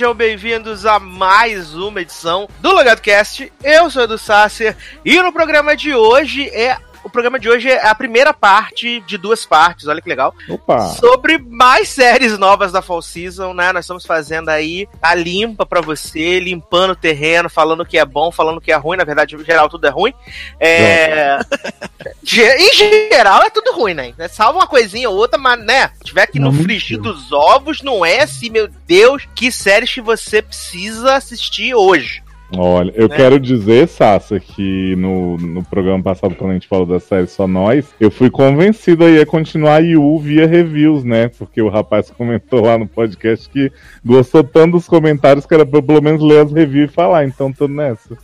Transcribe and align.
Sejam 0.00 0.14
bem-vindos 0.14 0.86
a 0.86 0.98
mais 0.98 1.74
uma 1.74 2.00
edição 2.00 2.48
do 2.60 2.72
Logado 2.72 3.02
Cast. 3.02 3.52
Eu 3.62 3.90
sou 3.90 4.04
Edu 4.04 4.16
Sasser 4.16 4.74
e 5.04 5.20
no 5.20 5.30
programa 5.30 5.76
de 5.76 5.94
hoje 5.94 6.48
é 6.48 6.78
o 7.02 7.10
programa 7.10 7.38
de 7.38 7.48
hoje 7.48 7.70
é 7.70 7.86
a 7.86 7.94
primeira 7.94 8.32
parte 8.32 9.00
de 9.00 9.16
duas 9.16 9.46
partes, 9.46 9.86
olha 9.86 10.00
que 10.00 10.08
legal. 10.08 10.34
Opa. 10.48 10.88
Sobre 10.94 11.38
mais 11.38 11.88
séries 11.88 12.38
novas 12.38 12.72
da 12.72 12.82
Fall 12.82 13.02
Season, 13.02 13.52
né? 13.52 13.72
Nós 13.72 13.84
estamos 13.84 14.04
fazendo 14.04 14.48
aí 14.48 14.88
a 15.00 15.14
limpa 15.14 15.64
para 15.64 15.80
você, 15.80 16.38
limpando 16.38 16.90
o 16.90 16.96
terreno, 16.96 17.48
falando 17.48 17.80
o 17.80 17.86
que 17.86 17.98
é 17.98 18.04
bom, 18.04 18.30
falando 18.30 18.58
o 18.58 18.60
que 18.60 18.72
é 18.72 18.76
ruim. 18.76 18.96
Na 18.96 19.04
verdade, 19.04 19.36
em 19.36 19.44
geral, 19.44 19.68
tudo 19.68 19.86
é 19.86 19.90
ruim. 19.90 20.14
É... 20.58 21.38
em 22.22 23.08
geral, 23.10 23.42
é 23.42 23.50
tudo 23.50 23.72
ruim, 23.72 23.94
né? 23.94 24.14
Salva 24.28 24.58
uma 24.58 24.66
coisinha 24.66 25.08
ou 25.08 25.16
outra, 25.16 25.38
mas, 25.38 25.64
né? 25.64 25.90
Tiver 26.04 26.22
aqui 26.22 26.38
no 26.38 26.52
frigir 26.52 27.00
dos 27.00 27.32
ovos, 27.32 27.82
não 27.82 28.04
é 28.04 28.22
assim, 28.22 28.50
meu 28.50 28.68
Deus, 28.86 29.26
que 29.34 29.50
séries 29.50 29.92
que 29.92 30.00
você 30.00 30.42
precisa 30.42 31.14
assistir 31.14 31.74
hoje. 31.74 32.22
Olha, 32.56 32.92
eu 32.96 33.08
né? 33.08 33.16
quero 33.16 33.38
dizer, 33.38 33.86
Sassa, 33.86 34.40
que 34.40 34.96
no, 34.96 35.36
no 35.36 35.64
programa 35.64 36.02
passado, 36.02 36.34
quando 36.34 36.50
a 36.50 36.54
gente 36.54 36.66
falou 36.66 36.86
da 36.86 36.98
série 36.98 37.26
Só 37.26 37.46
Nós, 37.46 37.94
eu 38.00 38.10
fui 38.10 38.28
convencido 38.30 39.04
aí 39.04 39.20
a 39.20 39.26
continuar 39.26 39.76
a 39.76 39.78
Yu 39.78 40.18
via 40.18 40.46
reviews, 40.46 41.04
né? 41.04 41.28
Porque 41.28 41.62
o 41.62 41.68
rapaz 41.68 42.10
comentou 42.16 42.64
lá 42.64 42.76
no 42.76 42.88
podcast 42.88 43.48
que 43.48 43.70
gostou 44.04 44.42
tanto 44.42 44.72
dos 44.72 44.86
comentários 44.86 45.46
que 45.46 45.54
era 45.54 45.64
pra 45.64 45.78
eu 45.78 45.82
pelo 45.82 46.02
menos 46.02 46.22
ler 46.22 46.44
as 46.44 46.52
reviews 46.52 46.90
e 46.90 46.94
falar, 46.94 47.24
então 47.24 47.52
tô 47.52 47.68
nessa. 47.68 48.16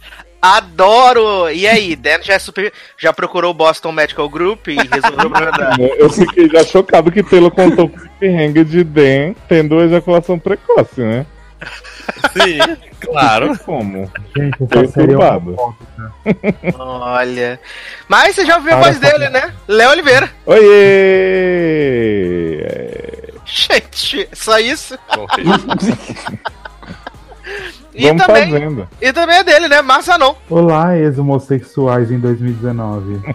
Adoro! 0.43 1.51
E 1.51 1.67
aí, 1.67 1.97
Dan 1.97 2.23
já, 2.23 2.35
é 2.35 2.39
super, 2.39 2.73
já 2.99 3.13
procurou 3.13 3.51
o 3.51 3.55
Boston 3.55 3.91
Medical 3.91 4.29
Group 4.29 4.69
e 4.69 4.77
resolveu 4.77 5.27
o 5.27 5.31
problema 5.31 5.77
Eu 5.99 6.11
fiquei 6.11 6.49
já 6.49 6.65
chocado 6.65 7.11
que 7.11 7.23
Taylor 7.23 7.51
contou 7.51 7.89
com 7.89 7.99
o 7.99 8.65
de 8.65 8.85
Dan 8.85 9.35
tendo 9.49 9.81
ejaculação 9.81 10.39
precoce, 10.39 11.01
né? 11.01 11.27
Sim, 12.33 12.59
claro. 13.01 13.59
Como? 13.61 14.11
Gente, 14.37 14.57
é 14.61 15.17
uma 16.77 17.13
Olha. 17.15 17.61
Mas 18.09 18.35
você 18.35 18.45
já 18.45 18.57
ouviu 18.57 18.75
a 18.75 18.81
voz 18.81 18.99
dele, 18.99 19.29
né? 19.31 19.53
Léo 19.67 19.91
Oliveira. 19.91 20.31
Oiê! 20.47 20.67
Gente, 23.45 24.29
só 24.33 24.59
isso? 24.59 24.99
E 27.97 28.09
Vamos 28.09 28.27
também, 28.27 28.51
fazendo. 28.51 28.89
E 29.01 29.13
também 29.13 29.37
é 29.37 29.45
dele, 29.45 29.69
né? 29.69 29.81
Massa 29.81 30.19
não. 30.19 30.37
Olá, 30.51 30.99
ex-homossexuais 30.99 32.11
em 32.11 32.19
2019. 32.19 33.23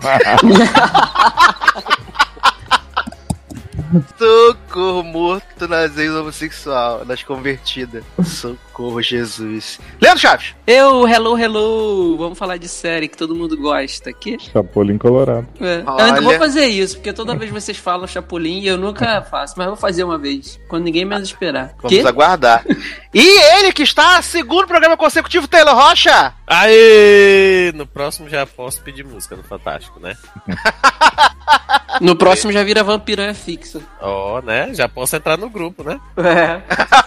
Socorro, 4.17 5.03
morto 5.03 5.67
nas 5.67 5.97
ex-homossexual, 5.97 7.03
nas 7.05 7.21
convertidas. 7.23 8.03
Socorro, 8.23 8.70
Jesus. 9.01 9.79
Leandro 10.01 10.19
Chaves. 10.19 10.55
Eu, 10.65 11.07
hello, 11.07 11.37
hello. 11.37 12.17
Vamos 12.17 12.37
falar 12.37 12.57
de 12.57 12.67
série 12.67 13.07
que 13.07 13.17
todo 13.17 13.35
mundo 13.35 13.57
gosta 13.57 14.09
aqui. 14.09 14.37
Chapolin 14.39 14.97
Colorado. 14.97 15.47
É. 15.59 15.81
Eu 15.85 16.05
ainda 16.05 16.21
vou 16.21 16.33
fazer 16.37 16.65
isso, 16.65 16.95
porque 16.97 17.13
toda 17.13 17.35
vez 17.35 17.51
vocês 17.51 17.77
falam 17.77 18.07
Chapolin 18.07 18.59
e 18.59 18.67
eu 18.67 18.77
nunca 18.77 19.21
faço, 19.21 19.55
mas 19.57 19.67
vou 19.67 19.75
fazer 19.75 20.03
uma 20.03 20.17
vez, 20.17 20.59
quando 20.67 20.83
ninguém 20.83 21.05
menos 21.05 21.27
esperar. 21.27 21.75
Vamos 21.81 21.97
que? 21.97 22.07
aguardar. 22.07 22.65
e 23.13 23.41
ele 23.57 23.71
que 23.71 23.83
está, 23.83 24.21
segundo 24.21 24.67
programa 24.67 24.97
consecutivo, 24.97 25.47
Taylor 25.47 25.75
Rocha. 25.75 26.33
Aê! 26.47 27.71
No 27.75 27.85
próximo 27.85 28.29
já 28.29 28.45
posso 28.45 28.81
pedir 28.81 29.05
música 29.05 29.35
no 29.35 29.43
Fantástico, 29.43 29.99
né? 29.99 30.15
no 32.01 32.15
próximo 32.15 32.51
já 32.51 32.63
vira 32.63 32.83
vampiranha 32.83 33.33
fixa. 33.33 33.81
Ó, 33.99 34.37
oh, 34.37 34.41
né? 34.41 34.73
Já 34.73 34.87
posso 34.87 35.15
entrar 35.15 35.37
no 35.37 35.49
grupo, 35.49 35.83
né? 35.83 35.99
É. 36.17 36.61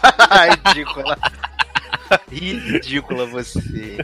Ridícula. 0.69 1.19
Ridícula 2.31 3.27
você. 3.27 3.99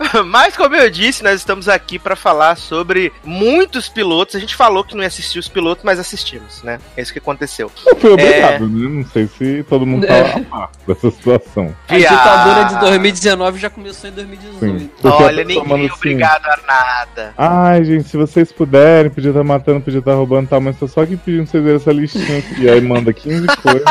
Mas, 0.26 0.56
como 0.56 0.74
eu 0.74 0.90
disse, 0.90 1.22
nós 1.22 1.34
estamos 1.34 1.68
aqui 1.68 1.98
para 1.98 2.16
falar 2.16 2.56
sobre 2.56 3.12
muitos 3.24 3.88
pilotos. 3.88 4.34
A 4.34 4.38
gente 4.38 4.56
falou 4.56 4.82
que 4.82 4.94
não 4.94 5.02
ia 5.02 5.08
assistir 5.08 5.38
os 5.38 5.48
pilotos, 5.48 5.84
mas 5.84 5.98
assistimos, 5.98 6.62
né? 6.62 6.78
É 6.96 7.02
isso 7.02 7.12
que 7.12 7.18
aconteceu. 7.18 7.70
Eu 7.86 7.96
fui 7.96 8.10
obrigado, 8.10 8.64
é... 8.64 8.66
né? 8.66 8.88
Não 8.88 9.04
sei 9.06 9.28
se 9.28 9.62
todo 9.68 9.86
mundo 9.86 10.06
tá 10.06 10.14
é. 10.14 10.34
a 10.34 10.40
par 10.40 10.70
dessa 10.86 11.10
situação. 11.10 11.74
A 11.86 11.96
ditadura 11.96 12.64
de 12.64 12.80
2019 12.80 13.58
já 13.58 13.70
começou 13.70 14.08
em 14.08 14.12
2018. 14.14 14.90
Olha, 15.04 15.44
ninguém 15.44 15.88
é 15.88 15.92
obrigado 15.92 16.46
a 16.46 16.58
nada. 16.66 17.34
Ai, 17.36 17.84
gente, 17.84 18.08
se 18.08 18.16
vocês 18.16 18.50
puderem, 18.50 19.10
podia 19.10 19.30
estar 19.30 19.40
tá 19.40 19.44
matando, 19.44 19.80
podia 19.80 19.98
estar 19.98 20.12
tá 20.12 20.16
roubando, 20.16 20.48
tal, 20.48 20.60
mas 20.60 20.78
tô 20.78 20.88
só 20.88 21.02
aqui 21.02 21.16
pedindo 21.16 21.46
vocês 21.46 21.62
verem 21.62 21.76
essa 21.76 21.92
listinha 21.92 22.38
aqui. 22.38 22.68
Aí 22.68 22.80
manda 22.80 23.12
15 23.12 23.46
coisas. 23.46 23.84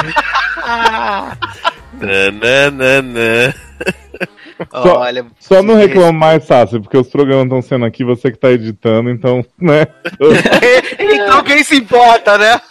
Nananana. 1.99 3.53
Só, 4.71 4.99
Olha, 4.99 5.25
só 5.39 5.63
não 5.63 5.75
reclama 5.75 6.11
mais, 6.11 6.43
Sácio, 6.43 6.81
porque 6.81 6.97
os 6.97 7.07
programas 7.07 7.45
estão 7.45 7.61
sendo 7.61 7.85
aqui, 7.85 8.03
você 8.03 8.31
que 8.31 8.37
tá 8.37 8.51
editando, 8.51 9.09
então, 9.09 9.43
né? 9.59 9.87
então 10.99 11.43
quem 11.43 11.63
se 11.63 11.77
importa, 11.77 12.37
né? 12.37 12.61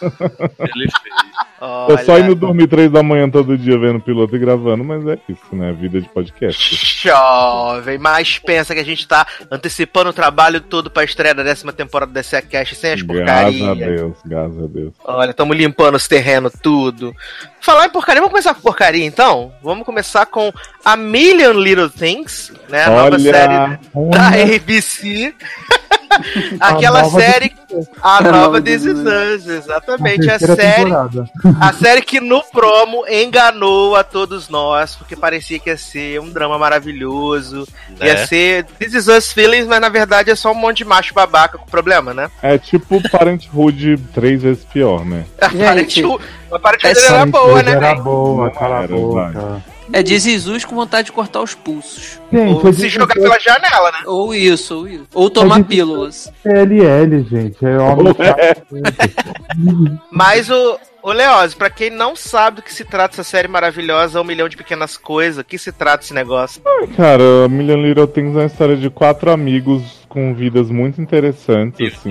Ele 0.59 0.89
fez. 1.01 1.49
Olha... 1.61 1.97
Tô 1.97 2.05
só 2.05 2.17
indo 2.17 2.35
dormir 2.35 2.67
três 2.67 2.89
da 2.89 3.03
manhã 3.03 3.29
todo 3.29 3.57
dia 3.57 3.77
vendo 3.77 3.99
piloto 3.99 4.35
e 4.35 4.39
gravando, 4.39 4.83
mas 4.83 5.05
é 5.05 5.17
isso, 5.27 5.53
né? 5.53 5.73
Vida 5.73 5.99
de 5.99 6.07
podcast. 6.07 6.75
Jovem, 7.03 7.97
mas 7.97 8.39
pensa 8.39 8.73
que 8.73 8.79
a 8.79 8.85
gente 8.85 9.07
tá 9.07 9.27
antecipando 9.51 10.09
o 10.09 10.13
trabalho 10.13 10.61
todo 10.61 10.89
pra 10.89 11.03
estreia 11.03 11.35
da 11.35 11.43
décima 11.43 11.73
temporada 11.73 12.11
da 12.11 12.23
SA 12.23 12.41
Cash 12.41 12.77
sem 12.77 12.93
as 12.93 13.03
porcarias. 13.03 13.55
Graças 13.55 13.69
a 13.69 13.73
Deus, 13.73 14.17
graças 14.25 14.63
a 14.63 14.67
Deus. 14.67 14.93
Olha, 15.03 15.31
estamos 15.31 15.57
limpando 15.57 15.95
os 15.95 16.07
terrenos, 16.07 16.53
tudo. 16.61 17.13
Falar 17.61 17.87
em 17.87 17.89
porcaria, 17.89 18.21
vamos 18.21 18.31
começar 18.31 18.53
com 18.53 18.61
porcaria 18.61 19.05
então? 19.05 19.51
Vamos 19.61 19.85
começar 19.85 20.25
com 20.25 20.53
A 20.83 20.95
Million 20.95 21.53
Little 21.53 21.78
Things, 21.87 22.51
né? 22.67 22.83
A 22.83 22.89
nova 22.89 23.19
série 23.19 23.77
da 24.11 24.27
ABC. 24.55 25.33
Aquela 26.59 27.05
série. 27.05 27.53
A 28.01 28.21
nova 28.21 28.61
This 28.61 28.83
Is 28.83 28.99
Us, 28.99 29.47
exatamente. 29.47 30.29
A, 30.29 30.35
a 30.35 30.39
série. 30.39 30.91
A 31.59 31.73
série 31.73 32.01
que 32.01 32.19
no 32.19 32.43
promo 32.43 33.05
enganou 33.07 33.95
a 33.95 34.03
todos 34.03 34.49
nós, 34.49 34.95
porque 34.95 35.15
parecia 35.15 35.59
que 35.59 35.69
ia 35.69 35.77
ser 35.77 36.19
um 36.19 36.29
drama 36.29 36.57
maravilhoso. 36.57 37.67
Né? 37.99 38.07
Ia 38.07 38.27
ser 38.27 38.65
This 38.77 38.93
Is 38.93 39.07
Us 39.07 39.31
Feelings, 39.31 39.67
mas 39.67 39.81
na 39.81 39.89
verdade 39.89 40.31
é 40.31 40.35
só 40.35 40.51
um 40.51 40.55
monte 40.55 40.77
de 40.77 40.85
macho 40.85 41.13
babaca 41.13 41.57
com 41.57 41.65
problema, 41.65 42.13
né? 42.13 42.29
É 42.41 42.57
tipo 42.57 43.01
Parenthood 43.09 43.97
três 44.13 44.41
vezes 44.41 44.63
pior, 44.65 45.05
né? 45.05 45.25
Parenthood, 45.39 46.23
a 46.51 46.59
Parenthood 46.59 46.99
era 46.99 47.25
boa, 47.25 47.63
né? 47.63 47.71
Era 47.71 47.95
boa, 47.95 48.51
cala 48.51 48.83
a 48.83 48.87
boca. 48.87 49.63
É 49.91 50.03
de 50.03 50.19
Jesus 50.19 50.63
com 50.63 50.75
vontade 50.75 51.07
de 51.07 51.11
cortar 51.11 51.41
os 51.41 51.55
pulsos. 51.55 52.19
Gente, 52.31 52.65
ou 52.65 52.73
se 52.73 52.89
jogar 52.89 53.15
pela 53.15 53.39
janela, 53.39 53.91
né? 53.91 53.99
Ou 54.05 54.35
isso, 54.35 54.77
ou 54.77 54.87
isso. 54.87 55.07
Ou 55.13 55.29
tomar 55.29 55.63
pílulas. 55.99 56.31
LL, 56.45 57.23
gente. 57.23 57.65
É 57.65 57.77
homem. 57.77 58.13
Mas 60.11 60.49
o, 60.49 60.79
Ô, 61.01 61.11
Leoz, 61.11 61.53
pra 61.53 61.69
quem 61.69 61.89
não 61.89 62.15
sabe 62.15 62.57
do 62.57 62.61
que 62.61 62.73
se 62.73 62.83
trata 62.83 63.15
essa 63.15 63.23
série 63.23 63.47
maravilhosa, 63.47 64.19
Um 64.19 64.25
Milhão 64.25 64.49
de 64.49 64.57
Pequenas 64.57 64.97
Coisas, 64.97 65.41
o 65.41 65.45
que 65.45 65.57
se 65.57 65.71
trata 65.71 66.03
esse 66.03 66.13
negócio? 66.13 66.61
Ai, 66.65 66.87
cara, 66.87 67.47
Million 67.47 67.81
Little 67.81 68.07
Things 68.07 68.35
é 68.35 68.39
uma 68.39 68.45
história 68.45 68.75
de 68.75 68.89
quatro 68.89 69.31
amigos 69.31 69.98
com 70.09 70.33
vidas 70.33 70.69
muito 70.69 70.99
interessantes, 70.99 71.93
assim. 71.93 72.09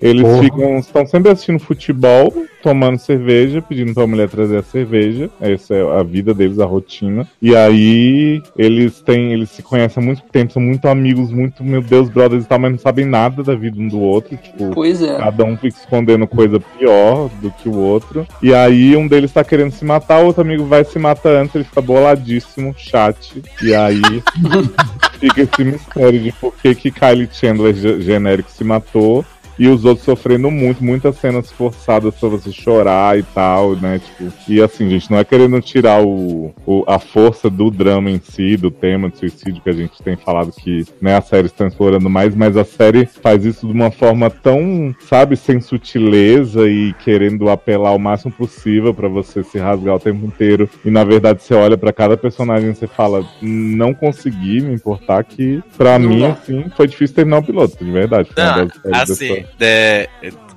eles 0.00 0.22
Porra. 0.22 0.42
ficam, 0.42 0.78
estão 0.78 1.06
sempre 1.06 1.30
assistindo 1.30 1.60
futebol, 1.60 2.32
tomando 2.62 2.98
cerveja, 2.98 3.60
pedindo 3.60 3.92
pra 3.92 4.06
mulher 4.06 4.28
trazer 4.28 4.56
a 4.56 4.62
cerveja. 4.62 5.30
Essa 5.40 5.74
é 5.74 6.00
a 6.00 6.02
vida 6.02 6.32
deles, 6.32 6.58
a 6.58 6.64
rotina. 6.64 7.28
E 7.40 7.54
aí 7.54 8.42
eles 8.56 9.02
têm, 9.02 9.34
eles 9.34 9.50
se 9.50 9.62
conhecem 9.62 10.02
há 10.02 10.06
muito 10.06 10.22
tempo, 10.32 10.54
são 10.54 10.62
muito 10.62 10.88
amigos, 10.88 11.30
muito, 11.30 11.62
meu 11.62 11.82
Deus, 11.82 12.08
brothers 12.08 12.44
e 12.44 12.48
tal, 12.48 12.58
mas 12.58 12.72
não 12.72 12.78
sabem 12.78 13.04
nada 13.04 13.42
da 13.42 13.54
vida 13.54 13.78
um 13.78 13.86
do 13.86 14.00
outro. 14.00 14.36
Tipo, 14.36 14.70
pois 14.70 15.02
é. 15.02 15.18
cada 15.18 15.44
um 15.44 15.56
fica 15.56 15.78
escondendo 15.78 16.26
coisa 16.26 16.58
pior 16.58 17.28
do 17.42 17.50
que 17.50 17.68
o 17.68 17.76
outro. 17.76 18.26
E 18.42 18.54
aí 18.54 18.96
um 18.96 19.06
deles 19.06 19.30
tá 19.30 19.44
querendo 19.44 19.72
se 19.72 19.84
matar, 19.84 20.22
o 20.22 20.26
outro 20.26 20.40
amigo 20.40 20.64
vai 20.64 20.84
se 20.84 20.98
matar 20.98 21.36
antes, 21.36 21.54
ele 21.54 21.64
fica 21.64 21.82
boladíssimo, 21.82 22.74
chat. 22.78 23.42
E 23.62 23.74
aí 23.74 24.00
fica 25.24 25.42
esse 25.42 25.64
mistério 25.64 26.20
de 26.20 26.32
por 26.32 26.54
que, 26.54 26.74
que 26.74 26.90
Kylie 26.90 27.28
Chandler 27.32 27.74
genérico 27.74 28.50
se 28.50 28.62
matou 28.62 29.24
e 29.58 29.68
os 29.68 29.84
outros 29.84 30.04
sofrendo 30.04 30.50
muito, 30.50 30.82
muitas 30.82 31.16
cenas 31.16 31.50
forçadas 31.50 32.14
pra 32.14 32.28
você 32.28 32.52
chorar 32.52 33.18
e 33.18 33.22
tal, 33.22 33.76
né? 33.76 34.00
Tipo, 34.00 34.32
e 34.48 34.60
assim, 34.60 34.88
gente, 34.90 35.10
não 35.10 35.18
é 35.18 35.24
querendo 35.24 35.60
tirar 35.60 36.02
o, 36.04 36.54
o, 36.66 36.84
a 36.86 36.98
força 36.98 37.48
do 37.48 37.70
drama 37.70 38.10
em 38.10 38.20
si, 38.20 38.56
do 38.56 38.70
tema 38.70 39.08
de 39.08 39.18
suicídio 39.18 39.62
que 39.62 39.70
a 39.70 39.74
gente 39.74 40.02
tem 40.02 40.16
falado 40.16 40.52
que 40.52 40.84
né, 41.00 41.16
a 41.16 41.20
série 41.20 41.46
está 41.46 41.66
explorando 41.66 42.08
mais, 42.10 42.34
mas 42.34 42.56
a 42.56 42.64
série 42.64 43.06
faz 43.06 43.44
isso 43.44 43.66
de 43.66 43.72
uma 43.72 43.90
forma 43.90 44.30
tão, 44.30 44.94
sabe, 45.08 45.36
sem 45.36 45.60
sutileza 45.60 46.68
e 46.68 46.92
querendo 47.04 47.48
apelar 47.48 47.92
o 47.92 47.98
máximo 47.98 48.32
possível 48.32 48.92
para 48.92 49.08
você 49.08 49.42
se 49.42 49.58
rasgar 49.58 49.96
o 49.96 50.00
tempo 50.00 50.26
inteiro. 50.26 50.68
E 50.84 50.90
na 50.90 51.04
verdade 51.04 51.42
você 51.42 51.54
olha 51.54 51.76
para 51.76 51.92
cada 51.92 52.16
personagem 52.16 52.70
e 52.70 52.74
você 52.74 52.86
fala, 52.86 53.24
não 53.40 53.94
consegui 53.94 54.60
me 54.60 54.74
importar 54.74 55.24
que, 55.24 55.62
para 55.76 55.98
mim, 55.98 56.24
assim, 56.24 56.64
foi 56.76 56.86
difícil 56.86 57.16
terminar 57.16 57.38
o 57.38 57.42
piloto, 57.42 57.82
de 57.82 57.90
verdade. 57.90 58.30
Não, 58.36 58.68
assim, 58.92 59.43
é, 59.60 60.08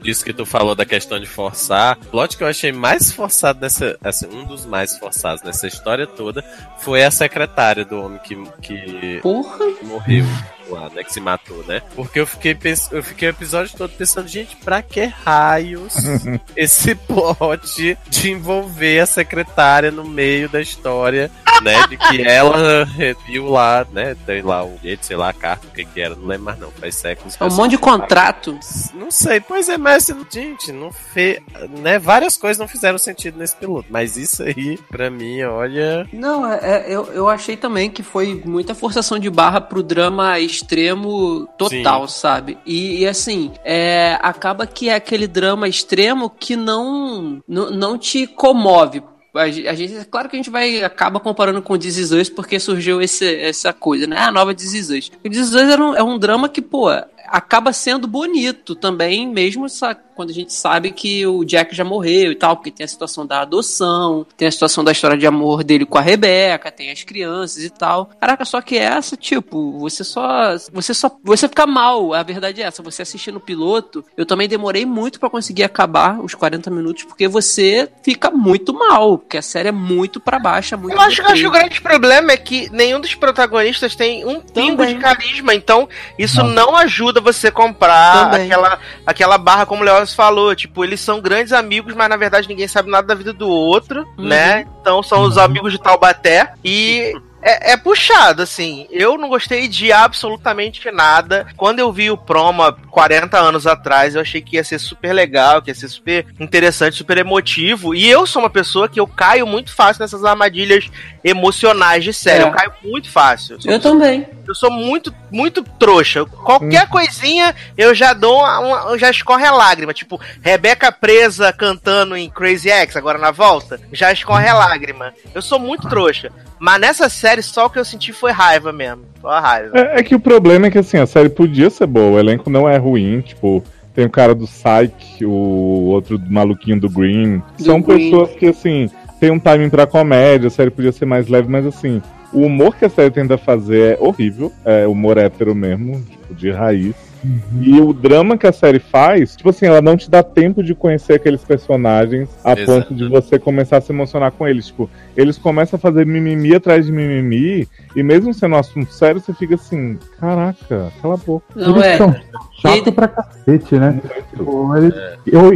disso 0.02 0.24
que 0.24 0.34
tu 0.34 0.46
falou 0.46 0.76
da 0.76 0.86
questão 0.86 1.20
de 1.20 1.26
forçar. 1.26 1.98
O 1.98 2.06
plot 2.06 2.38
que 2.38 2.44
eu 2.44 2.48
achei 2.48 2.72
mais 2.72 3.12
forçado 3.12 3.60
nessa. 3.60 3.98
Assim, 4.04 4.28
um 4.28 4.46
dos 4.46 4.66
mais 4.66 4.98
forçados 4.98 5.44
nessa 5.44 5.68
história 5.68 6.08
toda 6.08 6.44
foi 6.80 7.04
a 7.04 7.12
secretária 7.12 7.84
do 7.84 8.02
homem 8.02 8.20
que, 8.20 8.36
que 8.62 9.20
Porra! 9.22 9.66
morreu 9.84 10.26
lá, 10.70 10.90
né? 10.90 11.04
Que 11.04 11.14
se 11.14 11.20
matou, 11.20 11.64
né? 11.66 11.82
Porque 11.96 12.20
eu 12.20 12.28
fiquei, 12.28 12.56
pens... 12.56 12.92
eu 12.92 13.04
fiquei 13.04 13.30
o 13.30 13.32
episódio 13.32 13.78
todo 13.78 13.92
pensando, 13.92 14.28
gente, 14.28 14.56
pra 14.58 14.82
que 14.82 15.06
raios 15.06 15.94
esse 16.56 16.96
plot 16.96 17.98
de 18.10 18.32
envolver 18.32 19.00
a 19.00 19.06
secretária 19.06 19.92
no 19.92 20.04
meio 20.04 20.50
da 20.50 20.62
história, 20.62 21.32
né? 21.62 21.88
De 21.88 21.98
que 21.98 22.22
ela 22.22 22.88
viu 23.26 23.50
lá, 23.50 23.86
né? 23.92 24.16
Tem 24.26 24.42
lá 24.42 24.66
o 24.66 24.78
jeito, 24.82 25.06
sei 25.06 25.18
lá, 25.18 25.30
a 25.30 25.34
carta, 25.34 25.68
o 25.68 25.72
que 25.72 25.86
que 25.86 26.02
era, 26.02 26.16
não 26.16 26.28
lembro 26.28 26.46
mais 26.46 26.60
não, 26.60 26.72
faz 26.72 26.96
séculos. 26.96 27.36
É 27.40 27.44
um 27.44 27.56
monte 27.56 27.72
de 27.72 27.78
contrato. 27.78 28.58
Não 28.94 29.12
sei, 29.12 29.40
pois 29.40 29.70
é, 29.70 29.78
mas 29.78 30.12
gente, 30.30 30.72
não 30.72 30.92
fez. 30.92 31.40
Né, 31.82 32.00
várias 32.00 32.38
coisas 32.38 32.58
não 32.58 32.68
fizeram 32.68 32.98
sentido 32.98 33.38
nesse 33.38 33.56
piloto. 33.56 33.88
Mas 33.90 34.18
isso 34.18 34.44
aí, 34.44 34.78
pra 34.90 35.10
mim, 35.10 35.42
olha. 35.44 36.08
Não, 36.12 36.52
é, 36.52 36.60
é, 36.62 36.86
eu, 36.88 37.06
eu 37.14 37.30
achei 37.30 37.58
também 37.58 37.90
que 37.90 38.04
foi 38.04 38.42
muita 38.46 38.76
forçação 38.76 39.20
de 39.20 39.30
barra 39.30 39.62
pro 39.62 39.84
drama 39.84 40.40
extremo 40.58 41.48
total, 41.58 42.08
sabe? 42.08 42.58
E, 42.66 43.02
e, 43.02 43.08
assim, 43.08 43.52
é, 43.64 44.18
acaba 44.22 44.66
que 44.66 44.90
é 44.90 44.96
aquele 44.96 45.28
drama 45.28 45.68
extremo 45.68 46.30
que 46.30 46.56
não, 46.56 47.42
não, 47.48 47.72
não 47.72 47.98
te 47.98 48.26
comove. 48.28 49.04
A 49.34 49.50
gente, 49.50 49.96
é 49.96 50.04
claro 50.04 50.28
que 50.28 50.36
a 50.36 50.40
gente 50.40 50.50
vai 50.50 50.84
acaba 50.84 51.20
comparando 51.20 51.62
com 51.62 51.78
This 51.78 51.98
Is 51.98 52.12
Us 52.12 52.30
porque 52.30 52.60
surgiu 52.60 53.00
esse, 53.00 53.36
essa 53.36 53.72
coisa, 53.72 54.08
né? 54.08 54.18
A 54.18 54.32
nova 54.32 54.54
This 54.54 54.74
Is 54.74 54.90
Us. 54.90 55.12
O 55.24 55.30
This 55.30 55.50
Is 55.50 55.54
Us 55.54 55.62
é 55.62 55.78
um, 55.78 55.96
é 55.96 56.04
um 56.04 56.18
drama 56.18 56.50
que, 56.50 56.62
pô, 56.62 56.90
acaba 57.28 57.74
sendo 57.74 58.08
bonito 58.08 58.76
também, 58.76 59.28
mesmo 59.28 59.66
essa, 59.66 59.94
quando 59.94 60.32
a 60.32 60.34
gente 60.34 60.52
sabe 60.54 60.92
que 60.92 61.26
o 61.28 61.44
Jack 61.44 61.76
já 61.76 61.84
morreu 61.84 62.32
e 62.32 62.36
tal, 62.36 62.56
porque 62.56 62.72
tem 62.72 62.84
a 62.84 62.88
situação 62.88 63.26
da 63.26 63.42
adoção, 63.42 64.26
tem 64.36 64.48
a 64.48 64.52
situação 64.52 64.84
da 64.84 64.92
história 64.92 65.18
de 65.18 65.28
amor 65.28 65.64
dele 65.64 65.86
com 65.86 65.98
a 65.98 66.02
Rebeca, 66.02 66.72
tem 66.72 66.92
as 66.92 67.04
crianças 67.04 67.64
e 67.64 67.70
tal. 67.70 68.10
Caraca, 68.20 68.44
só 68.44 68.62
que 68.62 68.78
essa, 68.78 69.16
tipo, 69.16 69.78
você 69.78 70.04
só. 70.04 70.56
Você 70.74 70.94
só. 70.94 71.16
Você 71.24 71.48
fica 71.48 71.68
mal, 71.68 72.14
a 72.14 72.24
verdade 72.24 72.62
é 72.62 72.66
essa. 72.66 72.82
Você 72.82 73.04
assistindo 73.04 73.38
o 73.38 73.42
piloto, 73.42 74.04
eu 74.18 74.26
também 74.26 74.48
demorei 74.48 74.86
muito 74.86 75.20
para 75.20 75.30
conseguir 75.30 75.64
acabar 75.64 76.20
os 76.20 76.34
40 76.34 76.72
minutos, 76.72 77.04
porque 77.04 77.28
você 77.28 77.90
fica 78.02 78.32
muito 78.32 78.74
mal, 78.74 79.18
porque 79.20 79.38
a 79.38 79.42
série 79.42 79.70
é 79.70 79.72
muito 79.72 80.20
para 80.20 80.40
baixo, 80.40 80.74
é 80.74 80.78
muito 80.78 80.96
Eu 80.96 81.02
acho, 81.02 81.22
acho 81.22 81.42
que 81.42 81.48
o 81.48 81.52
grande 81.52 81.82
problema 81.82 82.32
é 82.32 82.38
que 82.38 82.70
nenhum 82.72 83.00
dos 83.00 83.14
protagonistas 83.14 83.96
tem 83.96 84.26
um 84.26 84.40
pingo 84.40 84.86
de 84.86 84.96
carisma, 84.96 85.54
então 85.54 85.88
isso 86.18 86.38
não, 86.44 86.68
não 86.68 86.76
ajuda 86.76 87.17
você 87.22 87.52
comprar 87.52 88.34
aquela, 88.34 88.80
aquela 89.06 89.38
barra, 89.38 89.66
como 89.66 89.82
o 89.82 89.86
Leoz 89.86 90.14
falou. 90.14 90.56
Tipo, 90.56 90.84
eles 90.84 91.00
são 91.00 91.22
grandes 91.22 91.54
amigos, 91.54 91.94
mas 91.94 92.10
na 92.10 92.18
verdade 92.18 92.48
ninguém 92.48 92.68
sabe 92.68 92.90
nada 92.90 93.08
da 93.08 93.16
vida 93.16 93.34
do 93.34 93.48
outro, 93.48 94.08
uhum. 94.18 94.26
né? 94.26 94.66
Então 94.82 95.02
são 95.04 95.22
os 95.24 95.38
amigos 95.38 95.72
de 95.72 95.80
Taubaté. 95.80 96.54
E 96.64 97.14
é, 97.48 97.72
é, 97.72 97.78
puxado, 97.78 98.42
assim. 98.42 98.86
Eu 98.92 99.18
não 99.18 99.30
gostei 99.30 99.70
de 99.70 99.90
absolutamente 99.90 100.92
nada. 100.92 101.48
Quando 101.56 101.80
eu 101.80 101.94
vi 101.94 102.12
o 102.12 102.18
promo 102.18 102.62
há 102.62 102.74
40 102.74 103.40
anos 103.40 103.66
atrás, 103.66 104.16
eu 104.16 104.22
achei 104.22 104.42
que 104.42 104.58
ia 104.58 104.64
ser 104.66 104.80
super 104.80 105.14
legal, 105.14 105.62
que 105.62 105.72
ia 105.72 105.76
ser 105.76 105.88
super 105.88 106.26
interessante, 106.40 106.98
super 106.98 107.18
emotivo. 107.18 107.96
E 107.96 108.06
eu 108.10 108.28
sou 108.28 108.42
uma 108.42 108.50
pessoa 108.50 108.90
que 108.90 109.00
eu 109.00 109.08
caio 109.08 109.48
muito 109.48 109.74
fácil 109.74 110.02
nessas 110.02 110.26
armadilhas 110.26 110.92
emocionais 111.24 112.04
de 112.04 112.14
série. 112.14 112.44
É. 112.44 112.48
Eu 112.48 112.52
caio 112.52 112.74
muito 112.84 113.10
fácil. 113.10 113.58
Eu, 113.64 113.74
eu 113.74 113.80
também. 113.80 114.28
Eu 114.46 114.54
sou 114.54 114.70
muito, 114.70 115.14
muito 115.32 115.64
trouxa. 115.64 116.26
Qualquer 116.26 116.84
hum. 116.84 116.90
coisinha 116.90 117.56
eu 117.78 117.96
já 117.96 118.14
dou 118.14 118.40
uma, 118.40 118.60
uma, 118.60 118.98
já 118.98 119.10
escorre 119.10 119.46
a 119.46 119.54
lágrima. 119.54 119.94
Tipo, 119.94 120.20
Rebeca 120.42 120.92
presa 120.92 121.54
cantando 121.54 122.18
em 122.18 122.30
Crazy 122.30 122.70
X, 122.70 122.98
agora 122.98 123.18
na 123.18 123.32
volta, 123.32 123.80
já 123.94 124.12
escorre 124.12 124.48
a 124.48 124.54
lágrima. 124.54 125.14
Eu 125.34 125.42
sou 125.42 125.60
muito 125.60 125.88
trouxa. 125.88 126.30
Mas 126.60 126.82
nessa 126.82 127.10
série, 127.10 127.37
só 127.42 127.66
o 127.66 127.70
que 127.70 127.80
eu 127.80 127.86
senti 127.86 128.12
foi 128.14 128.32
raiva 128.32 128.72
mesmo. 128.72 129.04
Só 129.22 129.30
a 129.30 129.40
raiva. 129.40 129.78
É, 129.78 130.00
é 130.00 130.04
que 130.04 130.16
o 130.16 130.20
problema 130.20 130.68
é 130.68 130.72
que 130.72 130.78
assim, 130.78 130.98
a 130.98 131.06
série 131.06 131.30
podia 131.30 131.70
ser 131.70 131.88
boa, 131.88 132.12
o 132.12 132.20
elenco 132.20 132.50
não 132.50 132.68
é 132.68 132.78
ruim, 132.78 133.22
tipo. 133.22 133.64
Tem 133.94 134.06
o 134.06 134.12
cara 134.12 134.36
do 134.36 134.46
Psyche, 134.46 135.26
o 135.26 135.32
outro 135.32 136.22
maluquinho 136.30 136.80
do 136.80 136.88
Green. 136.88 137.42
Do 137.58 137.64
São 137.64 137.82
Green. 137.82 138.12
pessoas 138.12 138.30
que, 138.36 138.46
assim, 138.46 138.92
tem 139.20 139.32
um 139.32 139.40
timing 139.40 139.72
pra 139.72 139.88
comédia, 139.88 140.50
a 140.50 140.52
série 140.52 140.70
podia 140.70 140.92
ser 140.92 141.06
mais 141.06 141.28
leve, 141.28 141.50
mas 141.50 141.66
assim, 141.66 142.00
o 142.32 142.42
humor 142.42 142.76
que 142.76 142.86
a 142.86 142.90
série 142.90 143.10
tenta 143.10 143.38
fazer 143.38 143.94
é 143.94 143.98
horrível. 144.00 144.52
É 144.64 144.86
humor 144.86 145.18
hétero 145.18 145.56
mesmo, 145.56 146.00
tipo, 146.02 146.36
de 146.36 146.52
raiz. 146.52 146.94
Uhum. 147.24 147.62
E 147.62 147.82
o 147.82 147.94
drama 147.94 148.38
que 148.38 148.48
a 148.48 148.52
série 148.52 148.80
faz, 148.80 149.36
tipo 149.36 149.50
assim, 149.50 149.66
ela 149.66 149.82
não 149.82 149.98
te 149.98 150.10
dá 150.10 150.22
tempo 150.22 150.64
de 150.64 150.76
conhecer 150.76 151.14
aqueles 151.14 151.44
personagens 151.44 152.30
a 152.44 152.54
Exato. 152.54 152.66
ponto 152.66 152.96
de 152.96 153.08
você 153.08 153.40
começar 153.40 153.78
a 153.78 153.82
se 153.82 153.92
emocionar 153.92 154.32
com 154.32 154.48
eles. 154.48 154.68
Tipo, 154.68 154.90
eles 155.16 155.38
começam 155.38 155.78
a 155.78 155.80
fazer 155.80 156.06
mimimi 156.06 156.56
atrás 156.56 156.86
de 156.86 156.92
mimimi, 156.92 157.68
e 157.96 158.04
mesmo 158.04 158.34
sendo 158.34 158.56
um 158.56 158.60
assunto 158.60 158.92
sério, 158.94 159.20
você 159.20 159.34
fica 159.34 159.56
assim, 159.56 159.98
caraca, 160.20 160.92
cala 161.02 161.16
a 161.16 161.18
boca. 161.18 161.46
Não 161.56 161.72
eles 161.72 161.86
é. 161.86 161.98
são 161.98 162.16
chato 162.62 162.92
pra 162.92 163.08
cacete, 163.08 163.76
né? 163.76 164.00
Tipo, 164.30 164.76
eles, 164.76 164.94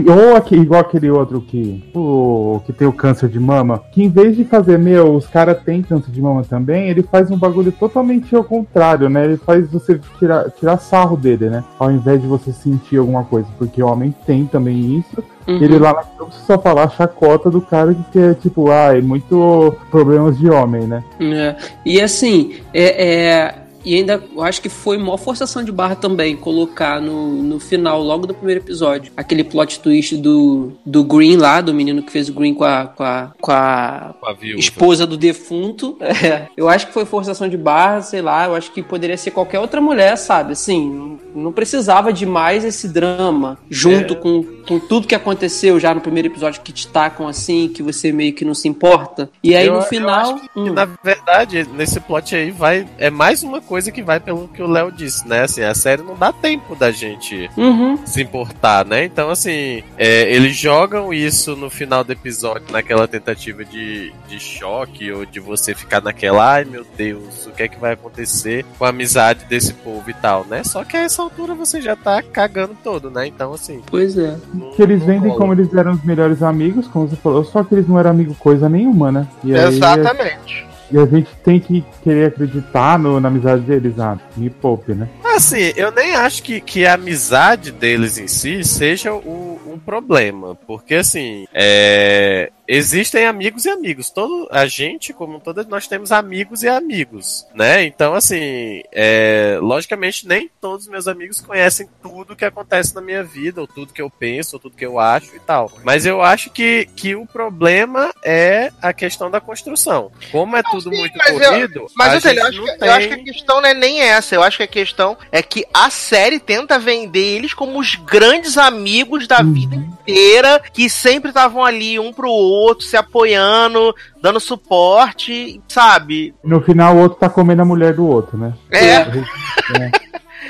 ou, 0.09 0.35
aqui, 0.35 0.55
igual 0.55 0.81
aquele 0.81 1.09
outro 1.09 1.41
que, 1.41 1.83
o, 1.93 2.61
que 2.65 2.73
tem 2.73 2.87
o 2.87 2.93
câncer 2.93 3.29
de 3.29 3.39
mama, 3.39 3.81
que 3.91 4.03
em 4.03 4.09
vez 4.09 4.35
de 4.35 4.43
fazer, 4.43 4.79
meu, 4.79 5.15
os 5.15 5.27
caras 5.27 5.61
têm 5.63 5.81
câncer 5.81 6.11
de 6.11 6.21
mama 6.21 6.43
também, 6.43 6.89
ele 6.89 7.03
faz 7.03 7.29
um 7.29 7.37
bagulho 7.37 7.71
totalmente 7.71 8.35
ao 8.35 8.43
contrário, 8.43 9.09
né? 9.09 9.25
Ele 9.25 9.37
faz 9.37 9.69
você 9.69 9.99
tirar, 10.17 10.49
tirar 10.51 10.77
sarro 10.77 11.15
dele, 11.15 11.49
né? 11.51 11.63
Ao 11.77 11.91
invés 11.91 12.21
de 12.21 12.27
você 12.27 12.51
sentir 12.51 12.97
alguma 12.97 13.23
coisa, 13.23 13.47
porque 13.57 13.83
o 13.83 13.87
homem 13.87 14.13
tem 14.25 14.45
também 14.45 14.97
isso, 14.97 15.23
Uhum. 15.47 15.57
Ele 15.61 15.79
lá 15.79 16.05
não 16.19 16.27
precisa 16.27 16.57
falar 16.57 16.89
chacota 16.89 17.49
do 17.49 17.61
cara 17.61 17.95
que 18.11 18.19
é 18.19 18.33
tipo, 18.33 18.69
ah, 18.69 18.95
é 18.95 19.01
muito 19.01 19.75
problemas 19.89 20.37
de 20.37 20.49
homem, 20.49 20.83
né? 20.83 21.03
É. 21.19 21.55
E 21.85 21.99
assim, 21.99 22.57
é, 22.73 23.05
é, 23.05 23.55
e 23.83 23.95
ainda 23.95 24.23
eu 24.35 24.43
acho 24.43 24.61
que 24.61 24.69
foi 24.69 24.97
maior 24.97 25.17
forçação 25.17 25.63
de 25.63 25.71
barra 25.71 25.95
também 25.95 26.35
colocar 26.35 27.01
no, 27.01 27.41
no 27.41 27.59
final, 27.59 28.01
logo 28.01 28.27
do 28.27 28.33
primeiro 28.33 28.61
episódio, 28.61 29.11
aquele 29.15 29.43
plot 29.43 29.79
twist 29.79 30.17
do, 30.17 30.73
do 30.85 31.03
Green 31.03 31.37
lá, 31.37 31.61
do 31.61 31.73
menino 31.73 32.01
que 32.03 32.11
fez 32.11 32.29
o 32.29 32.33
Green 32.33 32.53
com 32.53 32.63
a, 32.63 32.85
com 32.85 33.03
a, 33.03 33.31
com 33.39 33.51
a, 33.51 34.15
com 34.19 34.27
a 34.27 34.35
esposa 34.57 35.05
do 35.05 35.17
defunto. 35.17 35.97
É, 35.99 36.47
eu 36.55 36.69
acho 36.69 36.87
que 36.87 36.93
foi 36.93 37.05
forçação 37.05 37.47
de 37.47 37.57
barra, 37.57 38.01
sei 38.01 38.21
lá, 38.21 38.45
eu 38.45 38.55
acho 38.55 38.71
que 38.71 38.81
poderia 38.81 39.17
ser 39.17 39.31
qualquer 39.31 39.59
outra 39.59 39.81
mulher, 39.81 40.15
sabe? 40.17 40.53
Assim, 40.53 41.19
não, 41.33 41.51
precisava 41.51 42.13
de 42.13 42.25
mais 42.25 42.63
esse 42.63 42.87
drama 42.87 43.57
junto 43.69 44.13
é. 44.13 44.17
com, 44.17 44.43
com 44.67 44.79
tudo 44.79 45.07
que 45.07 45.15
aconteceu 45.15 45.79
já 45.79 45.93
no 45.93 46.01
primeiro 46.01 46.27
episódio 46.27 46.61
que 46.61 46.71
te 46.71 46.87
tacam 46.87 47.27
assim, 47.27 47.67
que 47.67 47.83
você 47.83 48.11
meio 48.11 48.33
que 48.33 48.45
não 48.45 48.53
se 48.53 48.67
importa. 48.67 49.29
E 49.43 49.55
aí 49.55 49.67
eu, 49.67 49.75
no 49.75 49.81
final. 49.81 50.35
Que, 50.35 50.49
hum. 50.59 50.73
Na 50.73 50.85
verdade, 50.85 51.67
nesse 51.73 51.99
plot 51.99 52.35
aí 52.35 52.51
vai. 52.51 52.87
É 52.97 53.09
mais 53.09 53.43
uma 53.43 53.61
coisa 53.61 53.70
que 53.91 54.01
vai 54.01 54.19
pelo 54.19 54.47
que 54.47 54.61
o 54.61 54.67
Léo 54.67 54.91
disse, 54.91 55.27
né? 55.27 55.43
Assim, 55.43 55.61
a 55.61 55.73
série 55.73 56.01
não 56.01 56.15
dá 56.15 56.33
tempo 56.33 56.75
da 56.75 56.91
gente 56.91 57.49
uhum. 57.55 57.97
se 58.05 58.21
importar, 58.21 58.85
né? 58.85 59.05
Então, 59.05 59.29
assim, 59.29 59.83
é, 59.97 60.33
eles 60.33 60.55
jogam 60.55 61.13
isso 61.13 61.55
no 61.55 61.69
final 61.69 62.03
do 62.03 62.11
episódio, 62.11 62.71
naquela 62.71 63.07
tentativa 63.07 63.63
de, 63.63 64.13
de 64.27 64.39
choque 64.39 65.11
ou 65.11 65.25
de 65.25 65.39
você 65.39 65.73
ficar 65.73 66.01
naquela, 66.01 66.55
ai 66.55 66.65
meu 66.65 66.85
Deus, 66.97 67.47
o 67.47 67.51
que 67.51 67.63
é 67.63 67.67
que 67.67 67.79
vai 67.79 67.93
acontecer 67.93 68.65
com 68.77 68.85
a 68.85 68.89
amizade 68.89 69.45
desse 69.45 69.73
povo 69.73 70.09
e 70.09 70.13
tal, 70.13 70.45
né? 70.45 70.63
Só 70.63 70.83
que 70.83 70.97
a 70.97 71.01
essa 71.01 71.21
altura 71.21 71.53
você 71.53 71.81
já 71.81 71.95
tá 71.95 72.21
cagando 72.21 72.75
todo, 72.83 73.09
né? 73.09 73.27
Então, 73.27 73.53
assim. 73.53 73.81
Pois 73.85 74.17
é. 74.17 74.35
Não, 74.53 74.71
que 74.71 74.81
eles 74.81 75.03
vendem 75.03 75.35
como 75.35 75.53
eles 75.53 75.73
eram 75.73 75.93
os 75.93 76.03
melhores 76.03 76.43
amigos, 76.43 76.87
como 76.87 77.07
você 77.07 77.15
falou, 77.15 77.43
só 77.43 77.63
que 77.63 77.75
eles 77.75 77.87
não 77.87 77.99
eram 77.99 78.11
amigo 78.11 78.35
coisa 78.35 78.67
nenhuma, 78.67 79.11
né? 79.11 79.27
E 79.43 79.53
Exatamente. 79.53 80.65
Aí, 80.65 80.70
e 80.91 80.97
a 80.97 81.05
gente 81.05 81.29
tem 81.43 81.59
que 81.59 81.83
querer 82.03 82.27
acreditar 82.27 82.99
no, 82.99 83.19
na 83.19 83.29
amizade 83.29 83.63
deles, 83.63 83.97
ah, 83.99 84.17
me 84.35 84.49
poupe, 84.49 84.93
né? 84.93 85.07
Assim, 85.23 85.71
eu 85.75 85.91
nem 85.91 86.13
acho 86.15 86.43
que, 86.43 86.59
que 86.59 86.85
a 86.85 86.93
amizade 86.95 87.71
deles 87.71 88.17
em 88.17 88.27
si 88.27 88.63
seja 88.63 89.13
o, 89.13 89.59
um 89.65 89.79
problema. 89.79 90.55
Porque, 90.67 90.95
assim, 90.95 91.45
é, 91.53 92.51
existem 92.71 93.25
amigos 93.25 93.65
e 93.65 93.69
amigos. 93.69 94.09
Todo, 94.09 94.47
a 94.49 94.65
gente, 94.65 95.11
como 95.11 95.41
todas, 95.41 95.67
nós 95.67 95.87
temos 95.87 96.09
amigos 96.09 96.63
e 96.63 96.69
amigos, 96.69 97.45
né? 97.53 97.83
Então, 97.83 98.13
assim, 98.13 98.81
é, 98.93 99.57
logicamente, 99.61 100.25
nem 100.25 100.49
todos 100.61 100.85
os 100.85 100.91
meus 100.91 101.05
amigos 101.05 101.41
conhecem 101.41 101.89
tudo 102.01 102.35
que 102.35 102.45
acontece 102.45 102.95
na 102.95 103.01
minha 103.01 103.23
vida, 103.23 103.59
ou 103.59 103.67
tudo 103.67 103.91
que 103.91 104.01
eu 104.01 104.09
penso, 104.09 104.55
ou 104.55 104.59
tudo 104.61 104.77
que 104.77 104.85
eu 104.85 104.99
acho 104.99 105.35
e 105.35 105.39
tal. 105.39 105.69
Mas 105.83 106.05
eu 106.05 106.21
acho 106.21 106.49
que, 106.49 106.87
que 106.95 107.13
o 107.13 107.25
problema 107.25 108.13
é 108.23 108.71
a 108.81 108.93
questão 108.93 109.29
da 109.29 109.41
construção. 109.41 110.09
Como 110.31 110.55
é 110.55 110.63
tudo 110.63 110.91
muito 110.91 111.17
mas 111.17 111.29
corrido. 111.29 111.79
Eu, 111.79 111.87
mas 111.97 112.23
eu, 112.23 112.31
eu, 112.31 112.47
acho 112.47 112.61
que, 112.61 112.77
tem... 112.77 112.87
eu 112.87 112.93
acho 112.93 113.07
que 113.09 113.13
a 113.13 113.23
questão 113.23 113.61
não 113.61 113.67
é 113.67 113.73
nem 113.73 114.01
essa. 114.01 114.33
Eu 114.33 114.43
acho 114.43 114.57
que 114.57 114.63
a 114.63 114.67
questão 114.67 115.17
é 115.29 115.43
que 115.43 115.65
a 115.73 115.89
série 115.89 116.39
tenta 116.39 116.79
vender 116.79 117.35
eles 117.35 117.53
como 117.53 117.77
os 117.77 117.95
grandes 117.95 118.57
amigos 118.57 119.27
da 119.27 119.41
uhum. 119.41 119.53
vida 119.53 119.75
inteira, 119.75 120.61
que 120.71 120.89
sempre 120.89 121.31
estavam 121.31 121.65
ali 121.65 121.99
um 121.99 122.13
pro 122.13 122.29
outro 122.29 122.60
outro, 122.61 122.85
se 122.85 122.95
apoiando, 122.95 123.93
dando 124.21 124.39
suporte, 124.39 125.61
sabe? 125.67 126.33
No 126.43 126.61
final, 126.61 126.95
o 126.95 126.99
outro 126.99 127.19
tá 127.19 127.29
comendo 127.29 127.61
a 127.61 127.65
mulher 127.65 127.93
do 127.93 128.05
outro, 128.05 128.37
né? 128.37 128.53
É. 128.71 128.95
é. 129.79 129.91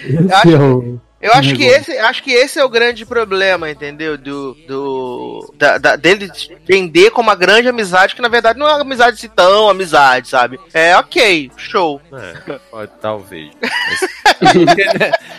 Esse 0.04 0.54
é 0.54 0.60
o 0.60 1.00
Eu 1.22 1.34
acho 1.34 1.56
que, 1.56 1.64
esse, 1.64 1.98
acho 2.00 2.24
que 2.24 2.32
esse 2.32 2.60
é 2.60 2.66
o 2.66 2.70
grande 2.70 3.06
problema, 3.06 3.70
entendeu? 3.70 4.18
Do. 4.18 4.56
do 4.68 5.54
da, 5.56 5.78
da, 5.78 5.96
dele 5.96 6.32
vender 6.66 7.12
como 7.12 7.30
uma 7.30 7.36
grande 7.36 7.68
amizade, 7.68 8.16
que 8.16 8.22
na 8.22 8.28
verdade 8.28 8.58
não 8.58 8.68
é 8.68 8.74
uma 8.74 8.82
amizade 8.82 9.18
assim 9.18 9.30
tão 9.30 9.70
amizade, 9.70 10.30
sabe? 10.30 10.60
É 10.74 10.98
ok, 10.98 11.52
show. 11.56 12.02
É, 12.12 12.60
pode, 12.72 12.92
talvez. 13.00 13.52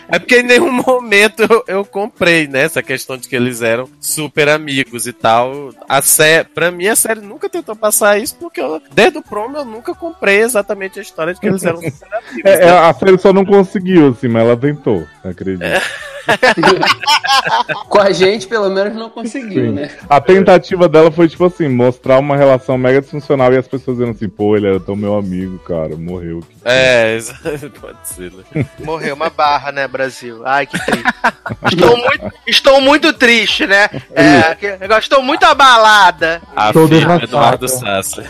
é 0.08 0.18
porque 0.18 0.40
em 0.40 0.44
nenhum 0.44 0.70
momento 0.70 1.42
eu, 1.42 1.64
eu 1.66 1.84
comprei, 1.84 2.46
né? 2.46 2.62
Essa 2.62 2.82
questão 2.82 3.16
de 3.16 3.28
que 3.28 3.34
eles 3.34 3.60
eram 3.60 3.88
super 4.00 4.48
amigos 4.48 5.06
e 5.06 5.12
tal. 5.12 5.70
A 5.88 6.00
sé... 6.00 6.44
Pra 6.44 6.70
mim, 6.70 6.86
a 6.86 6.94
série 6.94 7.20
nunca 7.20 7.48
tentou 7.48 7.74
passar 7.74 8.18
isso, 8.18 8.36
porque 8.36 8.60
eu, 8.60 8.80
desde 8.92 9.18
o 9.18 9.22
promo 9.22 9.56
eu 9.56 9.64
nunca 9.64 9.94
comprei 9.94 10.42
exatamente 10.42 10.98
a 10.98 11.02
história 11.02 11.34
de 11.34 11.40
que 11.40 11.46
eles 11.46 11.64
eram 11.64 11.80
super 11.82 12.14
amigos. 12.14 12.44
É, 12.44 12.66
né? 12.66 12.70
A 12.70 12.94
série 12.94 13.18
só 13.18 13.32
não 13.32 13.44
conseguiu, 13.44 14.10
assim, 14.10 14.28
mas 14.28 14.42
ela 14.42 14.56
tentou, 14.56 15.04
acredito. 15.24 15.62
É. 15.62 15.71
Yeah. 15.72 16.11
Com 17.88 17.98
a 17.98 18.12
gente, 18.12 18.46
pelo 18.46 18.70
menos, 18.70 18.94
não 18.94 19.10
conseguiu, 19.10 19.66
Sim. 19.66 19.72
né? 19.72 19.90
A 20.08 20.20
tentativa 20.20 20.88
dela 20.88 21.10
foi, 21.10 21.28
tipo 21.28 21.44
assim, 21.44 21.68
mostrar 21.68 22.18
uma 22.18 22.36
relação 22.36 22.78
mega 22.78 23.00
disfuncional 23.00 23.52
e 23.52 23.56
as 23.56 23.68
pessoas 23.68 23.98
dizendo 23.98 24.14
assim, 24.14 24.28
pô, 24.28 24.56
ele 24.56 24.68
era 24.68 24.80
tão 24.80 24.96
meu 24.96 25.16
amigo, 25.16 25.58
cara, 25.60 25.96
morreu. 25.96 26.40
É, 26.64 27.18
pode 27.80 27.98
ser, 28.04 28.32
né? 28.32 28.66
Morreu 28.84 29.14
uma 29.14 29.30
barra, 29.30 29.72
né, 29.72 29.88
Brasil? 29.88 30.42
Ai, 30.44 30.66
que 30.66 30.78
triste. 30.78 31.04
estou, 31.72 31.96
muito, 31.96 32.32
estou 32.46 32.80
muito 32.80 33.12
triste, 33.12 33.66
né? 33.66 33.88
É, 34.14 34.56
estou 34.98 35.22
muito 35.22 35.44
abalada. 35.44 36.40
A 36.54 36.68
estou 36.68 36.86
filha 36.86 37.20
Eduardo 37.22 37.68
Sassa. 37.68 38.24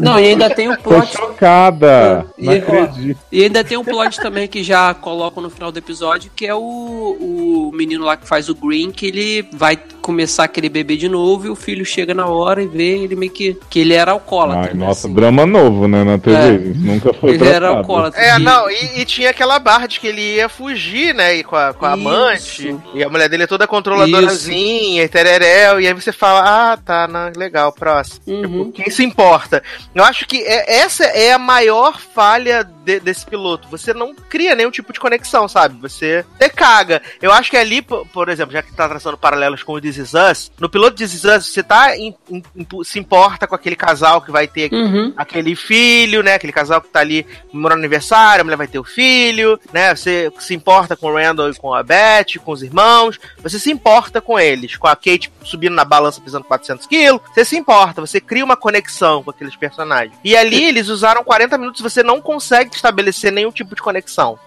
Não, 0.00 0.18
e 0.18 0.26
ainda 0.26 0.50
tem 0.50 0.68
um 0.68 0.76
plot. 0.76 1.12
Tô 1.12 1.18
chocada. 1.18 2.26
E, 2.36 2.46
não 2.46 2.52
acredito. 2.54 3.20
E 3.30 3.44
ainda 3.44 3.62
tem 3.62 3.76
um 3.76 3.84
plot 3.84 4.20
também 4.20 4.48
que 4.48 4.62
já 4.62 4.92
colocam 4.94 5.42
no 5.42 5.50
final 5.50 5.70
do 5.70 5.78
episódio, 5.78 6.30
que 6.34 6.46
é 6.46 6.54
o, 6.54 6.58
o 6.58 7.35
menino 7.72 8.04
lá 8.04 8.16
que 8.16 8.26
faz 8.26 8.48
o 8.48 8.54
Green, 8.54 8.90
que 8.90 9.06
ele 9.06 9.48
vai 9.52 9.76
começar 10.06 10.44
aquele 10.44 10.68
bebê 10.68 10.96
de 10.96 11.08
novo 11.08 11.48
e 11.48 11.50
o 11.50 11.56
filho 11.56 11.84
chega 11.84 12.14
na 12.14 12.26
hora 12.26 12.62
e 12.62 12.68
vê 12.68 12.98
ele 12.98 13.16
meio 13.16 13.32
que. 13.32 13.58
que 13.68 13.80
ele 13.80 13.92
era 13.92 14.12
alcoólatra. 14.12 14.70
Ai, 14.70 14.74
né, 14.74 14.86
nossa, 14.86 15.08
assim. 15.08 15.14
drama 15.16 15.44
novo, 15.44 15.88
né, 15.88 16.04
na 16.04 16.16
TV. 16.16 16.36
É. 16.36 16.58
Nunca 16.76 17.12
foi 17.12 17.30
Ele 17.30 17.38
tratado. 17.38 17.56
era 17.56 17.68
alcoólatra. 17.70 18.20
É, 18.20 18.38
não, 18.38 18.70
e, 18.70 19.00
e, 19.00 19.04
tinha 19.04 19.30
aquela 19.30 19.58
barra 19.58 19.88
de 19.88 19.98
que 19.98 20.06
ele 20.06 20.36
ia 20.36 20.48
fugir, 20.48 21.12
né, 21.12 21.34
e 21.34 21.42
com 21.42 21.56
a, 21.56 21.74
com 21.74 21.84
a 21.84 21.94
amante. 21.94 22.76
E 22.94 23.02
a 23.02 23.08
mulher 23.08 23.28
dele 23.28 23.42
é 23.42 23.46
toda 23.48 23.66
controladorazinha, 23.66 25.02
e 25.02 25.08
tereréu, 25.08 25.80
e 25.80 25.88
aí 25.88 25.92
você 25.92 26.12
fala, 26.12 26.72
ah, 26.72 26.76
tá, 26.76 27.08
não, 27.08 27.32
legal, 27.36 27.72
próximo. 27.72 28.22
Uhum. 28.28 28.42
Tipo, 28.42 28.72
quem 28.72 28.90
se 28.90 29.02
importa? 29.02 29.60
Eu 29.92 30.04
acho 30.04 30.24
que 30.28 30.38
é, 30.44 30.78
essa 30.78 31.04
é 31.04 31.32
a 31.32 31.38
maior 31.38 31.98
falha 31.98 32.62
de, 32.62 33.00
desse 33.00 33.26
piloto. 33.26 33.66
Você 33.68 33.92
não 33.92 34.14
cria 34.14 34.54
nenhum 34.54 34.70
tipo 34.70 34.92
de 34.92 35.00
conexão, 35.00 35.48
sabe? 35.48 35.80
Você 35.80 36.24
te 36.38 36.48
caga. 36.48 37.02
Eu 37.20 37.32
acho 37.32 37.50
que 37.50 37.56
ali, 37.56 37.82
por 37.82 38.28
exemplo, 38.28 38.52
já 38.52 38.62
que 38.62 38.72
tá 38.72 38.88
traçando 38.88 39.18
paralelos 39.18 39.64
com 39.64 39.72
o 39.72 39.80
This 39.96 40.08
Is 40.08 40.14
Us, 40.14 40.52
no 40.60 40.68
piloto 40.68 40.96
This 40.96 41.14
Is 41.14 41.24
Us, 41.24 41.46
você 41.46 41.62
tá 41.62 41.96
in, 41.96 42.14
in, 42.30 42.42
se 42.84 42.98
importa 42.98 43.46
com 43.46 43.54
aquele 43.54 43.76
casal 43.76 44.20
que 44.20 44.30
vai 44.30 44.46
ter 44.46 44.72
uhum. 44.72 45.12
aquele 45.16 45.56
filho, 45.56 46.22
né? 46.22 46.34
Aquele 46.34 46.52
casal 46.52 46.80
que 46.80 46.88
tá 46.88 47.00
ali 47.00 47.26
no 47.52 47.66
aniversário, 47.68 48.42
a 48.42 48.44
mulher 48.44 48.56
vai 48.56 48.68
ter 48.68 48.78
o 48.78 48.84
filho, 48.84 49.58
né? 49.72 49.94
Você 49.94 50.30
se 50.38 50.54
importa 50.54 50.96
com 50.96 51.08
o 51.08 51.14
Randall 51.14 51.50
e 51.50 51.54
com 51.54 51.74
a 51.74 51.82
Beth, 51.82 52.38
com 52.44 52.52
os 52.52 52.62
irmãos, 52.62 53.18
você 53.42 53.58
se 53.58 53.70
importa 53.70 54.20
com 54.20 54.38
eles, 54.38 54.76
com 54.76 54.86
a 54.86 54.94
Kate 54.94 55.32
subindo 55.42 55.74
na 55.74 55.84
balança 55.84 56.20
pesando 56.20 56.44
400 56.44 56.86
quilos, 56.86 57.20
você 57.32 57.44
se 57.44 57.56
importa, 57.56 58.00
você 58.00 58.20
cria 58.20 58.44
uma 58.44 58.56
conexão 58.56 59.22
com 59.22 59.30
aqueles 59.30 59.56
personagens. 59.56 60.16
E 60.22 60.36
ali 60.36 60.64
eles 60.64 60.88
usaram 60.88 61.24
40 61.24 61.56
minutos, 61.56 61.80
você 61.80 62.02
não 62.02 62.20
consegue 62.20 62.74
estabelecer 62.74 63.32
nenhum 63.32 63.50
tipo 63.50 63.74
de 63.74 63.82
conexão. 63.82 64.38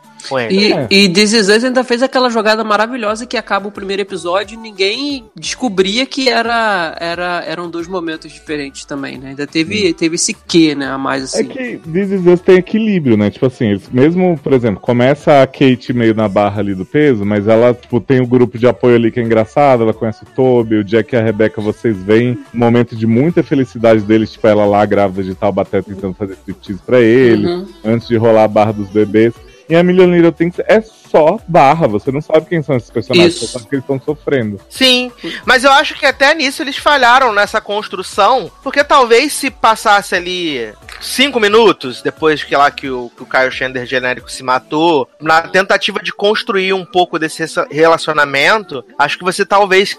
E, 0.52 0.74
é. 0.74 0.88
e 0.90 1.10
This 1.10 1.34
Is 1.34 1.50
Us 1.50 1.64
ainda 1.64 1.84
fez 1.84 2.04
aquela 2.04 2.30
jogada 2.30 2.64
maravilhosa 2.64 3.26
que 3.26 3.38
acaba 3.38 3.68
o 3.68 3.72
primeiro 3.72 4.02
episódio 4.02 4.56
e 4.56 4.58
ninguém 4.58 5.26
descobria 5.36 6.06
que 6.06 6.30
era, 6.30 6.96
era, 7.00 7.44
eram 7.48 7.70
dois 7.70 7.88
momentos 7.88 8.32
diferentes 8.32 8.86
também, 8.86 9.18
né? 9.18 9.30
Ainda 9.30 9.48
teve, 9.48 9.94
teve 9.94 10.16
esse 10.16 10.34
quê, 10.34 10.76
né? 10.76 10.88
A 10.88 10.98
mais 10.98 11.24
assim. 11.24 11.40
É 11.40 11.44
que 11.44 11.78
This 11.78 12.12
Is 12.12 12.26
Us 12.26 12.42
tem 12.42 12.58
equilíbrio, 12.58 13.18
né? 13.18 13.30
Tipo 13.30 13.46
assim, 13.46 13.68
eles, 13.68 13.90
mesmo, 13.90 14.40
por 14.44 14.54
exemplo, 14.54 14.80
começa 14.80 15.42
a 15.42 15.48
Kate 15.48 15.94
meio 15.94 16.14
na 16.14 16.28
barra 16.28 16.62
ali 16.62 16.76
do 16.76 16.86
peso, 16.86 17.26
mas 17.26 17.48
ela, 17.48 17.74
tipo, 17.74 18.00
tem 18.00 18.20
o 18.20 18.24
um 18.24 18.28
grupo 18.28 18.58
de 18.58 18.68
apoio 18.68 18.96
ali 18.96 19.12
que 19.12 19.20
é 19.20 19.24
engraçado, 19.24 19.84
ela 19.84 19.94
conhece 19.94 20.24
o 20.24 20.28
Toby, 20.28 20.76
o 20.76 20.84
Jack 20.84 21.14
e 21.14 21.18
a 21.18 21.24
Rebecca, 21.24 21.62
vocês 21.62 21.98
veem 21.98 22.38
um 22.54 22.58
momento 22.58 22.96
de 22.96 23.08
muita 23.08 23.44
felicidade 23.44 24.02
deles, 24.02 24.32
tipo, 24.32 24.48
ela 24.48 24.66
lá 24.66 24.86
grávida 24.86 25.24
de 25.24 25.36
tal 25.36 25.52
bater 25.52 25.84
tentando 25.84 26.14
fazer 26.14 26.34
striptease 26.34 26.82
pra 26.86 27.00
ele, 27.00 27.48
uhum. 27.48 27.68
antes 27.84 28.08
de 28.08 28.18
rolar 28.18 28.44
a 28.44 28.48
barra 28.48 28.72
dos 28.72 28.90
bebês. 28.90 29.34
E 29.70 29.76
a 29.76 29.84
Million 29.84 30.12
Little 30.12 30.32
Things 30.32 30.56
é 30.68 30.82
só 30.82 31.40
barra, 31.48 31.88
você 31.88 32.12
não 32.12 32.22
sabe 32.22 32.48
quem 32.48 32.62
são 32.62 32.76
esses 32.76 32.90
personagens, 32.90 33.36
Isso. 33.36 33.48
você 33.48 33.54
sabe 33.54 33.68
que 33.68 33.76
eles 33.76 33.84
estão 33.84 34.02
sofrendo. 34.02 34.60
Sim, 34.68 35.12
mas 35.46 35.64
eu 35.64 35.72
acho 35.72 35.96
que 35.96 36.06
até 36.06 36.34
nisso 36.34 36.64
eles 36.64 36.78
falharam 36.78 37.32
nessa 37.34 37.62
construção, 37.62 38.52
porque 38.64 38.84
talvez 38.84 39.34
se 39.34 39.52
passasse 39.52 40.16
ali 40.16 40.74
cinco 41.00 41.40
minutos 41.40 42.02
depois 42.02 42.44
que 42.44 42.56
lá 42.56 42.72
que 42.72 42.90
o, 42.90 43.12
que 43.16 43.24
o 43.24 43.26
Kyle 43.26 43.52
Chandler 43.52 43.86
genérico 43.86 44.32
se 44.32 44.44
matou, 44.44 45.08
na 45.22 45.42
tentativa 45.44 46.00
de 46.00 46.12
construir 46.12 46.74
um 46.74 46.86
pouco 46.86 47.20
desse 47.20 47.44
relacionamento, 47.70 48.84
acho 48.98 49.18
que 49.18 49.24
você 49.24 49.46
talvez 49.46 49.98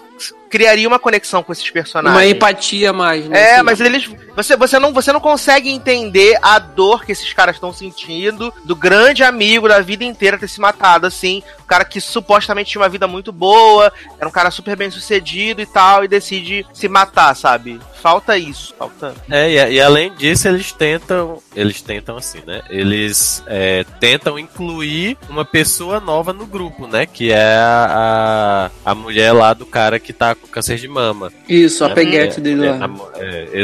criaria 0.51 0.87
uma 0.87 0.99
conexão 0.99 1.41
com 1.41 1.53
esses 1.53 1.69
personagens. 1.69 2.21
Uma 2.21 2.25
empatia 2.25 2.91
mais, 2.91 3.25
né? 3.25 3.39
É, 3.39 3.55
assim. 3.55 3.63
mas 3.63 3.79
eles. 3.79 4.11
Você, 4.35 4.55
você, 4.55 4.79
não, 4.79 4.93
você 4.93 5.11
não 5.11 5.19
consegue 5.19 5.69
entender 5.69 6.37
a 6.41 6.59
dor 6.59 7.05
que 7.05 7.11
esses 7.11 7.33
caras 7.33 7.55
estão 7.55 7.73
sentindo 7.73 8.53
do 8.63 8.75
grande 8.75 9.23
amigo 9.23 9.67
da 9.67 9.81
vida 9.81 10.03
inteira 10.03 10.37
ter 10.37 10.47
se 10.47 10.59
matado, 10.59 11.05
assim. 11.05 11.43
O 11.59 11.65
cara 11.65 11.85
que 11.85 12.01
supostamente 12.01 12.71
tinha 12.71 12.81
uma 12.81 12.89
vida 12.89 13.07
muito 13.07 13.31
boa, 13.31 13.91
era 14.19 14.27
um 14.27 14.31
cara 14.31 14.51
super 14.51 14.75
bem 14.75 14.91
sucedido 14.91 15.61
e 15.61 15.65
tal, 15.65 16.03
e 16.03 16.07
decide 16.07 16.65
se 16.73 16.87
matar, 16.87 17.35
sabe? 17.35 17.79
Falta 18.01 18.35
isso, 18.35 18.73
falta. 18.77 19.13
É, 19.29 19.49
e, 19.49 19.73
e 19.75 19.81
além 19.81 20.11
disso, 20.15 20.47
eles 20.47 20.71
tentam. 20.71 21.37
Eles 21.55 21.81
tentam 21.81 22.17
assim, 22.17 22.39
né? 22.47 22.63
Eles 22.67 23.43
é, 23.45 23.85
tentam 23.99 24.39
incluir 24.39 25.17
uma 25.29 25.45
pessoa 25.45 25.99
nova 25.99 26.33
no 26.33 26.47
grupo, 26.47 26.87
né? 26.87 27.05
Que 27.05 27.31
é 27.31 27.55
a, 27.57 28.71
a, 28.85 28.91
a 28.91 28.95
mulher 28.95 29.31
lá 29.33 29.53
do 29.53 29.67
cara 29.67 29.99
que 29.99 30.11
tá 30.11 30.33
com 30.33 30.47
câncer 30.47 30.77
de 30.77 30.87
mama. 30.87 31.31
Isso, 31.47 31.85
a 31.85 31.89
né? 31.89 31.93
peguete 31.93 32.39
é, 32.39 32.41
dele 32.41 32.69
lá. 32.69 32.89
É, 33.15 33.49
é, 33.51 33.59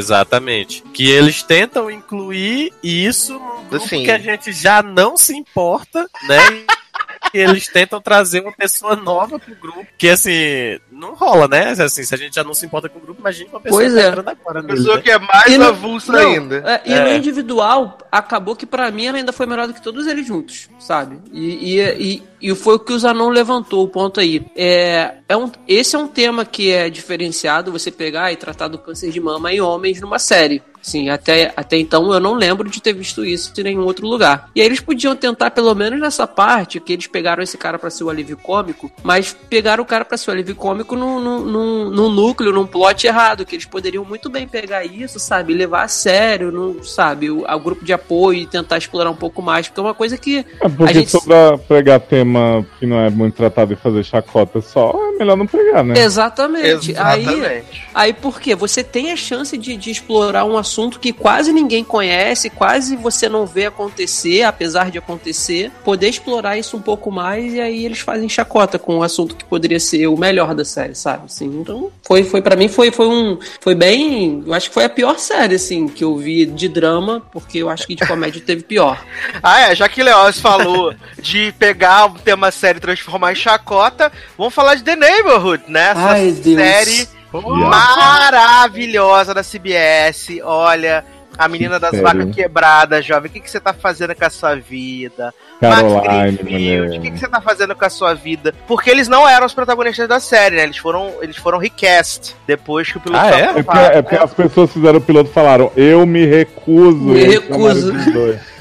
exatamente. 0.58 0.84
Que 0.94 1.10
eles 1.10 1.44
tentam 1.44 1.90
incluir 1.92 2.74
isso 2.82 3.34
num 3.34 3.66
grupo 3.70 3.86
assim. 3.86 4.04
que 4.04 4.12
a 4.12 4.18
gente 4.18 4.52
já 4.52 4.82
não 4.82 5.18
se 5.18 5.36
importa, 5.36 6.08
né? 6.28 6.38
eles 7.34 7.68
tentam 7.68 8.02
trazer 8.02 8.42
uma 8.42 8.52
pessoa 8.52 8.96
nova 8.96 9.40
pro 9.40 9.56
grupo. 9.56 9.88
Que 9.98 10.10
assim, 10.10 10.80
não 10.98 11.14
rola, 11.14 11.48
né? 11.48 11.70
Assim, 11.72 12.04
se 12.04 12.14
a 12.14 12.18
gente 12.18 12.36
já 12.36 12.44
não 12.44 12.54
se 12.54 12.66
importa 12.66 12.90
com 12.90 13.00
o 13.00 13.02
grupo, 13.02 13.22
imagina 13.22 13.50
uma 13.52 13.60
pessoa 13.60 13.82
pois 13.82 13.94
que 13.94 14.00
tá 14.00 14.06
é. 14.06 14.10
entrando 14.10 14.30
agora. 14.30 14.60
Uma 14.62 14.68
pessoa 14.70 14.96
né? 14.96 15.02
que 15.02 15.12
é 15.12 15.20
mais 15.20 15.54
e 15.54 15.56
avulsa 15.62 16.12
não, 16.12 16.20
ainda. 16.20 16.64
É, 16.66 16.82
e 16.86 16.94
é. 16.94 17.04
no 17.04 17.14
individual, 17.14 17.98
acabou 18.12 18.56
que 18.56 18.66
para 18.66 18.90
mim 18.92 19.06
ela 19.06 19.18
ainda 19.18 19.32
foi 19.32 19.46
melhor 19.46 19.68
do 19.68 19.74
que 19.74 19.82
todos 19.82 20.08
eles 20.08 20.26
juntos, 20.26 20.70
sabe? 20.80 21.20
E, 21.32 21.80
e, 21.80 22.24
e, 22.42 22.50
e 22.50 22.56
foi 22.56 22.76
o 22.76 22.80
que 22.80 22.94
o 22.94 23.00
Zanon 23.00 23.30
levantou, 23.30 23.84
o 23.84 23.88
ponto 23.88 24.20
aí. 24.20 24.46
É, 24.56 25.16
é 25.30 25.38
um, 25.38 25.52
esse 25.68 25.96
é 25.96 26.00
um 26.00 26.08
tema 26.08 26.46
que 26.46 26.72
é 26.72 26.90
diferenciado, 26.90 27.72
você 27.72 27.92
pegar 27.92 28.32
e 28.32 28.36
tratar 28.36 28.68
do 28.68 28.78
câncer 28.78 29.12
de 29.12 29.20
mama 29.20 29.54
em 29.54 29.62
homens 29.62 30.02
numa 30.02 30.20
série. 30.20 30.62
Sim, 30.88 31.10
até, 31.10 31.52
até 31.54 31.78
então 31.78 32.14
eu 32.14 32.20
não 32.22 32.34
lembro 32.34 32.70
de 32.70 32.82
ter 32.82 32.94
visto 32.94 33.26
isso 33.26 33.52
em 33.58 33.64
nenhum 33.64 33.84
outro 33.84 34.08
lugar. 34.08 34.50
E 34.56 34.62
aí 34.62 34.66
eles 34.66 34.80
podiam 34.80 35.18
tentar, 35.18 35.52
pelo 35.52 35.76
menos 35.76 36.00
nessa 36.00 36.26
parte, 36.26 36.80
que 36.80 36.94
eles 36.94 37.08
pegaram 37.08 37.44
esse 37.44 37.58
cara 37.58 37.78
para 37.78 37.90
ser 37.90 38.06
o 38.06 38.10
alívio 38.10 38.38
cômico, 38.38 38.90
mas 39.04 39.36
pegaram 39.50 39.84
o 39.84 39.86
cara 39.86 40.06
para 40.06 40.16
ser 40.16 40.30
o 40.30 40.34
alívio 40.34 40.56
cômico 40.56 40.96
num, 40.96 41.20
num, 41.20 41.90
num, 41.90 42.10
núcleo, 42.10 42.54
num 42.54 42.66
plot 42.66 43.06
errado, 43.06 43.46
que 43.46 43.58
eles 43.58 43.66
poderiam 43.66 44.06
muito 44.06 44.30
bem 44.30 44.48
pegar 44.48 44.86
isso, 44.86 45.20
sabe, 45.20 45.54
levar 45.54 45.84
a 45.84 45.88
sério, 45.90 46.54
não, 46.54 46.82
sabe, 46.82 47.30
o, 47.30 47.44
o 47.44 47.60
grupo 47.60 47.84
de 47.84 47.92
apoio 47.92 48.40
e 48.40 48.48
tentar 48.48 48.78
explorar 48.78 49.10
um 49.10 49.16
pouco 49.16 49.42
mais, 49.42 49.68
porque 49.68 49.82
é 49.82 49.84
uma 49.84 49.94
coisa 49.94 50.18
que. 50.18 50.46
É 50.62 50.70
porque 50.70 50.84
a 50.84 50.94
gente... 50.94 51.12
sobre 51.12 51.36
pegar 51.68 52.00
tema 52.00 52.66
que 52.80 52.86
não 52.86 52.98
é 52.98 53.10
muito 53.10 53.36
tratado 53.36 53.74
e 53.74 53.76
fazer 53.76 54.06
chacota 54.06 54.62
só, 54.62 54.98
é 55.14 55.20
melhor 55.20 55.36
não 55.36 55.48
pegar, 55.48 55.84
né? 55.84 56.00
Exatamente. 56.00 56.92
Exatamente. 56.92 57.76
Aí, 57.94 58.08
aí 58.08 58.14
por 58.14 58.40
quê? 58.40 58.56
Você 58.56 58.86
tem 58.86 59.12
a 59.12 59.18
chance 59.18 59.58
de, 59.58 59.76
de 59.76 59.92
explorar 59.92 60.46
um 60.46 60.58
assunto 60.58 60.77
assunto 60.78 61.00
que 61.00 61.12
quase 61.12 61.52
ninguém 61.52 61.84
conhece, 61.84 62.52
quase 62.52 62.96
você 62.96 63.28
não 63.28 63.48
vê 63.48 63.66
acontecer, 63.66 64.44
apesar 64.44 64.92
de 64.92 65.00
acontecer, 65.00 65.72
poder 65.84 66.10
explorar 66.10 66.58
isso 66.58 66.78
um 66.78 66.82
pouco 66.82 67.12
mais 67.12 67.54
e 67.54 67.60
aí 67.60 67.84
eles 67.84 68.00
fazem 68.00 68.30
chacota 68.30 68.78
com 68.78 68.98
um 68.98 69.04
assunto 69.04 69.36
que 69.36 69.44
poderia 69.44 69.80
ser 69.80 70.06
o 70.06 70.16
melhor 70.16 70.54
da 70.54 70.64
série, 70.64 70.94
sabe? 70.94 71.26
Assim, 71.26 71.46
então, 71.46 71.92
foi, 72.04 72.24
foi 72.24 72.44
para 72.44 72.56
mim 72.56 72.68
foi, 72.68 72.92
foi 72.92 73.08
um 73.08 73.40
foi 73.60 73.74
bem, 73.74 74.44
eu 74.46 74.54
acho 74.54 74.70
que 74.70 74.74
foi 74.76 74.84
a 74.84 74.90
pior 74.90 75.18
série 75.18 75.56
assim 75.56 75.88
que 75.88 76.04
eu 76.04 76.16
vi 76.16 76.46
de 76.46 76.70
drama, 76.70 77.24
porque 77.32 77.58
eu 77.58 77.70
acho 77.70 77.88
que 77.88 77.96
de 77.96 78.06
comédia 78.06 78.42
teve 78.46 78.62
pior. 78.62 79.04
ah, 79.42 79.62
é, 79.62 79.76
já 79.76 79.90
que 79.90 80.04
Leoz 80.04 80.40
falou 80.40 80.94
de 81.20 81.52
pegar 81.54 82.06
um 82.06 82.14
tema 82.14 82.52
série 82.52 82.78
e 82.78 82.82
transformar 82.82 83.32
em 83.32 83.36
chacota, 83.36 84.12
vamos 84.38 84.54
falar 84.54 84.76
de 84.76 84.84
The 84.84 84.96
Neighborhood, 84.96 85.64
né? 85.68 85.90
Essa 85.90 86.10
Ai, 86.12 86.32
série 86.34 87.17
Maravilhosa 87.34 89.34
da 89.34 89.44
CBS. 89.44 90.40
Olha, 90.44 91.04
A 91.38 91.48
menina 91.48 91.80
das 91.80 92.00
vacas 92.00 92.34
quebradas, 92.34 93.06
jovem, 93.06 93.30
o 93.30 93.34
que, 93.34 93.40
que 93.40 93.50
você 93.50 93.60
tá 93.60 93.72
fazendo 93.72 94.16
com 94.16 94.26
a 94.26 94.30
sua 94.30 94.56
vida? 94.56 95.32
Caroline, 95.62 96.82
o 96.82 97.02
que, 97.02 97.12
que 97.12 97.20
você 97.20 97.28
tá 97.28 97.40
fazendo 97.40 97.76
com 97.76 97.86
a 97.86 97.90
sua 97.90 98.16
vida? 98.16 98.56
Porque 98.68 98.90
eles 98.90 99.08
não 99.08 99.30
eram 99.30 99.46
os 99.46 99.54
protagonistas 99.54 100.08
da 100.08 100.20
série, 100.20 100.56
né? 100.56 100.64
Eles 100.64 100.78
foram, 100.78 101.14
eles 101.22 101.38
foram 101.38 101.60
recast 101.60 102.36
depois 102.48 102.92
que 102.92 102.98
o 102.98 103.02
piloto 103.02 103.24
ah, 103.24 103.30
é? 103.30 103.42
É 103.42 103.64
porque, 103.64 103.78
é 103.78 104.02
porque, 104.02 104.16
as 104.16 104.34
pessoas 104.34 104.72
fizeram 104.72 104.98
o 104.98 105.02
piloto 105.02 105.30
e 105.30 105.34
falaram, 105.34 105.72
eu 105.76 106.08
me 106.08 106.26
recuso. 106.26 106.98
Me 106.98 107.24
recuso. 107.24 107.94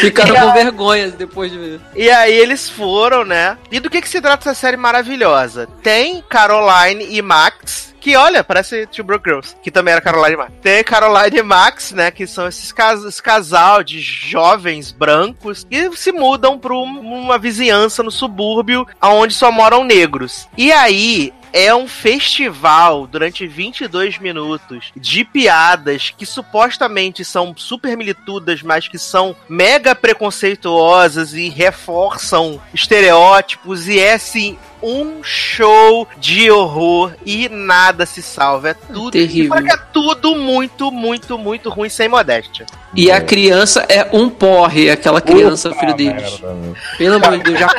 Ficaram 0.00 0.34
com 0.34 0.52
vergonha 0.52 1.10
depois 1.10 1.50
de 1.50 1.58
ver. 1.58 1.80
E 1.94 2.10
aí 2.10 2.32
eles 2.32 2.68
foram, 2.68 3.24
né? 3.24 3.56
E 3.70 3.80
do 3.80 3.90
que, 3.90 4.00
que 4.00 4.08
se 4.08 4.20
trata 4.20 4.50
essa 4.50 4.58
série 4.58 4.76
maravilhosa? 4.76 5.68
Tem 5.82 6.22
Caroline 6.28 7.06
e 7.08 7.22
Max, 7.22 7.94
que 8.00 8.16
olha, 8.16 8.42
parece 8.42 8.86
Two 8.86 9.04
Broke 9.04 9.28
Girls, 9.28 9.54
que 9.62 9.70
também 9.70 9.92
era 9.92 10.00
Caroline 10.00 10.34
e 10.34 10.36
Max. 10.36 10.52
Tem 10.60 10.84
Caroline 10.84 11.38
e 11.38 11.42
Max, 11.42 11.92
né, 11.92 12.10
que 12.10 12.26
são 12.26 12.48
esses 12.48 12.72
cas 12.72 13.04
esse 13.04 13.22
casal 13.22 13.82
de 13.82 14.00
jovens 14.00 14.90
brancos 14.90 15.64
que 15.68 15.96
se 15.96 16.10
mudam 16.10 16.58
para 16.58 16.74
uma 16.74 17.38
vizinhança 17.38 18.02
no 18.02 18.10
subúrbio 18.10 18.86
onde 19.00 19.34
só 19.34 19.52
moram 19.52 19.84
negros. 19.84 20.48
E 20.56 20.72
aí, 20.72 21.32
é 21.52 21.74
um 21.74 21.86
festival 21.86 23.06
durante 23.06 23.46
22 23.46 24.18
minutos 24.18 24.92
de 24.96 25.24
piadas 25.24 26.10
que 26.16 26.24
supostamente 26.24 27.24
são 27.24 27.54
super 27.56 27.96
militudas, 27.96 28.62
mas 28.62 28.88
que 28.88 28.98
são 28.98 29.36
mega 29.48 29.94
preconceituosas 29.94 31.34
e 31.34 31.48
reforçam 31.48 32.60
estereótipos 32.72 33.88
e 33.88 33.98
é 33.98 34.14
assim 34.14 34.58
um 34.82 35.22
show 35.22 36.06
de 36.18 36.50
horror 36.50 37.12
e 37.24 37.48
nada 37.48 38.04
se 38.04 38.22
salva. 38.22 38.70
É 38.70 38.74
tudo. 38.74 39.12
Terrível. 39.12 39.56
É 39.56 39.76
tudo 39.92 40.34
muito, 40.34 40.90
muito, 40.90 41.38
muito 41.38 41.70
ruim, 41.70 41.88
sem 41.88 42.08
modéstia. 42.08 42.66
E 42.94 43.10
a 43.10 43.20
criança 43.20 43.86
é 43.88 44.06
um 44.12 44.28
porre, 44.28 44.90
aquela 44.90 45.20
criança, 45.20 45.70
Opa, 45.70 45.80
filho 45.80 45.94
deles. 45.94 46.40
Merda, 46.40 46.56
Pelo 46.98 47.14
amor 47.16 47.38
de 47.38 47.44
Deus, 47.44 47.58
já. 47.58 47.74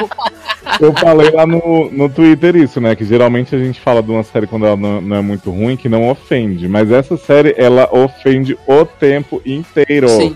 Eu 0.79 0.93
falei 0.93 1.29
lá 1.29 1.45
no, 1.45 1.91
no 1.91 2.10
Twitter 2.10 2.55
isso, 2.55 2.81
né? 2.81 2.95
Que 2.95 3.05
geralmente 3.05 3.55
a 3.55 3.60
gente 3.60 3.79
fala 3.79 4.01
de 4.01 4.10
uma 4.10 4.24
série 4.24 4.48
quando 4.48 4.65
ela 4.65 4.77
não, 4.77 5.01
não 5.01 5.17
é 5.17 5.22
muito 5.22 5.51
ruim, 5.51 5.77
que 5.77 5.89
não 5.89 6.10
ofende. 6.10 6.67
Mas 6.67 6.91
essa 6.91 7.17
série, 7.17 7.53
ela 7.57 7.88
ofende 7.91 8.57
o 8.65 8.86
tempo 8.86 9.41
inteiro. 9.45 10.10
Sim. 10.10 10.36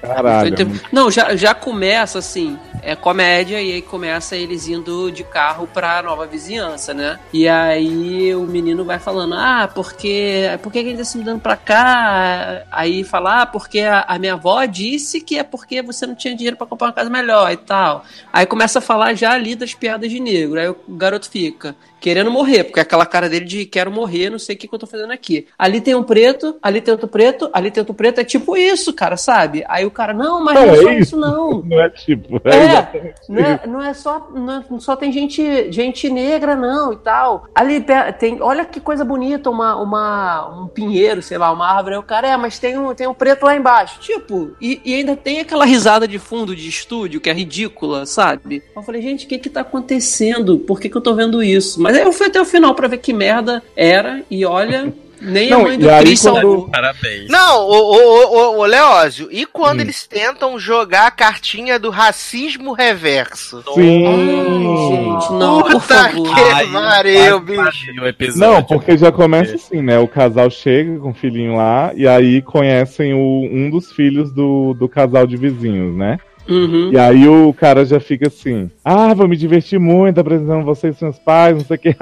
Caralho. 0.00 0.54
Não, 0.92 1.10
já, 1.10 1.34
já 1.36 1.54
começa 1.54 2.18
assim, 2.18 2.58
é 2.82 2.94
comédia, 2.94 3.60
e 3.60 3.72
aí 3.74 3.82
começa 3.82 4.36
eles 4.36 4.68
indo 4.68 5.10
de 5.10 5.24
carro 5.24 5.66
pra 5.66 6.02
nova 6.02 6.26
vizinhança, 6.26 6.94
né? 6.94 7.18
E 7.32 7.48
aí 7.48 8.34
o 8.34 8.42
menino 8.42 8.84
vai 8.84 8.98
falando, 8.98 9.34
ah, 9.34 9.68
porque. 9.72 10.44
Por 10.62 10.72
que 10.72 10.78
ele 10.78 10.96
tá 10.96 11.04
se 11.04 11.18
mudando 11.18 11.40
pra 11.40 11.56
cá? 11.56 12.62
Aí 12.70 13.04
fala, 13.04 13.42
ah, 13.42 13.46
porque 13.46 13.80
a, 13.80 14.02
a, 14.02 14.18
minha 14.18 14.34
avó 14.34 14.64
disse 14.64 15.20
que 15.20 15.38
é 15.38 15.42
porque 15.42 15.82
você 15.82 16.06
não 16.06 16.14
tinha 16.14 16.34
dinheiro 16.34 16.56
para 16.56 16.66
comprar 16.66 16.88
uma 16.88 16.92
casa 16.92 17.10
melhor 17.10 17.50
e 17.52 17.56
tal. 17.56 18.04
Aí 18.32 18.46
começa 18.46 18.78
a 18.78 18.82
falar 18.82 19.14
já 19.14 19.32
ali 19.32 19.54
das 19.54 19.74
piadas 19.74 20.10
de 20.10 20.20
negro. 20.20 20.58
Aí 20.58 20.68
o 20.68 20.76
garoto 20.88 21.28
fica 21.28 21.74
querendo 22.00 22.30
morrer, 22.30 22.64
porque 22.64 22.80
é 22.80 22.82
aquela 22.82 23.06
cara 23.06 23.28
dele 23.28 23.44
de 23.44 23.66
quero 23.66 23.90
morrer, 23.90 24.30
não 24.30 24.38
sei 24.38 24.54
o 24.54 24.58
que, 24.58 24.68
que 24.68 24.74
eu 24.74 24.78
tô 24.78 24.86
fazendo 24.86 25.12
aqui. 25.12 25.46
Ali 25.58 25.80
tem 25.80 25.94
um 25.94 26.02
preto, 26.02 26.56
ali 26.62 26.80
tem 26.80 26.92
outro 26.92 27.08
preto, 27.08 27.50
ali 27.52 27.70
tem 27.70 27.80
outro 27.80 27.94
preto, 27.94 28.20
é 28.20 28.24
tipo 28.24 28.56
isso, 28.56 28.92
cara, 28.92 29.16
sabe? 29.16 29.64
Aí 29.68 29.84
o 29.84 29.90
cara, 29.90 30.12
não, 30.12 30.42
mas 30.44 30.54
não, 30.54 30.66
não 30.66 30.72
é, 30.72 30.78
é 30.78 30.82
só 30.82 30.90
isso, 30.92 31.16
não. 31.16 31.62
Não 31.68 31.80
é 31.80 31.90
tipo. 31.90 32.40
É, 32.44 32.56
é 32.56 33.14
não, 33.28 33.42
é, 33.42 33.66
não 33.66 33.82
é 33.82 33.94
só. 33.94 34.30
Não, 34.34 34.58
é, 34.58 34.80
só 34.80 34.96
tem 34.96 35.12
gente, 35.12 35.70
gente 35.70 36.08
negra, 36.08 36.56
não, 36.56 36.92
e 36.92 36.96
tal. 36.96 37.46
Ali 37.54 37.84
tem. 38.18 38.40
Olha 38.40 38.64
que 38.64 38.80
coisa 38.80 39.04
bonita, 39.04 39.50
uma, 39.50 39.76
uma, 39.76 40.62
um 40.62 40.68
pinheiro, 40.68 41.20
sei 41.20 41.36
lá, 41.36 41.52
uma 41.52 41.66
árvore. 41.66 41.94
Aí 41.94 42.00
o 42.00 42.02
cara, 42.02 42.28
é, 42.28 42.36
mas 42.36 42.58
tem 42.58 42.78
um, 42.78 42.94
tem 42.94 43.06
um 43.06 43.14
preto 43.14 43.44
lá 43.44 43.56
embaixo. 43.56 44.00
Tipo, 44.00 44.52
e, 44.60 44.80
e 44.84 44.94
ainda 44.94 45.16
tem 45.16 45.40
aquela 45.40 45.64
risada 45.64 46.06
de 46.06 46.18
fundo 46.18 46.54
de 46.54 46.68
estúdio 46.68 47.20
que 47.20 47.30
é 47.30 47.32
ridícula, 47.32 48.06
sabe? 48.06 48.62
Eu 48.74 48.82
falei, 48.82 49.02
gente, 49.02 49.26
o 49.26 49.28
que 49.28 49.38
que 49.38 49.50
tá 49.50 49.60
acontecendo? 49.60 50.58
Por 50.58 50.80
que, 50.80 50.88
que 50.88 50.96
eu 50.96 51.00
tô 51.00 51.14
vendo 51.14 51.42
isso? 51.42 51.80
Mas 51.88 51.96
aí 51.96 52.02
eu 52.02 52.12
fui 52.12 52.26
até 52.26 52.38
o 52.38 52.44
final 52.44 52.74
para 52.74 52.86
ver 52.86 52.98
que 52.98 53.14
merda 53.14 53.62
era, 53.74 54.22
e 54.30 54.44
olha. 54.44 54.92
Nem 55.20 55.50
não, 55.50 55.62
a 55.62 55.64
mãe 55.64 55.76
do 55.76 55.88
Chris 55.98 56.22
quando... 56.22 56.68
Parabéns. 56.70 57.28
Não, 57.28 57.66
o, 57.66 57.72
o, 57.72 58.56
o, 58.56 58.58
o 58.60 58.64
Leózio, 58.64 59.28
e 59.32 59.44
quando 59.44 59.78
hum. 59.78 59.82
eles 59.82 60.06
tentam 60.06 60.56
jogar 60.60 61.08
a 61.08 61.10
cartinha 61.10 61.76
do 61.76 61.90
racismo 61.90 62.72
reverso? 62.72 63.64
Sim. 63.74 64.06
Ai, 64.06 64.96
gente, 64.96 65.32
não, 65.32 65.62
Puta 65.62 65.72
por 65.72 65.80
favor. 65.80 66.34
que 66.34 66.72
pariu, 66.72 67.40
bicho. 67.40 68.38
Não, 68.38 68.62
porque 68.62 68.96
já 68.96 69.10
começa 69.10 69.56
assim, 69.56 69.82
né? 69.82 69.98
O 69.98 70.06
casal 70.06 70.48
chega 70.50 71.00
com 71.00 71.10
o 71.10 71.14
filhinho 71.14 71.56
lá, 71.56 71.90
e 71.96 72.06
aí 72.06 72.40
conhecem 72.40 73.12
o, 73.12 73.48
um 73.50 73.68
dos 73.70 73.90
filhos 73.90 74.30
do, 74.30 74.72
do 74.74 74.88
casal 74.88 75.26
de 75.26 75.36
vizinhos, 75.36 75.96
né? 75.96 76.18
Uhum. 76.48 76.90
E 76.92 76.98
aí 76.98 77.28
o 77.28 77.52
cara 77.52 77.84
já 77.84 78.00
fica 78.00 78.28
assim: 78.28 78.70
Ah, 78.82 79.12
vou 79.12 79.28
me 79.28 79.36
divertir 79.36 79.78
muito 79.78 80.18
apresentando 80.18 80.64
vocês 80.64 80.96
e 80.96 80.98
seus 80.98 81.18
pais, 81.18 81.56
não 81.56 81.64
sei 81.64 81.76
o 81.76 81.80
que. 81.80 81.96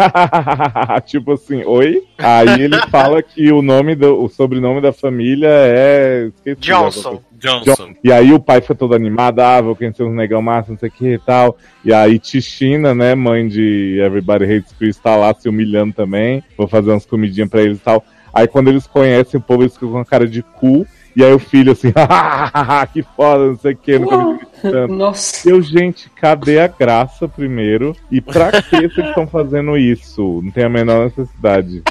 tipo 1.07 1.33
assim, 1.33 1.65
oi? 1.65 2.05
Aí 2.17 2.63
ele 2.63 2.79
fala 2.89 3.23
que 3.23 3.51
o 3.51 3.61
nome 3.61 3.97
do, 3.97 4.23
o 4.23 4.29
sobrenome 4.29 4.81
da 4.81 4.93
família 4.93 5.49
é. 5.51 6.31
Esqueci, 6.37 6.61
Johnson. 6.61 7.21
Johnson. 7.37 7.95
E 8.03 8.11
aí 8.11 8.33
o 8.33 8.41
pai 8.41 8.61
foi 8.61 8.75
todo 8.75 8.95
animado, 8.95 9.41
ah, 9.41 9.61
vou 9.61 9.77
conhecer 9.77 10.03
uns 10.03 10.15
negão 10.15 10.41
massa, 10.41 10.73
não 10.73 10.79
sei 10.79 10.89
o 10.89 10.93
que 10.93 11.15
e 11.15 11.19
tal. 11.19 11.57
E 11.85 11.93
aí 11.93 12.19
Tichina, 12.19 12.95
né, 12.95 13.15
mãe 13.15 13.47
de 13.47 13.99
Everybody 14.01 14.45
Hates 14.45 14.73
Chris, 14.73 14.97
tá 14.97 15.17
lá 15.17 15.35
se 15.35 15.49
humilhando 15.49 15.93
também. 15.93 16.43
Vou 16.57 16.67
fazer 16.67 16.91
umas 16.91 17.05
comidinhas 17.05 17.51
pra 17.51 17.63
eles 17.63 17.79
e 17.79 17.83
tal. 17.83 18.03
Aí 18.33 18.47
quando 18.47 18.69
eles 18.69 18.87
conhecem 18.87 19.39
o 19.39 19.43
povo, 19.43 19.63
eles 19.63 19.75
ficam 19.75 19.93
com 19.93 19.99
a 19.99 20.05
cara 20.05 20.27
de 20.27 20.43
cu. 20.43 20.87
E 21.17 21.25
aí 21.25 21.33
o 21.33 21.39
filho 21.39 21.73
assim, 21.73 21.91
que 22.93 23.03
foda, 23.03 23.47
não 23.47 23.57
sei 23.57 23.73
o 23.73 23.77
que, 23.77 23.99
nunca 23.99 24.19
me 24.19 24.39
tanto. 24.61 24.93
Nossa. 24.93 25.49
Eu, 25.49 25.63
gente, 25.63 26.11
cadê 26.11 26.61
a 26.61 26.69
graça 26.69 27.27
primeiro? 27.27 27.97
E 28.11 28.21
pra 28.21 28.61
que 28.61 28.77
vocês 28.87 29.09
estão 29.09 29.27
fazendo 29.27 29.79
isso? 29.79 30.43
Não 30.45 30.53
tem 30.53 30.65
a 30.65 30.69
menor 30.69 31.05
necessidade. 31.07 31.83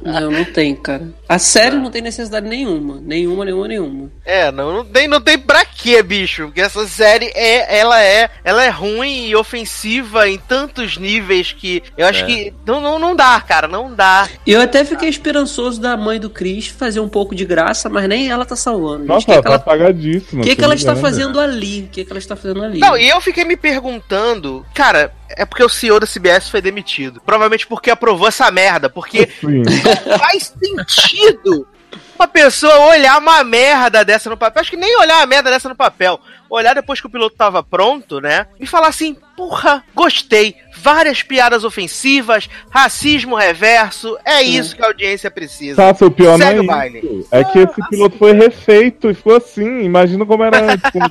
Não, 0.00 0.30
não 0.30 0.44
tem, 0.44 0.76
cara. 0.76 1.08
A 1.28 1.38
série 1.38 1.76
não 1.76 1.90
tem 1.90 2.00
necessidade 2.00 2.48
nenhuma. 2.48 2.98
Nenhuma, 3.02 3.44
nenhuma, 3.44 3.68
nenhuma. 3.68 4.10
É, 4.24 4.50
não, 4.50 4.72
não 4.72 4.84
tem, 4.84 5.06
não 5.06 5.20
tem 5.20 5.38
pra 5.38 5.62
quê, 5.62 6.02
bicho? 6.02 6.46
Porque 6.46 6.62
essa 6.62 6.86
série 6.86 7.30
é, 7.34 7.78
ela 7.78 8.02
é, 8.02 8.30
ela 8.42 8.64
é 8.64 8.70
ruim 8.70 9.26
e 9.26 9.36
ofensiva 9.36 10.26
em 10.26 10.38
tantos 10.38 10.96
níveis 10.96 11.52
que 11.52 11.82
eu 11.98 12.06
acho 12.06 12.24
é. 12.24 12.26
que 12.26 12.54
não, 12.64 12.80
não, 12.80 12.98
não 12.98 13.14
dá, 13.14 13.38
cara, 13.42 13.68
não 13.68 13.94
dá. 13.94 14.26
Eu 14.46 14.62
até 14.62 14.86
fiquei 14.86 15.10
esperançoso 15.10 15.78
da 15.78 15.98
mãe 15.98 16.18
do 16.18 16.30
Chris 16.30 16.68
fazer 16.68 17.00
um 17.00 17.08
pouco 17.10 17.34
de 17.34 17.44
graça, 17.44 17.90
mas 17.90 18.08
nem 18.08 18.30
ela 18.30 18.46
tá 18.46 18.56
salvando. 18.56 19.04
Nossa, 19.04 19.26
que 19.26 19.32
ela 19.32 19.42
tá 19.42 19.54
apagadíssima. 19.56 20.40
O 20.40 20.44
que, 20.44 20.56
que 20.56 20.64
ela 20.64 20.74
está 20.74 20.96
fazendo 20.96 21.38
ali? 21.38 21.82
O 21.82 21.88
que, 21.88 22.06
que 22.06 22.10
ela 22.10 22.18
está 22.18 22.36
fazendo 22.36 22.64
ali? 22.64 22.80
Não, 22.80 22.96
e 22.96 23.06
eu 23.06 23.20
fiquei 23.20 23.44
me 23.44 23.56
perguntando, 23.56 24.64
cara, 24.74 25.12
é 25.28 25.44
porque 25.44 25.62
o 25.62 25.68
CEO 25.68 26.00
da 26.00 26.06
CBS 26.06 26.48
foi 26.48 26.62
demitido. 26.62 27.20
Provavelmente 27.20 27.66
porque 27.66 27.90
aprovou 27.90 28.28
essa 28.28 28.50
merda. 28.50 28.88
Porque 28.88 29.28
não 29.42 30.18
faz 30.18 30.54
sentido 30.58 31.17
uma 32.18 32.26
pessoa 32.26 32.90
olhar 32.90 33.18
uma 33.18 33.44
merda 33.44 34.04
dessa 34.04 34.28
no 34.28 34.36
papel. 34.36 34.60
Acho 34.60 34.70
que 34.70 34.76
nem 34.76 34.98
olhar 34.98 35.18
uma 35.18 35.26
merda 35.26 35.50
dessa 35.50 35.68
no 35.68 35.76
papel. 35.76 36.18
Olhar 36.50 36.74
depois 36.74 37.00
que 37.00 37.06
o 37.06 37.10
piloto 37.10 37.36
tava 37.36 37.62
pronto, 37.62 38.20
né? 38.20 38.46
E 38.58 38.66
falar 38.66 38.88
assim: 38.88 39.16
porra, 39.36 39.84
gostei. 39.94 40.56
Várias 40.80 41.22
piadas 41.22 41.64
ofensivas, 41.64 42.48
racismo 42.70 43.36
reverso. 43.36 44.16
É 44.24 44.42
isso 44.42 44.76
que 44.76 44.82
a 44.82 44.86
audiência 44.86 45.30
precisa. 45.30 45.76
Tá, 45.76 46.06
o 46.06 46.10
pior 46.10 46.38
Segue 46.38 46.66
não 46.66 46.74
é 46.74 46.88
isso. 46.88 47.28
É 47.30 47.44
que 47.44 47.58
esse 47.58 47.88
piloto 47.90 48.16
foi 48.16 48.32
refeito 48.32 49.10
e 49.10 49.14
ficou 49.14 49.36
assim. 49.36 49.82
Imagina 49.82 50.24
como 50.24 50.44
era 50.44 50.72
antes. 50.72 50.90
Como 50.90 51.06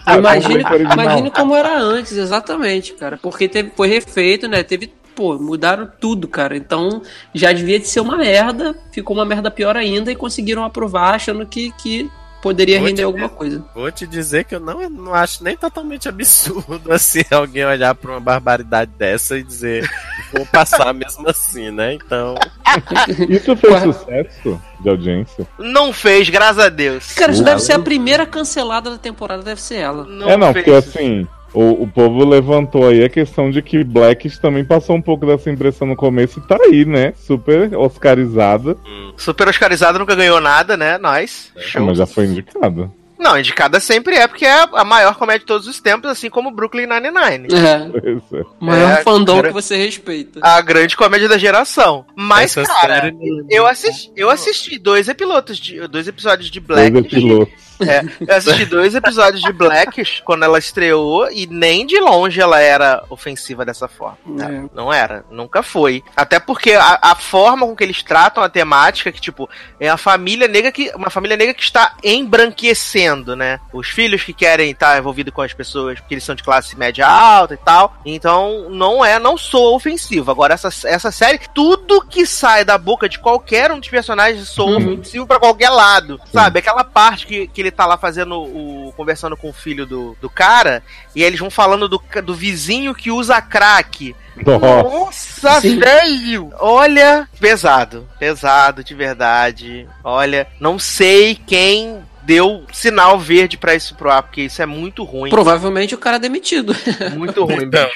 imagine 0.93 1.31
como 1.31 1.55
era 1.55 1.77
antes, 1.77 2.13
exatamente, 2.13 2.93
cara. 2.93 3.17
Porque 3.21 3.47
teve, 3.47 3.71
foi 3.75 3.87
refeito, 3.87 4.47
né? 4.47 4.63
Teve 4.63 4.91
pô, 5.17 5.39
mudaram 5.39 5.89
tudo, 5.99 6.27
cara. 6.27 6.55
Então 6.55 7.01
já 7.33 7.51
devia 7.51 7.79
de 7.79 7.87
ser 7.87 8.01
uma 8.01 8.15
merda, 8.15 8.75
ficou 8.91 9.17
uma 9.17 9.25
merda 9.25 9.49
pior 9.49 9.75
ainda 9.75 10.11
e 10.11 10.15
conseguiram 10.15 10.63
aprovar 10.63 11.15
achando 11.15 11.43
que, 11.43 11.71
que 11.71 12.07
poderia 12.39 12.77
vou 12.77 12.87
render 12.87 13.01
alguma 13.01 13.27
coisa. 13.27 13.65
Vou 13.73 13.91
te 13.91 14.05
dizer 14.05 14.45
que 14.45 14.53
eu 14.53 14.59
não, 14.59 14.87
não 14.87 15.13
acho 15.15 15.43
nem 15.43 15.57
totalmente 15.57 16.07
absurdo 16.07 16.83
assim 16.93 17.23
alguém 17.31 17.65
olhar 17.65 17.95
para 17.95 18.11
uma 18.11 18.19
barbaridade 18.19 18.91
dessa 18.95 19.39
e 19.39 19.43
dizer 19.43 19.89
vou 20.31 20.45
passar 20.45 20.93
mesmo 20.93 21.27
assim, 21.27 21.71
né? 21.71 21.93
Então. 21.95 22.35
Isso 23.27 23.55
fez 23.57 23.81
sucesso 23.81 24.61
de 24.79 24.89
audiência? 24.89 25.47
Não 25.57 25.91
fez, 25.91 26.29
graças 26.29 26.59
a 26.63 26.69
Deus. 26.69 27.13
Cara, 27.13 27.31
isso 27.31 27.43
deve 27.43 27.61
ser 27.61 27.73
a 27.73 27.79
primeira 27.79 28.25
cancelada 28.25 28.91
da 28.91 28.97
temporada, 28.97 29.41
deve 29.41 29.59
ser 29.59 29.77
ela. 29.77 30.05
Não 30.05 30.29
é, 30.29 30.37
não, 30.37 30.53
fez. 30.53 30.65
porque 30.65 30.77
assim. 30.77 31.27
O, 31.57 31.85
o 31.85 31.87
povo 31.87 32.23
levantou 32.23 32.87
aí 32.87 33.03
a 33.03 33.09
questão 33.09 33.49
de 33.49 33.63
que 33.63 33.83
Black 33.83 34.29
também 34.39 34.63
passou 34.63 34.95
um 34.95 35.01
pouco 35.01 35.25
dessa 35.25 35.49
impressão 35.49 35.87
no 35.87 35.95
começo 35.95 36.37
e 36.37 36.47
tá 36.47 36.55
aí, 36.61 36.85
né? 36.85 37.13
Super 37.17 37.75
oscarizada. 37.75 38.77
Hum. 38.85 39.11
Super 39.17 39.47
oscarizada, 39.47 39.97
nunca 39.97 40.13
ganhou 40.13 40.39
nada, 40.39 40.77
né? 40.77 40.99
Nós. 40.99 41.51
É, 41.73 41.79
mas 41.79 41.97
já 41.97 42.05
foi 42.05 42.25
indicada. 42.25 42.91
Não, 43.17 43.39
indicada 43.39 43.79
sempre 43.79 44.17
é, 44.17 44.27
porque 44.27 44.45
é 44.45 44.67
a 44.71 44.83
maior 44.83 45.15
comédia 45.15 45.39
de 45.39 45.45
todos 45.47 45.67
os 45.67 45.81
tempos, 45.81 46.11
assim 46.11 46.29
como 46.29 46.51
Brooklyn 46.51 46.85
Nine-Nine. 46.85 47.47
É. 47.51 48.39
O 48.61 48.63
maior 48.63 48.99
é, 48.99 49.03
fandom 49.03 49.41
que 49.41 49.49
você 49.49 49.75
respeita. 49.77 50.39
A 50.43 50.61
grande 50.61 50.95
comédia 50.95 51.27
da 51.27 51.39
geração. 51.39 52.05
Mas, 52.15 52.55
Essa 52.55 52.71
cara, 52.71 53.11
eu 53.49 53.65
assisti, 53.65 54.11
eu 54.15 54.29
assisti 54.29 54.77
dois 54.77 55.09
epilotos 55.09 55.57
de, 55.57 55.87
dois 55.87 56.07
episódios 56.07 56.51
de 56.51 56.59
Black. 56.59 56.91
Dois 56.91 57.05
epilotos. 57.05 57.66
É, 57.79 58.03
eu 58.19 58.35
assisti 58.35 58.65
dois 58.65 58.95
episódios 58.95 59.41
de 59.41 59.51
Blackish 59.53 60.21
quando 60.25 60.43
ela 60.43 60.57
estreou 60.57 61.29
e 61.31 61.47
nem 61.47 61.85
de 61.85 61.99
longe 61.99 62.41
ela 62.41 62.59
era 62.59 63.03
ofensiva 63.09 63.65
dessa 63.65 63.87
forma. 63.87 64.17
É. 64.39 64.69
Não 64.73 64.91
era, 64.91 65.23
nunca 65.29 65.61
foi. 65.61 66.03
Até 66.15 66.39
porque 66.39 66.73
a, 66.73 66.99
a, 67.01 67.15
forma 67.15 67.65
com 67.65 67.75
que 67.75 67.83
eles 67.83 68.01
tratam 68.01 68.43
a 68.43 68.49
temática, 68.49 69.11
que 69.11 69.21
tipo, 69.21 69.49
é 69.79 69.89
a 69.89 69.97
família 69.97 70.47
negra 70.47 70.71
que. 70.71 70.91
Uma 70.95 71.09
família 71.09 71.37
negra 71.37 71.53
que 71.53 71.63
está 71.63 71.95
embranquecendo, 72.03 73.35
né? 73.35 73.59
Os 73.73 73.89
filhos 73.89 74.23
que 74.23 74.33
querem 74.33 74.71
estar 74.71 74.97
envolvidos 74.97 75.33
com 75.33 75.41
as 75.41 75.53
pessoas 75.53 75.99
porque 75.99 76.13
eles 76.13 76.23
são 76.23 76.35
de 76.35 76.43
classe 76.43 76.77
média 76.77 77.07
alta 77.07 77.53
e 77.53 77.57
tal. 77.57 77.95
Então, 78.05 78.69
não 78.69 79.03
é, 79.03 79.19
não 79.19 79.37
sou 79.37 79.75
ofensivo. 79.75 80.31
Agora, 80.31 80.53
essa, 80.53 80.69
essa 80.87 81.11
série, 81.11 81.39
tudo 81.53 82.01
que 82.01 82.25
sai 82.25 82.63
da 82.63 82.77
boca 82.77 83.07
de 83.09 83.19
qualquer 83.19 83.71
um 83.71 83.79
dos 83.79 83.89
personagens 83.89 84.47
sou 84.47 84.69
uhum. 84.69 84.93
ofensivo 84.93 85.27
para 85.27 85.39
qualquer 85.39 85.69
lado. 85.69 86.19
Sabe? 86.31 86.59
Aquela 86.59 86.83
parte 86.83 87.27
que, 87.27 87.47
que 87.47 87.66
ele 87.67 87.75
tá 87.75 87.85
lá 87.85 87.97
fazendo 87.97 88.41
o. 88.41 88.93
conversando 88.95 89.37
com 89.37 89.49
o 89.49 89.53
filho 89.53 89.85
do, 89.85 90.17
do 90.21 90.29
cara, 90.29 90.83
e 91.15 91.23
eles 91.23 91.39
vão 91.39 91.49
falando 91.49 91.87
do, 91.87 92.01
do 92.23 92.33
vizinho 92.33 92.95
que 92.95 93.11
usa 93.11 93.41
crack. 93.41 94.15
Nossa, 94.45 95.59
velho! 95.59 96.51
Olha, 96.59 97.27
pesado, 97.39 98.07
pesado 98.19 98.83
de 98.83 98.93
verdade. 98.93 99.87
Olha, 100.03 100.47
não 100.59 100.77
sei 100.77 101.35
quem 101.35 102.03
deu 102.23 102.65
sinal 102.73 103.17
verde 103.17 103.57
para 103.57 103.73
isso 103.73 103.95
pro 103.95 104.11
ar, 104.11 104.21
porque 104.21 104.41
isso 104.41 104.61
é 104.61 104.65
muito 104.65 105.03
ruim. 105.03 105.29
Provavelmente 105.29 105.95
o 105.95 105.97
cara 105.97 106.17
é 106.17 106.19
demitido. 106.19 106.75
Muito 107.15 107.43
ruim, 107.45 107.63
então. 107.63 107.89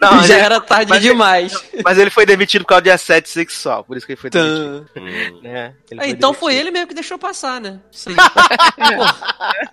Não, 0.00 0.22
Já 0.24 0.34
ele, 0.34 0.44
era 0.44 0.60
tarde 0.60 0.90
mas 0.90 1.02
demais. 1.02 1.52
Ele, 1.72 1.82
mas 1.84 1.98
ele 1.98 2.10
foi 2.10 2.26
demitido 2.26 2.62
por 2.62 2.68
causa 2.68 2.82
de 2.82 2.90
assédio 2.90 3.30
sexual, 3.30 3.84
por 3.84 3.96
isso 3.96 4.06
que 4.06 4.12
ele 4.12 4.20
foi 4.20 4.30
demitido. 4.30 4.86
Hum. 4.96 5.40
Né? 5.42 5.74
Ele 5.90 6.00
foi 6.00 6.10
então 6.10 6.30
demitido. 6.30 6.34
foi 6.34 6.54
ele 6.54 6.70
mesmo 6.70 6.88
que 6.88 6.94
deixou 6.94 7.18
passar, 7.18 7.60
né? 7.60 7.80
Sim. 7.90 8.14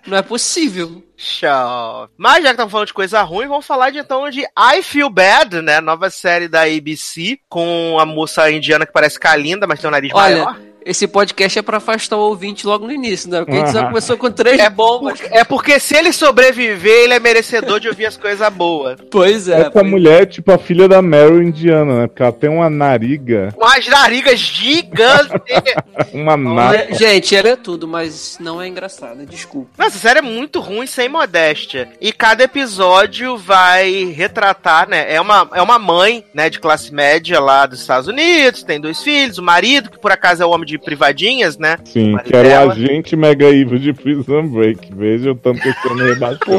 não 0.06 0.18
é 0.18 0.22
possível. 0.22 1.02
Show. 1.16 2.08
Mas 2.16 2.42
já 2.42 2.48
que 2.48 2.54
estamos 2.54 2.72
falando 2.72 2.86
de 2.88 2.94
coisa 2.94 3.22
ruim, 3.22 3.46
vamos 3.46 3.66
falar 3.66 3.90
de, 3.90 3.98
então 3.98 4.28
de 4.28 4.40
I 4.42 4.82
Feel 4.82 5.08
Bad, 5.08 5.62
né? 5.62 5.80
Nova 5.80 6.10
série 6.10 6.48
da 6.48 6.62
ABC, 6.62 7.38
com 7.48 7.96
a 8.00 8.04
moça 8.04 8.50
indiana 8.50 8.84
que 8.84 8.92
parece 8.92 9.20
Kalinda, 9.20 9.66
mas 9.66 9.80
tem 9.80 9.88
um 9.88 9.92
nariz 9.92 10.10
Olha, 10.12 10.44
maior. 10.44 10.71
Esse 10.84 11.06
podcast 11.06 11.58
é 11.58 11.62
para 11.62 11.78
afastar 11.78 12.16
o 12.16 12.20
ouvinte 12.20 12.66
logo 12.66 12.86
no 12.86 12.92
início, 12.92 13.30
né? 13.30 13.38
Porque 13.38 13.52
a 13.52 13.66
gente 13.66 13.72
já 13.72 13.86
começou 13.86 14.16
com 14.16 14.30
três 14.30 14.60
é 14.60 14.70
bombas. 14.70 15.20
É 15.30 15.44
porque 15.44 15.78
se 15.78 15.96
ele 15.96 16.12
sobreviver, 16.12 17.04
ele 17.04 17.14
é 17.14 17.20
merecedor 17.20 17.80
de 17.80 17.88
ouvir 17.88 18.06
as 18.06 18.16
coisas 18.16 18.48
boas. 18.52 18.98
Pois 19.10 19.48
é. 19.48 19.62
Essa 19.62 19.70
pois... 19.70 19.86
mulher 19.86 20.22
é 20.22 20.26
tipo 20.26 20.52
a 20.52 20.58
filha 20.58 20.88
da 20.88 21.00
Meryl 21.00 21.42
indiana, 21.42 22.00
né? 22.00 22.06
Porque 22.06 22.22
ela 22.22 22.32
tem 22.32 22.50
uma 22.50 22.68
nariga. 22.68 23.54
Umas 23.56 23.86
narigas 23.86 24.38
gigantes. 24.38 25.32
uma 26.12 26.36
nariga. 26.36 26.94
Gente, 26.94 27.34
ela 27.34 27.50
é 27.50 27.56
tudo, 27.56 27.86
mas 27.86 28.38
não 28.40 28.60
é 28.60 28.68
engraçada, 28.68 29.24
desculpa. 29.24 29.70
Nossa, 29.78 29.98
série 29.98 30.18
é 30.18 30.22
muito 30.22 30.60
ruim, 30.60 30.86
sem 30.86 31.08
modéstia. 31.08 31.90
E 32.00 32.12
cada 32.12 32.44
episódio 32.44 33.36
vai 33.36 34.04
retratar, 34.04 34.88
né? 34.88 35.12
É 35.12 35.20
uma, 35.20 35.48
é 35.54 35.62
uma 35.62 35.78
mãe, 35.78 36.24
né, 36.34 36.50
de 36.50 36.60
classe 36.60 36.92
média 36.92 37.40
lá 37.40 37.66
dos 37.66 37.80
Estados 37.80 38.08
Unidos, 38.08 38.62
tem 38.62 38.80
dois 38.80 39.02
filhos, 39.02 39.38
o 39.38 39.42
marido, 39.42 39.90
que 39.90 39.98
por 39.98 40.12
acaso 40.12 40.42
é 40.42 40.46
o 40.46 40.50
homem 40.50 40.66
de 40.66 40.71
de 40.72 40.78
privadinhas, 40.78 41.58
né? 41.58 41.76
Sim, 41.84 42.16
que 42.24 42.34
era 42.34 42.48
dela. 42.48 42.66
o 42.66 42.70
agente 42.72 43.14
mega 43.14 43.46
evil 43.46 43.78
de 43.78 43.92
Prison 43.92 44.46
Break. 44.48 44.92
Veja 44.94 45.32
o 45.32 45.34
tanto 45.34 45.60
que 45.60 45.68
esse 45.68 45.88
homem 45.88 46.06
rebaixou. 46.06 46.58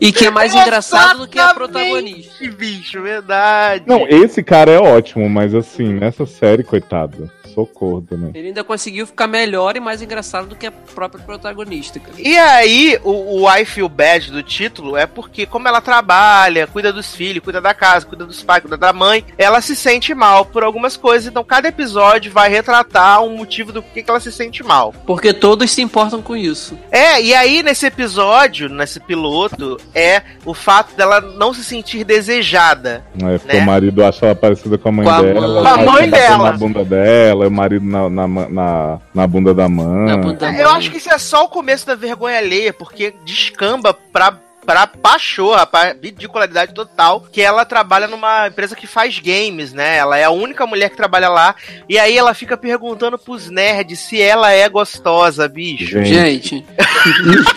E 0.00 0.12
que 0.12 0.26
é 0.26 0.30
mais 0.32 0.54
engraçado 0.54 1.20
do 1.20 1.28
que 1.28 1.38
a 1.38 1.52
protagonista. 1.52 2.32
bicho, 2.56 3.02
verdade. 3.02 3.84
Não, 3.86 4.06
esse 4.08 4.42
cara 4.42 4.70
é 4.70 4.78
ótimo, 4.78 5.28
mas 5.28 5.54
assim, 5.54 5.92
nessa 5.92 6.24
série, 6.24 6.62
coitado. 6.62 7.30
Socorro 7.52 8.02
também. 8.02 8.30
Ele 8.34 8.48
ainda 8.48 8.64
conseguiu 8.64 9.06
ficar 9.06 9.26
melhor 9.26 9.76
e 9.76 9.80
mais 9.80 10.02
engraçado 10.02 10.46
do 10.46 10.56
que 10.56 10.66
a 10.66 10.72
própria 10.72 11.22
protagonista. 11.22 12.00
Cara. 12.00 12.14
E 12.18 12.36
aí, 12.36 12.98
o, 13.04 13.42
o 13.42 13.54
I 13.54 13.64
Feel 13.64 13.88
Bad 13.88 14.30
do 14.30 14.42
título 14.42 14.96
é 14.96 15.06
porque, 15.06 15.46
como 15.46 15.68
ela 15.68 15.80
trabalha, 15.80 16.66
cuida 16.66 16.92
dos 16.92 17.14
filhos, 17.14 17.44
cuida 17.44 17.60
da 17.60 17.74
casa, 17.74 18.06
cuida 18.06 18.24
dos 18.24 18.42
pais, 18.42 18.62
cuida 18.62 18.76
da 18.76 18.92
mãe, 18.92 19.24
ela 19.36 19.60
se 19.60 19.76
sente 19.76 20.14
mal 20.14 20.44
por 20.44 20.64
algumas 20.64 20.96
coisas. 20.96 21.28
Então, 21.28 21.44
cada 21.44 21.68
episódio 21.68 22.32
vai 22.32 22.48
retratar 22.48 23.22
um 23.22 23.36
motivo 23.36 23.72
do 23.72 23.82
porquê 23.82 24.02
que 24.02 24.10
ela 24.10 24.20
se 24.20 24.32
sente 24.32 24.62
mal. 24.62 24.94
Porque 25.06 25.32
todos 25.32 25.70
se 25.70 25.82
importam 25.82 26.22
com 26.22 26.36
isso. 26.36 26.78
É, 26.90 27.20
e 27.20 27.34
aí, 27.34 27.62
nesse 27.62 27.86
episódio, 27.86 28.68
nesse 28.68 29.00
piloto, 29.00 29.78
é 29.94 30.22
o 30.44 30.54
fato 30.54 30.94
dela 30.96 31.20
não 31.20 31.52
se 31.52 31.64
sentir 31.64 32.04
desejada. 32.04 33.04
É, 33.22 33.38
porque 33.38 33.56
né? 33.56 33.62
o 33.62 33.66
marido 33.66 34.04
acha 34.04 34.26
ela 34.26 34.34
parecida 34.34 34.78
com 34.78 34.88
a 34.88 34.92
mãe 34.92 35.04
com 35.04 35.12
a 35.12 35.22
dela. 35.22 35.62
Com 35.62 35.68
a 35.68 35.92
mãe 35.92 36.10
dela. 36.10 36.52
Na 36.52 36.52
bunda 36.52 36.84
dela 36.84 37.41
o 37.46 37.50
marido 37.50 37.84
na, 37.84 38.08
na, 38.08 38.28
na, 38.28 39.00
na 39.14 39.26
bunda 39.26 39.54
da 39.54 39.68
mãe. 39.68 40.20
Bunda 40.20 40.52
Eu 40.52 40.70
acho 40.70 40.90
que 40.90 40.98
isso 40.98 41.10
é 41.10 41.18
só 41.18 41.44
o 41.44 41.48
começo 41.48 41.86
da 41.86 41.94
vergonha 41.94 42.38
alheia, 42.38 42.72
porque 42.72 43.14
descamba 43.24 43.94
pra 43.94 44.38
pra 44.64 44.86
pachorra, 44.86 45.66
pra 45.66 45.94
ridicularidade 46.00 46.72
total, 46.72 47.26
que 47.32 47.40
ela 47.40 47.64
trabalha 47.64 48.06
numa 48.06 48.48
empresa 48.48 48.76
que 48.76 48.86
faz 48.86 49.18
games, 49.18 49.72
né? 49.72 49.96
Ela 49.96 50.18
é 50.18 50.24
a 50.24 50.30
única 50.30 50.66
mulher 50.66 50.90
que 50.90 50.96
trabalha 50.96 51.28
lá. 51.28 51.54
E 51.88 51.98
aí 51.98 52.16
ela 52.16 52.34
fica 52.34 52.56
perguntando 52.56 53.18
pros 53.18 53.50
nerds 53.50 53.98
se 53.98 54.20
ela 54.20 54.50
é 54.50 54.68
gostosa, 54.68 55.48
bicho. 55.48 56.02
Gente. 56.04 56.64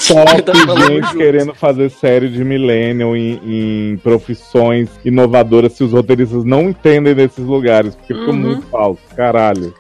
Top 0.08 0.32
gente 0.88 1.14
querendo 1.18 1.54
fazer 1.54 1.90
série 1.90 2.30
de 2.30 2.44
Millennium 2.44 3.16
em, 3.16 3.42
em, 3.44 3.98
profissões 3.98 4.90
inovadoras 5.04 5.74
se 5.74 5.84
os 5.84 5.92
roteiristas 5.92 6.44
não 6.44 6.70
entendem 6.70 7.14
desses 7.14 7.46
lugares, 7.46 7.96
porque 7.96 8.14
uhum. 8.14 8.20
fica 8.20 8.34
muito 8.34 8.68
falso. 8.68 9.02
Caralho. 9.16 9.74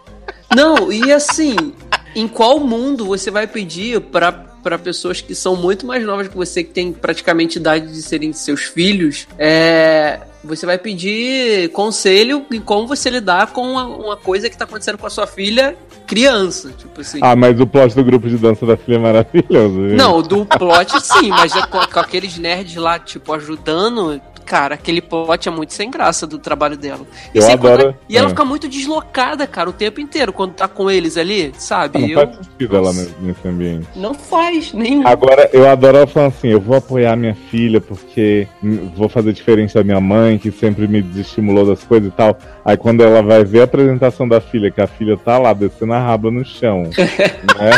Não, 0.55 0.91
e 0.91 1.11
assim, 1.11 1.73
em 2.15 2.27
qual 2.27 2.59
mundo 2.59 3.05
você 3.05 3.29
vai 3.29 3.47
pedir 3.47 3.99
para 3.99 4.54
para 4.65 4.79
pessoas 4.79 5.21
que 5.21 5.35
são 5.35 5.55
muito 5.55 5.85
mais 5.85 6.03
novas 6.03 6.27
que 6.27 6.35
você, 6.35 6.63
que 6.63 6.71
tem 6.71 6.91
praticamente 6.91 7.59
idade 7.59 7.85
de 7.85 8.01
serem 8.01 8.33
seus 8.33 8.63
filhos, 8.63 9.27
é, 9.37 10.21
você 10.43 10.65
vai 10.65 10.79
pedir 10.79 11.69
conselho 11.69 12.43
em 12.51 12.59
como 12.59 12.87
você 12.87 13.11
lidar 13.11 13.53
com 13.53 13.61
uma, 13.61 13.85
uma 13.85 14.17
coisa 14.17 14.49
que 14.49 14.55
está 14.55 14.65
acontecendo 14.65 14.97
com 14.97 15.05
a 15.05 15.09
sua 15.11 15.27
filha 15.27 15.77
criança, 16.07 16.71
tipo 16.75 17.01
assim. 17.01 17.19
Ah, 17.21 17.35
mas 17.35 17.59
o 17.59 17.67
plot 17.67 17.95
do 17.95 18.03
grupo 18.03 18.27
de 18.27 18.37
dança 18.37 18.65
da 18.65 18.75
filha 18.75 18.95
é 18.95 18.99
maravilhoso. 18.99 19.87
Viu? 19.87 19.95
Não, 19.95 20.19
do 20.23 20.43
plot 20.47 20.99
sim, 20.99 21.29
mas 21.29 21.55
é 21.55 21.61
com, 21.67 21.79
com 21.85 21.99
aqueles 21.99 22.35
nerds 22.39 22.75
lá, 22.75 22.97
tipo, 22.97 23.33
ajudando, 23.33 24.19
cara, 24.45 24.75
aquele 24.75 25.01
plot 25.01 25.49
é 25.49 25.51
muito 25.51 25.73
sem 25.73 25.89
graça 25.89 26.27
do 26.27 26.37
trabalho 26.37 26.77
dela. 26.77 27.01
E, 27.33 27.39
eu 27.39 27.51
adoro. 27.51 27.95
e 28.07 28.17
ela 28.17 28.27
é. 28.27 28.29
fica 28.29 28.45
muito 28.45 28.67
deslocada, 28.67 29.47
cara, 29.47 29.69
o 29.69 29.73
tempo 29.73 29.99
inteiro, 29.99 30.31
quando 30.31 30.53
tá 30.53 30.67
com 30.67 30.89
eles 30.89 31.17
ali, 31.17 31.51
sabe? 31.57 31.99
Não 31.99 32.07
eu... 32.07 32.15
faz 32.19 32.37
sentido 32.37 32.77
ela 32.77 32.93
nesse 32.93 33.47
ambiente. 33.47 33.87
Não 33.95 34.13
faz, 34.13 34.71
nenhum. 34.73 35.07
Agora, 35.07 35.49
eu 35.51 35.67
adoro 35.67 35.97
ela 35.97 36.07
falando 36.07 36.29
assim, 36.29 36.49
eu 36.49 36.61
vou 36.61 36.77
apoiar 36.77 37.15
minha 37.15 37.35
filha 37.49 37.81
porque 37.81 38.47
vou 38.95 39.09
fazer 39.09 39.33
diferente 39.33 39.73
da 39.73 39.83
minha 39.83 39.99
mãe, 39.99 40.37
que 40.37 40.51
sempre 40.51 40.87
me 40.87 41.01
desestimulou 41.01 41.65
das 41.65 41.83
coisas 41.83 42.09
e 42.09 42.11
tal. 42.11 42.37
Aí 42.63 42.77
quando 42.77 43.03
ela 43.03 43.21
vai 43.21 43.43
ver 43.43 43.61
a 43.61 43.63
apresentação 43.63 44.27
da 44.27 44.39
filha, 44.39 44.69
que 44.69 44.81
a 44.81 44.87
filha 44.87 45.17
tá 45.17 45.37
lá 45.37 45.53
descendo 45.53 45.93
a 45.93 45.99
raba 45.99 46.29
no 46.29 46.45
chão, 46.45 46.83
né? 47.57 47.71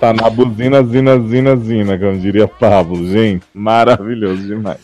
Tá 0.00 0.12
na 0.12 0.30
buzina, 0.30 0.82
zina, 0.84 1.18
zina, 1.18 1.56
zina, 1.56 1.98
como 1.98 2.18
diria 2.18 2.46
Pablo. 2.46 3.04
Gente, 3.10 3.44
maravilhoso 3.52 4.46
demais. 4.46 4.78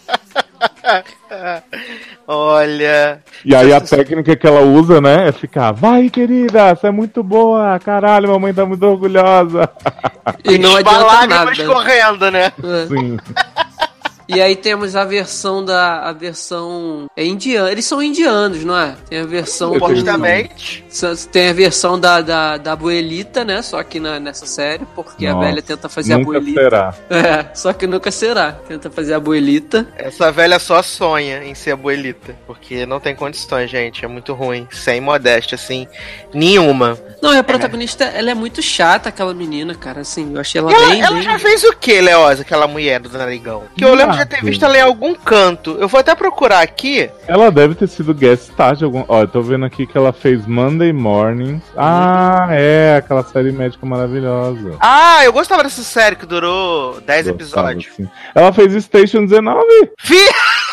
Olha. 2.26 3.20
E 3.44 3.54
aí 3.54 3.72
a 3.72 3.80
técnica 3.80 4.34
que 4.34 4.46
ela 4.46 4.60
usa, 4.60 5.00
né, 5.00 5.28
é 5.28 5.32
ficar, 5.32 5.72
vai 5.72 6.08
querida, 6.08 6.74
você 6.74 6.86
é 6.86 6.90
muito 6.90 7.22
boa, 7.22 7.78
caralho, 7.78 8.30
mamãe 8.30 8.54
tá 8.54 8.64
muito 8.64 8.84
orgulhosa. 8.84 9.68
E 10.44 10.56
não 10.58 10.76
adianta 10.76 11.26
nada. 11.26 11.66
correndo, 11.66 12.30
né? 12.30 12.46
É. 12.46 12.86
Sim. 12.86 13.16
E 14.28 14.40
aí 14.40 14.56
temos 14.56 14.96
a 14.96 15.04
versão 15.04 15.64
da. 15.64 16.00
A 16.08 16.12
versão. 16.12 17.06
É 17.16 17.24
indiana. 17.24 17.70
Eles 17.70 17.84
são 17.84 18.02
indianos, 18.02 18.64
não 18.64 18.76
é? 18.76 18.94
Tem 19.08 19.20
a 19.20 19.26
versão. 19.26 19.74
Supostamente. 19.74 20.84
Tem 21.30 21.48
a 21.48 21.52
versão 21.52 21.98
da, 21.98 22.20
da, 22.20 22.56
da 22.56 22.72
abuelita, 22.72 23.44
né? 23.44 23.60
Só 23.62 23.82
que 23.82 24.00
na, 24.00 24.18
nessa 24.18 24.46
série, 24.46 24.86
porque 24.94 25.26
Nossa, 25.26 25.38
a 25.38 25.48
velha 25.48 25.62
tenta 25.62 25.88
fazer 25.88 26.16
nunca 26.16 26.36
a 26.36 26.38
abuelita. 26.38 26.60
Será. 26.60 26.94
É, 27.24 27.54
só 27.54 27.72
que 27.72 27.86
nunca 27.86 28.10
será. 28.10 28.52
Tenta 28.52 28.90
fazer 28.90 29.14
a 29.14 29.16
abuelita. 29.16 29.86
Essa 29.96 30.30
velha 30.30 30.58
só 30.58 30.82
sonha 30.82 31.44
em 31.44 31.54
ser 31.54 31.72
abuelita. 31.72 32.36
Porque 32.46 32.84
não 32.84 33.00
tem 33.00 33.14
condições, 33.14 33.70
gente. 33.70 34.04
É 34.04 34.08
muito 34.08 34.34
ruim. 34.34 34.66
Sem 34.70 35.00
modéstia, 35.00 35.54
assim. 35.54 35.86
Nenhuma. 36.34 36.98
Não, 37.22 37.30
a 37.30 37.42
protagonista, 37.42 38.04
é. 38.04 38.18
ela 38.18 38.30
é 38.30 38.34
muito 38.34 38.60
chata, 38.60 39.08
aquela 39.08 39.32
menina, 39.32 39.74
cara. 39.74 40.00
Assim, 40.00 40.34
eu 40.34 40.40
achei 40.40 40.60
ela, 40.60 40.72
ela 40.72 40.88
bem. 40.88 41.00
Ela 41.00 41.14
bem... 41.14 41.22
já 41.22 41.38
fez 41.38 41.64
o 41.64 41.72
que, 41.72 42.00
Leosa, 42.00 42.42
aquela 42.42 42.66
mulher 42.66 43.00
do 43.00 43.16
narigão? 43.16 43.64
Que 43.76 43.84
eu 43.84 43.94
lembro 43.94 44.13
já 44.16 44.26
ter 44.26 44.42
visto 44.42 44.64
ela 44.64 44.76
em 44.76 44.82
algum 44.82 45.14
canto. 45.14 45.76
Eu 45.78 45.88
vou 45.88 46.00
até 46.00 46.14
procurar 46.14 46.60
aqui. 46.60 47.10
Ela 47.26 47.50
deve 47.50 47.74
ter 47.74 47.88
sido 47.88 48.14
guest 48.14 48.50
star 48.52 48.76
de 48.76 48.84
algum. 48.84 49.04
Ó, 49.08 49.22
eu 49.22 49.28
tô 49.28 49.42
vendo 49.42 49.64
aqui 49.64 49.86
que 49.86 49.96
ela 49.96 50.12
fez 50.12 50.46
Monday 50.46 50.92
Mornings. 50.92 51.62
Ah, 51.76 52.48
é, 52.50 52.96
aquela 52.96 53.22
série 53.22 53.52
médica 53.52 53.84
maravilhosa. 53.86 54.76
Ah, 54.80 55.24
eu 55.24 55.32
gostava 55.32 55.62
dessa 55.62 55.82
série 55.82 56.16
que 56.16 56.26
durou 56.26 57.00
10 57.00 57.28
episódios. 57.28 57.94
Sim. 57.94 58.08
Ela 58.34 58.52
fez 58.52 58.74
Station 58.84 59.24
19. 59.24 59.64
Fi! 59.98 60.14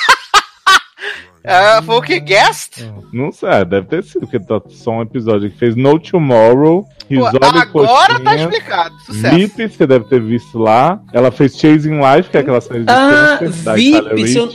Uh, 1.43 1.83
foi 1.83 1.95
o 1.95 2.01
que? 2.01 2.19
Guest? 2.19 2.83
Não 3.11 3.31
sei, 3.31 3.65
deve 3.65 3.87
ter 3.87 4.03
sido, 4.03 4.21
porque 4.21 4.39
tá 4.39 4.61
só 4.69 4.91
um 4.91 5.01
episódio 5.01 5.49
que 5.49 5.57
fez 5.57 5.75
No 5.75 5.99
Tomorrow, 5.99 6.85
Risole 7.09 7.39
Agora 7.59 8.19
tá 8.19 8.35
explicado, 8.35 8.95
sucesso. 8.99 9.35
Vips, 9.35 9.75
você 9.75 9.87
deve 9.87 10.05
ter 10.05 10.21
visto 10.21 10.57
lá. 10.57 11.01
Ela 11.11 11.31
fez 11.31 11.57
Chasing 11.57 11.99
Life, 11.99 12.29
que 12.29 12.37
é 12.37 12.39
aquela 12.39 12.61
série 12.61 12.83
de 12.83 12.91
ah, 12.91 13.37
câncer, 13.39 13.73
Vips, 13.73 14.35
eu, 14.35 14.49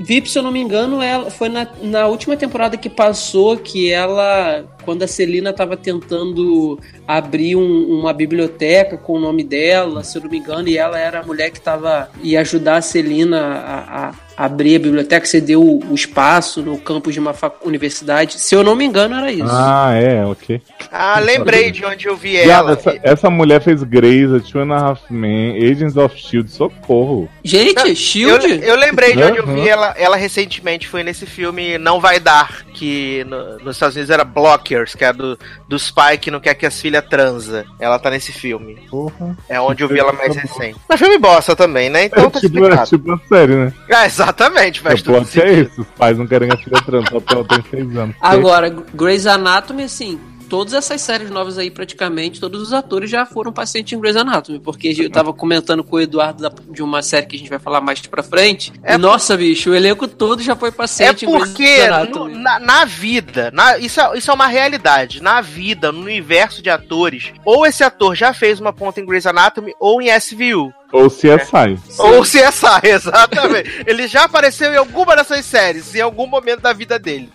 VIP, 0.00 0.30
se 0.30 0.38
eu 0.38 0.42
não 0.42 0.50
me 0.50 0.60
engano, 0.60 1.02
ela 1.02 1.30
foi 1.30 1.48
na, 1.48 1.66
na 1.82 2.06
última 2.06 2.36
temporada 2.36 2.76
que 2.76 2.88
passou 2.88 3.58
que 3.58 3.92
ela, 3.92 4.64
quando 4.84 5.02
a 5.02 5.06
Celina 5.06 5.50
estava 5.50 5.76
tentando 5.76 6.80
abrir 7.06 7.54
um, 7.54 7.98
uma 7.98 8.12
biblioteca 8.12 8.96
com 8.96 9.12
o 9.12 9.20
nome 9.20 9.44
dela, 9.44 10.02
se 10.02 10.16
eu 10.16 10.22
não 10.22 10.30
me 10.30 10.38
engano, 10.38 10.68
e 10.68 10.78
ela 10.78 10.98
era 10.98 11.20
a 11.20 11.22
mulher 11.22 11.50
que 11.50 11.58
estava 11.58 12.10
ia 12.22 12.40
ajudar 12.40 12.76
a 12.76 12.82
Celina 12.82 13.38
a, 13.38 14.08
a 14.08 14.14
abrir 14.40 14.76
a 14.76 14.78
biblioteca, 14.78 15.26
cedeu 15.26 15.62
o, 15.62 15.84
o 15.90 15.94
espaço 15.94 16.62
no 16.62 16.78
campus 16.78 17.12
de 17.12 17.20
uma 17.20 17.34
universidade. 17.62 18.40
Se 18.40 18.54
eu 18.54 18.64
não 18.64 18.74
me 18.74 18.86
engano, 18.86 19.14
era 19.14 19.30
isso. 19.30 19.44
Ah, 19.46 19.92
é, 19.94 20.24
ok. 20.24 20.62
Ah, 20.90 21.20
lembrei 21.20 21.70
de 21.70 21.84
onde 21.84 22.06
eu 22.06 22.16
vi 22.16 22.38
ela. 22.38 22.72
Essa, 22.72 22.98
essa, 23.02 23.30
mulher 23.30 23.60
fez 23.60 23.82
Grey's, 23.82 24.32
a 24.32 24.40
Two 24.40 24.62
and 24.62 24.72
a 24.72 24.78
Half 24.78 25.10
Men, 25.10 25.56
Agents 25.56 25.96
of 25.96 26.14
S.H.I.E.L.D., 26.14 26.50
socorro. 26.50 27.28
Gente, 27.44 27.90
S.H.I.E.L.D.? 27.90 28.50
Eu, 28.64 28.74
eu 28.74 28.76
lembrei 28.76 29.14
de 29.14 29.22
onde 29.22 29.38
eu 29.38 29.46
vi 29.46 29.68
ela 29.68 29.89
ela 29.96 30.16
recentemente 30.16 30.88
foi 30.88 31.02
nesse 31.02 31.26
filme 31.26 31.78
Não 31.78 32.00
Vai 32.00 32.20
Dar, 32.20 32.64
que 32.74 33.24
no, 33.24 33.58
nos 33.58 33.76
Estados 33.76 33.96
Unidos 33.96 34.10
era 34.10 34.24
Blockers, 34.24 34.94
que 34.94 35.04
é 35.04 35.12
do, 35.12 35.38
dos 35.68 35.90
pais 35.90 36.18
que 36.18 36.30
não 36.30 36.40
quer 36.40 36.54
que 36.54 36.66
as 36.66 36.80
filhas 36.80 37.04
transa. 37.08 37.64
Ela 37.78 37.98
tá 37.98 38.10
nesse 38.10 38.32
filme. 38.32 38.76
Porra. 38.90 39.36
É 39.48 39.60
onde 39.60 39.82
eu 39.82 39.88
vi 39.88 39.98
ela 39.98 40.12
mais 40.12 40.34
recente. 40.34 40.78
Mas 40.88 40.98
filme 40.98 41.18
bosta 41.18 41.54
também, 41.54 41.88
né? 41.90 42.04
Então 42.04 42.24
é, 42.24 42.30
tá 42.30 42.40
tipo, 42.40 42.64
é 42.64 42.84
tipo 42.84 43.12
a 43.12 43.18
série, 43.28 43.54
né? 43.54 43.72
É, 43.88 44.06
exatamente, 44.06 44.80
faz 44.80 45.00
é, 45.00 45.02
tudo 45.02 45.40
é 45.40 45.52
isso, 45.52 45.80
os 45.80 45.86
pais 45.88 46.16
não 46.18 46.26
querem 46.26 46.48
que 46.48 46.54
a 46.54 46.58
filha 46.58 46.82
transa 46.82 47.06
só 47.10 47.20
porque 47.20 47.34
ela 47.34 47.44
tem 47.44 47.64
seis 47.70 47.96
anos. 47.96 48.16
Agora, 48.20 48.70
Grey's 48.94 49.26
Anatomy, 49.26 49.84
assim, 49.84 50.20
todas 50.50 50.74
essas 50.74 51.00
séries 51.00 51.30
novas 51.30 51.56
aí, 51.56 51.70
praticamente, 51.70 52.40
todos 52.40 52.60
os 52.60 52.72
atores 52.72 53.08
já 53.08 53.24
foram 53.24 53.52
pacientes 53.52 53.92
em 53.92 54.00
Grey's 54.00 54.16
Anatomy, 54.16 54.58
porque 54.58 54.88
eu 54.88 55.08
tava 55.08 55.32
comentando 55.32 55.84
com 55.84 55.94
o 55.94 56.00
Eduardo 56.00 56.42
da, 56.42 56.52
de 56.68 56.82
uma 56.82 57.02
série 57.02 57.26
que 57.26 57.36
a 57.36 57.38
gente 57.38 57.48
vai 57.48 57.60
falar 57.60 57.80
mais 57.80 58.00
pra 58.00 58.20
frente. 58.20 58.72
É 58.82 58.94
e, 58.94 58.96
por... 58.96 59.00
Nossa, 59.00 59.36
bicho, 59.36 59.70
o 59.70 59.74
elenco 59.74 60.08
todo 60.08 60.42
já 60.42 60.56
foi 60.56 60.72
paciente 60.72 61.24
é 61.24 61.28
porque 61.28 61.62
em 61.62 61.76
Grey's 61.76 61.88
Anatomy. 61.88 62.32
No, 62.34 62.40
na, 62.40 62.58
na, 62.58 62.84
vida, 62.84 63.50
na, 63.54 63.78
isso, 63.78 64.00
é, 64.00 64.18
isso 64.18 64.28
é 64.28 64.34
uma 64.34 64.48
realidade. 64.48 65.22
Na 65.22 65.40
vida, 65.40 65.92
no 65.92 66.00
universo 66.00 66.60
de 66.60 66.68
atores, 66.68 67.32
ou 67.44 67.64
esse 67.64 67.84
ator 67.84 68.16
já 68.16 68.34
fez 68.34 68.58
uma 68.58 68.72
ponta 68.72 69.00
em 69.00 69.06
Grey's 69.06 69.26
Anatomy 69.26 69.72
ou 69.78 70.02
em 70.02 70.08
SVU. 70.18 70.74
Ou 70.92 71.08
CSI. 71.08 71.78
É. 71.98 72.02
Ou 72.02 72.22
CSI, 72.22 72.80
exatamente. 72.88 73.84
Ele 73.86 74.08
já 74.08 74.24
apareceu 74.24 74.72
em 74.72 74.76
alguma 74.76 75.14
dessas 75.14 75.44
séries, 75.44 75.94
em 75.94 76.00
algum 76.00 76.26
momento 76.26 76.60
da 76.60 76.72
vida 76.72 76.98
dele. 76.98 77.30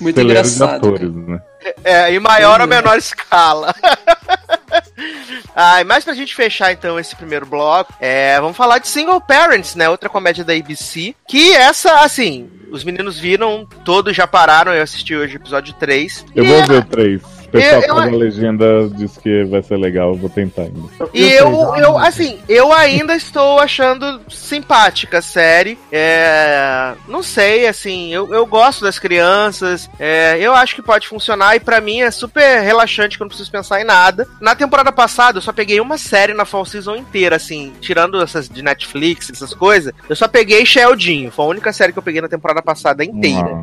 Muito 0.00 0.20
engraçado. 0.20 0.76
Atores, 0.76 1.14
né? 1.14 1.40
É, 1.84 2.12
em 2.12 2.20
maior 2.20 2.60
ou 2.60 2.66
menor 2.66 2.96
escala. 2.96 3.74
ah, 5.54 5.82
mas 5.84 6.04
pra 6.04 6.14
gente 6.14 6.34
fechar 6.34 6.72
então 6.72 6.98
esse 6.98 7.14
primeiro 7.16 7.44
bloco, 7.44 7.92
é, 8.00 8.40
vamos 8.40 8.56
falar 8.56 8.78
de 8.78 8.88
Single 8.88 9.20
Parents, 9.20 9.74
né? 9.74 9.88
Outra 9.88 10.08
comédia 10.08 10.44
da 10.44 10.52
ABC. 10.52 11.14
Que 11.28 11.52
essa, 11.52 12.00
assim, 12.00 12.48
os 12.70 12.84
meninos 12.84 13.18
viram, 13.18 13.66
todos 13.84 14.14
já 14.16 14.26
pararam, 14.26 14.72
eu 14.72 14.82
assisti 14.82 15.14
hoje 15.14 15.36
o 15.36 15.40
episódio 15.40 15.74
3. 15.74 16.24
Eu 16.34 16.44
vou 16.44 16.66
ver 16.66 16.78
o 16.78 16.84
3. 16.84 17.37
O 17.48 17.50
pessoal 17.50 18.04
eu, 18.04 18.12
eu, 18.12 18.18
legenda 18.18 18.88
diz 18.94 19.16
que 19.16 19.44
vai 19.44 19.62
ser 19.62 19.78
legal, 19.78 20.14
vou 20.14 20.28
tentar 20.28 20.62
ainda. 20.62 20.80
E 21.14 21.32
eu, 21.32 21.74
eu, 21.76 21.98
assim, 21.98 22.38
eu 22.46 22.72
ainda 22.72 23.16
estou 23.16 23.58
achando 23.58 24.20
simpática 24.28 25.18
a 25.18 25.22
série. 25.22 25.78
É, 25.90 26.92
não 27.08 27.22
sei, 27.22 27.66
assim, 27.66 28.12
eu, 28.12 28.32
eu 28.34 28.44
gosto 28.44 28.84
das 28.84 28.98
crianças. 28.98 29.88
É, 29.98 30.36
eu 30.38 30.54
acho 30.54 30.74
que 30.74 30.82
pode 30.82 31.08
funcionar 31.08 31.56
e 31.56 31.60
para 31.60 31.80
mim 31.80 32.00
é 32.02 32.10
super 32.10 32.60
relaxante 32.60 33.16
que 33.16 33.22
eu 33.22 33.24
não 33.24 33.30
preciso 33.30 33.50
pensar 33.50 33.80
em 33.80 33.84
nada. 33.84 34.28
Na 34.40 34.54
temporada 34.54 34.92
passada 34.92 35.38
eu 35.38 35.42
só 35.42 35.52
peguei 35.52 35.80
uma 35.80 35.96
série 35.96 36.34
na 36.34 36.44
Fall 36.44 36.66
Season 36.66 36.96
inteira, 36.96 37.36
assim, 37.36 37.72
tirando 37.80 38.20
essas 38.20 38.46
de 38.48 38.62
Netflix, 38.62 39.30
essas 39.30 39.54
coisas. 39.54 39.92
Eu 40.08 40.16
só 40.16 40.28
peguei 40.28 40.66
Sheldinho. 40.66 41.30
Foi 41.30 41.46
a 41.46 41.48
única 41.48 41.72
série 41.72 41.92
que 41.92 41.98
eu 41.98 42.02
peguei 42.02 42.20
na 42.20 42.28
temporada 42.28 42.60
passada 42.60 43.02
inteira. 43.02 43.56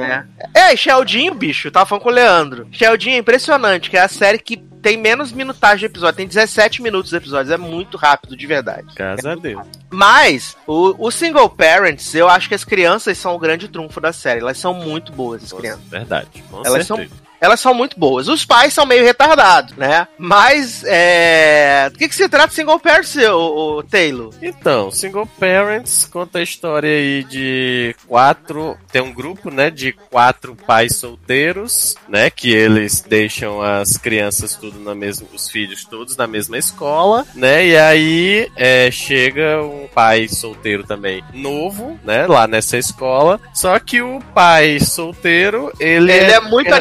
É, 0.00 0.72
é 0.72 0.76
Sheldinho, 0.76 1.34
bicho, 1.34 1.70
tava 1.70 1.86
falando 1.86 2.02
com 2.02 2.08
o 2.10 2.12
Leandro. 2.12 2.68
Sheldinho 2.70 3.18
impressionante, 3.18 3.90
que 3.90 3.96
é 3.96 4.00
a 4.00 4.08
série 4.08 4.38
que 4.38 4.56
tem 4.56 4.96
menos 4.96 5.32
minutagem 5.32 5.80
de 5.80 5.86
episódio, 5.86 6.16
tem 6.16 6.26
17 6.26 6.82
minutos 6.82 7.10
de 7.10 7.16
episódios, 7.16 7.52
é 7.52 7.56
muito 7.56 7.96
rápido, 7.96 8.36
de 8.36 8.46
verdade. 8.46 8.86
Graças 8.94 9.26
a 9.26 9.34
Deus. 9.34 9.66
Mas, 9.90 10.56
o, 10.66 11.06
o, 11.06 11.10
Single 11.10 11.48
Parents, 11.50 12.14
eu 12.14 12.28
acho 12.28 12.48
que 12.48 12.54
as 12.54 12.64
crianças 12.64 13.18
são 13.18 13.34
o 13.34 13.38
grande 13.38 13.68
trunfo 13.68 14.00
da 14.00 14.12
série. 14.12 14.40
Elas 14.40 14.58
são 14.58 14.72
muito 14.72 15.12
boas, 15.12 15.44
as 15.44 15.52
crianças. 15.52 15.84
Verdade. 15.88 16.44
Elas 16.64 16.86
certeza. 16.86 17.08
são 17.08 17.27
elas 17.40 17.60
são 17.60 17.74
muito 17.74 17.98
boas. 17.98 18.28
Os 18.28 18.44
pais 18.44 18.72
são 18.72 18.86
meio 18.86 19.04
retardados, 19.04 19.76
né? 19.76 20.06
Mas, 20.18 20.82
é... 20.84 21.88
Do 21.90 21.98
que, 21.98 22.08
que 22.08 22.14
se 22.14 22.28
trata 22.28 22.48
de 22.48 22.54
Single 22.54 22.80
Parents, 22.80 23.16
o, 23.16 23.78
o 23.78 23.82
Taylor? 23.82 24.32
Então, 24.42 24.90
Single 24.90 25.28
Parents 25.38 26.08
conta 26.10 26.38
a 26.38 26.42
história 26.42 26.90
aí 26.90 27.24
de 27.24 27.94
quatro... 28.06 28.76
Tem 28.90 29.02
um 29.02 29.12
grupo, 29.12 29.50
né, 29.50 29.70
de 29.70 29.92
quatro 29.92 30.54
pais 30.54 30.96
solteiros, 30.96 31.94
né, 32.08 32.30
que 32.30 32.50
eles 32.50 33.04
deixam 33.06 33.62
as 33.62 33.96
crianças 33.96 34.54
tudo 34.54 34.78
na 34.80 34.94
mesma... 34.94 35.28
Os 35.32 35.48
filhos 35.48 35.84
todos 35.84 36.16
na 36.16 36.26
mesma 36.26 36.58
escola, 36.58 37.26
né? 37.34 37.66
E 37.66 37.76
aí 37.76 38.50
é, 38.56 38.90
chega 38.90 39.62
um 39.62 39.86
pai 39.86 40.28
solteiro 40.28 40.84
também 40.84 41.22
novo, 41.32 41.98
né, 42.02 42.26
lá 42.26 42.46
nessa 42.46 42.76
escola. 42.76 43.40
Só 43.52 43.78
que 43.78 44.00
o 44.00 44.20
pai 44.34 44.80
solteiro, 44.80 45.72
ele... 45.78 46.12
Ele 46.12 46.32
é, 46.32 46.34
é 46.34 46.40
muito 46.40 46.72
é... 46.72 46.78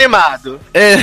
animado. 0.47 0.59
É... 0.73 0.95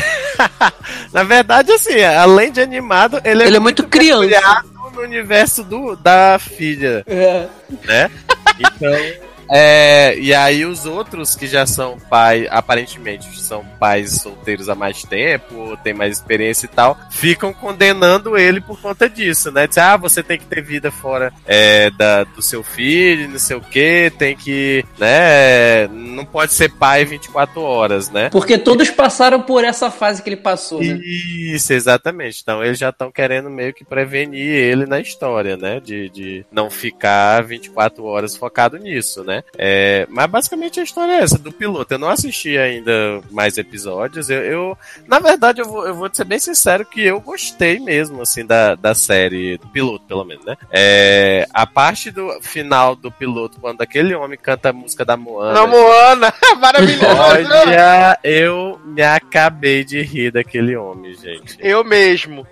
Na 1.13 1.23
verdade, 1.23 1.73
assim, 1.73 2.01
além 2.03 2.51
de 2.51 2.61
animado, 2.61 3.21
ele 3.25 3.43
é, 3.43 3.47
ele 3.47 3.57
é 3.57 3.61
muito, 3.61 3.83
muito 3.83 3.91
criança. 3.91 4.65
no 4.95 5.03
universo 5.03 5.63
do, 5.63 5.97
da 5.97 6.39
filha. 6.39 7.05
É. 7.07 7.47
Né? 7.85 8.11
Então. 8.59 9.34
É, 9.51 10.17
e 10.19 10.35
aí 10.35 10.65
os 10.65 10.87
outros 10.87 11.35
que 11.35 11.47
já 11.47 11.67
são 11.67 11.99
pais, 11.99 12.47
aparentemente 12.51 13.41
são 13.41 13.65
pais 13.79 14.21
solteiros 14.23 14.69
há 14.69 14.75
mais 14.75 15.03
tempo, 15.03 15.77
têm 15.83 15.95
mais 15.95 16.17
experiência 16.17 16.67
e 16.67 16.69
tal, 16.69 16.99
ficam 17.11 17.53
condenando 17.53 18.37
ele 18.37 18.61
por 18.61 18.81
conta 18.81 19.09
disso, 19.09 19.51
né? 19.51 19.67
Diz, 19.67 19.79
ah, 19.79 19.97
você 19.97 20.23
tem 20.23 20.39
que 20.39 20.47
ter 20.47 20.63
vida 20.63 20.91
fora 20.91 21.33
é, 21.47 21.91
da, 21.91 22.25
do 22.25 22.43
seu 22.43 22.63
filho, 22.63 23.29
não 23.29 23.39
sei 23.39 23.57
o 23.57 23.61
que, 23.61 24.13
tem 24.19 24.37
que, 24.37 24.85
né? 24.99 25.87
Não 25.89 26.25
pode 26.25 26.53
ser 26.53 26.71
pai 26.71 27.05
24 27.05 27.61
horas, 27.61 28.11
né? 28.11 28.31
Porque 28.31 28.59
todos 28.59 28.91
passaram 28.91 29.43
por 29.43 29.65
essa 29.65 29.91
fase 29.91 30.23
que 30.23 30.29
ele 30.29 30.37
passou, 30.37 30.83
né? 30.83 30.99
Isso, 31.05 31.73
exatamente. 31.73 32.41
Então 32.43 32.65
eles 32.65 32.79
já 32.79 32.91
estão 32.91 33.11
querendo 33.11 33.51
meio 33.51 33.73
que 33.75 33.85
prevenir 33.85 34.49
ele 34.49 34.87
na 34.87 35.01
história, 35.01 35.57
né? 35.57 35.81
De, 35.81 36.09
de 36.11 36.47
não 36.51 36.71
ficar 36.71 37.43
24 37.43 38.05
horas 38.05 38.37
focado 38.37 38.79
nisso, 38.79 39.23
né? 39.25 39.34
É, 39.57 40.07
mas 40.11 40.31
basicamente 40.31 40.81
a 40.81 40.83
história 40.83 41.13
é 41.13 41.23
essa, 41.23 41.39
do 41.39 41.53
piloto. 41.53 41.95
Eu 41.95 41.99
não 41.99 42.09
assisti 42.09 42.57
ainda 42.59 43.21
mais 43.31 43.57
episódios. 43.57 44.31
Eu, 44.31 44.43
eu 44.43 44.79
na 45.07 45.19
verdade, 45.19 45.61
eu 45.61 45.67
vou, 45.67 45.87
eu 45.87 45.95
vou 45.95 46.11
ser 46.13 46.25
bem 46.25 46.39
sincero 46.39 46.85
que 46.85 47.03
eu 47.03 47.21
gostei 47.21 47.79
mesmo, 47.79 48.23
assim, 48.23 48.45
da, 48.45 48.75
da 48.75 48.95
série, 48.95 49.59
do 49.59 49.69
piloto, 49.69 50.05
pelo 50.07 50.25
menos, 50.25 50.45
né? 50.45 50.57
É, 50.71 51.47
a 51.53 51.67
parte 51.67 52.11
do 52.11 52.41
final 52.41 52.95
do 52.95 53.11
piloto, 53.11 53.61
quando 53.61 53.81
aquele 53.81 54.15
homem 54.15 54.39
canta 54.39 54.71
a 54.71 54.73
música 54.73 55.05
da 55.05 55.17
Moana. 55.17 55.55
Da 55.55 55.67
Moana! 55.67 56.35
Maravilhoso! 56.59 57.17
Olha, 57.17 58.19
eu 58.23 58.81
me 58.85 59.03
acabei 59.03 59.85
de 59.85 60.03
rir 60.03 60.31
daquele 60.31 60.77
homem, 60.77 61.15
gente. 61.15 61.57
Eu 61.61 61.85
mesmo. 61.85 62.47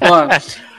Ó, 0.00 0.28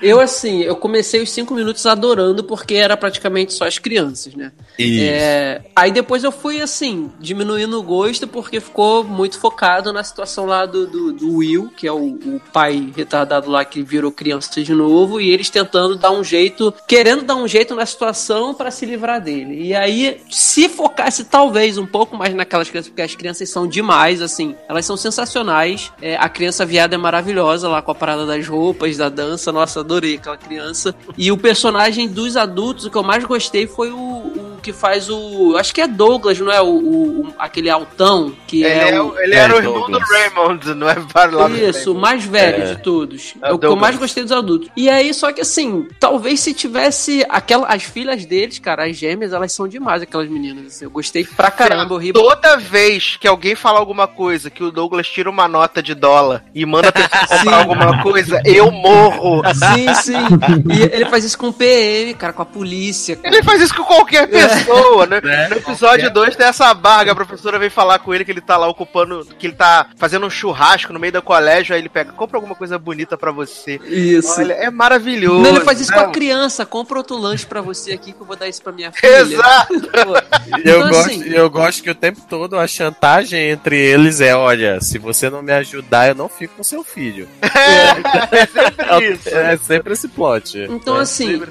eu, 0.04 0.20
assim, 0.20 0.62
eu 0.62 0.76
comecei 0.76 1.22
os 1.22 1.32
cinco 1.32 1.54
minutos 1.54 1.86
adorando 1.86 2.44
porque 2.44 2.76
era 2.76 2.96
praticamente 2.96 3.54
só 3.54 3.66
as 3.66 3.80
crianças, 3.80 4.36
né? 4.36 4.52
É, 4.80 5.62
aí 5.76 5.92
depois 5.92 6.24
eu 6.24 6.32
fui, 6.32 6.62
assim, 6.62 7.12
diminuindo 7.20 7.80
o 7.80 7.84
gosto 7.84 8.28
porque 8.28 8.60
ficou 8.60 9.04
muito 9.04 9.40
focado 9.40 9.92
na 9.92 10.04
situação 10.04 10.46
lá 10.46 10.66
do, 10.66 10.86
do, 10.86 11.14
do 11.14 11.38
Will, 11.38 11.72
que 11.76 11.88
é 11.88 11.92
o, 11.92 12.06
o, 12.06 12.42
pai 12.52 12.92
retardado 12.96 13.50
lá 13.50 13.66
que 13.66 13.82
virou 13.82 14.12
criança 14.12 14.62
de 14.62 14.74
novo, 14.74 15.20
e 15.20 15.32
eles 15.32 15.50
tentando 15.50 15.96
dar 15.96 16.12
um 16.12 16.24
jeito, 16.24 16.74
querendo 16.88 17.24
dar 17.24 17.36
um 17.36 17.48
jeito 17.48 17.74
na 17.74 17.86
situação 17.86 18.54
para 18.54 18.70
se 18.70 18.86
livrar 18.86 19.22
dele. 19.22 19.64
E 19.64 19.74
aí, 19.74 20.22
se 20.30 20.70
focasse 20.70 21.24
talvez 21.24 21.78
um 21.78 21.86
pouco 21.86 22.16
mais 22.16 22.34
naquelas 22.36 22.70
crianças, 22.70 22.90
porque 22.90 23.02
as 23.02 23.16
crianças 23.16 23.50
são 23.50 23.66
demais, 23.66 24.22
assim, 24.22 24.56
elas 24.68 24.86
são 24.86 24.96
sensacionais. 24.98 25.92
É, 26.02 26.16
a 26.18 26.30
criança 26.30 26.66
viada 26.66 26.94
é 26.94 26.98
maravilhosa 26.98 27.68
lá 27.68 27.82
com 27.82 27.92
a 27.92 27.96
parada 27.96 28.26
das 28.26 28.44
as 28.44 28.48
roupas 28.48 28.98
da 28.98 29.10
dança. 29.10 29.52
Nossa, 29.52 29.84
adorei 29.94 30.16
aquela 30.16 30.38
criança. 30.38 30.96
E 31.18 31.32
o 31.32 31.38
personagem 31.38 32.08
dos 32.08 32.36
adultos, 32.36 32.86
o 32.86 32.90
que 32.90 32.98
eu 32.98 33.04
mais 33.04 33.24
gostei 33.24 33.68
foi 33.68 33.92
o, 33.92 34.34
que 34.64 34.74
faz 34.74 35.10
o. 35.10 35.56
Acho 35.58 35.74
que 35.74 35.82
é 35.82 35.88
Douglas, 35.88 36.40
não 36.40 36.52
é? 36.52 36.62
O, 36.62 36.68
o 36.68 37.34
aquele 37.38 37.70
altão 37.70 38.34
que 38.48 38.64
ele 38.64 38.74
é, 38.74 38.90
é 38.92 39.02
o. 39.02 39.20
Ele 39.20 39.36
era 39.36 39.54
o 39.54 39.58
irmão 39.58 39.92
do 39.92 40.00
Raymond, 40.00 40.74
não 40.74 40.90
é? 40.90 40.96
Isso, 41.70 41.92
o 41.92 41.96
mais 41.96 42.24
velho 42.24 42.76
de 42.76 42.82
todos. 42.82 43.36
É, 43.42 43.52
o 43.52 43.60
que 43.60 43.66
eu 43.66 43.76
mais 43.76 43.98
gostei 43.98 44.24
dos 44.24 44.32
adultos. 44.32 44.70
E 44.76 44.90
aí, 44.90 45.14
só 45.14 45.32
que 45.32 45.42
assim, 45.42 45.88
talvez 46.00 46.40
se 46.40 46.54
tivesse 46.54 47.26
aquela, 47.30 47.68
as 47.68 47.84
filhas 47.84 48.26
deles, 48.26 48.60
cara, 48.60 48.86
as 48.86 48.96
gêmeas, 48.96 49.34
elas 49.34 49.52
são 49.52 49.68
demais, 49.68 50.02
aquelas 50.02 50.30
meninas. 50.30 50.68
Assim, 50.68 50.86
eu 50.86 50.92
gostei 50.92 51.26
pra 51.26 51.52
caramba, 51.52 51.96
horrível. 51.96 52.22
Toda 52.22 52.58
vez 52.58 53.18
que 53.18 53.28
alguém 53.28 53.56
fala 53.56 53.80
alguma 53.80 54.08
coisa, 54.08 54.50
que 54.50 54.64
o 54.64 54.72
Douglas 54.72 55.08
tira 55.08 55.30
uma 55.30 55.48
nota 55.48 55.84
de 55.84 55.94
dólar 55.94 56.44
e 56.56 56.66
manda 56.66 56.90
a 56.90 56.92
pessoa 56.92 57.28
comprar 57.28 57.58
alguma 57.58 58.02
coisa, 58.02 58.42
eu 58.46 58.72
morro. 58.72 59.42
Sim, 59.54 59.94
sim. 59.96 60.74
E 60.74 60.82
ele 60.96 61.06
faz 61.06 61.24
isso 61.26 61.38
com 61.38 61.50
o 61.50 61.54
PM, 61.54 62.14
cara, 62.14 62.32
com 62.32 62.42
a 62.42 62.46
polícia. 62.46 63.16
Cara. 63.16 63.36
Ele 63.36 63.44
faz 63.44 63.62
isso 63.62 63.76
com 63.76 63.84
qualquer 63.84 64.28
pessoa, 64.28 64.53
né? 65.08 65.22
É, 65.24 65.50
no 65.50 65.56
episódio 65.58 66.12
2 66.12 66.36
tem 66.36 66.48
essa 66.48 66.74
barga, 66.74 67.12
a 67.12 67.16
professora 67.16 67.60
vem 67.60 67.70
falar 67.70 68.00
com 68.00 68.14
ele 68.14 68.26
que 68.26 68.32
ele 68.32 68.42
tá 68.42 68.58
lá 68.58 68.68
ocupando, 68.68 69.26
que 69.38 69.48
ele 69.48 69.56
tá 69.56 69.88
fazendo 69.98 70.26
um 70.26 70.30
churrasco 70.30 70.94
no 70.94 71.00
meio 71.00 71.14
do 71.14 71.22
colégio, 71.22 71.74
aí 71.74 71.82
ele 71.82 71.90
pega, 71.90 72.12
compra 72.12 72.38
alguma 72.38 72.56
coisa 72.56 72.78
bonita 72.78 73.18
para 73.18 73.32
você. 73.32 73.80
Isso. 73.86 74.40
Olha, 74.40 74.54
é 74.54 74.70
maravilhoso. 74.70 75.42
Não, 75.42 75.50
ele 75.50 75.62
faz 75.62 75.80
isso 75.82 75.94
com 75.94 76.00
a 76.00 76.10
criança, 76.10 76.66
compra 76.66 76.98
outro 76.98 77.18
lanche 77.18 77.46
para 77.46 77.62
você 77.62 77.94
aqui 77.94 78.14
que 78.14 78.22
eu 78.22 78.26
vou 78.26 78.36
dar 78.36 78.48
isso 78.48 78.62
pra 78.62 78.72
minha 78.72 78.92
filha. 78.94 79.20
Exato. 79.20 79.74
eu, 79.74 80.60
então, 80.60 80.90
gosto, 80.90 81.10
assim, 81.10 81.30
eu 81.30 81.50
gosto 81.50 81.84
que 81.84 81.90
o 81.90 81.96
tempo 81.96 82.22
todo 82.30 82.58
a 82.58 82.68
chantagem 82.68 83.50
entre 83.50 83.78
eles 83.78 84.22
é, 84.22 84.36
olha, 84.36 84.80
se 84.82 84.98
você 84.98 85.30
não 85.30 85.42
me 85.42 85.52
ajudar, 85.54 86.10
eu 86.10 86.16
não 86.16 86.30
fico 86.30 86.56
com 86.58 86.64
seu 86.64 86.84
filho. 86.84 87.28
É, 87.64 88.40
é 88.40 88.46
sempre 88.46 89.14
isso. 89.14 89.30
É, 89.30 89.58
sempre 89.58 89.94
esse 89.94 90.08
plot. 90.08 90.58
Então, 90.70 90.98
é. 90.98 91.02
assim, 91.02 91.42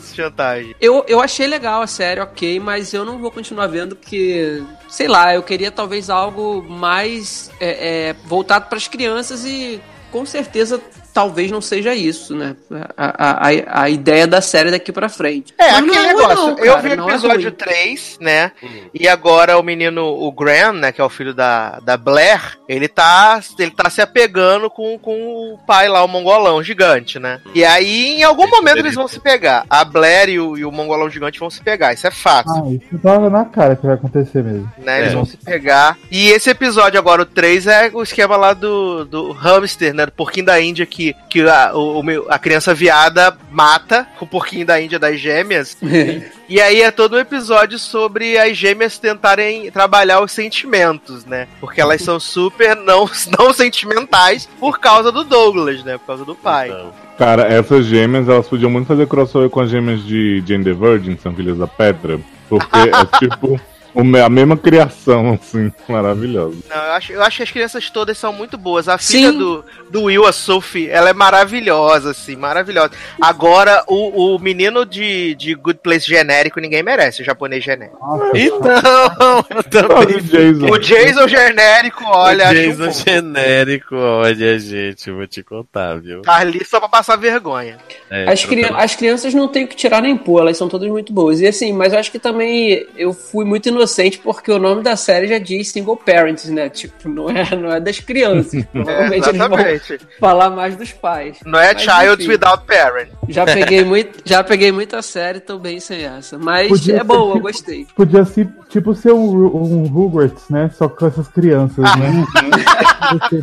eu, 0.80 1.04
eu 1.08 1.20
achei 1.20 1.46
legal 1.46 1.82
a 1.82 1.86
série, 1.86 2.20
ok, 2.20 2.60
mas 2.60 2.91
eu 2.94 3.04
não 3.04 3.18
vou 3.18 3.30
continuar 3.30 3.66
vendo 3.66 3.96
porque, 3.96 4.62
sei 4.88 5.08
lá, 5.08 5.34
eu 5.34 5.42
queria 5.42 5.70
talvez 5.70 6.10
algo 6.10 6.62
mais 6.62 7.50
é, 7.60 8.08
é, 8.08 8.12
voltado 8.24 8.66
para 8.66 8.78
as 8.78 8.88
crianças 8.88 9.44
e 9.44 9.80
com 10.12 10.26
certeza 10.26 10.78
talvez 11.12 11.50
não 11.50 11.60
seja 11.60 11.94
isso, 11.94 12.34
né? 12.34 12.56
A, 12.96 13.48
a, 13.48 13.82
a 13.82 13.90
ideia 13.90 14.26
da 14.26 14.40
série 14.40 14.70
daqui 14.70 14.90
pra 14.90 15.08
frente. 15.08 15.54
É, 15.58 15.72
Mas 15.72 15.84
aquele 15.84 15.96
é 15.96 16.14
negócio. 16.14 16.36
Não, 16.36 16.58
eu 16.58 16.78
vi 16.80 16.88
o 16.88 16.92
é 16.92 17.12
episódio 17.12 17.48
é 17.48 17.50
3, 17.50 18.18
né? 18.20 18.52
Uhum. 18.62 18.90
E 18.94 19.06
agora 19.06 19.58
o 19.58 19.62
menino, 19.62 20.04
o 20.04 20.32
Graham, 20.32 20.72
né? 20.74 20.92
Que 20.92 21.00
é 21.00 21.04
o 21.04 21.10
filho 21.10 21.34
da, 21.34 21.80
da 21.80 21.96
Blair, 21.96 22.58
ele 22.68 22.88
tá, 22.88 23.40
ele 23.58 23.70
tá 23.70 23.90
se 23.90 24.00
apegando 24.00 24.70
com, 24.70 24.98
com 24.98 25.12
o 25.54 25.58
pai 25.66 25.88
lá, 25.88 26.02
o 26.02 26.08
mongolão 26.08 26.62
gigante, 26.62 27.18
né? 27.18 27.40
Uhum. 27.44 27.52
E 27.54 27.64
aí, 27.64 28.20
em 28.20 28.22
algum 28.22 28.48
momento, 28.48 28.78
eles 28.78 28.94
vão 28.94 29.06
se 29.06 29.20
pegar. 29.20 29.64
A 29.68 29.84
Blair 29.84 30.30
e 30.30 30.40
o, 30.40 30.56
e 30.56 30.64
o 30.64 30.72
mongolão 30.72 31.10
gigante 31.10 31.38
vão 31.38 31.50
se 31.50 31.60
pegar. 31.62 31.92
Isso 31.92 32.06
é 32.06 32.10
fácil. 32.10 32.64
Ah, 32.64 32.70
isso 32.70 32.98
tava 33.02 33.28
na 33.28 33.44
cara 33.44 33.76
que 33.76 33.86
vai 33.86 33.96
acontecer 33.96 34.42
mesmo. 34.42 34.70
Né? 34.78 35.00
Eles 35.00 35.12
é. 35.12 35.14
vão 35.14 35.24
se 35.24 35.36
pegar. 35.36 35.98
E 36.10 36.30
esse 36.30 36.48
episódio 36.48 36.98
agora, 36.98 37.22
o 37.22 37.26
3, 37.26 37.66
é 37.66 37.90
o 37.92 38.02
esquema 38.02 38.36
lá 38.36 38.54
do, 38.54 39.04
do 39.04 39.32
hamster, 39.32 39.92
né? 39.92 40.01
Do 40.06 40.12
porquinho 40.12 40.46
da 40.46 40.60
Índia 40.60 40.86
que 40.86 41.02
que, 41.02 41.16
que 41.28 41.40
a, 41.42 41.72
o, 41.74 42.02
a 42.28 42.38
criança 42.38 42.72
viada 42.72 43.36
mata 43.50 44.06
o 44.20 44.26
porquinho 44.26 44.64
da 44.64 44.80
Índia 44.80 44.98
das 44.98 45.18
gêmeas. 45.18 45.76
e 46.48 46.60
aí 46.60 46.82
é 46.82 46.90
todo 46.90 47.16
um 47.16 47.18
episódio 47.18 47.78
sobre 47.78 48.38
as 48.38 48.56
gêmeas 48.56 48.98
tentarem 48.98 49.70
trabalhar 49.70 50.20
os 50.20 50.30
sentimentos, 50.30 51.24
né? 51.24 51.48
Porque 51.60 51.80
elas 51.80 52.02
são 52.02 52.20
super 52.20 52.76
não, 52.76 53.10
não 53.36 53.52
sentimentais 53.52 54.48
por 54.60 54.78
causa 54.78 55.10
do 55.10 55.24
Douglas, 55.24 55.82
né? 55.82 55.98
Por 55.98 56.06
causa 56.06 56.24
do 56.24 56.36
pai. 56.36 56.68
Então. 56.68 56.92
Cara, 57.18 57.42
essas 57.44 57.86
gêmeas, 57.86 58.28
elas 58.28 58.46
podiam 58.46 58.70
muito 58.70 58.86
fazer 58.86 59.06
crossover 59.06 59.50
com 59.50 59.60
as 59.60 59.70
gêmeas 59.70 60.04
de 60.04 60.42
Jane 60.46 60.64
the 60.64 60.72
Virgin, 60.72 61.16
são 61.20 61.34
filhas 61.34 61.58
da 61.58 61.66
Petra. 61.66 62.20
Porque 62.48 62.78
é 62.78 63.04
tipo 63.18 63.60
a 63.94 64.28
mesma 64.28 64.56
criação, 64.56 65.32
assim, 65.34 65.70
maravilhosa. 65.88 66.56
Não, 66.68 66.76
eu 66.76 66.92
acho, 66.92 67.12
eu 67.12 67.22
acho 67.22 67.36
que 67.36 67.42
as 67.42 67.50
crianças 67.50 67.90
todas 67.90 68.16
são 68.16 68.32
muito 68.32 68.56
boas. 68.56 68.88
A 68.88 68.96
Sim. 68.96 69.12
filha 69.12 69.32
do, 69.32 69.64
do 69.90 70.02
Will, 70.04 70.26
a 70.26 70.32
Sophie, 70.32 70.88
ela 70.88 71.10
é 71.10 71.12
maravilhosa, 71.12 72.12
assim, 72.12 72.34
maravilhosa. 72.34 72.92
Agora, 73.20 73.84
o, 73.86 74.34
o 74.34 74.38
menino 74.38 74.86
de, 74.86 75.34
de 75.34 75.54
Good 75.54 75.80
Place 75.82 76.06
genérico, 76.06 76.60
ninguém 76.60 76.82
merece, 76.82 77.22
o 77.22 77.24
japonês 77.24 77.62
genérico. 77.62 77.98
Nossa, 78.00 78.38
então, 78.38 79.44
eu 79.50 79.62
também. 79.64 80.16
O 80.16 80.20
Jason. 80.20 80.66
o 80.66 80.78
Jason 80.78 81.28
genérico, 81.28 82.04
olha. 82.06 82.50
O 82.50 82.54
Jason 82.54 82.88
um 82.88 82.92
genérico, 82.92 83.94
olha, 83.94 84.58
gente, 84.58 85.10
vou 85.10 85.26
te 85.26 85.42
contar, 85.42 86.00
viu? 86.00 86.22
Tá 86.22 86.36
ali 86.36 86.64
só 86.64 86.80
pra 86.80 86.88
passar 86.88 87.16
vergonha. 87.16 87.76
É, 88.10 88.30
as, 88.30 88.44
cri 88.44 88.64
as 88.64 88.96
crianças 88.96 89.34
não 89.34 89.48
tem 89.48 89.64
o 89.64 89.68
que 89.68 89.76
tirar 89.76 90.00
nem 90.00 90.16
pôr, 90.16 90.40
elas 90.40 90.56
são 90.56 90.68
todas 90.68 90.88
muito 90.88 91.12
boas. 91.12 91.40
E 91.40 91.46
assim, 91.46 91.72
mas 91.72 91.92
eu 91.92 91.98
acho 91.98 92.10
que 92.10 92.18
também 92.18 92.86
eu 92.96 93.12
fui 93.12 93.44
muito 93.44 93.68
inocente 93.68 93.81
inocente 93.82 94.18
porque 94.18 94.50
o 94.50 94.58
nome 94.58 94.82
da 94.82 94.96
série 94.96 95.26
já 95.26 95.38
diz 95.38 95.68
single 95.68 95.96
parents, 95.96 96.48
né? 96.48 96.68
Tipo, 96.68 97.08
não 97.08 97.28
é, 97.28 97.56
não 97.56 97.72
é 97.72 97.80
das 97.80 97.98
crianças. 97.98 98.64
Provavelmente 98.72 99.26
é, 99.26 99.28
eles 99.30 99.38
vão 99.48 99.98
falar 100.20 100.50
mais 100.50 100.76
dos 100.76 100.92
pais. 100.92 101.38
Não 101.44 101.58
é 101.58 101.74
Mas, 101.74 101.82
child 101.82 102.22
enfim, 102.22 102.32
without 102.32 102.64
parent. 102.64 103.08
Já 103.28 103.44
peguei, 103.52 103.84
muito, 103.84 104.20
já 104.24 104.42
peguei 104.44 104.72
muita 104.72 105.02
série, 105.02 105.40
tô 105.40 105.58
bem 105.58 105.80
sem 105.80 106.04
essa. 106.04 106.38
Mas 106.38 106.68
podia 106.68 106.98
é 106.98 107.04
boa, 107.04 107.36
eu 107.36 107.40
gostei. 107.40 107.86
Podia 107.96 108.24
ser, 108.24 108.48
tipo, 108.68 108.94
ser 108.94 109.12
um, 109.12 109.46
um 109.46 109.84
Hogwarts, 109.84 110.48
né? 110.48 110.70
Só 110.76 110.88
com 110.88 111.06
essas 111.06 111.28
crianças, 111.28 111.84
né? 111.96 112.24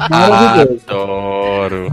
Adoro. 0.09 1.87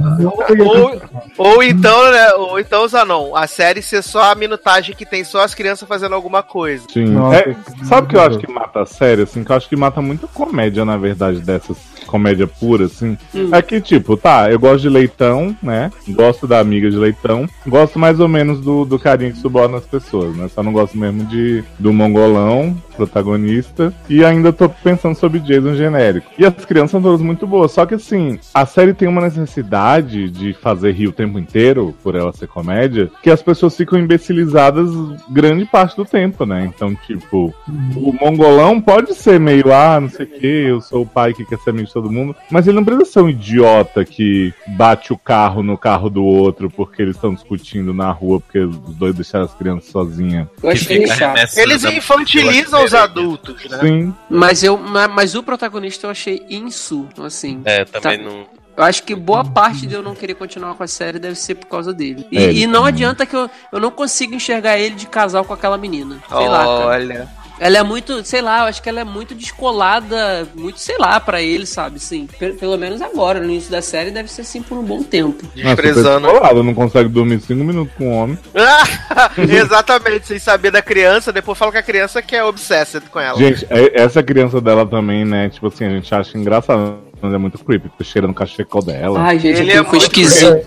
Ou, 0.64 1.00
ou 1.38 1.62
então, 1.62 2.10
né? 2.10 2.32
Ou 2.34 2.60
então, 2.60 2.86
Zanon, 2.86 3.34
a 3.34 3.46
série 3.46 3.82
ser 3.82 4.02
só 4.02 4.30
a 4.30 4.34
minutagem 4.34 4.94
que 4.94 5.04
tem 5.04 5.24
só 5.24 5.42
as 5.42 5.54
crianças 5.54 5.88
fazendo 5.88 6.14
alguma 6.14 6.42
coisa. 6.42 6.86
Sim. 6.92 7.06
Nossa, 7.06 7.36
é, 7.36 7.56
sabe 7.84 8.06
o 8.06 8.10
que 8.10 8.16
eu 8.16 8.20
acho 8.20 8.35
que 8.38 8.50
mata 8.50 8.82
a 8.82 8.86
série, 8.86 9.22
assim? 9.22 9.42
Que 9.44 9.52
eu 9.52 9.56
acho 9.56 9.68
que 9.68 9.76
mata 9.76 10.00
muita 10.00 10.26
comédia, 10.26 10.84
na 10.84 10.96
verdade, 10.96 11.40
dessas 11.40 11.76
comédia 12.06 12.46
pura, 12.46 12.86
assim. 12.86 13.16
Hum. 13.34 13.50
É 13.52 13.60
que, 13.60 13.80
tipo, 13.80 14.16
tá, 14.16 14.50
eu 14.50 14.58
gosto 14.58 14.82
de 14.82 14.88
leitão, 14.88 15.56
né? 15.62 15.90
Gosto 16.08 16.46
da 16.46 16.58
amiga 16.58 16.90
de 16.90 16.96
leitão. 16.96 17.46
Gosto 17.66 17.98
mais 17.98 18.20
ou 18.20 18.28
menos 18.28 18.60
do, 18.60 18.84
do 18.84 18.98
carinho 18.98 19.32
que 19.32 19.38
suborna 19.38 19.78
as 19.78 19.86
pessoas, 19.86 20.34
né? 20.36 20.48
Só 20.48 20.62
não 20.62 20.72
gosto 20.72 20.96
mesmo 20.96 21.24
de 21.24 21.64
do 21.78 21.92
mongolão, 21.92 22.76
protagonista. 22.96 23.92
E 24.08 24.24
ainda 24.24 24.52
tô 24.52 24.68
pensando 24.68 25.14
sobre 25.14 25.40
Jason 25.40 25.74
genérico. 25.74 26.30
E 26.38 26.44
as 26.44 26.64
crianças 26.64 26.92
são 26.92 27.02
todas 27.02 27.20
muito 27.20 27.46
boas. 27.46 27.72
Só 27.72 27.84
que, 27.84 27.94
assim, 27.94 28.38
a 28.54 28.64
série 28.64 28.94
tem 28.94 29.08
uma 29.08 29.20
necessidade 29.20 30.30
de 30.30 30.54
fazer 30.54 30.92
rir 30.92 31.08
o 31.08 31.12
tempo 31.12 31.38
inteiro, 31.38 31.94
por 32.02 32.14
ela 32.14 32.32
ser 32.32 32.48
comédia, 32.48 33.10
que 33.22 33.30
as 33.30 33.42
pessoas 33.42 33.76
ficam 33.76 33.98
imbecilizadas 33.98 34.90
grande 35.30 35.64
parte 35.66 35.96
do 35.96 36.04
tempo, 36.04 36.44
né? 36.46 36.70
Então, 36.74 36.94
tipo, 37.06 37.54
o 37.96 38.12
mongolão 38.12 38.80
pode 38.80 39.14
ser 39.14 39.38
meio, 39.38 39.72
ah, 39.72 40.00
não 40.00 40.08
sei 40.08 40.26
o 40.26 40.28
que, 40.28 40.46
eu 40.46 40.80
sou 40.80 41.02
o 41.02 41.06
pai 41.06 41.34
que 41.34 41.44
quer 41.44 41.58
ser 41.58 41.70
amigo 41.70 41.88
todo 41.96 42.12
mundo. 42.12 42.36
Mas 42.50 42.66
ele 42.66 42.76
não 42.76 42.84
precisa 42.84 43.10
ser 43.10 43.20
um 43.22 43.30
idiota 43.30 44.04
que 44.04 44.52
bate 44.66 45.14
o 45.14 45.16
carro 45.16 45.62
no 45.62 45.78
carro 45.78 46.10
do 46.10 46.22
outro 46.22 46.68
porque 46.68 47.00
eles 47.00 47.16
estão 47.16 47.32
discutindo 47.32 47.94
na 47.94 48.10
rua 48.10 48.38
porque 48.38 48.58
os 48.58 48.94
dois 48.94 49.14
deixaram 49.14 49.46
as 49.46 49.54
crianças 49.54 49.90
sozinhas. 49.90 50.46
Eu 50.62 50.72
que 50.72 50.92
é 50.94 51.62
Eles 51.62 51.84
infantilizam 51.84 52.84
os 52.84 52.92
adultos, 52.92 53.64
né? 53.70 53.78
Sim. 53.80 54.14
Mas, 54.28 54.62
eu, 54.62 54.76
mas 54.76 55.34
o 55.34 55.42
protagonista 55.42 56.06
eu 56.06 56.10
achei 56.10 56.44
insu, 56.50 57.08
assim. 57.18 57.62
É, 57.64 57.86
também 57.86 58.18
tá... 58.18 58.24
não. 58.24 58.46
Eu 58.76 58.84
acho 58.84 59.02
que 59.04 59.14
boa 59.14 59.42
parte 59.42 59.86
de 59.86 59.94
eu 59.94 60.02
não 60.02 60.14
querer 60.14 60.34
continuar 60.34 60.74
com 60.74 60.82
a 60.82 60.86
série 60.86 61.18
deve 61.18 61.34
ser 61.34 61.54
por 61.54 61.66
causa 61.66 61.94
dele. 61.94 62.26
E, 62.30 62.36
é, 62.36 62.52
e 62.52 62.66
não 62.66 62.84
adianta 62.84 63.24
que 63.24 63.34
eu, 63.34 63.48
eu 63.72 63.80
não 63.80 63.90
consigo 63.90 64.34
enxergar 64.34 64.78
ele 64.78 64.94
de 64.94 65.06
casal 65.06 65.46
com 65.46 65.54
aquela 65.54 65.78
menina. 65.78 66.18
Sei 66.28 66.36
Olha. 66.36 66.50
lá, 66.50 66.64
cara. 66.84 67.45
Ela 67.58 67.78
é 67.78 67.82
muito, 67.82 68.24
sei 68.24 68.42
lá, 68.42 68.60
eu 68.60 68.64
acho 68.66 68.82
que 68.82 68.88
ela 68.88 69.00
é 69.00 69.04
muito 69.04 69.34
descolada, 69.34 70.46
muito, 70.54 70.78
sei 70.78 70.96
lá, 70.98 71.18
para 71.18 71.40
ele, 71.40 71.66
sabe? 71.66 71.98
Sim, 71.98 72.28
pelo 72.58 72.76
menos 72.76 73.00
agora, 73.00 73.40
no 73.40 73.46
início 73.46 73.70
da 73.70 73.80
série, 73.82 74.10
deve 74.10 74.30
ser 74.30 74.42
assim 74.42 74.62
por 74.62 74.76
um 74.78 74.82
bom 74.82 75.02
tempo. 75.02 75.44
Desprezando. 75.54 76.28
Descolado, 76.28 76.62
não 76.62 76.74
consegue 76.74 77.08
dormir 77.08 77.40
cinco 77.40 77.64
minutos 77.64 77.94
com 77.96 78.08
um 78.08 78.14
homem. 78.14 78.38
Exatamente, 79.38 80.26
sem 80.26 80.38
saber 80.38 80.70
da 80.70 80.82
criança, 80.82 81.32
depois 81.32 81.56
fala 81.58 81.72
que 81.72 81.78
a 81.78 81.82
criança 81.82 82.20
que 82.22 82.36
é 82.36 82.44
obsessed 82.44 83.08
com 83.10 83.20
ela. 83.20 83.38
Gente, 83.38 83.66
é, 83.70 84.02
essa 84.02 84.22
criança 84.22 84.60
dela 84.60 84.86
também, 84.86 85.24
né? 85.24 85.48
Tipo 85.48 85.68
assim, 85.68 85.84
a 85.84 85.90
gente 85.90 86.14
acha 86.14 86.36
engraçado 86.36 87.05
é 87.22 87.38
muito 87.38 87.58
creepy, 87.58 87.88
fica 87.88 88.04
cheirando 88.04 88.30
o 88.30 88.34
cachecol 88.34 88.82
dela. 88.82 89.20
Ai, 89.20 89.38
gente, 89.38 89.60
ele 89.60 89.72
é 89.72 89.82
foi 89.82 89.98
esquisito. 89.98 90.66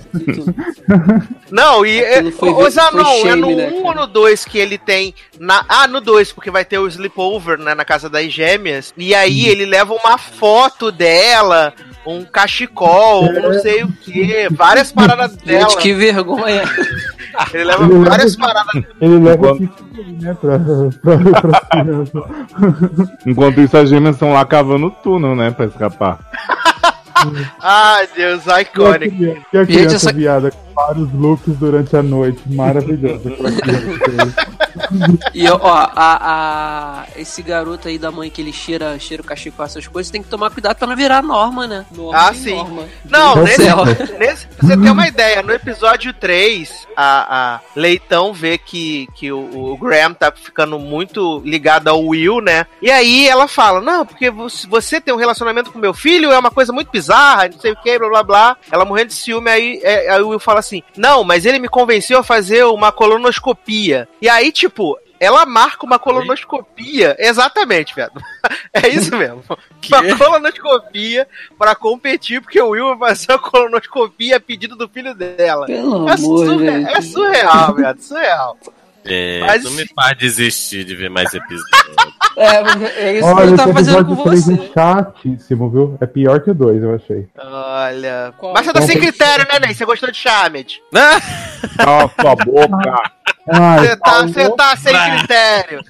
não, 1.52 1.86
e 1.86 2.00
é, 2.02 2.22
o 2.22 2.70
Zanon, 2.70 3.28
é 3.28 3.36
no 3.36 3.48
1 3.50 3.56
né, 3.56 3.70
um 3.70 3.86
ou 3.86 3.96
no 3.96 4.08
2 4.08 4.46
que 4.46 4.58
ele 4.58 4.78
tem. 4.78 5.14
Na, 5.40 5.64
ah, 5.70 5.88
no 5.88 6.02
2, 6.02 6.32
porque 6.32 6.52
vai 6.52 6.66
ter 6.66 6.80
o 6.80 6.88
sleepover, 6.88 7.60
né, 7.60 7.76
na 7.76 7.86
casa 7.86 8.10
das 8.10 8.32
gêmeas. 8.32 8.94
E 8.98 9.14
aí 9.14 9.46
hum. 9.46 9.52
ele 9.52 9.66
leva 9.66 9.94
uma 9.94 10.18
foto 10.18 10.92
dela, 10.92 11.74
um 12.10 12.24
cachecol, 12.24 13.26
um 13.26 13.42
não 13.42 13.54
sei 13.60 13.84
o 13.84 13.92
que, 13.92 14.48
várias 14.52 14.92
paradas 14.92 15.36
dela. 15.38 15.70
Gente, 15.70 15.78
que 15.78 15.94
vergonha. 15.94 16.64
ele 17.54 17.64
leva 17.64 17.84
ele 17.86 18.10
várias 18.10 18.38
leva, 18.38 18.48
paradas. 18.48 18.84
Ele 19.00 19.20
leva 19.20 19.50
Enquanto... 19.52 20.22
né, 20.22 20.38
pra, 20.40 20.60
pra, 21.02 21.62
pra 21.62 23.18
Enquanto 23.26 23.62
isso, 23.62 23.78
as 23.78 23.90
gêmeas 23.90 24.16
estão 24.16 24.34
lá 24.34 24.46
cavando 24.46 24.88
o 24.88 24.92
túnel, 24.92 25.36
né, 25.36 25.52
pra 25.52 25.66
escapar. 25.66 26.20
Ai, 27.62 28.08
Deus, 28.16 28.44
iconic. 28.48 29.42
Que 29.52 29.58
a 29.58 29.66
criança 29.66 29.96
essa... 29.98 30.14
viada 30.14 30.52
vários 30.80 31.12
looks 31.14 31.58
durante 31.58 31.96
a 31.96 32.02
noite. 32.02 32.42
Maravilhoso. 32.46 33.30
e 35.34 35.48
ó, 35.50 35.58
a, 35.62 35.92
a, 35.96 37.06
esse 37.18 37.42
garoto 37.42 37.88
aí 37.88 37.98
da 37.98 38.12
mãe 38.12 38.30
que 38.30 38.42
ele 38.42 38.54
cheira, 38.54 38.98
cheira 38.98 39.22
o 39.22 39.26
cachecol, 39.26 39.66
essas 39.66 39.88
coisas, 39.88 40.12
tem 40.12 40.24
que 40.24 40.30
tomar 40.30 40.50
cuidado 40.52 40.78
pra 40.78 40.88
não 40.88 40.96
virar 40.96 41.22
norma, 41.22 41.68
né? 41.68 41.86
Norma 41.92 42.18
ah, 42.18 42.34
sim. 42.34 42.56
Norma. 42.56 42.86
Não, 43.10 43.44
nesse, 43.44 43.64
nesse, 44.18 44.48
você 44.60 44.78
tem 44.78 44.90
uma 44.90 45.08
ideia, 45.08 45.44
no 45.44 45.52
episódio 45.52 46.14
3, 46.14 46.88
a, 46.96 47.56
a 47.56 47.60
Leitão 47.76 48.34
vê 48.34 48.58
que, 48.58 49.08
que 49.16 49.32
o, 49.32 49.74
o 49.74 49.78
Graham 49.78 50.14
tá 50.14 50.32
ficando 50.32 50.80
muito 50.80 51.42
ligado 51.46 51.88
ao 51.88 52.06
Will, 52.06 52.42
né? 52.42 52.66
E 52.82 52.90
aí 52.90 53.28
ela 53.28 53.48
fala: 53.48 53.82
Não, 53.82 54.06
porque 54.06 54.30
você 54.30 55.02
tem 55.02 55.14
um 55.14 55.18
relacionamento 55.18 55.72
com 55.72 55.80
meu 55.80 55.94
filho, 55.94 56.32
é 56.32 56.40
uma 56.40 56.52
coisa 56.52 56.72
muito 56.72 56.92
bizarra, 56.92 57.50
não 57.50 57.60
sei 57.60 57.72
o 57.72 57.82
que, 57.82 58.00
blá 58.00 58.10
blá 58.10 58.24
blá. 58.24 58.58
Ela 58.72 58.86
morrendo 58.86 59.08
de 59.08 59.16
ciúme, 59.16 59.50
aí, 59.50 59.80
é, 59.84 60.12
aí 60.12 60.22
o 60.22 60.30
Will 60.30 60.40
fala 60.40 60.60
assim: 60.60 60.69
Não, 60.96 61.24
mas 61.24 61.46
ele 61.46 61.60
me 61.60 61.68
convenceu 61.68 62.20
a 62.20 62.24
fazer 62.24 62.64
uma 62.66 62.92
colonoscopia. 62.92 64.08
E 64.22 64.30
aí, 64.30 64.52
tipo, 64.52 64.98
ela 65.20 65.46
marca 65.46 65.86
uma 65.86 66.00
colonoscopia. 66.00 67.16
Exatamente, 67.20 67.94
velho. 67.94 68.12
É 68.72 68.88
isso 68.88 69.16
mesmo. 69.16 69.44
Que? 69.82 69.96
Uma 69.96 70.18
colonoscopia 70.18 71.28
para 71.58 71.74
competir, 71.74 72.42
porque 72.42 72.62
o 72.62 72.70
Will 72.70 72.98
vai 72.98 73.16
fazer 73.16 73.32
a 73.32 73.40
colonoscopia 73.40 74.38
a 74.38 74.40
pedido 74.40 74.76
do 74.76 74.88
filho 74.90 75.16
dela. 75.16 75.66
Pelo 75.66 76.08
é, 76.08 76.14
amor, 76.14 76.46
surre 76.46 76.68
é 76.68 77.02
surreal, 77.02 77.76
velho. 77.76 78.02
Surreal. 78.02 78.58
É, 79.06 79.40
Mas, 79.40 79.64
não 79.64 79.72
me 79.72 79.88
faz 79.88 80.18
desistir 80.18 80.84
de 80.84 80.96
ver 80.96 81.10
mais 81.10 81.34
episódios. 81.34 81.70
é, 82.38 83.02
é 83.02 83.18
isso 83.18 83.28
Olha, 83.28 83.48
que 83.48 83.54
eu 83.54 83.58
tava 83.58 83.74
fazendo 83.74 84.06
com 84.06 84.16
você. 84.16 84.54
É 84.54 84.74
chatíssimo, 84.74 85.70
viu? 85.70 85.98
É 86.02 86.06
pior 86.06 86.42
que 86.42 86.52
o 86.52 86.56
2, 86.56 86.84
eu 86.84 86.96
achei. 86.96 87.28
Olha. 87.38 88.34
Qual? 88.38 88.54
Mas 88.54 88.66
você 88.66 88.74
tá 88.74 88.82
sem 88.82 89.00
critério, 89.00 89.48
né, 89.52 89.60
Ney? 89.60 89.74
Você 89.74 89.86
gostou 89.86 90.12
de 90.12 90.18
Charmed? 90.18 90.82
Cala 91.78 92.12
sua 92.20 92.36
boca. 92.36 93.12
Você 93.52 93.96
tá, 93.98 94.22
você 94.22 94.50
tá 94.56 94.78
sem 94.78 94.94
critério. 94.94 95.84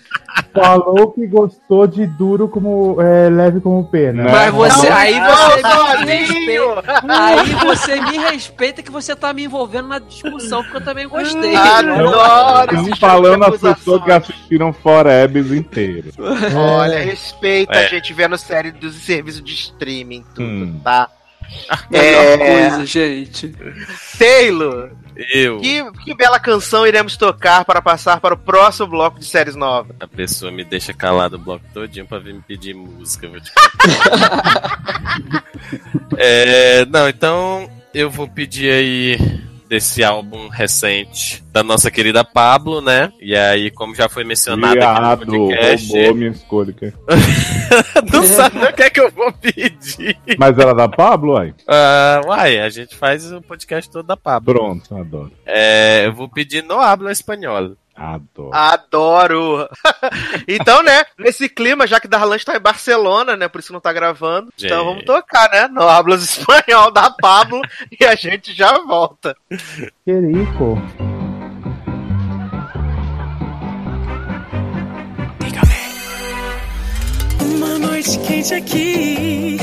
Falou 0.53 1.11
que 1.11 1.25
gostou 1.27 1.87
de 1.87 2.05
duro 2.05 2.47
como 2.47 3.01
é, 3.01 3.29
leve 3.29 3.61
como 3.61 3.83
pena. 3.89 4.23
Mas 4.23 4.53
você, 4.53 4.87
aí 4.87 5.13
você 5.13 5.61
não, 5.61 6.05
me 6.05 6.15
respeita. 6.15 6.83
Aí 7.07 7.53
você 7.65 8.01
me 8.01 8.17
respeita 8.17 8.83
que 8.83 8.91
você 8.91 9.15
tá 9.15 9.33
me 9.33 9.45
envolvendo 9.45 9.87
na 9.87 9.99
discussão, 9.99 10.61
porque 10.63 10.77
eu 10.77 10.85
também 10.85 11.07
gostei. 11.07 11.55
Adoro. 11.55 12.95
Falando 12.97 13.43
as 13.45 13.61
pessoas 13.61 14.03
que 14.03 14.11
assistiram 14.11 14.73
Forebs 14.73 15.51
inteiro. 15.51 16.11
Olha, 16.55 16.99
respeita 16.99 17.73
é. 17.73 17.85
a 17.85 17.87
gente 17.87 18.13
vendo 18.13 18.37
série 18.37 18.71
dos 18.71 18.95
serviços 18.95 19.43
de 19.43 19.53
streaming, 19.53 20.23
tudo, 20.33 20.47
hum. 20.47 20.81
tá? 20.83 21.09
Melhor 21.89 22.23
é... 22.23 22.37
coisa, 22.69 22.85
gente. 22.85 23.55
Taylor, 24.17 24.91
eu. 25.33 25.59
Que, 25.59 25.91
que 26.03 26.15
bela 26.15 26.39
canção 26.39 26.87
iremos 26.87 27.17
tocar 27.17 27.65
para 27.65 27.81
passar 27.81 28.19
para 28.19 28.33
o 28.33 28.37
próximo 28.37 28.87
bloco 28.87 29.19
de 29.19 29.25
séries 29.25 29.55
novas? 29.55 29.95
A 29.99 30.07
pessoa 30.07 30.51
me 30.51 30.63
deixa 30.63 30.93
calado 30.93 31.35
o 31.35 31.39
bloco 31.39 31.65
todinho 31.73 32.05
pra 32.05 32.19
vir 32.19 32.33
me 32.33 32.41
pedir 32.41 32.73
música. 32.73 33.27
Vou 33.27 33.39
te 33.39 33.51
é, 36.17 36.85
não, 36.85 37.09
então 37.09 37.69
eu 37.93 38.09
vou 38.09 38.27
pedir 38.27 38.71
aí 38.71 39.17
desse 39.69 40.03
álbum 40.03 40.47
recente 40.47 41.43
da 41.51 41.61
nossa 41.61 41.91
querida 41.91 42.23
Pablo, 42.23 42.81
né? 42.81 43.13
E 43.21 43.35
aí, 43.35 43.69
como 43.69 43.93
já 43.93 44.09
foi 44.09 44.23
mencionado 44.23 44.73
Viado, 44.73 45.21
aqui 45.21 45.25
no 45.25 45.47
podcast... 45.47 45.91
roubou 45.91 46.15
minha 46.15 46.31
escolha. 46.31 46.75
Não 48.11 48.23
sabe 48.23 48.57
o 48.57 48.73
que 48.73 48.81
é 48.81 48.89
que 48.89 48.99
eu 48.99 49.11
vou 49.11 49.31
pedir. 49.33 50.17
Mas 50.39 50.57
ela 50.57 50.71
é 50.71 50.75
da 50.75 50.89
Pablo, 50.89 51.33
uai? 51.33 51.49
Uh, 51.49 52.27
uai, 52.27 52.59
a 52.59 52.69
gente 52.69 52.95
faz 52.95 53.31
o 53.31 53.41
podcast 53.43 53.91
todo 53.91 54.07
da 54.07 54.17
Pablo. 54.17 54.55
Pronto, 54.55 54.95
adoro. 54.95 55.31
É, 55.45 56.07
eu 56.07 56.13
vou 56.13 56.27
pedir 56.27 56.63
No 56.63 56.79
Hablo 56.79 57.09
Espanhol. 57.09 57.75
Adoro. 57.99 58.49
Adoro. 58.53 59.69
então, 60.47 60.81
né, 60.81 61.03
nesse 61.17 61.49
clima, 61.49 61.85
já 61.85 61.99
que 61.99 62.07
Darlan 62.07 62.37
está 62.37 62.55
em 62.55 62.59
Barcelona, 62.61 63.35
né, 63.35 63.49
por 63.49 63.59
isso 63.59 63.73
não 63.73 63.81
tá 63.81 63.91
gravando, 63.91 64.49
gente. 64.55 64.71
então 64.71 64.85
vamos 64.85 65.03
tocar, 65.03 65.49
né, 65.51 65.67
no 65.67 65.81
Hablas 65.81 66.23
Espanhol 66.23 66.91
da 66.91 67.09
Pablo 67.09 67.61
e 67.99 68.05
a 68.05 68.15
gente 68.15 68.53
já 68.53 68.79
volta. 68.79 69.35
Que 69.49 70.13
rico. 70.13 70.81
Uma 77.41 77.79
noite 77.79 78.17
quente 78.19 78.53
aqui 78.53 79.57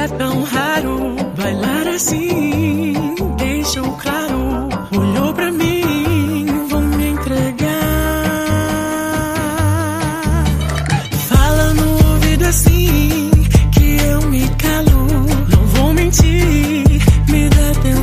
é 0.00 0.08
tão 0.16 0.44
raro 0.44 1.16
bailar 1.36 1.88
assim. 1.88 3.14
Deixa 3.36 3.80
claro, 4.00 4.68
olhou 4.96 5.34
pra 5.34 5.50
mim 5.50 6.01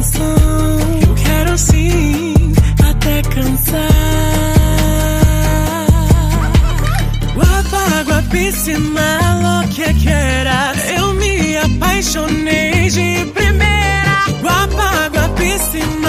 atenção. 0.09 0.79
Eu 1.01 1.15
quero 1.15 1.57
sim, 1.57 2.33
até 2.89 3.21
cansar. 3.21 3.89
Guapa, 7.35 8.03
guapíssima, 8.03 9.19
lo 9.41 9.67
que. 9.69 9.83
Eu 10.97 11.13
me 11.13 11.57
apaixonei 11.57 12.89
de 12.89 13.25
primeira. 13.33 14.25
Guapa, 14.41 15.09
guapíssima, 15.13 15.99
vou 15.99 16.08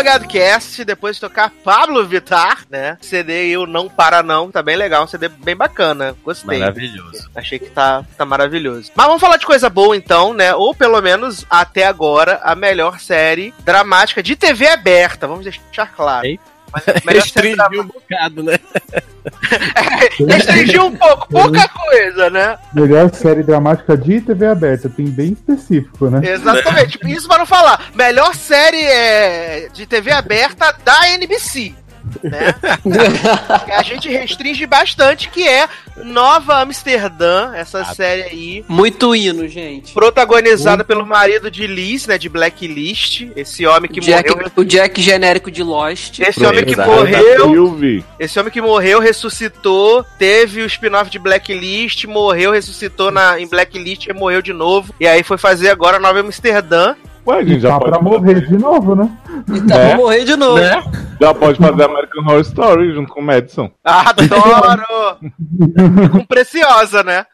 volta 0.00 0.02
com 0.02 0.02
o 0.02 0.02
Logado 0.02 0.28
Cast, 0.28 0.84
depois 0.84 1.16
de 1.16 1.20
tocar 1.20 1.50
Pablo 1.62 2.04
Vittar, 2.06 2.64
né? 2.70 2.96
CD 3.00 3.56
o 3.56 3.66
Não 3.66 3.88
Para 3.88 4.22
Não, 4.22 4.50
tá 4.50 4.62
bem 4.62 4.76
legal, 4.76 5.04
um 5.04 5.06
CD 5.06 5.28
bem 5.28 5.54
bacana, 5.54 6.16
gostei. 6.24 6.58
Maravilhoso. 6.58 7.30
Achei 7.34 7.58
que 7.58 7.70
tá, 7.70 8.04
tá 8.16 8.24
maravilhoso. 8.24 8.90
Mas 8.94 9.06
vamos 9.06 9.20
falar 9.20 9.36
de 9.36 9.46
coisa 9.46 9.68
boa 9.68 9.96
então, 9.96 10.32
né? 10.32 10.54
Ou 10.54 10.74
pelo 10.74 11.00
menos, 11.00 11.44
até 11.50 11.86
agora, 11.86 12.40
a 12.42 12.54
melhor 12.54 12.98
série 12.98 13.54
dramática 13.60 14.22
de 14.22 14.34
TV 14.36 14.68
aberta, 14.68 15.26
vamos 15.26 15.44
deixar 15.44 15.92
claro. 15.94 16.26
Eita. 16.26 16.59
Restringiu 17.06 17.82
um 17.82 17.86
bocado, 17.86 18.42
né? 18.42 18.58
Restringiu 20.28 20.86
um 20.86 20.96
pouco, 20.96 21.28
pouca 21.28 21.68
coisa, 21.68 22.30
né? 22.30 22.58
Melhor 22.72 23.12
série 23.14 23.42
dramática 23.42 23.96
de 23.96 24.20
TV 24.20 24.46
aberta, 24.46 24.88
tem 24.88 25.06
bem 25.06 25.32
específico, 25.32 26.08
né? 26.08 26.20
Exatamente, 26.28 26.98
isso 27.06 27.28
para 27.28 27.38
não 27.38 27.46
falar. 27.46 27.90
Melhor 27.94 28.34
série 28.34 28.82
é, 28.82 29.68
de 29.72 29.86
TV 29.86 30.12
aberta 30.12 30.74
da 30.84 31.08
NBC 31.10 31.74
né? 32.22 32.54
a 33.76 33.82
gente 33.82 34.08
restringe 34.08 34.66
bastante, 34.66 35.28
que 35.28 35.46
é 35.46 35.68
Nova 35.96 36.60
Amsterdã, 36.60 37.52
essa 37.54 37.80
ah, 37.80 37.94
série 37.94 38.22
aí. 38.22 38.64
Muito 38.68 39.14
hino, 39.14 39.46
gente. 39.48 39.92
Protagonizada 39.92 40.78
Muito. 40.78 40.86
pelo 40.86 41.06
marido 41.06 41.50
de 41.50 41.66
Liz, 41.66 42.06
né? 42.06 42.18
De 42.18 42.28
Blacklist. 42.28 43.28
Esse 43.36 43.66
homem 43.66 43.90
que 43.90 44.00
Jack, 44.00 44.30
morreu. 44.30 44.52
O 44.56 44.64
Jack 44.64 45.00
genérico 45.00 45.50
de 45.50 45.62
Lost. 45.62 46.20
Esse 46.20 46.44
homem 46.44 46.64
que 46.64 46.76
morreu. 46.76 48.04
Esse 48.18 48.38
homem 48.38 48.52
que 48.52 48.60
morreu, 48.60 49.00
ressuscitou, 49.00 50.04
teve 50.18 50.62
o 50.62 50.66
spin-off 50.66 51.10
de 51.10 51.18
Blacklist, 51.18 52.04
morreu, 52.04 52.52
ressuscitou 52.52 53.10
na, 53.10 53.40
em 53.40 53.46
Blacklist 53.46 54.06
e 54.06 54.12
morreu 54.12 54.42
de 54.42 54.52
novo. 54.52 54.94
E 54.98 55.06
aí 55.06 55.22
foi 55.22 55.38
fazer 55.38 55.70
agora 55.70 55.98
Nova 55.98 56.20
Amsterdã 56.20 56.94
Ué, 57.26 57.36
a 57.38 57.44
gente 57.44 57.60
já 57.60 57.70
tá 57.70 57.78
pode, 57.78 57.90
pra 57.90 58.00
morrer 58.02 58.46
de 58.46 58.56
novo, 58.58 58.94
né? 58.96 59.10
E 59.54 59.60
tá 59.62 59.74
É. 59.76 59.88
pra 59.88 59.96
morrer 59.98 60.24
de 60.24 60.36
novo. 60.36 60.58
Né? 60.60 60.82
já 61.20 61.34
pode 61.34 61.58
fazer 61.58 61.82
American 61.84 62.22
Horror 62.24 62.40
Story 62.40 62.94
junto 62.94 63.12
com 63.12 63.20
o 63.20 63.22
Madison. 63.24 63.70
Adoro! 63.84 65.18
Com 66.12 66.24
Preciosa, 66.26 67.02
né? 67.02 67.24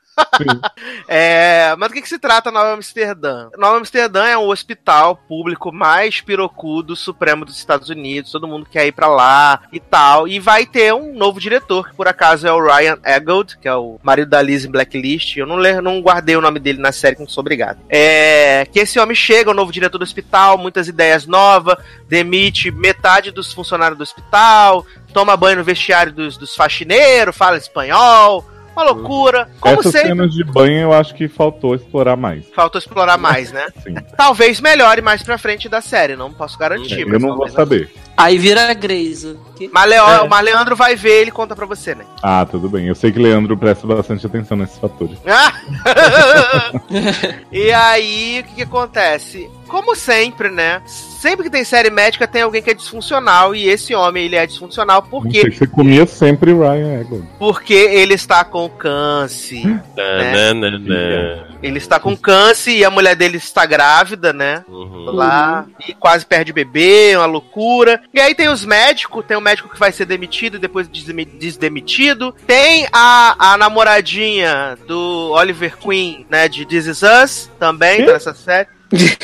É, 1.09 1.75
mas 1.79 1.89
do 1.89 1.95
que, 1.95 2.03
que 2.03 2.09
se 2.09 2.19
trata 2.19 2.51
Nova 2.51 2.73
Amsterdã? 2.73 3.49
Nova 3.57 3.79
Amsterdã 3.79 4.25
é 4.27 4.37
um 4.37 4.49
hospital 4.49 5.17
público 5.17 5.73
mais 5.73 6.21
pirocudo 6.21 6.97
supremo 6.97 7.45
dos 7.45 7.57
Estados 7.57 7.89
Unidos. 7.89 8.33
Todo 8.33 8.49
mundo 8.49 8.67
quer 8.71 8.87
ir 8.87 8.93
pra 8.93 9.09
lá 9.09 9.63
e 9.73 9.81
tal. 9.81 10.27
E 10.29 10.39
vai 10.39 10.67
ter 10.67 10.93
um 10.95 11.15
novo 11.15 11.41
diretor, 11.41 11.89
que 11.91 11.97
por 11.97 12.09
acaso 12.09 12.47
é 12.47 12.53
o 12.53 12.63
Ryan 12.63 12.99
Eggold, 13.05 13.59
que 13.59 13.69
é 13.69 13.75
o 13.75 13.99
marido 14.03 14.31
da 14.31 14.43
Liz 14.43 14.65
em 14.65 14.71
Blacklist. 14.71 15.37
Eu 15.37 15.47
não, 15.47 15.57
le- 15.57 15.81
não 15.81 16.01
guardei 16.01 16.37
o 16.37 16.41
nome 16.41 16.59
dele 16.61 16.81
na 16.81 16.93
série, 16.93 17.19
não 17.19 17.29
sou 17.29 17.41
obrigado. 17.41 17.79
É, 17.89 18.67
que 18.71 18.81
esse 18.81 18.99
homem 18.99 19.15
chega, 19.15 19.51
o 19.51 19.55
novo 19.55 19.73
diretor 19.73 19.99
do 19.99 20.03
hospital, 20.05 20.59
muitas 20.59 20.89
ideias 20.89 21.27
novas, 21.27 21.77
demite 22.09 22.71
metade 22.71 23.31
dos 23.31 23.53
funcionários 23.53 23.99
do 23.99 24.03
hospital, 24.03 24.85
toma 25.13 25.37
banho 25.37 25.59
no 25.59 25.65
vestiário 25.65 26.13
dos, 26.13 26.37
dos 26.37 26.55
faxineiros, 26.55 27.37
fala 27.37 27.57
espanhol. 27.57 28.45
Uma 28.77 28.85
loucura. 28.85 29.49
Como 29.59 29.81
Essas 29.81 29.93
sempre. 29.93 30.09
cenas 30.09 30.35
de 30.35 30.45
banho 30.45 30.81
eu 30.83 30.93
acho 30.93 31.15
que 31.15 31.29
faltou 31.29 31.75
explorar 31.75 32.15
mais. 32.17 32.45
Faltou 32.55 32.79
explorar 32.79 33.17
mais, 33.17 33.51
né? 33.51 33.69
Sim. 33.83 33.95
Talvez 34.17 34.61
melhore 34.61 35.01
mais 35.01 35.23
pra 35.23 35.39
frente 35.39 35.67
da 35.69 35.81
série, 35.81 36.15
não 36.15 36.31
posso 36.33 36.59
garantir. 36.59 37.01
Eu 37.01 37.09
mas 37.09 37.23
não 37.23 37.37
vou 37.37 37.49
saber. 37.49 37.91
Aí 38.17 38.37
vira 38.37 38.71
a. 38.71 38.75
Que- 38.75 39.71
Mas, 39.73 39.89
Leo, 39.89 40.05
É. 40.05 40.29
mas 40.29 40.45
Leandro 40.45 40.77
vai 40.77 40.95
ver, 40.95 41.23
ele 41.23 41.31
conta 41.31 41.57
pra 41.57 41.65
você, 41.67 41.95
né? 41.95 42.05
Ah, 42.23 42.47
tudo 42.51 42.69
bem. 42.69 42.87
Eu 42.87 42.95
sei 42.95 43.11
que 43.11 43.19
Leandro 43.19 43.57
presta 43.57 43.87
bastante 43.87 44.27
atenção 44.27 44.57
nesses 44.57 44.79
fatores. 44.79 45.19
Ah! 45.27 45.53
e 47.51 47.73
aí, 47.73 48.41
o 48.41 48.45
que, 48.49 48.55
que 48.57 48.63
acontece? 48.63 49.51
Como 49.69 49.95
sempre, 49.95 50.49
né? 50.49 50.81
Sempre 50.87 51.45
que 51.45 51.51
tem 51.51 51.65
série 51.65 51.91
médica, 51.91 52.27
tem 52.27 52.43
alguém 52.43 52.63
que 52.63 52.71
é 52.71 52.75
disfuncional. 52.75 53.55
E 53.55 53.69
esse 53.69 53.95
homem, 53.95 54.25
ele 54.27 54.37
é 54.37 54.47
disfuncional 54.47 55.03
Não 55.03 55.09
porque, 55.11 55.41
sei 55.41 55.51
que 55.51 55.57
você 55.59 55.67
comia 55.67 56.07
sempre 56.07 56.53
Ryan 56.53 57.01
Eggold. 57.01 57.29
porque 57.39 57.75
ele 57.75 58.15
está 58.15 58.45
com 58.45 58.69
câncer. 58.69 59.65
Nananana. 59.97 61.47
Ele 61.63 61.79
está 61.79 61.99
com 61.99 62.17
câncer 62.17 62.73
e 62.77 62.85
a 62.85 62.91
mulher 62.91 63.17
dele 63.17 63.39
está 63.39 63.65
grávida, 63.67 64.33
né? 64.33 64.63
Uhum. 64.69 65.07
lá 65.07 65.67
e 65.89 65.95
quase 65.95 66.25
perde 66.27 66.51
o 66.51 66.55
bebê, 66.55 67.17
uma 67.17 67.27
loucura. 67.27 68.01
E 68.13 68.21
aí 68.21 68.35
tem 68.35 68.49
os 68.49 68.65
médicos, 68.65 69.25
tem 69.27 69.37
um 69.37 69.41
médico 69.41 69.69
que 69.69 69.79
vai 69.79 69.91
ser 69.91 70.05
demitido 70.05 70.57
e 70.57 70.61
depois 70.61 70.87
desdemi- 70.87 71.25
desdemitido. 71.25 72.35
Tem 72.47 72.87
a, 72.93 73.53
a 73.53 73.57
namoradinha 73.57 74.77
do 74.87 75.31
Oliver 75.33 75.77
Queen, 75.77 76.27
né, 76.31 76.49
de 76.49 76.65
This 76.67 76.87
Is 76.87 77.03
Us, 77.03 77.51
também, 77.59 78.05
tá 78.05 78.13
nessa 78.13 78.35
série. 78.35 78.69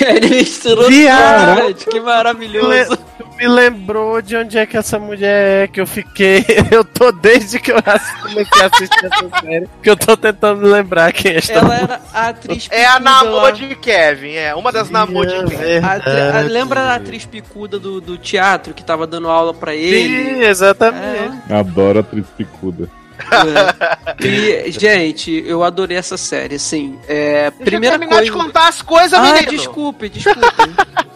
Ele 0.07 0.29
misturou 0.29 0.89
Viado. 0.89 1.57
tudo, 1.57 1.67
gente. 1.69 1.87
Que 1.87 2.01
maravilhoso. 2.01 2.97
Tu 2.97 3.27
me 3.37 3.49
lembrou 3.49 4.21
de 4.23 4.37
onde 4.37 4.59
é 4.59 4.67
que 4.67 4.77
essa 4.77 4.99
mulher 4.99 5.65
é 5.65 5.67
que 5.67 5.81
eu 5.81 5.87
fiquei. 5.87 6.45
Eu 6.71 6.85
tô 6.85 7.13
desde 7.13 7.59
que 7.59 7.71
eu 7.73 7.83
comecei 8.23 8.63
a 8.63 8.67
assistir 8.67 9.05
essa 9.07 9.41
série. 9.41 9.69
Que 9.83 9.91
eu 9.91 9.97
tô 9.97 10.17
tentando 10.17 10.63
me 10.63 10.69
lembrar 10.69 11.13
quem 11.13 11.33
é 11.33 11.37
esta 11.39 11.53
Ela 11.55 11.75
era 11.77 12.01
a 12.13 12.29
atriz 12.29 12.69
É 12.71 12.87
a 12.87 12.99
namor 13.01 13.43
lá. 13.43 13.51
de 13.51 13.75
Kevin, 13.77 14.33
é, 14.35 14.55
uma 14.55 14.73
das 14.73 14.89
namor 14.91 15.27
de 15.27 15.35
Kevin. 15.57 15.85
A 15.85 16.39
a- 16.39 16.41
lembra 16.43 16.83
da 16.83 16.95
atriz 16.95 17.25
picuda 17.27 17.79
do, 17.79 18.01
do 18.01 18.17
teatro 18.17 18.73
que 18.75 18.83
tava 18.85 19.07
dando 19.07 19.29
aula 19.29 19.53
pra 19.53 19.75
ele? 19.75 20.25
Sim, 20.35 20.43
exatamente. 20.43 21.53
Adoro 21.53 21.99
atriz 22.01 22.27
picuda. 22.37 22.89
É. 23.19 24.25
E, 24.25 24.71
gente, 24.71 25.43
eu 25.47 25.63
adorei 25.63 25.97
essa 25.97 26.17
série, 26.17 26.57
assim. 26.57 26.99
É, 27.09 27.51
Deixa 27.51 27.63
eu 27.63 27.65
primeira 27.65 27.99
terminar 27.99 28.17
coisa. 28.19 28.33
de 28.33 28.33
contar 28.33 28.69
as 28.69 28.83
coisas, 28.83 29.19
ah, 29.19 29.33
menino. 29.33 29.51
desculpe, 29.51 30.09
desculpe. 30.09 30.41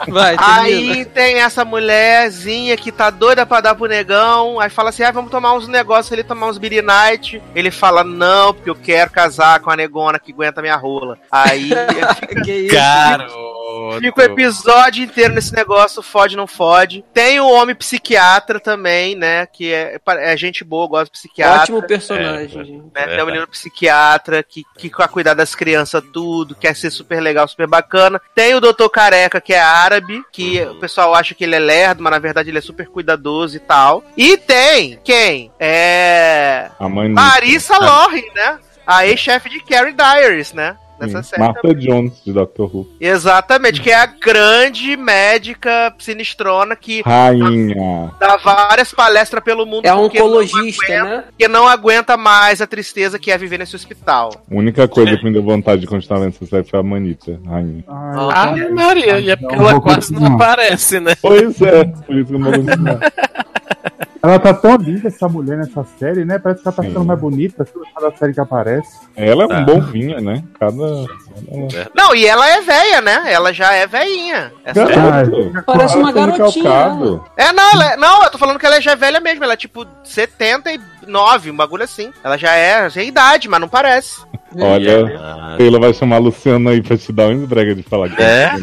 Vai. 0.08 0.36
Aí 0.38 1.04
tem 1.06 1.40
essa 1.40 1.64
mulherzinha 1.64 2.76
que 2.76 2.92
tá 2.92 3.10
doida 3.10 3.46
pra 3.46 3.60
dar 3.60 3.74
pro 3.74 3.86
negão. 3.86 4.60
Aí 4.60 4.68
fala 4.68 4.90
assim: 4.90 5.02
ah, 5.02 5.10
vamos 5.10 5.30
tomar 5.30 5.54
uns 5.54 5.68
negócios 5.68 6.12
ali, 6.12 6.22
tomar 6.22 6.48
uns 6.48 6.58
Beer 6.58 6.82
Night. 6.82 7.42
Ele 7.54 7.70
fala: 7.70 8.04
não, 8.04 8.52
porque 8.52 8.70
eu 8.70 8.74
quero 8.74 9.10
casar 9.10 9.60
com 9.60 9.70
a 9.70 9.76
negona 9.76 10.18
que 10.18 10.32
aguenta 10.32 10.60
minha 10.62 10.76
rola. 10.76 11.18
Aí 11.30 11.70
que 12.44 12.52
isso? 12.52 12.74
Garoto. 12.74 14.00
fica 14.00 14.20
o 14.20 14.24
episódio 14.24 15.04
inteiro 15.04 15.34
nesse 15.34 15.54
negócio: 15.54 16.02
fode, 16.02 16.36
não 16.36 16.46
fode. 16.46 17.04
Tem 17.12 17.40
o 17.40 17.48
homem 17.48 17.74
psiquiatra 17.74 18.60
também, 18.60 19.14
né? 19.14 19.46
Que 19.46 19.72
é, 19.72 19.98
é 20.06 20.36
gente 20.36 20.62
boa, 20.62 20.86
gosta 20.86 21.06
de 21.06 21.10
psiquiatra. 21.12 21.62
Ótimo 21.62 21.82
personagem. 21.86 22.64
gente. 22.64 22.82
né? 22.94 23.06
Tem 23.06 23.22
um 23.22 23.26
menino 23.26 23.46
psiquiatra 23.48 24.42
que, 24.42 24.64
que 24.76 24.90
quer 24.90 25.08
cuidar 25.08 25.34
das 25.34 25.54
crianças 25.54 26.02
tudo, 26.12 26.54
quer 26.54 26.74
ser 26.74 26.90
super 26.90 27.20
legal, 27.20 27.46
super 27.48 27.66
bacana. 27.66 28.20
Tem 28.34 28.54
o 28.54 28.60
doutor 28.60 28.88
Careca, 28.90 29.40
que 29.40 29.52
é 29.52 29.60
árabe, 29.60 30.22
que 30.32 30.60
o 30.62 30.76
pessoal 30.76 31.14
acha 31.14 31.34
que 31.34 31.44
ele 31.44 31.56
é 31.56 31.58
lerdo, 31.58 32.02
mas 32.02 32.10
na 32.10 32.18
verdade 32.18 32.50
ele 32.50 32.58
é 32.58 32.62
super 32.62 32.88
cuidadoso 32.88 33.56
e 33.56 33.60
tal. 33.60 34.04
E 34.16 34.36
tem 34.36 34.98
quem? 35.04 35.50
É. 35.58 36.70
A 36.78 36.88
mãe 36.88 37.12
Larissa 37.12 37.78
Lohan, 37.78 38.22
né? 38.34 38.58
A 38.86 39.06
ex-chefe 39.06 39.48
de 39.48 39.60
Carrie 39.60 39.92
Diaries, 39.92 40.52
né? 40.52 40.76
Nessa 40.98 41.22
série. 41.22 41.42
Martha 41.42 41.60
também. 41.62 41.76
Jones, 41.86 42.22
de 42.24 42.32
Doctor 42.32 42.74
Who. 42.74 42.88
Exatamente, 43.00 43.80
que 43.80 43.90
é 43.90 43.94
a 43.94 44.06
grande 44.06 44.96
médica 44.96 45.94
sinistrona 45.98 46.74
que 46.74 47.02
Rainha. 47.02 48.12
dá 48.18 48.36
várias 48.38 48.92
palestras 48.92 49.42
pelo 49.44 49.66
mundo. 49.66 49.84
É 49.84 49.92
porque 49.94 50.18
não 50.18 50.26
oncologista, 50.26 50.84
aguenta- 50.86 51.04
né? 51.04 51.24
Porque 51.28 51.48
não 51.48 51.66
aguenta 51.68 52.16
mais 52.16 52.60
a 52.60 52.66
tristeza 52.66 53.18
que 53.18 53.30
é 53.30 53.36
viver 53.38 53.58
nesse 53.58 53.76
hospital. 53.76 54.30
A 54.50 54.54
única 54.54 54.88
coisa 54.88 55.16
que 55.16 55.24
me 55.24 55.32
deu 55.32 55.42
vontade 55.42 55.80
de 55.82 55.86
continuar 55.86 56.20
vendo 56.20 56.30
essa 56.34 56.46
série 56.46 56.64
foi 56.68 56.80
a 56.80 56.82
Manita, 56.82 57.38
rainha. 57.46 57.84
Ah, 57.88 58.54
Maria, 58.72 59.18
e 59.20 59.30
é 59.30 59.36
porque 59.36 59.54
ela 59.54 59.80
quase 59.80 60.12
não 60.12 60.34
aparece, 60.34 60.98
né? 61.00 61.14
Pois 61.20 61.60
é, 61.62 61.84
por 61.84 62.16
isso 62.16 62.26
que 62.26 62.34
eu 62.34 62.38
não 62.38 62.50
vou. 62.52 62.64
Ela 64.28 64.38
tá 64.38 64.52
tão 64.54 64.76
linda, 64.76 65.08
essa 65.08 65.28
mulher, 65.28 65.56
nessa 65.58 65.84
série, 65.98 66.24
né? 66.24 66.38
Parece 66.38 66.62
que 66.62 66.68
ela 66.68 66.76
tá 66.76 66.82
Sim. 66.82 66.88
ficando 66.88 67.04
mais 67.06 67.20
bonita 67.20 67.66
cada 67.94 68.16
série 68.16 68.32
que 68.34 68.40
aparece. 68.40 68.88
Ela 69.16 69.44
é 69.44 69.46
um 69.46 69.48
Tá. 69.48 69.60
bom 69.60 69.80
vinho, 69.80 70.20
né? 70.20 70.42
Cada. 70.58 70.82
ela- 70.84 71.90
Não, 71.94 72.14
e 72.14 72.26
ela 72.26 72.48
é 72.48 72.60
velha, 72.60 73.00
né? 73.00 73.22
Ela 73.32 73.52
já 73.52 73.72
é 73.72 73.86
velhinha. 73.86 74.52
Essa- 74.64 74.84
Garoto, 74.84 75.52
Parece 75.66 75.96
uma 75.96 76.12
garotinha. 76.12 76.70
É, 77.36 77.52
não, 77.52 77.70
ela 77.72 77.92
é- 77.92 77.96
não, 77.96 78.24
eu 78.24 78.30
tô 78.30 78.38
falando 78.38 78.58
que 78.58 78.66
ela 78.66 78.80
já 78.80 78.92
é 78.92 78.96
velha 78.96 79.20
mesmo. 79.20 79.44
Ela 79.44 79.52
é 79.54 79.56
tipo 79.56 79.86
79, 81.06 81.50
um 81.50 81.56
bagulho 81.56 81.84
assim. 81.84 82.12
Ela 82.22 82.36
já 82.36 82.54
é, 82.54 82.88
já 82.90 83.00
é 83.00 83.04
idade, 83.04 83.48
mas 83.48 83.60
não 83.60 83.68
parece. 83.68 84.20
Olha, 84.58 85.18
Ah, 85.18 85.54
Taylor 85.58 85.80
vai 85.80 85.92
chamar 85.92 86.16
a 86.16 86.20
Luciana 86.20 86.70
aí 86.70 86.80
pra 86.82 86.96
te 86.96 87.12
dar 87.12 87.28
um 87.28 87.42
esbrega 87.42 87.74
de 87.74 87.82
falar 87.82 88.08
que 88.08 88.22
É? 88.22 88.52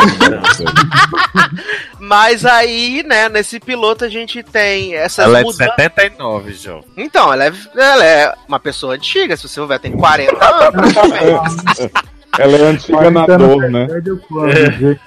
Mas 1.99 2.45
aí, 2.45 3.03
né, 3.03 3.29
nesse 3.29 3.59
piloto 3.59 4.03
a 4.03 4.09
gente 4.09 4.41
tem 4.41 4.95
essas 4.95 5.25
Ela 5.25 5.39
é 5.39 5.41
de 5.41 5.47
mudanças. 5.47 5.75
79, 5.75 6.53
João. 6.53 6.83
Então, 6.97 7.31
ela 7.31 7.45
é, 7.45 7.53
ela 7.75 8.05
é 8.05 8.33
uma 8.47 8.59
pessoa 8.59 8.95
antiga, 8.95 9.37
se 9.37 9.47
você 9.47 9.55
for 9.55 9.67
ver, 9.67 9.79
tem 9.79 9.91
40 9.91 10.33
anos. 10.45 11.89
Ela 12.39 12.57
é 12.57 12.61
antiga 12.63 13.11
na 13.11 13.27
dor, 13.27 13.69
né? 13.69 13.87
Gente. 14.79 14.99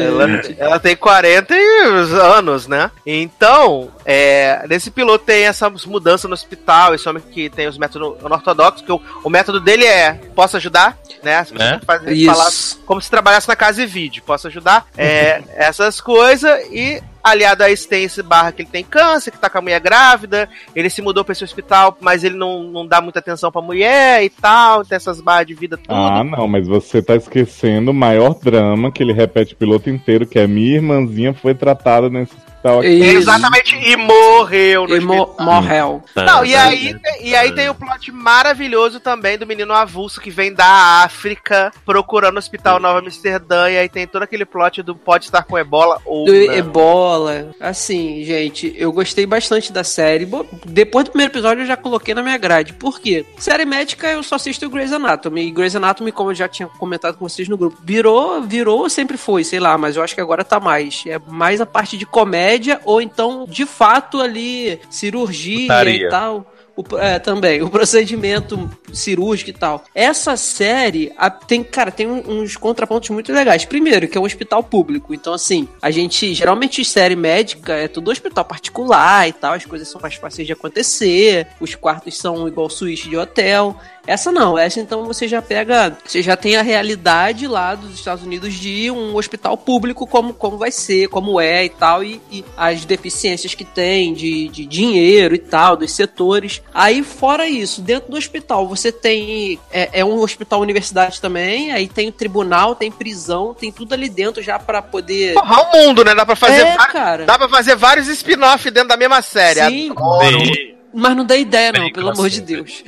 Ela, 0.00 0.26
ela 0.58 0.78
tem 0.80 0.96
40 0.96 1.54
anos, 1.54 2.66
né? 2.66 2.90
Então, 3.06 3.90
é, 4.04 4.64
nesse 4.68 4.90
piloto 4.90 5.24
tem 5.24 5.44
essas 5.44 5.84
mudanças 5.84 6.28
no 6.28 6.34
hospital, 6.34 6.94
esse 6.94 7.08
homem 7.08 7.22
que 7.22 7.48
tem 7.50 7.66
os 7.68 7.78
métodos 7.78 8.22
ortodoxos, 8.22 8.82
que 8.82 8.92
o, 8.92 9.00
o 9.24 9.30
método 9.30 9.60
dele 9.60 9.84
é, 9.84 10.14
posso 10.34 10.56
ajudar? 10.56 10.98
Né? 11.22 11.36
As 11.38 11.50
pessoas 11.50 11.70
fazem- 11.84 12.14
falar 12.26 12.50
como 12.86 13.00
se 13.00 13.10
trabalhasse 13.10 13.48
na 13.48 13.56
casa 13.56 13.82
e 13.82 13.86
vídeo, 13.86 14.22
posso 14.24 14.46
ajudar? 14.46 14.86
É, 14.96 15.42
essas 15.56 16.00
coisas 16.00 16.60
e 16.70 17.02
aliado 17.22 17.62
a 17.62 17.70
isso 17.70 17.88
tem 17.88 18.04
esse 18.04 18.22
barra 18.22 18.52
que 18.52 18.62
ele 18.62 18.68
tem 18.70 18.84
câncer, 18.84 19.30
que 19.30 19.38
tá 19.38 19.50
com 19.50 19.58
a 19.58 19.62
mulher 19.62 19.80
grávida, 19.80 20.48
ele 20.74 20.90
se 20.90 21.02
mudou 21.02 21.24
pra 21.24 21.32
esse 21.32 21.44
hospital, 21.44 21.96
mas 22.00 22.24
ele 22.24 22.36
não, 22.36 22.64
não 22.64 22.86
dá 22.86 23.00
muita 23.00 23.18
atenção 23.18 23.50
pra 23.50 23.60
mulher 23.60 24.22
e 24.24 24.30
tal, 24.30 24.84
tem 24.84 24.96
essas 24.96 25.20
barras 25.20 25.46
de 25.46 25.54
vida 25.54 25.76
tudo. 25.76 25.94
Ah, 25.94 26.24
não, 26.24 26.48
mas 26.48 26.66
você 26.66 27.02
tá 27.02 27.16
esquecendo 27.16 27.90
o 27.90 27.94
maior 27.94 28.34
drama 28.34 28.90
que 28.90 29.02
ele 29.02 29.12
repete 29.12 29.54
o 29.54 29.56
piloto 29.56 29.90
inteiro, 29.90 30.26
que 30.26 30.38
é 30.38 30.46
minha 30.46 30.76
irmãzinha 30.76 31.34
foi 31.34 31.54
tratada 31.54 32.08
nesse 32.08 32.34
aqui. 32.62 32.88
Isso. 32.88 33.18
Exatamente, 33.18 33.76
e 33.76 33.96
morreu 33.96 34.86
no 34.86 34.96
E 34.96 35.00
mo 35.00 35.34
morreu. 35.38 36.02
Não, 36.16 36.44
e 36.44 36.54
aí, 36.54 36.96
e 37.20 37.34
aí 37.36 37.52
tem 37.54 37.68
o 37.68 37.74
plot 37.74 38.10
maravilhoso 38.10 39.00
também 39.00 39.38
do 39.38 39.46
menino 39.46 39.72
avulso 39.72 40.20
que 40.20 40.30
vem 40.30 40.52
da 40.52 41.02
África 41.04 41.72
procurando 41.86 42.36
o 42.36 42.38
hospital 42.38 42.80
Nova 42.80 42.98
Amsterdã. 42.98 43.70
E 43.70 43.78
aí 43.78 43.88
tem 43.88 44.06
todo 44.06 44.22
aquele 44.22 44.44
plot 44.44 44.82
do 44.82 44.94
pode 44.94 45.24
estar 45.26 45.42
com 45.42 45.56
ebola 45.58 46.00
ou 46.04 46.24
Do 46.26 46.32
não. 46.32 46.52
Ebola. 46.54 47.50
Assim, 47.60 48.24
gente, 48.24 48.74
eu 48.76 48.92
gostei 48.92 49.24
bastante 49.26 49.72
da 49.72 49.84
série. 49.84 50.26
Bo- 50.26 50.46
Depois 50.66 51.04
do 51.04 51.10
primeiro 51.10 51.32
episódio 51.32 51.62
eu 51.62 51.66
já 51.66 51.76
coloquei 51.76 52.14
na 52.14 52.22
minha 52.22 52.36
grade. 52.38 52.72
Por 52.72 52.98
quê? 53.00 53.24
Série 53.38 53.64
médica 53.64 54.08
eu 54.08 54.22
só 54.22 54.34
assisto 54.34 54.68
Grey's 54.68 54.92
Anatomy. 54.92 55.46
E 55.46 55.50
Grey's 55.50 55.76
Anatomy, 55.76 56.10
como 56.10 56.30
eu 56.30 56.34
já 56.34 56.48
tinha 56.48 56.68
comentado 56.68 57.16
com 57.16 57.28
vocês 57.28 57.48
no 57.48 57.56
grupo, 57.56 57.78
virou, 57.84 58.42
virou, 58.42 58.88
sempre 58.90 59.16
foi, 59.16 59.44
sei 59.44 59.60
lá, 59.60 59.76
mas 59.78 59.96
eu 59.96 60.02
acho 60.02 60.14
que 60.14 60.20
agora 60.20 60.44
tá 60.44 60.58
mais. 60.58 61.04
É 61.06 61.20
mais 61.28 61.60
a 61.60 61.66
parte 61.66 61.96
de 61.96 62.04
comédia 62.06 62.47
ou 62.84 63.00
então, 63.00 63.46
de 63.48 63.66
fato, 63.66 64.20
ali, 64.20 64.80
cirurgia 64.90 65.62
Putaria. 65.62 66.06
e 66.06 66.08
tal. 66.08 66.54
O, 66.76 66.96
é, 66.96 67.18
também, 67.18 67.60
o 67.60 67.68
procedimento 67.68 68.70
cirúrgico 68.92 69.50
e 69.50 69.52
tal. 69.52 69.82
Essa 69.92 70.36
série 70.36 71.12
a, 71.18 71.28
tem, 71.28 71.64
cara, 71.64 71.90
tem 71.90 72.06
uns 72.06 72.56
contrapontos 72.56 73.10
muito 73.10 73.32
legais. 73.32 73.64
Primeiro, 73.64 74.06
que 74.06 74.16
é 74.16 74.20
um 74.20 74.24
hospital 74.24 74.62
público. 74.62 75.12
Então, 75.12 75.34
assim, 75.34 75.66
a 75.82 75.90
gente, 75.90 76.32
geralmente, 76.34 76.84
série 76.84 77.16
médica 77.16 77.72
é 77.72 77.88
tudo 77.88 78.12
hospital 78.12 78.44
particular 78.44 79.28
e 79.28 79.32
tal, 79.32 79.54
as 79.54 79.64
coisas 79.66 79.88
são 79.88 80.00
mais 80.00 80.14
fáceis 80.14 80.46
de 80.46 80.52
acontecer, 80.52 81.48
os 81.58 81.74
quartos 81.74 82.16
são 82.16 82.46
igual 82.46 82.70
suíte 82.70 83.08
de 83.08 83.16
hotel. 83.16 83.76
Essa 84.08 84.32
não, 84.32 84.56
essa 84.56 84.80
então 84.80 85.04
você 85.04 85.28
já 85.28 85.42
pega, 85.42 85.94
você 86.02 86.22
já 86.22 86.34
tem 86.34 86.56
a 86.56 86.62
realidade 86.62 87.46
lá 87.46 87.74
dos 87.74 87.92
Estados 87.92 88.24
Unidos 88.24 88.54
de 88.54 88.90
um 88.90 89.14
hospital 89.14 89.54
público, 89.54 90.06
como, 90.06 90.32
como 90.32 90.56
vai 90.56 90.72
ser, 90.72 91.10
como 91.10 91.38
é 91.38 91.66
e 91.66 91.68
tal, 91.68 92.02
e, 92.02 92.18
e 92.32 92.42
as 92.56 92.86
deficiências 92.86 93.54
que 93.54 93.66
tem 93.66 94.14
de, 94.14 94.48
de 94.48 94.64
dinheiro 94.64 95.34
e 95.34 95.38
tal, 95.38 95.76
dos 95.76 95.92
setores. 95.92 96.62
Aí, 96.72 97.02
fora 97.02 97.46
isso, 97.46 97.82
dentro 97.82 98.10
do 98.10 98.16
hospital, 98.16 98.66
você 98.66 98.90
tem. 98.90 99.60
É, 99.70 100.00
é 100.00 100.04
um 100.06 100.18
hospital 100.20 100.62
universidade 100.62 101.20
também, 101.20 101.70
aí 101.72 101.86
tem 101.86 102.08
o 102.08 102.12
tribunal, 102.12 102.74
tem 102.74 102.90
prisão, 102.90 103.52
tem 103.52 103.70
tudo 103.70 103.92
ali 103.92 104.08
dentro 104.08 104.42
já 104.42 104.58
para 104.58 104.80
poder. 104.80 105.34
Porra, 105.34 105.64
o 105.64 105.76
mundo, 105.76 106.02
né? 106.02 106.14
Dá 106.14 106.24
pra 106.24 106.34
fazer. 106.34 106.62
É, 106.62 106.76
cara. 106.76 107.26
Dá 107.26 107.36
pra 107.36 107.48
fazer 107.50 107.76
vários 107.76 108.08
spin-off 108.08 108.70
dentro 108.70 108.88
da 108.88 108.96
mesma 108.96 109.20
série. 109.20 109.60
Sim. 109.68 110.77
Mas 110.92 111.16
não 111.16 111.24
dá 111.24 111.36
ideia, 111.36 111.72
não, 111.72 111.92
pelo 111.92 112.10
amor 112.10 112.30
de 112.30 112.40
Deus. 112.40 112.82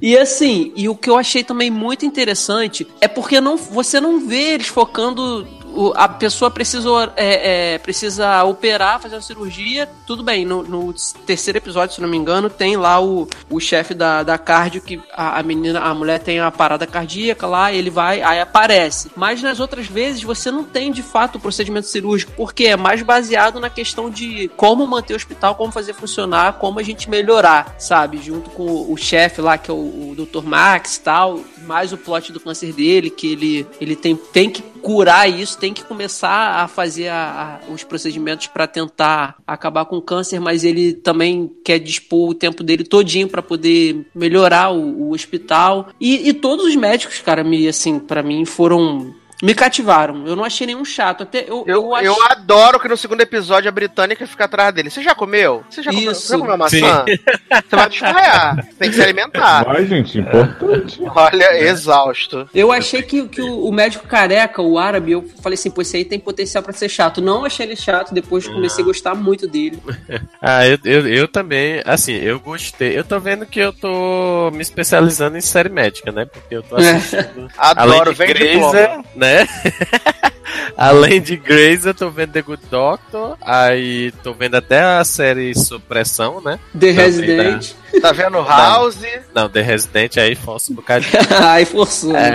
E 0.00 0.18
assim, 0.18 0.72
e 0.76 0.88
o 0.88 0.94
que 0.96 1.08
eu 1.08 1.16
achei 1.16 1.44
também 1.44 1.70
muito 1.70 2.04
interessante 2.04 2.86
é 3.00 3.08
porque 3.08 3.40
não, 3.40 3.56
você 3.56 4.00
não 4.00 4.26
vê 4.26 4.54
eles 4.54 4.66
focando 4.66 5.46
a 5.94 6.08
pessoa 6.08 6.50
precisa, 6.50 6.88
é, 7.16 7.74
é, 7.74 7.78
precisa 7.78 8.42
operar, 8.44 9.00
fazer 9.00 9.16
uma 9.16 9.22
cirurgia, 9.22 9.88
tudo 10.06 10.22
bem. 10.22 10.44
No, 10.44 10.62
no, 10.62 10.94
terceiro 11.26 11.58
episódio, 11.58 11.94
se 11.94 12.00
não 12.00 12.08
me 12.08 12.16
engano, 12.16 12.48
tem 12.48 12.76
lá 12.76 13.00
o, 13.00 13.28
o 13.50 13.60
chefe 13.60 13.94
da, 13.94 14.22
da 14.22 14.38
cardio 14.38 14.82
que 14.82 15.00
a, 15.12 15.38
a, 15.38 15.42
menina, 15.42 15.80
a 15.80 15.94
mulher 15.94 16.18
tem 16.20 16.40
a 16.40 16.50
parada 16.50 16.86
cardíaca 16.86 17.46
lá, 17.46 17.72
ele 17.72 17.90
vai, 17.90 18.22
aí 18.22 18.40
aparece. 18.40 19.10
Mas 19.16 19.42
nas 19.42 19.60
outras 19.60 19.86
vezes 19.86 20.22
você 20.22 20.50
não 20.50 20.64
tem 20.64 20.92
de 20.92 21.02
fato 21.02 21.36
o 21.36 21.40
procedimento 21.40 21.86
cirúrgico, 21.86 22.32
porque 22.36 22.66
é 22.66 22.76
mais 22.76 23.02
baseado 23.02 23.60
na 23.60 23.70
questão 23.70 24.10
de 24.10 24.48
como 24.56 24.86
manter 24.86 25.14
o 25.14 25.16
hospital, 25.16 25.54
como 25.54 25.72
fazer 25.72 25.94
funcionar, 25.94 26.54
como 26.54 26.78
a 26.78 26.82
gente 26.82 27.08
melhorar, 27.08 27.74
sabe? 27.78 28.18
Junto 28.18 28.50
com 28.50 28.64
o, 28.64 28.92
o 28.92 28.96
chefe 28.96 29.40
lá, 29.40 29.58
que 29.58 29.70
é 29.70 29.74
o, 29.74 29.76
o 29.76 30.14
Dr. 30.16 30.42
Max 30.44 30.96
e 30.96 31.00
tal, 31.00 31.40
mais 31.64 31.92
o 31.92 31.96
plot 31.96 32.32
do 32.32 32.40
câncer 32.40 32.72
dele, 32.72 33.10
que 33.10 33.32
ele, 33.32 33.66
ele 33.80 33.96
tem, 33.96 34.16
tem 34.16 34.50
que 34.50 34.62
curar 34.82 35.28
isso, 35.28 35.58
tem 35.58 35.72
que 35.72 35.82
começar 35.82 36.62
a 36.62 36.68
fazer 36.68 37.08
a, 37.08 37.60
a, 37.66 37.72
os 37.72 37.82
procedimentos 37.82 38.46
para 38.46 38.66
tentar 38.66 39.36
acabar 39.46 39.84
com 39.86 39.96
o 39.96 40.02
câncer, 40.02 40.38
mas 40.38 40.62
ele 40.62 40.92
também 40.92 41.50
quer 41.64 41.78
dispor 41.78 42.30
o 42.30 42.34
tempo 42.34 42.62
dele 42.62 42.84
todinho 42.84 43.28
para 43.28 43.42
poder 43.42 44.06
melhorar 44.14 44.70
o, 44.70 45.08
o 45.08 45.12
hospital. 45.12 45.88
E, 46.00 46.28
e, 46.28 46.32
todos 46.34 46.66
os 46.66 46.76
médicos, 46.76 47.20
cara, 47.20 47.42
me 47.42 47.66
assim, 47.66 47.98
para 47.98 48.22
mim 48.22 48.44
foram 48.44 49.14
me 49.42 49.54
cativaram. 49.54 50.26
Eu 50.26 50.36
não 50.36 50.44
achei 50.44 50.66
nenhum 50.66 50.84
chato. 50.84 51.22
Até 51.22 51.44
eu, 51.48 51.64
eu, 51.66 51.96
eu, 51.96 51.96
eu 51.96 52.16
adoro 52.30 52.78
que 52.78 52.88
no 52.88 52.96
segundo 52.96 53.20
episódio 53.20 53.68
a 53.68 53.72
britânica 53.72 54.26
fica 54.26 54.44
atrás 54.44 54.74
dele. 54.74 54.90
Você 54.90 55.02
já 55.02 55.14
comeu? 55.14 55.64
Você 55.68 55.82
já 55.82 55.90
comeu, 55.90 56.14
Você 56.14 56.32
já 56.32 56.38
comeu 56.38 56.58
maçã? 56.58 57.04
Você 57.06 57.76
vai 57.76 57.88
desmaiar. 57.88 58.68
Tem 58.78 58.90
que 58.90 58.96
se 58.96 59.02
alimentar. 59.02 59.64
Vai, 59.64 59.86
gente, 59.86 60.18
importante. 60.18 61.00
Olha, 61.14 61.62
exausto. 61.62 62.48
Eu 62.54 62.72
achei 62.72 63.02
que, 63.02 63.26
que 63.28 63.40
o, 63.40 63.66
o, 63.66 63.72
médico 63.72 64.06
careca, 64.06 64.62
o 64.62 64.78
árabe, 64.78 65.12
eu 65.12 65.28
falei 65.42 65.54
assim, 65.54 65.70
pô, 65.70 65.82
esse 65.82 65.96
aí 65.96 66.04
tem 66.04 66.18
potencial 66.18 66.62
pra 66.62 66.72
ser 66.72 66.88
chato. 66.88 67.20
Não 67.20 67.44
achei 67.44 67.66
ele 67.66 67.76
chato, 67.76 68.14
depois 68.14 68.46
comecei 68.46 68.82
a 68.82 68.86
gostar 68.86 69.14
muito 69.14 69.46
dele. 69.46 69.78
ah, 70.40 70.66
eu, 70.66 70.78
eu, 70.84 71.08
eu 71.08 71.28
também, 71.28 71.82
assim, 71.84 72.14
eu 72.14 72.38
gostei. 72.40 72.96
Eu 72.96 73.04
tô 73.04 73.18
vendo 73.18 73.46
que 73.46 73.60
eu 73.60 73.72
tô 73.72 74.50
me 74.52 74.62
especializando 74.62 75.36
em 75.36 75.40
série 75.40 75.68
médica, 75.68 76.12
né? 76.12 76.24
Porque 76.24 76.54
eu 76.54 76.62
tô 76.62 76.76
assistindo. 76.76 77.50
Adoro, 77.56 78.14
vem 78.14 78.28
Grey's, 78.28 78.72
né? 79.14 79.23
Além 80.76 81.20
de 81.20 81.36
Grey's, 81.36 81.86
eu 81.86 81.94
tô 81.94 82.10
vendo 82.10 82.32
The 82.32 82.42
Good 82.42 82.62
Doctor, 82.70 83.36
aí 83.40 84.12
tô 84.22 84.34
vendo 84.34 84.56
até 84.56 84.82
a 84.82 85.04
série 85.04 85.54
Supressão, 85.54 86.40
né? 86.40 86.58
The 86.78 86.90
Resident. 86.90 87.72
Da... 87.72 87.83
Tá 88.00 88.12
vendo 88.12 88.42
House? 88.42 88.98
Não, 89.34 89.48
The 89.48 89.60
Resident 89.60 90.16
aí 90.16 90.34
força 90.34 90.72
um 90.72 90.76
bocadinho. 90.76 91.12
aí 91.42 91.64
forçou. 91.64 92.14
É. 92.16 92.34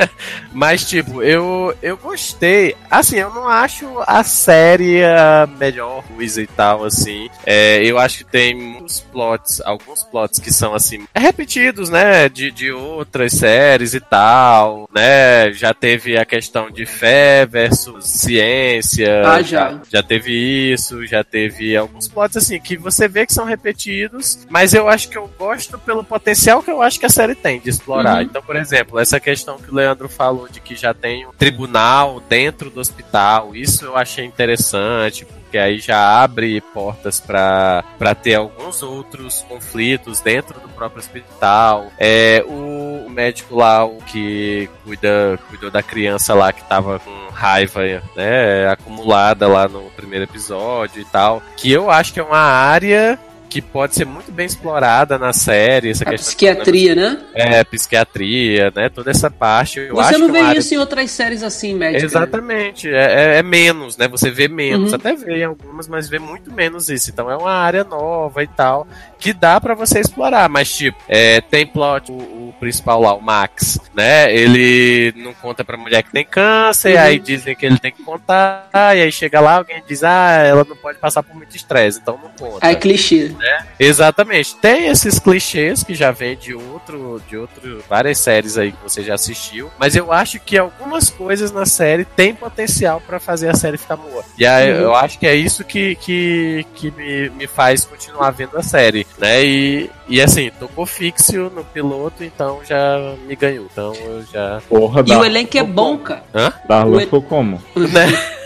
Mas, 0.52 0.84
tipo, 0.84 1.22
eu, 1.22 1.74
eu 1.82 1.96
gostei. 1.96 2.74
Assim, 2.90 3.16
eu 3.16 3.32
não 3.32 3.46
acho 3.48 3.86
a 4.06 4.22
série 4.24 5.04
a 5.04 5.48
melhor 5.58 6.02
coisa 6.04 6.42
e 6.42 6.46
tal, 6.46 6.84
assim. 6.84 7.28
É, 7.46 7.84
eu 7.84 7.98
acho 7.98 8.18
que 8.18 8.24
tem 8.24 8.54
muitos 8.54 9.00
plots, 9.00 9.60
alguns 9.60 10.02
plots 10.04 10.38
que 10.38 10.52
são, 10.52 10.74
assim, 10.74 11.06
repetidos, 11.14 11.88
né? 11.88 12.28
De, 12.28 12.50
de 12.50 12.72
outras 12.72 13.32
séries 13.32 13.94
e 13.94 14.00
tal, 14.00 14.88
né? 14.92 15.52
Já 15.52 15.72
teve 15.72 16.16
a 16.16 16.24
questão 16.24 16.70
de 16.70 16.84
fé 16.84 17.46
versus 17.46 18.04
ciência. 18.06 19.22
Ah, 19.24 19.42
já. 19.42 19.70
já. 19.84 20.00
Já 20.00 20.02
teve 20.02 20.72
isso, 20.72 21.06
já 21.06 21.22
teve 21.22 21.76
alguns 21.76 22.08
plots, 22.08 22.36
assim, 22.36 22.58
que 22.58 22.76
você 22.76 23.06
vê 23.06 23.26
que 23.26 23.34
são 23.34 23.44
repetidos, 23.44 24.46
mas 24.48 24.72
eu 24.72 24.88
acho 24.90 25.08
que 25.08 25.16
eu 25.16 25.30
gosto 25.38 25.78
pelo 25.78 26.04
potencial 26.04 26.62
que 26.62 26.70
eu 26.70 26.82
acho 26.82 26.98
que 26.98 27.06
a 27.06 27.10
série 27.10 27.34
tem 27.34 27.60
de 27.60 27.70
explorar. 27.70 28.16
Uhum. 28.16 28.22
Então, 28.22 28.42
por 28.42 28.56
exemplo, 28.56 28.98
essa 28.98 29.18
questão 29.20 29.58
que 29.58 29.70
o 29.70 29.74
Leandro 29.74 30.08
falou 30.08 30.48
de 30.48 30.60
que 30.60 30.76
já 30.76 30.92
tem 30.92 31.26
um 31.26 31.32
tribunal 31.32 32.20
dentro 32.28 32.70
do 32.70 32.80
hospital, 32.80 33.54
isso 33.54 33.84
eu 33.84 33.96
achei 33.96 34.24
interessante, 34.24 35.24
porque 35.24 35.58
aí 35.58 35.78
já 35.78 36.22
abre 36.22 36.60
portas 36.60 37.20
para 37.20 37.82
ter 38.22 38.34
alguns 38.34 38.82
outros 38.82 39.44
conflitos 39.48 40.20
dentro 40.20 40.60
do 40.60 40.68
próprio 40.68 41.00
hospital. 41.00 41.90
É, 41.98 42.44
o 42.46 43.08
médico 43.10 43.56
lá, 43.56 43.84
o 43.84 43.98
que 43.98 44.68
cuida, 44.84 45.38
cuidou 45.48 45.70
da 45.70 45.82
criança 45.82 46.34
lá 46.34 46.52
que 46.52 46.62
tava 46.64 46.98
com 47.00 47.30
raiva 47.32 47.80
né, 48.14 48.68
acumulada 48.68 49.48
lá 49.48 49.66
no 49.66 49.82
primeiro 49.90 50.24
episódio 50.24 51.00
e 51.00 51.04
tal, 51.04 51.42
que 51.56 51.70
eu 51.70 51.90
acho 51.90 52.12
que 52.12 52.20
é 52.20 52.22
uma 52.22 52.38
área 52.38 53.18
que 53.50 53.60
pode 53.60 53.96
ser 53.96 54.06
muito 54.06 54.30
bem 54.30 54.46
explorada 54.46 55.18
na 55.18 55.32
série. 55.32 55.90
Essa 55.90 56.08
a 56.08 56.12
psiquiatria, 56.12 56.94
né? 56.94 57.18
É, 57.34 57.64
psiquiatria, 57.64 58.72
né? 58.74 58.88
Toda 58.88 59.10
essa 59.10 59.28
parte. 59.28 59.88
Você 59.88 60.16
não 60.16 60.32
vê 60.32 60.40
isso 60.54 60.72
em 60.72 60.78
outras 60.78 61.10
séries 61.10 61.42
assim, 61.42 61.74
médica. 61.74 62.04
Exatamente. 62.04 62.88
É, 62.88 63.34
é, 63.34 63.38
é, 63.38 63.42
menos, 63.42 63.96
né? 63.96 64.06
Você 64.06 64.30
vê 64.30 64.46
menos. 64.46 64.90
Uhum. 64.90 64.96
Até 64.96 65.16
vê 65.16 65.38
em 65.38 65.44
algumas, 65.44 65.88
mas 65.88 66.08
vê 66.08 66.20
muito 66.20 66.52
menos 66.52 66.88
isso. 66.88 67.10
Então 67.10 67.28
é 67.28 67.36
uma 67.36 67.52
área 67.52 67.82
nova 67.82 68.42
e 68.42 68.46
tal 68.46 68.86
que 69.20 69.34
dá 69.34 69.60
para 69.60 69.74
você 69.74 70.00
explorar, 70.00 70.48
mas 70.48 70.74
tipo, 70.74 70.98
é, 71.06 71.42
tem 71.42 71.66
plot, 71.66 72.10
o, 72.10 72.14
o, 72.14 72.54
principal 72.58 73.02
lá, 73.02 73.14
o 73.14 73.20
Max, 73.20 73.78
né? 73.94 74.34
Ele 74.34 75.12
não 75.16 75.34
conta 75.34 75.62
pra 75.62 75.76
mulher 75.76 76.02
que 76.02 76.10
tem 76.10 76.24
câncer, 76.24 76.96
uhum. 76.96 77.02
aí 77.02 77.18
dizem 77.18 77.54
que 77.54 77.66
ele 77.66 77.78
tem 77.78 77.92
que 77.92 78.02
contar, 78.02 78.70
e 78.72 79.02
aí 79.02 79.12
chega 79.12 79.38
lá, 79.38 79.58
alguém 79.58 79.82
diz, 79.86 80.02
ah, 80.02 80.42
ela 80.42 80.64
não 80.66 80.74
pode 80.74 80.98
passar 80.98 81.22
por 81.22 81.36
muito 81.36 81.54
estresse, 81.54 82.00
então 82.00 82.18
não 82.20 82.30
conta. 82.30 82.66
É 82.66 82.74
clichê. 82.74 83.30
Né? 83.40 83.66
Exatamente. 83.78 84.56
Tem 84.56 84.88
esses 84.88 85.18
clichês 85.18 85.82
que 85.82 85.94
já 85.94 86.10
vem 86.10 86.36
de 86.36 86.54
outro, 86.54 87.20
de 87.28 87.36
outro, 87.36 87.82
várias 87.88 88.18
séries 88.18 88.56
aí 88.56 88.72
que 88.72 88.82
você 88.82 89.02
já 89.02 89.14
assistiu, 89.14 89.70
mas 89.78 89.96
eu 89.96 90.12
acho 90.12 90.38
que 90.40 90.58
algumas 90.58 91.10
coisas 91.10 91.50
na 91.50 91.66
série 91.66 92.04
tem 92.04 92.34
potencial 92.34 93.00
para 93.00 93.18
fazer 93.18 93.48
a 93.48 93.54
série 93.54 93.78
ficar 93.78 93.96
boa. 93.96 94.24
E 94.38 94.46
aí, 94.46 94.72
uhum. 94.72 94.80
eu 94.80 94.94
acho 94.94 95.18
que 95.18 95.26
é 95.26 95.34
isso 95.34 95.64
que, 95.64 95.94
que, 95.96 96.66
que 96.74 96.90
me, 96.90 97.30
me 97.30 97.46
faz 97.46 97.84
continuar 97.84 98.30
vendo 98.30 98.56
a 98.56 98.62
série 98.62 99.06
né? 99.18 99.44
E, 99.44 99.90
e 100.08 100.20
assim, 100.20 100.50
tocou 100.58 100.86
fixo 100.86 101.50
no 101.54 101.64
piloto, 101.64 102.24
então 102.24 102.60
já 102.64 103.14
me 103.26 103.36
ganhou. 103.36 103.66
Então 103.70 103.94
eu 103.94 104.24
já. 104.32 104.60
Porra, 104.68 105.04
e 105.06 105.12
o 105.12 105.24
elenco 105.24 105.56
é 105.56 105.62
bom, 105.62 105.98
cara. 105.98 106.24
Hã? 106.34 106.52
Darla 106.68 107.00
ficou 107.00 107.22
como? 107.22 107.62
Né? 107.76 108.39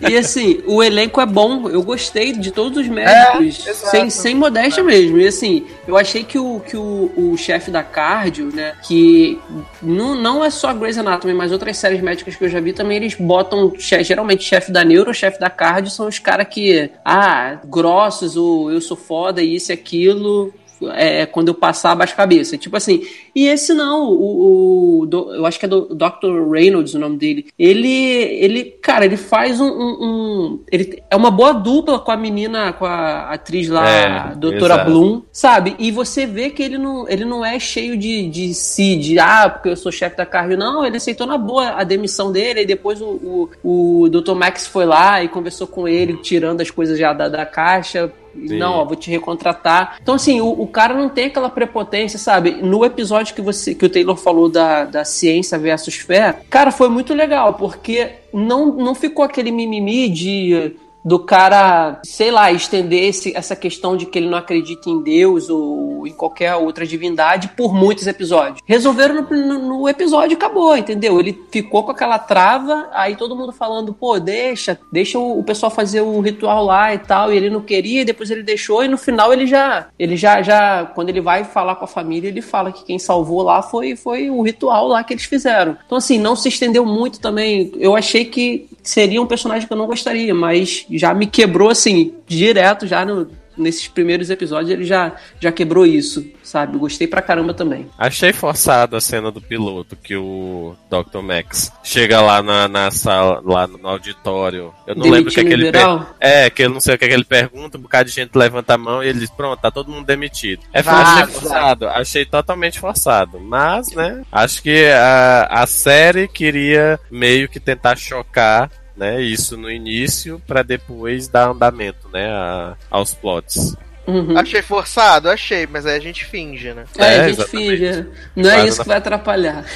E 0.00 0.16
assim, 0.16 0.62
o 0.66 0.82
elenco 0.82 1.20
é 1.20 1.26
bom. 1.26 1.68
Eu 1.68 1.82
gostei 1.82 2.32
de 2.32 2.50
todos 2.50 2.78
os 2.78 2.88
médicos, 2.88 3.66
é, 3.66 3.72
sem, 3.72 4.10
sem 4.10 4.34
modéstia 4.34 4.80
é. 4.80 4.84
mesmo. 4.84 5.18
E 5.18 5.26
assim, 5.26 5.66
eu 5.86 5.96
achei 5.96 6.24
que 6.24 6.38
o, 6.38 6.60
que 6.60 6.76
o, 6.76 7.10
o 7.16 7.36
chefe 7.36 7.70
da 7.70 7.82
cardio, 7.82 8.50
né, 8.54 8.74
que 8.82 9.38
não, 9.82 10.14
não 10.14 10.44
é 10.44 10.50
só 10.50 10.72
Grey's 10.72 10.98
Anatomy, 10.98 11.34
mas 11.34 11.52
outras 11.52 11.76
séries 11.76 12.00
médicas 12.00 12.36
que 12.36 12.44
eu 12.44 12.48
já 12.48 12.60
vi 12.60 12.72
também, 12.72 12.98
eles 12.98 13.14
botam 13.14 13.72
geralmente 13.78 14.44
chefe 14.44 14.70
da 14.70 14.84
neuro, 14.84 15.14
chefe 15.14 15.38
da 15.38 15.50
cardio, 15.50 15.90
são 15.90 16.06
os 16.08 16.18
caras 16.18 16.48
que, 16.48 16.90
ah, 17.04 17.58
grossos, 17.64 18.36
ou 18.36 18.70
eu 18.70 18.80
sou 18.80 18.96
foda, 18.96 19.42
isso 19.42 19.72
e 19.72 19.74
aquilo 19.74 20.52
é, 20.92 21.26
quando 21.26 21.48
eu 21.48 21.54
passar 21.54 21.92
abaixa 21.92 22.12
a 22.12 22.16
cabeça. 22.16 22.56
Tipo 22.58 22.76
assim, 22.76 23.02
e 23.34 23.46
esse 23.46 23.72
não, 23.72 24.10
o, 24.10 25.00
o 25.00 25.06
do, 25.06 25.34
eu 25.34 25.46
acho 25.46 25.58
que 25.58 25.66
é 25.66 25.68
do 25.68 25.94
Dr. 25.94 26.50
Reynolds 26.50 26.94
o 26.94 26.98
nome 26.98 27.16
dele. 27.16 27.46
Ele, 27.58 27.88
ele 27.88 28.64
cara, 28.64 29.04
ele 29.04 29.16
faz 29.16 29.60
um, 29.60 29.66
um, 29.66 29.96
um, 30.00 30.60
ele 30.70 31.02
é 31.10 31.16
uma 31.16 31.30
boa 31.30 31.52
dupla 31.52 31.98
com 31.98 32.10
a 32.10 32.16
menina, 32.16 32.72
com 32.72 32.84
a 32.84 33.30
atriz 33.30 33.68
lá, 33.68 33.88
é, 33.88 34.06
a 34.06 34.34
Doutora 34.34 34.74
exato. 34.74 34.90
Bloom, 34.90 35.22
sabe? 35.32 35.76
E 35.78 35.90
você 35.90 36.26
vê 36.26 36.50
que 36.50 36.62
ele 36.62 36.78
não, 36.78 37.08
ele 37.08 37.24
não 37.24 37.44
é 37.44 37.58
cheio 37.58 37.96
de, 37.96 38.28
de 38.28 38.54
si, 38.54 38.96
de 38.96 39.18
ah, 39.18 39.48
porque 39.48 39.68
eu 39.68 39.76
sou 39.76 39.92
chefe 39.92 40.16
da 40.16 40.26
carne. 40.26 40.56
Não, 40.56 40.84
ele 40.84 40.96
aceitou 40.96 41.26
na 41.26 41.38
boa 41.38 41.70
a 41.70 41.84
demissão 41.84 42.32
dele, 42.32 42.62
e 42.62 42.66
depois 42.66 43.00
o, 43.00 43.48
o, 43.62 44.02
o 44.02 44.08
Dr. 44.08 44.34
Max 44.34 44.66
foi 44.66 44.84
lá 44.84 45.22
e 45.22 45.28
conversou 45.28 45.66
com 45.66 45.86
ele, 45.86 46.16
tirando 46.18 46.60
as 46.60 46.70
coisas 46.70 46.98
já 46.98 47.12
da, 47.12 47.28
da 47.28 47.46
caixa 47.46 48.12
Sim. 48.34 48.58
Não, 48.58 48.74
ó, 48.74 48.84
vou 48.84 48.96
te 48.96 49.10
recontratar. 49.10 49.98
Então, 50.02 50.14
assim, 50.14 50.40
o, 50.40 50.48
o, 50.48 50.66
cara 50.66 50.94
não 50.94 51.08
tem 51.08 51.26
aquela 51.26 51.48
prepotência, 51.48 52.18
sabe? 52.18 52.52
No 52.62 52.84
episódio 52.84 53.34
que 53.34 53.40
você 53.40 53.74
que 53.74 53.86
o 53.86 53.88
Taylor 53.88 54.16
falou 54.16 54.48
da, 54.48 54.84
da 54.84 55.04
ciência 55.04 55.58
versus 55.58 55.94
fé, 55.96 56.40
cara, 56.50 56.70
foi 56.70 56.88
muito 56.88 57.14
legal, 57.14 57.54
porque 57.54 58.12
não, 58.32 58.66
não 58.74 58.94
ficou 58.94 59.24
aquele 59.24 59.50
mimimi 59.50 60.08
de 60.08 60.74
do 61.04 61.18
cara, 61.18 62.00
sei 62.02 62.30
lá, 62.30 62.50
estender 62.50 63.04
esse, 63.04 63.36
essa 63.36 63.54
questão 63.54 63.96
de 63.96 64.06
que 64.06 64.18
ele 64.18 64.28
não 64.28 64.38
acredita 64.38 64.88
em 64.88 65.02
Deus 65.02 65.50
ou 65.50 66.06
em 66.06 66.12
qualquer 66.12 66.54
outra 66.54 66.86
divindade 66.86 67.48
por 67.48 67.74
muitos 67.74 68.06
episódios. 68.06 68.60
Resolveram 68.64 69.16
no, 69.16 69.22
no, 69.22 69.58
no, 69.58 69.88
episódio 69.88 70.36
acabou, 70.36 70.76
entendeu? 70.76 71.20
Ele 71.20 71.38
ficou 71.50 71.82
com 71.82 71.90
aquela 71.90 72.18
trava, 72.18 72.88
aí 72.92 73.16
todo 73.16 73.36
mundo 73.36 73.52
falando, 73.52 73.92
pô, 73.92 74.18
deixa, 74.18 74.78
deixa 74.90 75.18
o, 75.18 75.38
o 75.38 75.44
pessoal 75.44 75.70
fazer 75.70 76.00
o 76.00 76.20
ritual 76.20 76.64
lá 76.64 76.94
e 76.94 76.98
tal, 76.98 77.32
e 77.32 77.36
ele 77.36 77.50
não 77.50 77.60
queria, 77.60 78.02
e 78.02 78.04
depois 78.04 78.30
ele 78.30 78.42
deixou, 78.42 78.82
e 78.82 78.88
no 78.88 78.96
final 78.96 79.32
ele 79.32 79.46
já, 79.46 79.88
ele 79.98 80.16
já, 80.16 80.40
já, 80.42 80.86
quando 80.94 81.10
ele 81.10 81.20
vai 81.20 81.44
falar 81.44 81.76
com 81.76 81.84
a 81.84 81.88
família, 81.88 82.28
ele 82.28 82.42
fala 82.42 82.72
que 82.72 82.84
quem 82.84 82.98
salvou 82.98 83.42
lá 83.42 83.60
foi, 83.60 83.94
foi 83.94 84.30
o 84.30 84.40
ritual 84.42 84.88
lá 84.88 85.04
que 85.04 85.12
eles 85.12 85.24
fizeram. 85.24 85.76
Então, 85.84 85.98
assim, 85.98 86.18
não 86.18 86.34
se 86.34 86.48
estendeu 86.48 86.86
muito 86.86 87.20
também. 87.20 87.72
Eu 87.76 87.94
achei 87.94 88.24
que 88.24 88.68
seria 88.84 89.20
um 89.20 89.26
personagem 89.26 89.66
que 89.66 89.72
eu 89.72 89.76
não 89.76 89.86
gostaria, 89.86 90.34
mas 90.34 90.86
já 90.90 91.12
me 91.14 91.26
quebrou 91.26 91.70
assim, 91.70 92.14
direto, 92.26 92.86
já 92.86 93.04
no, 93.04 93.28
nesses 93.56 93.88
primeiros 93.88 94.30
episódios 94.30 94.70
ele 94.70 94.84
já, 94.84 95.12
já 95.40 95.52
quebrou 95.52 95.86
isso, 95.86 96.24
sabe? 96.42 96.78
Gostei 96.78 97.06
pra 97.06 97.22
caramba 97.22 97.54
também. 97.54 97.88
Achei 97.98 98.32
forçado 98.32 98.96
a 98.96 99.00
cena 99.00 99.30
do 99.30 99.40
piloto, 99.40 99.96
que 99.96 100.16
o 100.16 100.76
Dr. 100.90 101.20
Max 101.20 101.72
chega 101.82 102.20
lá 102.20 102.42
na, 102.42 102.68
na 102.68 102.90
sala, 102.90 103.40
lá 103.44 103.66
no 103.66 103.86
auditório. 103.86 104.72
Eu 104.86 104.94
não 104.94 105.10
lembro 105.10 105.30
o 105.30 105.34
que, 105.34 105.40
é 105.40 105.44
que 105.44 105.52
ele 105.52 105.72
per... 105.72 106.06
É, 106.20 106.50
que 106.50 106.62
eu 106.62 106.70
não 106.70 106.80
sei 106.80 106.94
o 106.94 106.98
que, 106.98 107.04
é 107.04 107.08
que 107.08 107.14
ele 107.14 107.24
pergunta, 107.24 107.78
um 107.78 107.82
bocado 107.82 108.08
de 108.08 108.14
gente 108.14 108.36
levanta 108.36 108.74
a 108.74 108.78
mão 108.78 109.02
e 109.02 109.08
ele 109.08 109.20
diz, 109.20 109.30
pronto, 109.30 109.60
tá 109.60 109.70
todo 109.70 109.90
mundo 109.90 110.06
demitido. 110.06 110.62
É 110.72 110.80
achei 110.80 111.26
forçado, 111.26 111.88
achei 111.88 112.24
totalmente 112.24 112.78
forçado. 112.78 113.40
Mas, 113.40 113.92
né, 113.92 114.22
acho 114.30 114.62
que 114.62 114.86
a, 114.86 115.48
a 115.50 115.66
série 115.66 116.28
queria 116.28 116.98
meio 117.10 117.48
que 117.48 117.60
tentar 117.60 117.96
chocar 117.96 118.70
né? 118.96 119.20
Isso 119.20 119.56
no 119.56 119.70
início 119.70 120.40
para 120.46 120.62
depois 120.62 121.28
dar 121.28 121.48
andamento, 121.48 122.08
né? 122.12 122.30
A, 122.30 122.76
aos 122.90 123.14
plots. 123.14 123.76
Uhum. 124.06 124.38
Achei 124.38 124.60
forçado, 124.60 125.30
achei, 125.30 125.66
mas 125.66 125.86
aí 125.86 125.96
a 125.96 126.00
gente 126.00 126.24
finge, 126.24 126.74
né? 126.74 126.84
É, 126.98 127.02
é 127.02 127.06
a 127.06 127.28
gente 127.28 127.40
exatamente. 127.40 127.68
finge. 127.68 128.06
Não 128.36 128.50
é 128.50 128.66
isso 128.66 128.82
que 128.82 128.88
vai 128.88 128.98
atrapalhar. 128.98 129.64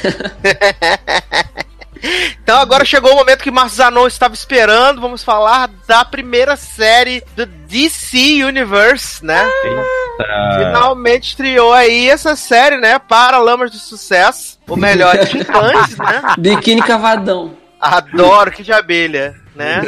então 2.43 2.59
agora 2.59 2.85
chegou 2.85 3.13
o 3.13 3.17
momento 3.17 3.43
que 3.43 3.51
Marcos 3.51 3.77
Zanon 3.77 4.07
estava 4.07 4.35
esperando. 4.35 5.01
Vamos 5.01 5.25
falar 5.25 5.71
da 5.87 6.05
primeira 6.05 6.57
série 6.57 7.25
do 7.35 7.47
DC 7.47 8.45
Universe, 8.45 9.25
né? 9.25 9.51
Eita. 9.65 10.59
Finalmente 10.59 11.29
estreou 11.29 11.73
aí 11.73 12.11
essa 12.11 12.37
série, 12.37 12.77
né? 12.77 12.99
Para 12.99 13.39
Lamas 13.39 13.71
do 13.71 13.79
Sucesso. 13.79 14.59
O 14.69 14.77
melhor 14.77 15.17
de 15.17 15.31
Titãs, 15.39 15.97
né? 15.97 16.35
Biquíni 16.39 16.83
Cavadão. 16.83 17.57
Adoro 17.81 18.51
que 18.51 18.63
de 18.63 18.73
abelha, 18.73 19.35
né? 19.55 19.83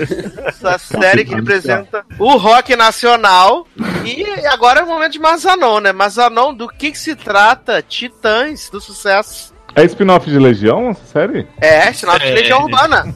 Essa 0.47 0.78
série 0.78 1.24
que 1.24 1.34
representa 1.34 2.05
o 2.18 2.36
rock 2.36 2.76
nacional. 2.76 3.66
E 4.05 4.24
agora 4.47 4.80
é 4.80 4.82
o 4.82 4.86
momento 4.86 5.12
de 5.12 5.18
Mazanon, 5.18 5.80
né? 5.80 5.93
Mazanon, 5.93 6.55
do 6.55 6.68
que, 6.68 6.93
que 6.93 6.99
se 6.99 7.16
trata? 7.16 7.82
Titãs 7.82 8.70
do 8.70 8.80
sucesso. 8.80 9.50
É 9.75 9.85
spin-off 9.85 10.29
de 10.29 10.39
Legião, 10.39 10.91
essa 10.91 11.05
série? 11.05 11.47
É, 11.61 11.91
spin-off 11.91 12.18
de 12.18 12.33
Legião 12.33 12.64
Urbana. 12.64 13.07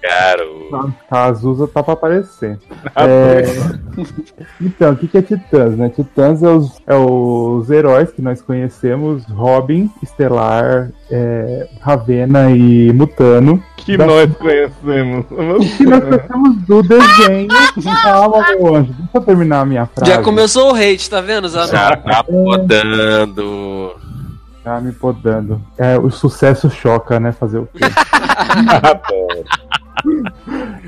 Caro. 0.00 0.94
A 1.10 1.24
Azusa 1.24 1.66
tá 1.66 1.82
pra 1.82 1.94
aparecer. 1.94 2.58
É... 2.94 3.42
então, 4.60 4.92
o 4.92 4.96
que, 4.96 5.08
que 5.08 5.18
é 5.18 5.22
Titãs, 5.22 5.76
né? 5.76 5.88
Titãs 5.88 6.42
é 6.42 6.48
os, 6.48 6.80
é 6.86 6.94
os 6.94 7.70
heróis 7.70 8.12
que 8.12 8.22
nós 8.22 8.40
conhecemos, 8.40 9.24
Robin, 9.24 9.90
Estelar, 10.02 10.90
é, 11.10 11.68
Ravena 11.80 12.50
e 12.50 12.92
Mutano. 12.92 13.62
Que 13.76 13.96
da... 13.96 14.06
nós 14.06 14.30
conhecemos. 14.36 15.26
Que 15.76 15.84
nós 15.84 16.04
conhecemos 16.04 16.56
do 16.66 16.82
desenho. 16.82 17.48
Calma, 18.02 18.46
meu 18.50 18.76
anjo. 18.76 18.92
Deixa 18.92 19.10
eu 19.14 19.20
terminar 19.20 19.60
a 19.60 19.64
minha 19.64 19.86
frase. 19.86 20.10
Já 20.10 20.22
começou 20.22 20.72
o 20.72 20.74
hate, 20.76 21.10
tá 21.10 21.20
vendo, 21.20 21.48
Zanon? 21.48 21.66
Já 21.66 21.96
tá 21.96 22.22
podando. 22.22 23.96
Tá 24.62 24.80
me 24.80 24.92
podando. 24.92 25.60
É, 25.78 25.98
o 25.98 26.10
sucesso 26.10 26.68
choca, 26.70 27.18
né? 27.18 27.32
Fazer 27.32 27.58
o 27.58 27.66
quê? 27.66 27.80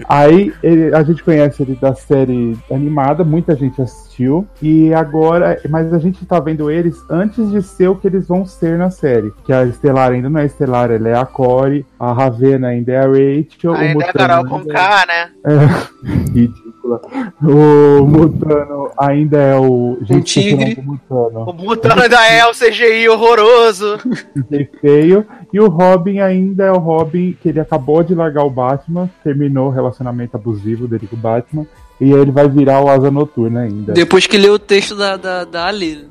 Aí 0.08 0.52
ele, 0.62 0.94
a 0.94 1.02
gente 1.02 1.22
conhece 1.22 1.62
ele 1.62 1.74
da 1.74 1.94
série 1.94 2.58
animada, 2.70 3.24
muita 3.24 3.54
gente 3.54 3.80
assistiu. 3.80 4.46
E 4.60 4.92
agora, 4.92 5.58
mas 5.68 5.92
a 5.92 5.98
gente 5.98 6.24
tá 6.26 6.38
vendo 6.40 6.70
eles 6.70 6.96
antes 7.10 7.50
de 7.50 7.62
ser 7.62 7.88
o 7.88 7.96
que 7.96 8.06
eles 8.06 8.28
vão 8.28 8.44
ser 8.44 8.76
na 8.78 8.90
série. 8.90 9.32
Que 9.44 9.52
a 9.52 9.64
Estelar 9.64 10.12
ainda 10.12 10.28
não 10.28 10.40
é 10.40 10.46
Estelar, 10.46 10.90
ela 10.90 11.08
é 11.08 11.16
a 11.16 11.24
Corey, 11.24 11.84
a 11.98 12.12
Ravena 12.12 12.68
ainda 12.68 12.92
é 12.92 12.98
a 12.98 13.06
Rachel. 13.06 13.74
Ainda 13.74 14.04
é 14.04 14.08
a 14.08 14.12
Carol 14.12 14.46
com 14.46 14.64
K, 14.64 15.06
né? 15.06 15.30
É, 15.44 16.48
ridícula. 16.96 17.00
O 17.42 18.06
Mutano 18.06 18.90
ainda 18.98 19.38
é 19.38 19.56
o. 19.56 19.98
Gente, 20.02 20.16
um 20.16 20.22
tigre. 20.22 20.78
O 20.78 20.82
Mutano. 20.82 21.50
o 21.50 21.52
Mutano 21.52 22.02
ainda 22.02 22.26
é 22.26 22.46
o 22.46 22.52
CGI 22.52 23.08
horroroso. 23.08 23.98
CGI 23.98 24.68
feio. 24.80 25.26
E 25.52 25.60
o 25.60 25.68
Robin 25.68 26.20
ainda 26.20 26.64
é 26.64 26.72
o 26.72 26.78
Robin 26.78 27.36
que 27.40 27.48
ele 27.48 27.60
acabou 27.60 28.02
de 28.02 28.14
largar 28.14 28.44
o 28.44 28.50
Batman, 28.50 29.08
terminou 29.22 29.68
o 29.68 29.70
relacionamento 29.70 30.36
abusivo 30.36 30.88
dele 30.88 31.06
com 31.06 31.16
o 31.16 31.18
Batman. 31.18 31.66
E 32.00 32.10
ele 32.10 32.32
vai 32.32 32.48
virar 32.48 32.80
o 32.80 32.88
Asa 32.88 33.12
Noturna 33.12 33.60
ainda. 33.60 33.92
Depois 33.92 34.26
que 34.26 34.36
leu 34.36 34.54
o 34.54 34.58
texto 34.58 34.96
da, 34.96 35.16
da, 35.16 35.44
da 35.44 35.66
Ali. 35.66 36.08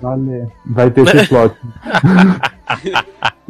Vai 0.65 0.89
ter 0.89 1.01
esse 1.01 1.27
plot. 1.27 1.53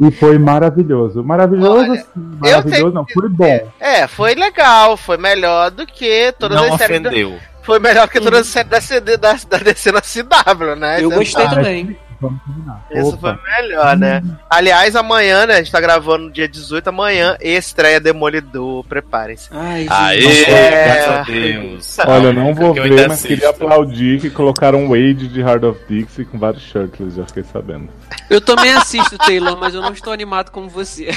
E 0.00 0.10
foi 0.10 0.38
maravilhoso. 0.38 1.22
Maravilhoso, 1.22 1.90
Olha, 1.90 2.06
maravilhoso 2.14 2.94
não, 2.94 3.06
foi 3.06 3.28
bom. 3.28 3.68
É, 3.80 4.06
foi 4.06 4.34
legal, 4.34 4.96
foi 4.96 5.16
melhor 5.16 5.70
do 5.70 5.86
que 5.86 6.32
todas 6.38 6.56
não 6.56 6.72
as 6.72 6.78
séries. 6.78 7.00
Ofendeu. 7.00 7.38
Foi 7.62 7.78
melhor 7.78 8.08
que 8.08 8.20
todas 8.20 8.40
as 8.40 8.46
séries 8.48 8.70
da, 8.70 9.16
da, 9.16 9.34
da 9.34 9.58
DC 9.58 9.92
na 9.92 10.00
CW, 10.00 10.76
né? 10.76 11.02
Eu 11.02 11.10
gostei 11.10 11.48
também 11.48 11.96
vamos 12.22 12.40
terminar. 12.44 12.86
Esse 12.90 13.18
foi 13.18 13.36
melhor, 13.42 13.96
né? 13.96 14.22
Aliás, 14.48 14.94
amanhã, 14.94 15.44
né? 15.44 15.54
A 15.54 15.58
gente 15.58 15.72
tá 15.72 15.80
gravando 15.80 16.26
no 16.26 16.30
dia 16.30 16.48
18, 16.48 16.88
amanhã, 16.88 17.36
estreia 17.40 18.00
Demolidor. 18.00 18.84
Preparem-se. 18.84 19.48
Ai, 19.50 19.86
Aê, 19.90 20.44
é... 20.44 20.84
graças 20.84 21.08
a 21.08 21.22
Deus. 21.24 21.98
Olha, 22.06 22.26
eu 22.26 22.32
não 22.32 22.54
vou 22.54 22.72
ver, 22.72 23.08
mas 23.08 23.22
queria 23.22 23.50
aplaudir 23.50 24.20
que 24.20 24.30
colocaram 24.30 24.84
um 24.84 24.88
Wade 24.88 25.28
de 25.28 25.40
Heart 25.40 25.64
of 25.64 25.80
Dixie 25.88 26.24
com 26.24 26.38
vários 26.38 26.62
shirtless, 26.62 27.16
já 27.16 27.26
fiquei 27.26 27.42
sabendo. 27.42 27.88
Eu 28.30 28.40
também 28.40 28.72
assisto, 28.72 29.18
Taylor, 29.18 29.58
mas 29.58 29.74
eu 29.74 29.82
não 29.82 29.92
estou 29.92 30.12
animado 30.12 30.50
como 30.50 30.68
você. 30.68 31.10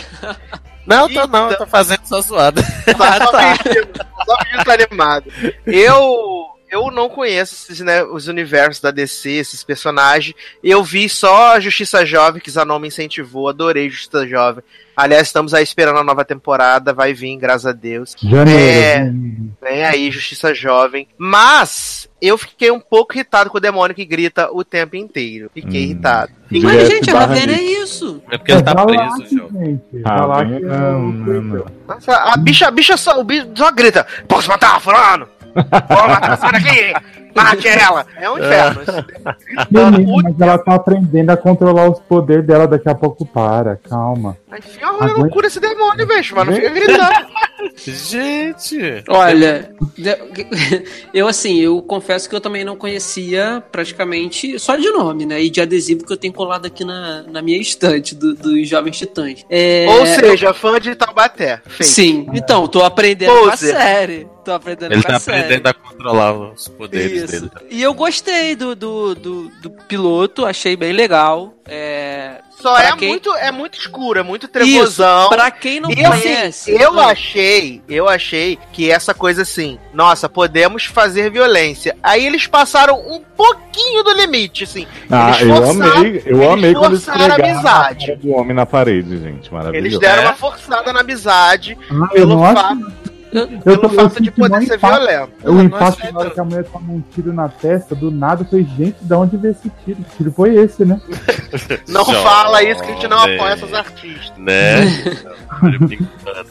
Não, 0.86 1.10
tô 1.10 1.26
não, 1.26 1.49
eu 1.49 1.58
tô 1.58 1.66
fazendo 1.66 2.01
só 2.06 2.22
zoada. 2.22 2.62
Tá, 2.95 3.18
só, 3.18 3.32
tá. 3.32 3.56
só, 4.26 4.38
só 4.56 4.64
tá 4.64 4.74
animado. 4.74 5.32
Eu 5.66 6.55
eu 6.70 6.91
não 6.91 7.07
conheço 7.07 7.53
esses, 7.55 7.80
né, 7.80 8.03
os 8.03 8.28
universos 8.28 8.82
da 8.82 8.91
DC, 8.91 9.30
esses 9.30 9.63
personagens. 9.63 10.36
Eu 10.63 10.84
vi 10.84 11.07
só 11.07 11.53
a 11.53 11.59
Justiça 11.59 12.05
Jovem, 12.05 12.41
que 12.41 12.51
Zanon 12.51 12.80
me 12.80 12.88
incentivou, 12.88 13.49
adorei 13.49 13.89
Justiça 13.89 14.28
Jovem. 14.28 14.63
Aliás, 14.95 15.28
estamos 15.28 15.53
aí 15.53 15.63
esperando 15.63 15.99
a 15.99 16.03
nova 16.03 16.24
temporada, 16.24 16.93
vai 16.93 17.13
vir, 17.13 17.36
graças 17.38 17.66
a 17.66 17.74
Deus. 17.74 18.16
Janeiro. 18.18 18.49
É, 18.59 19.11
vem 19.61 19.84
aí, 19.84 20.09
Justiça 20.09 20.53
Jovem. 20.53 21.07
Mas 21.18 22.09
eu 22.22 22.38
fiquei 22.38 22.72
um 22.72 22.80
pouco 22.80 23.13
irritado 23.13 23.49
com 23.49 23.57
o 23.57 23.61
demônio 23.61 23.95
que 23.95 24.05
grita 24.05 24.49
o 24.51 24.63
tempo 24.63 24.95
inteiro. 24.95 25.51
Fiquei 25.53 25.82
hum. 25.82 25.84
irritado. 25.84 26.32
Mas, 26.49 26.88
gente, 26.88 27.11
a 27.11 27.20
Ravena 27.20 27.53
é 27.53 27.61
isso. 27.61 28.22
É 28.32 28.38
porque 28.38 28.53
ele 28.53 28.63
tá 28.63 28.74
preso, 28.86 29.36
João. 29.36 29.82
Ah, 30.05 30.43
não, 30.43 31.01
não, 31.11 31.41
não. 31.41 31.66
Nossa, 31.88 32.16
a 32.16 32.38
bicha, 32.38 32.68
a 32.68 32.72
bicha 32.72 32.95
só, 32.95 33.20
o 33.20 33.24
bicho 33.24 33.47
só 33.55 33.72
grita: 33.72 34.07
Posso 34.28 34.47
matar, 34.47 34.80
fulano? 34.80 35.28
Matar, 35.56 36.38
sai 36.38 36.51
daqui! 36.51 37.24
Mate 37.36 37.68
ela! 37.68 38.06
É 38.16 38.30
um 38.30 38.38
inferno. 38.38 38.82
Menina, 39.70 40.22
mas 40.24 40.40
ela 40.40 40.58
tá 40.58 40.76
aprendendo 40.76 41.30
a 41.32 41.38
controlar 41.38 41.90
os 41.90 42.00
poderes 42.00 42.46
dela, 42.46 42.68
daqui 42.68 42.88
a 42.88 42.96
pouco 42.96 43.26
para, 43.26 43.76
calma. 43.76 44.38
Enfia 44.58 44.90
uma 44.90 45.12
loucura 45.12 45.48
esse 45.48 45.60
demônio, 45.60 46.08
bicho, 46.08 46.34
mas 46.36 46.48
não 46.48 46.54
fica 46.54 46.70
gritando. 46.70 47.28
Gente! 47.76 49.04
Olha, 49.10 49.70
eu 51.14 51.28
assim, 51.28 51.60
eu 51.60 51.82
confesso 51.82 52.30
que 52.30 52.36
eu 52.36 52.42
também 52.42 52.64
não 52.64 52.78
conhecia 52.78 53.62
praticamente 53.72 54.58
só 54.60 54.76
de 54.76 54.90
nome, 54.92 55.26
né? 55.26 55.42
E 55.42 55.50
de 55.50 55.60
adesivo 55.60 56.06
que 56.06 56.14
eu 56.14 56.18
tenho 56.18 56.34
colado 56.34 56.66
aqui 56.68 56.86
na, 56.86 57.24
na 57.24 57.42
minha 57.42 57.60
estante 57.60 58.16
dos 58.16 58.36
do 58.36 58.64
Jovens 58.64 58.98
Titãs. 58.98 59.46
É... 59.50 59.88
Ou 59.90 60.06
seja, 60.06 60.54
fã 60.54 60.80
de 60.80 60.96
Taubaté. 60.96 61.62
Fake. 61.66 61.84
Sim, 61.84 62.28
então, 62.34 62.68
tô 62.68 62.84
aprendendo 62.84 63.34
Pose. 63.34 63.46
com 63.48 63.54
a 63.54 63.58
série. 63.58 64.28
Tô 64.46 64.52
aprendendo 64.52 64.94
Ele 64.94 65.02
tá 65.02 65.16
aprendendo 65.16 65.68
a 65.68 65.74
controlar 65.74 66.34
os 66.34 66.68
poderes 66.68 67.24
Isso. 67.26 67.51
E 67.69 67.82
eu 67.82 67.93
gostei 67.93 68.55
do, 68.55 68.76
do, 68.76 69.15
do, 69.15 69.49
do 69.61 69.69
piloto, 69.69 70.45
achei 70.45 70.76
bem 70.76 70.93
legal. 70.93 71.53
É, 71.67 72.41
Só 72.61 72.78
é 72.78 72.95
quem- 72.95 73.09
muito, 73.09 73.34
é 73.36 73.51
muito 73.51 73.80
escuro, 73.80 74.19
é 74.19 74.23
muito 74.23 74.43
Isso, 74.43 74.51
trevosão. 74.51 75.30
pra 75.30 75.49
quem 75.49 75.80
não 75.80 75.89
E 75.89 76.05
assim, 76.05 76.21
conhece. 76.21 76.71
eu 76.80 76.99
achei, 76.99 77.82
eu 77.89 78.07
achei 78.07 78.59
que 78.71 78.91
essa 78.91 79.15
coisa 79.15 79.41
assim, 79.41 79.80
nossa, 79.91 80.30
podemos 80.30 80.86
fazer 80.86 81.32
violência. 81.32 81.97
Aí 82.03 82.23
eles 82.23 82.45
passaram 82.45 82.95
um 82.99 83.19
pouquinho 83.36 84.03
do 84.03 84.11
limite, 84.13 84.63
assim. 84.65 84.86
Ah, 85.09 85.30
Eles 85.30 85.41
eu 85.41 85.55
forçaram- 85.65 85.97
amei, 85.97 86.23
eu 86.23 86.38
eles 86.38 86.49
amei 86.53 86.73
quando 86.76 87.01
forçaram 87.01 87.34
a 87.34 87.36
amizade. 87.36 88.15
do 88.17 88.30
homem 88.36 88.55
na 88.55 88.65
parede, 88.67 89.17
gente. 89.17 89.51
Maravilhoso. 89.51 89.88
Eles 89.88 89.99
deram 89.99 90.21
É. 90.21 90.26
uma 90.28 90.36
forçada 90.36 90.93
na 90.93 90.99
amizade 90.99 91.76
Ah, 91.89 91.93
eu 91.93 92.09
pelo, 92.09 92.36
não 92.36 92.45
acho. 92.45 92.61
fato, 92.61 92.91
Eu 93.42 93.48
pelo 93.62 93.78
tô- 93.82 93.88
eu 93.88 94.10
fato 94.10 94.24
de 94.24 94.32
poder 94.32 94.66
ser 94.68 94.76
impacto. 94.76 94.98
violento. 94.98 95.32
O 95.44 95.52
Não 95.54 95.64
impacto 95.64 96.14
na 96.14 96.20
hora 96.20 96.30
que 96.30 96.40
a 96.40 96.44
mulher 96.44 96.64
toma 96.66 96.94
um 96.94 97.04
tiro 97.14 97.34
na 97.34 97.50
testa, 97.50 97.94
do 97.96 98.10
nada, 98.12 98.44
eu 98.44 98.48
falei, 98.48 98.66
gente, 98.78 98.96
de 99.02 99.14
onde 99.14 99.38
veio 99.38 99.52
esse 99.52 99.72
tiro? 99.84 99.98
Que 100.04 100.18
tiro 100.18 100.32
foi 100.32 100.56
esse, 100.56 100.84
né? 100.86 101.00
Não 101.88 102.04
Jovem. 102.06 102.24
fala 102.24 102.64
isso 102.64 102.82
que 102.84 102.92
a 102.92 102.94
gente 102.94 103.08
não 103.08 103.18
apoia 103.18 103.54
essas 103.54 103.74
artistas. 103.74 104.38
Né? 104.38 104.86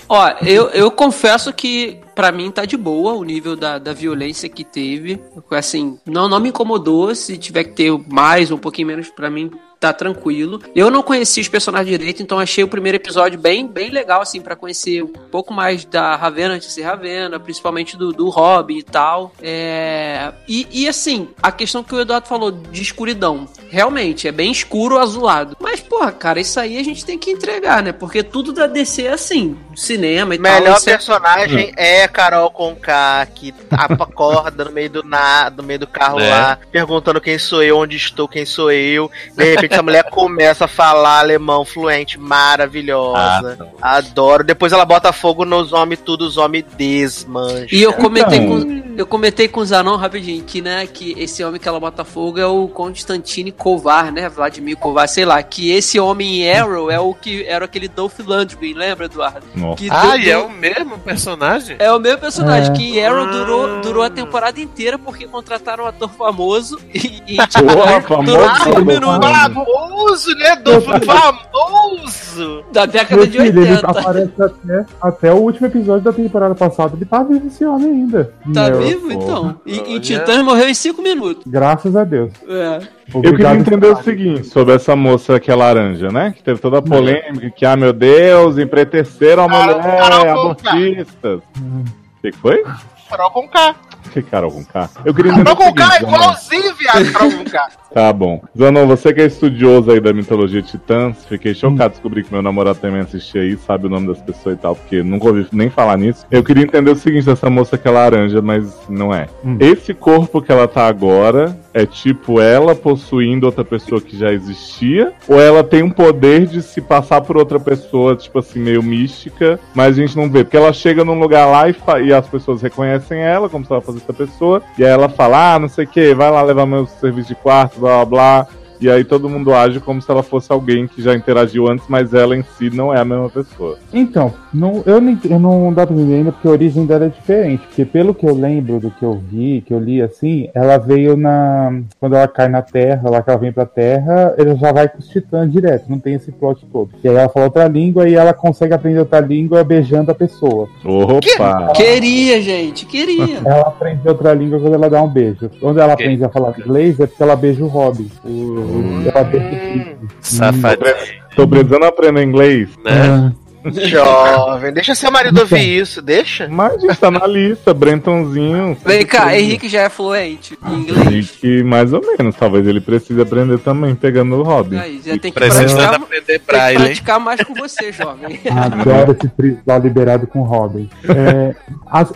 Ó, 0.09 0.28
eu, 0.43 0.68
eu 0.70 0.91
confesso 0.91 1.53
que 1.53 1.99
pra 2.14 2.30
mim 2.32 2.51
tá 2.51 2.64
de 2.64 2.76
boa 2.76 3.12
o 3.14 3.24
nível 3.24 3.57
da, 3.57 3.78
da 3.78 3.93
violência 3.93 4.49
que 4.49 4.64
teve. 4.64 5.20
Assim, 5.51 5.99
não, 6.07 6.28
não 6.28 6.41
me 6.41 6.49
incomodou. 6.49 7.14
Se 7.14 7.37
tiver 7.37 7.64
que 7.64 7.72
ter 7.72 7.93
mais 8.09 8.51
um 8.51 8.59
pouquinho 8.59 8.89
menos, 8.89 9.09
pra 9.11 9.30
mim 9.30 9.51
tá 9.85 9.93
tranquilo. 9.93 10.61
Eu 10.74 10.91
não 10.91 11.03
conhecia 11.03 11.43
os 11.43 11.49
personagens 11.49 11.99
direito, 11.99 12.22
então 12.22 12.39
achei 12.39 12.64
o 12.64 12.68
primeiro 12.68 12.97
episódio 12.97 13.39
bem, 13.39 13.66
bem 13.66 13.91
legal, 13.91 14.22
assim, 14.22 14.41
pra 14.41 14.57
conhecer 14.57 15.03
um 15.03 15.09
pouco 15.09 15.53
mais 15.53 15.85
da 15.85 16.16
Ravena 16.16 16.55
antes 16.55 16.68
de 16.68 16.74
ser 16.74 16.82
Ravena, 16.82 17.39
principalmente 17.39 17.97
do, 17.97 18.12
do 18.12 18.28
Robin 18.30 18.78
e 18.78 18.82
tal. 18.82 19.32
É... 19.43 20.32
E, 20.49 20.66
e 20.70 20.89
assim, 20.89 21.28
a 21.43 21.53
questão 21.53 21.85
que 21.85 21.95
o 21.95 22.01
Eduardo 22.01 22.26
falou 22.26 22.51
de 22.51 22.80
escuridão. 22.80 23.47
Realmente, 23.68 24.26
é 24.26 24.32
bem 24.32 24.51
escuro 24.51 24.99
azulado. 24.99 25.57
Mas, 25.61 25.80
porra, 25.80 26.12
cara, 26.12 26.41
isso 26.41 26.59
aí 26.59 26.78
a 26.78 26.82
gente 26.82 27.05
tem 27.05 27.18
que 27.18 27.30
entregar, 27.30 27.82
né? 27.82 27.93
Porque 27.93 28.22
tudo 28.22 28.53
da 28.53 28.66
DC 28.66 29.03
é 29.03 29.12
assim, 29.12 29.57
cinema 29.74 30.35
e 30.35 30.39
tal. 30.39 30.53
Melhor 30.53 30.76
isso 30.78 30.89
é- 30.89 30.93
personagem 30.93 31.72
é 31.76 32.09
Carol 32.09 32.51
Conká, 32.51 33.26
que 33.35 33.53
acorda 33.70 34.64
no 34.64 34.72
meio 34.72 34.89
do 34.91 35.03
nada, 35.03 35.61
no 35.61 35.66
meio 35.66 35.80
do 35.80 35.87
carro 35.87 36.18
Né? 36.18 36.30
lá, 36.30 36.59
perguntando 36.70 37.20
quem 37.20 37.39
sou 37.39 37.62
eu, 37.62 37.78
onde 37.78 37.97
estou, 37.97 38.28
quem 38.28 38.47
sou 38.47 38.70
eu. 38.70 39.11
De 39.37 39.45
repente 39.45 39.73
essa 39.74 39.82
mulher 39.82 40.04
começa 40.10 40.64
a 40.64 40.68
falar 40.68 41.18
alemão 41.20 41.64
fluente, 41.64 42.18
maravilhosa. 42.18 43.70
Adoro. 43.80 44.44
Depois 44.44 44.72
ela 44.72 44.84
bota 44.84 45.12
fogo 45.12 45.44
nos 45.44 45.72
homens, 45.72 46.00
tudo 46.04 46.24
os 46.26 46.36
homens 46.36 46.64
desmancham. 46.76 47.68
E 47.70 47.82
eu 47.82 47.92
comentei 47.92 48.38
Então. 48.38 48.60
com 48.60 48.84
eu 48.96 49.06
comentei 49.06 49.48
com 49.48 49.58
o 49.60 49.64
Zanon 49.64 49.96
rapidinho 49.96 50.44
que 50.44 50.60
né 50.62 50.86
que 50.86 51.14
esse 51.18 51.42
homem 51.42 51.60
que 51.60 51.68
ela 51.68 51.80
bota 51.80 52.04
fogo 52.04 52.38
é 52.38 52.46
o 52.46 52.68
Constantine 52.68 53.50
Kovar, 53.50 54.12
né? 54.12 54.28
Vladimir 54.28 54.76
Kovar, 54.76 55.08
sei 55.08 55.24
lá, 55.24 55.42
que 55.42 55.70
esse 55.72 55.98
homem 55.98 56.42
em 56.42 56.52
Arrow 56.52 56.90
é 56.90 57.00
o 57.00 57.12
que 57.12 57.44
era 57.44 57.64
aquele 57.64 57.88
Dolph 57.88 58.18
Lundgren, 58.20 58.72
lembra, 58.74 59.06
Eduardo? 59.06 59.44
Nossa. 59.54 59.76
Que 59.76 59.88
Ah, 59.90 60.16
e 60.16 60.30
é 60.30 60.38
o 60.38 60.48
mesmo 60.48 60.98
personagem? 60.98 61.76
é 61.78 61.90
o 61.92 61.98
mesmo 61.98 62.18
personagem, 62.18 62.70
É. 62.70 62.72
que 62.74 62.98
em 62.98 63.04
Arrow 63.04 63.24
Ah. 63.24 63.30
durou, 63.32 63.80
durou 63.80 64.02
a 64.04 64.10
temporada 64.10 64.60
inteira 64.60 64.96
porque 64.98 65.26
contrataram 65.26 65.84
um 65.84 65.86
ator 65.88 66.10
famoso 66.10 66.78
e, 66.94 67.20
e 67.26 67.36
Porra, 67.36 68.00
famoso, 68.00 68.24
durou 68.30 68.54
cinco 68.62 68.84
minutos 68.84 69.18
Famoso, 69.64 70.34
né? 70.36 70.56
Do 70.56 70.80
famoso! 70.80 72.64
da 72.72 72.86
década 72.86 73.26
de 73.26 73.38
filho, 73.38 73.62
ele 73.62 73.72
80. 73.72 73.86
aparece 73.86 74.42
até, 74.42 74.86
até 75.00 75.32
o 75.32 75.36
último 75.36 75.66
episódio 75.66 76.02
da 76.02 76.12
temporada 76.12 76.54
passada. 76.54 76.96
Ele 76.96 77.04
tá 77.04 77.22
vivo 77.22 77.46
esse 77.46 77.64
homem 77.64 77.88
ainda. 77.88 78.32
Tá 78.52 78.70
Meu, 78.70 78.80
vivo, 78.80 79.08
pô. 79.08 79.12
então? 79.12 79.60
E, 79.64 79.78
em 79.78 79.92
Olha. 79.92 80.00
Titãs 80.00 80.42
morreu 80.42 80.68
em 80.68 80.74
cinco 80.74 81.02
minutos. 81.02 81.44
Graças 81.46 81.94
a 81.94 82.04
Deus. 82.04 82.32
É. 82.48 82.76
Eu 82.76 83.20
queria 83.20 83.30
Obrigado, 83.30 83.56
entender 83.60 83.86
o 83.86 84.02
seguinte 84.02 84.44
sobre 84.46 84.74
essa 84.74 84.96
moça 84.96 85.38
que 85.38 85.50
é 85.50 85.54
laranja, 85.54 86.08
né? 86.08 86.32
Que 86.36 86.42
teve 86.42 86.60
toda 86.60 86.78
a 86.78 86.82
polêmica, 86.82 87.50
que, 87.50 87.64
ah, 87.64 87.76
meu 87.76 87.92
Deus, 87.92 88.58
empreiteceram 88.58 89.44
a 89.44 89.48
mulher, 89.48 89.76
Conká. 89.76 90.32
abortistas. 90.32 91.40
O 91.56 92.22
que, 92.22 92.30
que 92.30 92.38
foi? 92.38 92.64
Carol 93.08 93.30
Conká. 93.30 93.76
Que 94.12 94.22
Carol 94.22 94.50
com 94.50 94.64
K? 94.64 94.88
Eu 95.05 95.14
queria 95.14 95.32
entender 95.32 95.44
Carol 95.44 95.62
é 95.62 95.66
seguinte, 95.66 96.00
Zanon. 96.00 96.14
igualzinho, 96.14 96.74
viado, 96.76 97.12
Carol 97.12 97.32
Conká. 97.32 97.68
Tá 97.94 98.12
bom. 98.12 98.42
Zanon, 98.59 98.88
você 98.88 99.14
que 99.14 99.20
é 99.20 99.26
estudioso 99.26 99.92
aí 99.92 100.00
da 100.00 100.12
mitologia 100.12 100.61
Titãs, 100.61 101.24
fiquei 101.26 101.55
chocado 101.55 101.90
de 101.90 101.90
descobrir 101.90 102.24
que 102.24 102.32
meu 102.32 102.42
namorado 102.42 102.80
também 102.80 103.00
assistia 103.00 103.42
aí, 103.42 103.57
sabe 103.57 103.86
o 103.86 103.88
nome 103.88 104.09
das 104.09 104.20
pessoas 104.20 104.57
e 104.57 104.59
tal, 104.59 104.74
porque 104.74 105.00
nunca 105.00 105.28
ouvi 105.28 105.46
nem 105.52 105.70
falar 105.70 105.96
nisso. 105.96 106.26
Eu 106.28 106.42
queria 106.42 106.64
entender 106.64 106.90
o 106.90 106.96
seguinte 106.96 107.24
dessa 107.24 107.48
moça 107.48 107.78
que 107.78 107.86
é 107.86 107.90
laranja, 107.92 108.42
mas 108.42 108.66
não 108.88 109.14
é. 109.14 109.28
Hum. 109.44 109.59
Esse 109.61 109.94
corpo 109.94 110.42
que 110.42 110.50
ela 110.50 110.66
tá 110.66 110.88
agora 110.88 111.57
é 111.74 111.84
tipo 111.84 112.40
ela 112.40 112.74
possuindo 112.74 113.46
outra 113.46 113.64
pessoa 113.64 114.00
que 114.00 114.16
já 114.16 114.32
existia? 114.32 115.12
Ou 115.28 115.40
ela 115.40 115.64
tem 115.64 115.82
um 115.82 115.90
poder 115.90 116.46
de 116.46 116.62
se 116.62 116.80
passar 116.80 117.20
por 117.20 117.36
outra 117.36 117.58
pessoa, 117.58 118.14
tipo 118.14 118.38
assim, 118.38 118.60
meio 118.60 118.82
mística, 118.82 119.58
mas 119.74 119.98
a 119.98 120.00
gente 120.00 120.16
não 120.16 120.30
vê? 120.30 120.44
Porque 120.44 120.56
ela 120.56 120.72
chega 120.72 121.04
num 121.04 121.18
lugar 121.18 121.46
lá 121.46 121.68
e, 121.68 121.74
e 122.06 122.14
as 122.14 122.28
pessoas 122.28 122.62
reconhecem 122.62 123.20
ela, 123.20 123.48
como 123.48 123.66
se 123.66 123.72
ela 123.72 123.82
fosse 123.82 123.98
outra 123.98 124.26
pessoa, 124.26 124.62
e 124.78 124.84
aí 124.84 124.90
ela 124.90 125.08
fala, 125.08 125.54
ah, 125.54 125.58
não 125.58 125.68
sei 125.68 125.84
o 125.84 125.88
que, 125.88 126.14
vai 126.14 126.30
lá 126.30 126.40
levar 126.42 126.64
meu 126.64 126.86
serviço 126.86 127.28
de 127.28 127.34
quarto, 127.34 127.80
blá 127.80 128.04
blá 128.04 128.04
blá. 128.04 128.63
E 128.80 128.90
aí 128.90 129.04
todo 129.04 129.28
mundo 129.28 129.54
age 129.54 129.80
como 129.80 130.00
se 130.00 130.10
ela 130.10 130.22
fosse 130.22 130.52
alguém 130.52 130.86
que 130.86 131.02
já 131.02 131.14
interagiu 131.14 131.68
antes, 131.68 131.86
mas 131.88 132.12
ela 132.12 132.36
em 132.36 132.42
si 132.42 132.70
não 132.70 132.92
é 132.92 133.00
a 133.00 133.04
mesma 133.04 133.28
pessoa. 133.28 133.78
Então, 133.92 134.32
não, 134.52 134.82
eu, 134.86 135.00
nem, 135.00 135.18
eu 135.28 135.38
não 135.38 135.72
dá 135.72 135.86
pra 135.86 135.94
entender 135.94 136.14
ainda 136.16 136.32
porque 136.32 136.48
a 136.48 136.50
origem 136.50 136.86
dela 136.86 137.06
é 137.06 137.08
diferente. 137.08 137.66
Porque 137.66 137.84
pelo 137.84 138.14
que 138.14 138.26
eu 138.26 138.34
lembro 138.34 138.80
do 138.80 138.90
que 138.90 139.04
eu 139.04 139.14
vi, 139.14 139.62
que 139.66 139.72
eu 139.72 139.78
li 139.78 140.02
assim, 140.02 140.48
ela 140.54 140.78
veio 140.78 141.16
na. 141.16 141.80
Quando 141.98 142.16
ela 142.16 142.28
cai 142.28 142.48
na 142.48 142.62
Terra, 142.62 143.10
lá 143.10 143.22
que 143.22 143.30
ela 143.30 143.38
vem 143.38 143.52
pra 143.52 143.66
Terra, 143.66 144.34
ela 144.36 144.54
já 144.56 144.72
vai 144.72 144.88
com 144.88 144.98
os 144.98 145.08
titãs 145.08 145.50
direto, 145.50 145.88
não 145.88 145.98
tem 145.98 146.14
esse 146.14 146.30
plot 146.32 146.64
todo. 146.72 146.90
E 147.02 147.08
aí 147.08 147.14
ela 147.14 147.28
fala 147.28 147.46
outra 147.46 147.68
língua 147.68 148.08
e 148.08 148.14
ela 148.14 148.32
consegue 148.32 148.74
aprender 148.74 148.98
outra 148.98 149.20
língua 149.20 149.64
beijando 149.64 150.10
a 150.10 150.14
pessoa. 150.14 150.68
Opa! 150.84 151.72
Queria, 151.74 152.40
gente, 152.42 152.86
queria. 152.86 153.38
Ela 153.44 153.62
aprende 153.62 154.06
outra 154.08 154.32
língua 154.34 154.60
quando 154.60 154.74
ela 154.74 154.90
dá 154.90 155.02
um 155.02 155.08
beijo. 155.08 155.50
Quando 155.60 155.80
ela 155.80 155.94
aprende 155.94 156.24
a 156.24 156.28
falar 156.28 156.58
inglês 156.58 156.98
é 157.00 157.06
porque 157.06 157.22
ela 157.22 157.36
beija 157.36 157.64
o 157.64 157.68
Robin. 157.68 158.10
O, 158.24 158.63
ela 159.06 159.24
beija 159.24 159.46
o 159.48 159.50
príncipe. 159.50 159.96
Safadinho, 160.20 160.94
Tô 161.36 161.46
precisando 161.48 161.84
aprender 161.84 162.22
inglês. 162.22 162.68
né? 162.84 163.32
Jovem, 163.72 164.72
deixa 164.72 164.94
seu 164.94 165.10
marido 165.10 165.40
ouvir 165.40 165.80
isso, 165.80 166.02
deixa. 166.02 166.48
Mas 166.48 166.80
gente, 166.80 166.96
tá 166.96 167.10
na 167.10 167.26
lista, 167.26 167.72
Brentonzinho. 167.72 168.76
Vem 168.84 169.06
cá, 169.06 169.36
Henrique 169.38 169.68
já 169.68 169.82
é 169.82 169.88
fluente 169.88 170.58
em 170.66 170.74
inglês. 170.74 171.06
Henrique, 171.06 171.62
mais 171.62 171.92
ou 171.92 172.00
menos. 172.00 172.36
Talvez 172.36 172.66
ele 172.66 172.80
precise 172.80 173.20
aprender 173.20 173.58
também, 173.58 173.94
pegando 173.94 174.36
o 174.36 174.42
Robin. 174.42 174.76
Aí, 174.76 175.00
já 175.04 175.18
tem 175.18 175.32
que 175.32 175.32
praticar, 175.32 175.94
aprender 175.94 176.22
tem 176.22 176.38
que 176.38 176.46
braille. 176.46 176.78
praticar 176.78 177.20
mais 177.20 177.42
com 177.42 177.54
você, 177.54 177.92
jovem. 177.92 178.40
Adoro 178.50 179.12
esse 179.12 179.28
freestyle 179.34 179.82
liberado 179.82 180.26
com 180.26 180.42
Robin. 180.42 180.88
É, 181.08 181.54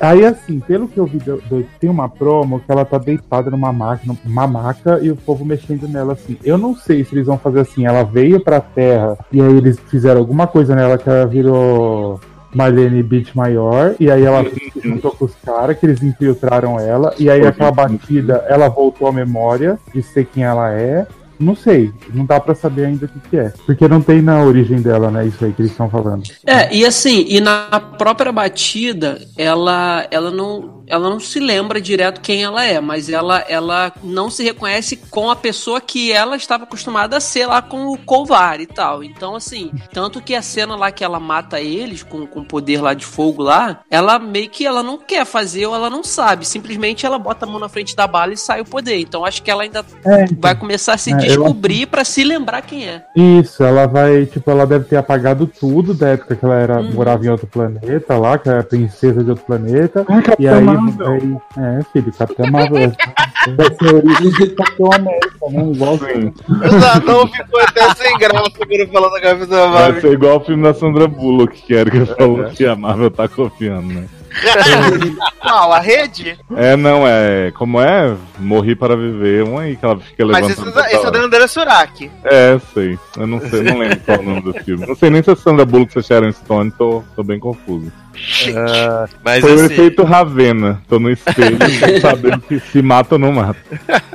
aí, 0.00 0.24
assim, 0.24 0.60
pelo 0.60 0.88
que 0.88 0.98
eu 0.98 1.06
vi, 1.06 1.18
tem 1.80 1.88
uma 1.88 2.08
promo 2.08 2.60
que 2.60 2.70
ela 2.70 2.84
tá 2.84 2.98
deitada 2.98 3.50
numa 3.50 3.72
máquina, 3.72 4.16
uma 4.24 4.46
maca 4.46 4.98
e 5.02 5.10
o 5.10 5.16
povo 5.16 5.44
mexendo 5.44 5.88
nela 5.88 6.12
assim. 6.12 6.36
Eu 6.44 6.58
não 6.58 6.74
sei 6.74 7.04
se 7.04 7.14
eles 7.14 7.26
vão 7.26 7.38
fazer 7.38 7.60
assim. 7.60 7.86
Ela 7.86 8.02
veio 8.02 8.40
pra 8.40 8.60
terra 8.60 9.16
e 9.32 9.40
aí 9.40 9.56
eles 9.56 9.78
fizeram 9.88 10.20
alguma 10.20 10.46
coisa 10.46 10.74
nela 10.74 10.98
que 10.98 11.08
ela 11.08 11.26
virou. 11.42 12.20
Marlene 12.54 13.02
Beach 13.02 13.36
maior, 13.36 13.94
e 14.00 14.10
aí 14.10 14.24
ela 14.24 14.42
se 14.42 14.80
juntou 14.82 15.10
com 15.10 15.26
os 15.26 15.34
caras, 15.44 15.78
que 15.78 15.84
eles 15.84 16.02
infiltraram 16.02 16.80
ela, 16.80 17.14
e 17.18 17.28
aí 17.28 17.46
aquela 17.46 17.70
batida, 17.70 18.44
ela 18.48 18.68
voltou 18.68 19.06
à 19.06 19.12
memória 19.12 19.78
de 19.94 20.02
ser 20.02 20.24
quem 20.24 20.44
ela 20.44 20.72
é. 20.72 21.06
Não 21.38 21.54
sei, 21.54 21.92
não 22.12 22.24
dá 22.24 22.40
pra 22.40 22.54
saber 22.54 22.86
ainda 22.86 23.06
o 23.06 23.08
que, 23.08 23.20
que 23.30 23.36
é. 23.38 23.52
Porque 23.64 23.86
não 23.86 24.00
tem 24.00 24.20
na 24.20 24.42
origem 24.42 24.80
dela, 24.82 25.08
né? 25.08 25.24
Isso 25.26 25.44
aí 25.44 25.52
que 25.52 25.62
eles 25.62 25.70
estão 25.70 25.88
falando. 25.88 26.24
É, 26.44 26.74
e 26.74 26.84
assim, 26.84 27.26
e 27.28 27.38
na 27.40 27.80
própria 27.96 28.32
batida, 28.32 29.20
ela, 29.36 30.04
ela 30.10 30.32
não. 30.32 30.77
Ela 30.88 31.08
não 31.10 31.20
se 31.20 31.38
lembra 31.40 31.80
direto 31.80 32.20
quem 32.20 32.42
ela 32.42 32.64
é, 32.64 32.80
mas 32.80 33.08
ela, 33.08 33.44
ela 33.48 33.92
não 34.02 34.30
se 34.30 34.42
reconhece 34.42 34.96
com 34.96 35.30
a 35.30 35.36
pessoa 35.36 35.80
que 35.80 36.10
ela 36.12 36.36
estava 36.36 36.64
acostumada 36.64 37.16
a 37.16 37.20
ser 37.20 37.46
lá 37.46 37.60
com 37.62 37.86
o 37.88 37.98
Colvar 37.98 38.60
e 38.60 38.66
tal. 38.66 39.02
Então, 39.04 39.34
assim, 39.36 39.70
tanto 39.92 40.20
que 40.20 40.34
a 40.34 40.42
cena 40.42 40.76
lá 40.76 40.90
que 40.90 41.04
ela 41.04 41.20
mata 41.20 41.60
eles 41.60 42.02
com 42.02 42.26
com 42.26 42.40
o 42.40 42.44
poder 42.44 42.80
lá 42.82 42.94
de 42.94 43.04
fogo 43.06 43.42
lá, 43.42 43.80
ela 43.90 44.18
meio 44.18 44.50
que 44.50 44.66
ela 44.66 44.82
não 44.82 44.98
quer 44.98 45.24
fazer 45.24 45.66
ou 45.66 45.74
ela 45.74 45.88
não 45.88 46.02
sabe. 46.02 46.46
Simplesmente 46.46 47.06
ela 47.06 47.18
bota 47.18 47.46
a 47.46 47.48
mão 47.48 47.58
na 47.60 47.68
frente 47.68 47.94
da 47.96 48.06
bala 48.06 48.32
e 48.32 48.36
sai 48.36 48.60
o 48.60 48.64
poder. 48.64 48.98
Então 49.00 49.24
acho 49.24 49.42
que 49.42 49.50
ela 49.50 49.62
ainda 49.62 49.84
É, 50.04 50.26
vai 50.38 50.54
começar 50.54 50.94
a 50.94 50.98
se 50.98 51.12
É, 51.12 51.16
descobrir 51.16 51.86
pra 51.86 52.04
se 52.04 52.22
lembrar 52.24 52.62
quem 52.62 52.86
é. 52.88 53.04
Isso, 53.16 53.62
ela 53.62 53.86
vai, 53.86 54.26
tipo, 54.26 54.50
ela 54.50 54.66
deve 54.66 54.84
ter 54.86 54.96
apagado 54.96 55.46
tudo 55.46 55.94
da 55.94 56.08
época 56.08 56.36
que 56.36 56.44
ela 56.44 56.54
era, 56.56 56.80
Uhum. 56.80 56.92
morava 56.92 57.24
em 57.24 57.28
outro 57.28 57.46
planeta 57.46 58.16
lá, 58.16 58.38
que 58.38 58.48
era 58.48 58.62
princesa 58.62 59.22
de 59.24 59.30
outro 59.30 59.44
planeta. 59.44 60.04
Capitã 60.04 60.34
E 60.38 60.48
aí 60.48 60.77
Marvel. 60.80 61.42
vai. 61.56 61.78
É, 61.78 61.82
filho, 61.92 62.12
Capitã 62.12 62.50
Marvel. 62.50 62.92
vai 63.56 63.74
ser 63.74 63.88
a 63.88 63.94
origem 63.94 64.30
do 64.48 64.54
Capitão 64.54 64.92
América, 64.92 65.38
né? 65.50 65.62
Igualzinho. 65.72 66.34
O 66.48 66.80
Zanon 66.80 67.26
ficou 67.28 67.60
até 67.60 67.94
sem 67.94 68.18
graça 68.18 68.50
quando 68.56 68.92
falou 68.92 69.10
da 69.10 69.20
Capitã 69.20 69.70
Vai 69.70 69.82
Marvel. 69.82 70.00
ser 70.00 70.12
igual 70.12 70.36
o 70.36 70.40
filme 70.44 70.62
da 70.62 70.74
Sandra 70.74 71.06
Bullock, 71.08 71.62
que 71.62 71.74
era 71.74 71.90
que 71.90 72.04
falou 72.06 72.44
que 72.50 72.66
a 72.66 72.76
Marvel 72.76 73.10
tá 73.10 73.28
copiando, 73.28 73.86
né? 73.92 74.06
Qual? 75.40 75.72
A 75.72 75.78
rede? 75.80 76.38
É, 76.56 76.76
não, 76.76 77.06
é. 77.06 77.50
Como 77.52 77.80
é? 77.80 78.16
Morri 78.38 78.74
para 78.74 78.96
viver. 78.96 79.44
Um 79.44 79.58
aí 79.58 79.76
que 79.76 79.84
ela 79.84 79.98
fica 79.98 80.24
Mas 80.26 80.42
levantando. 80.42 80.52
isso, 80.52 80.72
toda 80.72 80.86
isso 80.86 80.96
é 80.96 81.00
hora. 81.00 81.10
da 81.10 81.18
Andrea 81.20 81.48
Surak. 81.48 82.10
É, 82.24 82.60
sei. 82.74 82.98
Eu 83.16 83.26
não 83.26 83.40
sei, 83.40 83.62
não 83.62 83.78
lembro 83.78 84.00
qual 84.00 84.18
é 84.18 84.20
o 84.20 84.24
nome 84.24 84.40
do 84.42 84.52
filme. 84.64 84.86
Não 84.86 84.94
sei 84.94 85.10
nem 85.10 85.22
se 85.22 85.30
é 85.30 85.36
Sandra 85.36 85.64
Bullock 85.64 85.96
ou 85.96 86.02
se 86.02 86.12
é 86.12 86.16
Sharon 86.16 86.32
Stone, 86.32 86.70
tô, 86.72 87.02
tô 87.14 87.22
bem 87.22 87.38
confuso. 87.38 87.92
Ah, 88.54 89.08
mas 89.24 89.40
Foi 89.40 89.52
o 89.52 89.64
assim, 89.64 89.74
efeito 89.74 90.02
Ravena. 90.02 90.82
Tô 90.88 90.98
no 90.98 91.10
espelho 91.10 91.58
sabendo 92.00 92.40
que 92.40 92.58
se 92.60 92.82
mata 92.82 93.14
ou 93.14 93.18
não 93.18 93.32
mata. 93.32 93.58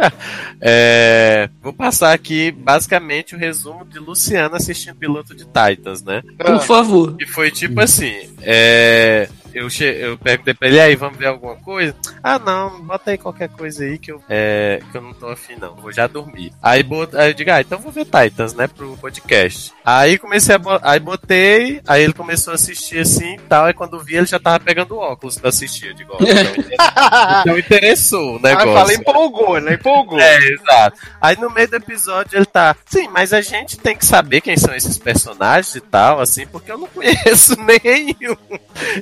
é, 0.60 1.50
vou 1.62 1.74
passar 1.74 2.14
aqui 2.14 2.52
basicamente 2.52 3.36
o 3.36 3.38
resumo 3.38 3.86
de 3.86 4.00
Luciana 4.00 4.58
assistindo 4.58 4.94
o 4.94 4.98
piloto 4.98 5.36
de 5.36 5.46
Titans, 5.46 6.04
né? 6.04 6.22
Por 6.38 6.62
favor. 6.62 7.16
E 7.20 7.26
foi 7.26 7.50
tipo 7.50 7.80
assim, 7.80 8.14
é, 8.42 9.30
eu, 9.54 9.70
che 9.70 9.84
eu 9.84 10.18
perguntei 10.18 10.54
pra 10.54 10.68
ele, 10.68 10.78
"E 10.78 10.82
aí, 10.82 10.96
vamos 10.96 11.18
ver 11.18 11.28
alguma 11.28 11.56
coisa? 11.56 11.96
Ah, 12.24 12.40
não, 12.40 12.82
bota 12.82 13.12
aí 13.12 13.18
qualquer 13.18 13.50
coisa 13.50 13.84
aí 13.84 13.98
que 13.98 14.12
eu, 14.12 14.22
é, 14.30 14.80
que 14.92 14.98
eu 14.98 15.02
não 15.02 15.14
tô 15.14 15.28
afim, 15.28 15.56
não, 15.60 15.76
vou 15.76 15.92
já 15.92 16.08
dormir. 16.08 16.52
Aí, 16.62 16.82
bot 16.84 17.16
aí 17.16 17.30
eu 17.30 17.34
digo, 17.34 17.52
ah, 17.52 17.62
então 17.62 17.80
vou 17.80 17.92
ver 17.92 18.06
Titans, 18.06 18.54
né, 18.54 18.68
pro 18.68 18.98
podcast. 18.98 19.72
Aí 19.86 20.18
comecei 20.18 20.56
a 20.56 20.58
bo 20.58 20.80
aí 20.82 21.00
botei, 21.00 21.82
aí 21.88 22.04
ele 22.04 22.14
começou 22.14 22.52
a 22.52 22.56
assistir 22.56 23.00
assim 23.00 23.36
e 23.36 23.40
tal, 23.42 23.66
aí 23.66 23.74
quando 23.74 24.00
vi 24.04 24.16
ele 24.16 24.26
já 24.26 24.40
tava 24.40 24.60
pegando 24.60 24.98
óculos 24.98 25.38
pra 25.38 25.50
assistir, 25.50 25.88
eu 25.88 25.94
digo, 25.94 26.14
ó, 26.14 26.18
então, 26.22 26.64
então 27.42 27.60
interessou 27.60 28.34
o 28.34 28.36
Aí 28.38 28.42
negócio. 28.56 28.74
fala, 28.74 28.94
empolgou, 28.94 29.60
né? 29.60 29.74
Empolgou. 29.74 30.20
É, 30.20 30.38
exato. 30.38 30.98
Aí 31.22 31.36
no 31.40 31.50
meio 31.50 31.68
do 31.68 31.76
episódio 31.76 32.38
ele 32.38 32.46
tá. 32.46 32.76
Sim, 32.86 33.08
mas 33.10 33.34
a 33.34 33.42
gente 33.42 33.78
tem 33.78 33.96
que 33.96 34.06
saber 34.06 34.42
quem 34.42 34.56
são 34.58 34.74
esses 34.76 34.98
personagens 34.98 35.76
e 35.76 35.82
tal, 35.82 36.20
assim, 36.20 36.46
porque 36.48 36.72
eu 36.72 36.78
não 36.78 36.88
conheço 36.88 37.56
nenhum. 37.62 38.38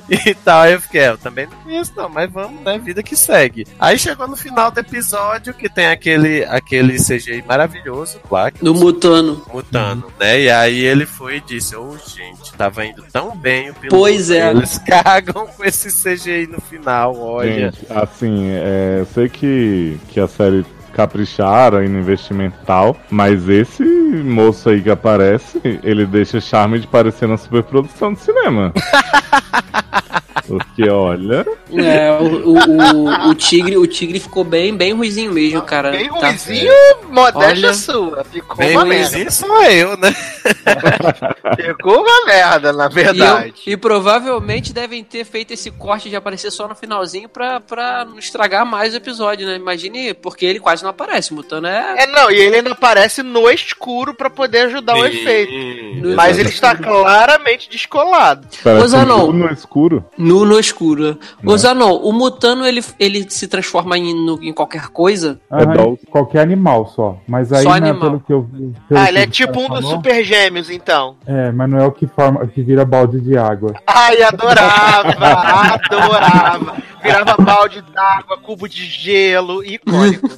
E 0.08 0.34
tal. 0.42 0.62
Aí 0.62 0.72
eu 0.72 0.80
fiquei, 0.80 1.00
é, 1.00 1.08
eu 1.10 1.18
também 1.18 1.46
não 1.46 1.56
conheço, 1.58 1.92
não, 1.96 2.08
mas 2.08 2.30
vamos, 2.30 2.60
né? 2.62 2.78
Vida 2.78 3.02
que 3.02 3.16
segue. 3.16 3.66
Aí 3.78 3.98
chegou 3.98 4.28
no 4.28 4.36
final 4.36 4.70
do 4.70 4.80
episódio 4.80 5.54
que 5.54 5.68
tem 5.68 5.86
aquele, 5.86 6.44
aquele 6.44 6.96
CGI 6.96 7.42
maravilhoso, 7.46 8.18
claro. 8.28 8.52
que 8.52 8.64
Do 8.64 8.74
Mutano. 8.74 9.44
Mutano, 9.52 10.12
né? 10.18 10.40
E 10.40 10.50
aí 10.50 10.80
ele 10.84 11.06
foi 11.06 11.36
e 11.36 11.40
disse: 11.40 11.76
Ô, 11.76 11.96
gente, 11.96 12.52
tava 12.54 12.84
indo 12.84 13.02
tão 13.12 13.36
bem 13.36 13.70
o 13.70 13.74
piloto. 13.74 13.96
Pois 13.96 14.30
é. 14.30 14.50
Eles 14.50 14.78
cagam 14.86 15.46
com 15.46 15.64
esse 15.64 15.88
CGI 15.90 16.46
no 16.46 16.60
final, 16.60 17.16
olha. 17.16 17.70
Gente, 17.70 17.86
assim, 17.90 18.48
é, 18.50 18.98
eu 19.00 19.06
sei 19.06 19.28
que, 19.28 19.98
que 20.08 20.20
a 20.20 20.28
série 20.28 20.64
capricharam 20.92 21.78
aí 21.78 21.88
no 21.88 21.98
investimento 21.98 22.56
e 22.62 22.66
tal, 22.66 22.96
mas 23.10 23.48
esse 23.48 23.82
moço 23.82 24.68
aí 24.68 24.82
que 24.82 24.90
aparece, 24.90 25.60
ele 25.82 26.06
deixa 26.06 26.40
charme 26.40 26.78
de 26.78 26.86
parecer 26.86 27.26
uma 27.26 27.36
superprodução 27.36 28.12
de 28.12 28.20
cinema. 28.20 28.72
Porque, 30.46 30.88
olha, 30.88 31.46
É, 31.72 32.10
o, 32.20 32.50
o, 32.50 32.58
o, 32.58 33.28
o 33.30 33.34
tigre, 33.34 33.76
o 33.76 33.86
tigre 33.86 34.18
ficou 34.20 34.44
bem, 34.44 34.74
bem 34.74 34.92
ruizinho 34.92 35.32
mesmo, 35.32 35.62
cara. 35.62 35.90
Bem 35.92 36.08
Tá- 36.08 36.28
ruizinho, 36.28 36.72
modéstia 37.10 37.68
Olha. 37.68 37.74
sua. 37.74 38.24
Ficou 38.24 38.56
Bem 38.56 38.76
uma 38.76 38.84
merda. 38.84 39.04
ruimzinho 39.16 39.30
sou 39.32 39.62
eu, 39.64 39.96
né? 39.96 40.12
Ficou 41.56 42.02
uma 42.02 42.24
merda, 42.26 42.72
na 42.72 42.84
E, 42.84 42.86
eu- 42.86 42.90
verdade. 42.90 43.54
e 43.66 43.76
provavelmente 43.76 44.72
devem 44.72 45.02
ter 45.04 45.24
feito 45.24 45.52
esse 45.52 45.70
corte 45.70 46.08
de 46.08 46.16
aparecer 46.16 46.50
só 46.50 46.66
no 46.68 46.74
finalzinho 46.74 47.28
pra, 47.28 47.60
pra 47.60 48.04
não 48.04 48.18
estragar 48.18 48.64
mais 48.66 48.94
o 48.94 48.96
episódio, 48.96 49.46
né? 49.46 49.56
Imagine, 49.56 50.14
porque 50.14 50.44
ele 50.46 50.60
quase 50.60 50.82
não 50.82 50.90
aparece. 50.90 51.32
O 51.32 51.36
Mutano 51.36 51.66
é. 51.66 52.02
É, 52.02 52.06
não, 52.06 52.30
e 52.30 52.36
ele 52.36 52.56
ainda 52.56 52.72
aparece 52.72 53.22
no 53.22 53.50
escuro 53.50 54.14
pra 54.14 54.30
poder 54.30 54.66
ajudar 54.66 54.96
o 54.96 55.04
efeito. 55.06 55.52
Sim, 55.52 56.14
Mas 56.14 56.38
ele 56.38 56.48
está 56.48 56.74
claramente 56.74 57.68
descolado. 57.70 58.46
parece 58.62 58.88
Zanon. 58.88 59.16
um 59.16 59.26
tudo 59.26 59.38
no 59.38 59.52
escuro. 59.52 60.04
Nu 60.22 60.44
no 60.44 60.58
escuro. 60.58 61.18
Ô 61.44 61.56
Zanon, 61.56 61.96
o 61.96 62.12
Mutano 62.12 62.64
ele, 62.66 62.82
ele 62.98 63.26
se 63.28 63.48
transforma 63.48 63.98
em, 63.98 64.14
no- 64.14 64.42
em 64.42 64.52
qualquer 64.52 64.88
coisa? 64.88 65.40
É 65.50 65.62
Aham, 65.64 65.96
qualquer 66.10 66.40
animal 66.40 66.86
só. 66.94 67.16
Mas 67.26 67.52
aí, 67.52 67.62
Só 67.62 67.70
né, 67.70 67.90
animal. 67.90 68.00
pelo 68.00 68.20
que 68.20 68.32
eu 68.32 68.42
vi. 68.42 68.72
pelo 68.88 69.00
Ah, 69.00 69.04
que 69.04 69.10
ele 69.10 69.18
é 69.18 69.24
o 69.24 69.30
tipo 69.30 69.60
um 69.60 69.68
dos 69.68 69.88
super 69.88 70.22
gêmeos, 70.24 70.70
então. 70.70 71.16
É, 71.26 71.50
mas 71.52 71.68
não 71.68 71.78
é 71.78 71.86
o 71.86 71.92
que, 71.92 72.06
forma, 72.06 72.46
que 72.46 72.62
vira 72.62 72.84
balde 72.84 73.20
de 73.20 73.36
água. 73.36 73.74
Ai, 73.86 74.22
adorava, 74.22 75.08
adorava. 75.90 76.76
Virava 77.02 77.36
balde 77.36 77.82
d'água, 77.92 78.38
cubo 78.38 78.68
de 78.68 78.84
gelo, 78.84 79.64
icônico. 79.64 80.28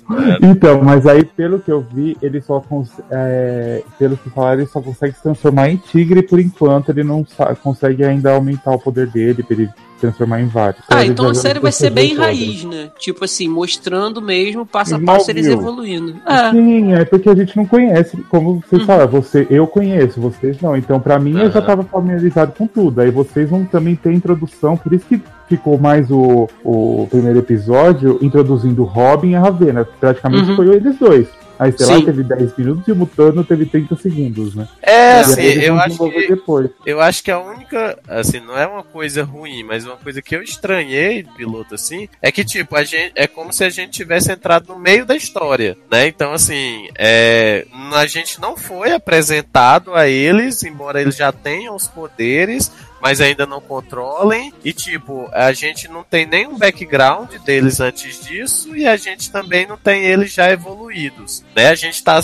Então, 0.42 0.82
mas 0.82 1.06
aí, 1.06 1.24
pelo 1.24 1.58
que 1.60 1.70
eu 1.70 1.80
vi, 1.82 2.16
ele 2.22 2.40
só 2.40 2.60
cons- 2.60 3.00
é, 3.10 3.82
pelo 3.98 4.16
que 4.16 4.30
falaram, 4.30 4.60
ele 4.60 4.70
só 4.70 4.80
consegue 4.80 5.14
se 5.14 5.22
transformar 5.22 5.68
em 5.68 5.76
tigre 5.76 6.22
por 6.22 6.40
enquanto. 6.40 6.88
Ele 6.90 7.04
não 7.04 7.24
consegue 7.62 8.04
ainda 8.04 8.32
aumentar 8.32 8.70
o 8.72 8.78
poder 8.78 9.06
dele 9.08 9.42
pra 9.42 9.56
ele 9.56 9.70
transformar 10.00 10.40
em 10.40 10.46
vários. 10.46 10.82
Ah, 10.88 11.04
então 11.04 11.28
a 11.28 11.34
série 11.34 11.58
vai 11.58 11.72
ser 11.72 11.90
bem 11.90 12.10
todas. 12.10 12.24
raiz, 12.24 12.64
né? 12.64 12.90
Tipo 12.98 13.24
assim, 13.24 13.48
mostrando 13.48 14.20
mesmo, 14.20 14.66
passo 14.66 14.94
a 14.94 14.98
passo, 15.00 15.30
eles 15.30 15.46
evoluindo. 15.46 16.16
É. 16.26 16.50
Sim, 16.50 16.92
é 16.92 17.04
porque 17.04 17.28
a 17.28 17.34
gente 17.34 17.56
não 17.56 17.64
conhece, 17.66 18.16
como 18.28 18.60
vocês 18.66 18.80
Uhum. 18.82 18.86
falaram, 18.86 19.10
você, 19.10 19.46
eu 19.50 19.66
conheço, 19.66 20.20
vocês 20.20 20.60
não. 20.60 20.76
Então, 20.76 21.00
pra 21.00 21.18
mim, 21.18 21.38
eu 21.38 21.50
já 21.50 21.62
tava 21.62 21.82
familiarizado 21.84 22.52
com 22.52 22.66
tudo. 22.66 23.00
Aí 23.00 23.10
vocês 23.10 23.48
vão 23.48 23.64
também 23.64 23.94
ter 23.96 24.12
introdução, 24.12 24.76
por 24.76 24.92
isso 24.92 25.06
que 25.06 25.20
ficou 25.48 25.78
mais 25.78 26.10
o, 26.10 26.48
o 26.64 27.06
primeiro 27.10 27.38
episódio 27.38 28.18
introduzindo 28.22 28.82
Robin 28.84 29.30
e 29.30 29.34
a 29.36 29.40
Ravena. 29.40 29.86
Praticamente 30.00 30.50
Uhum. 30.50 30.56
foi 30.56 30.68
eles 30.74 30.98
dois. 30.98 31.26
Aí, 31.58 31.72
sei 31.76 31.86
lá, 31.86 31.96
Sim. 31.96 32.04
teve 32.04 32.22
10 32.22 32.56
minutos 32.56 32.88
e 32.88 32.92
o 32.92 32.96
Mutano 32.96 33.44
teve 33.44 33.66
30 33.66 33.96
segundos, 33.96 34.54
né? 34.54 34.68
É, 34.82 35.20
assim, 35.20 35.42
eu 35.42 35.78
acho 35.78 36.10
que 36.10 36.28
depois. 36.28 36.70
eu 36.84 37.00
acho 37.00 37.22
que 37.22 37.30
a 37.30 37.38
única, 37.38 37.98
assim, 38.08 38.40
não 38.40 38.56
é 38.58 38.66
uma 38.66 38.82
coisa 38.82 39.22
ruim, 39.22 39.62
mas 39.62 39.86
uma 39.86 39.96
coisa 39.96 40.20
que 40.20 40.34
eu 40.34 40.42
estranhei 40.42 41.22
do 41.22 41.32
piloto 41.32 41.74
assim, 41.74 42.08
é 42.20 42.32
que 42.32 42.44
tipo, 42.44 42.76
a 42.76 42.84
gente 42.84 43.12
é 43.14 43.26
como 43.26 43.52
se 43.52 43.64
a 43.64 43.70
gente 43.70 43.90
tivesse 43.90 44.32
entrado 44.32 44.68
no 44.68 44.78
meio 44.78 45.06
da 45.06 45.14
história, 45.16 45.76
né? 45.90 46.06
Então 46.06 46.32
assim, 46.32 46.88
é, 46.96 47.66
a 47.92 48.06
gente 48.06 48.40
não 48.40 48.56
foi 48.56 48.92
apresentado 48.92 49.94
a 49.94 50.08
eles, 50.08 50.62
embora 50.64 51.00
eles 51.00 51.16
já 51.16 51.30
tenham 51.30 51.74
os 51.76 51.86
poderes, 51.86 52.70
mas 53.04 53.20
ainda 53.20 53.44
não 53.44 53.60
controlem. 53.60 54.50
E 54.64 54.72
tipo, 54.72 55.28
a 55.30 55.52
gente 55.52 55.86
não 55.88 56.02
tem 56.02 56.24
nenhum 56.24 56.56
background 56.56 57.30
deles 57.44 57.78
antes 57.78 58.18
disso 58.24 58.74
e 58.74 58.86
a 58.86 58.96
gente 58.96 59.30
também 59.30 59.66
não 59.66 59.76
tem 59.76 60.04
eles 60.06 60.32
já 60.32 60.50
evoluídos, 60.50 61.44
né? 61.54 61.68
A 61.68 61.74
gente 61.74 62.02
tá, 62.02 62.18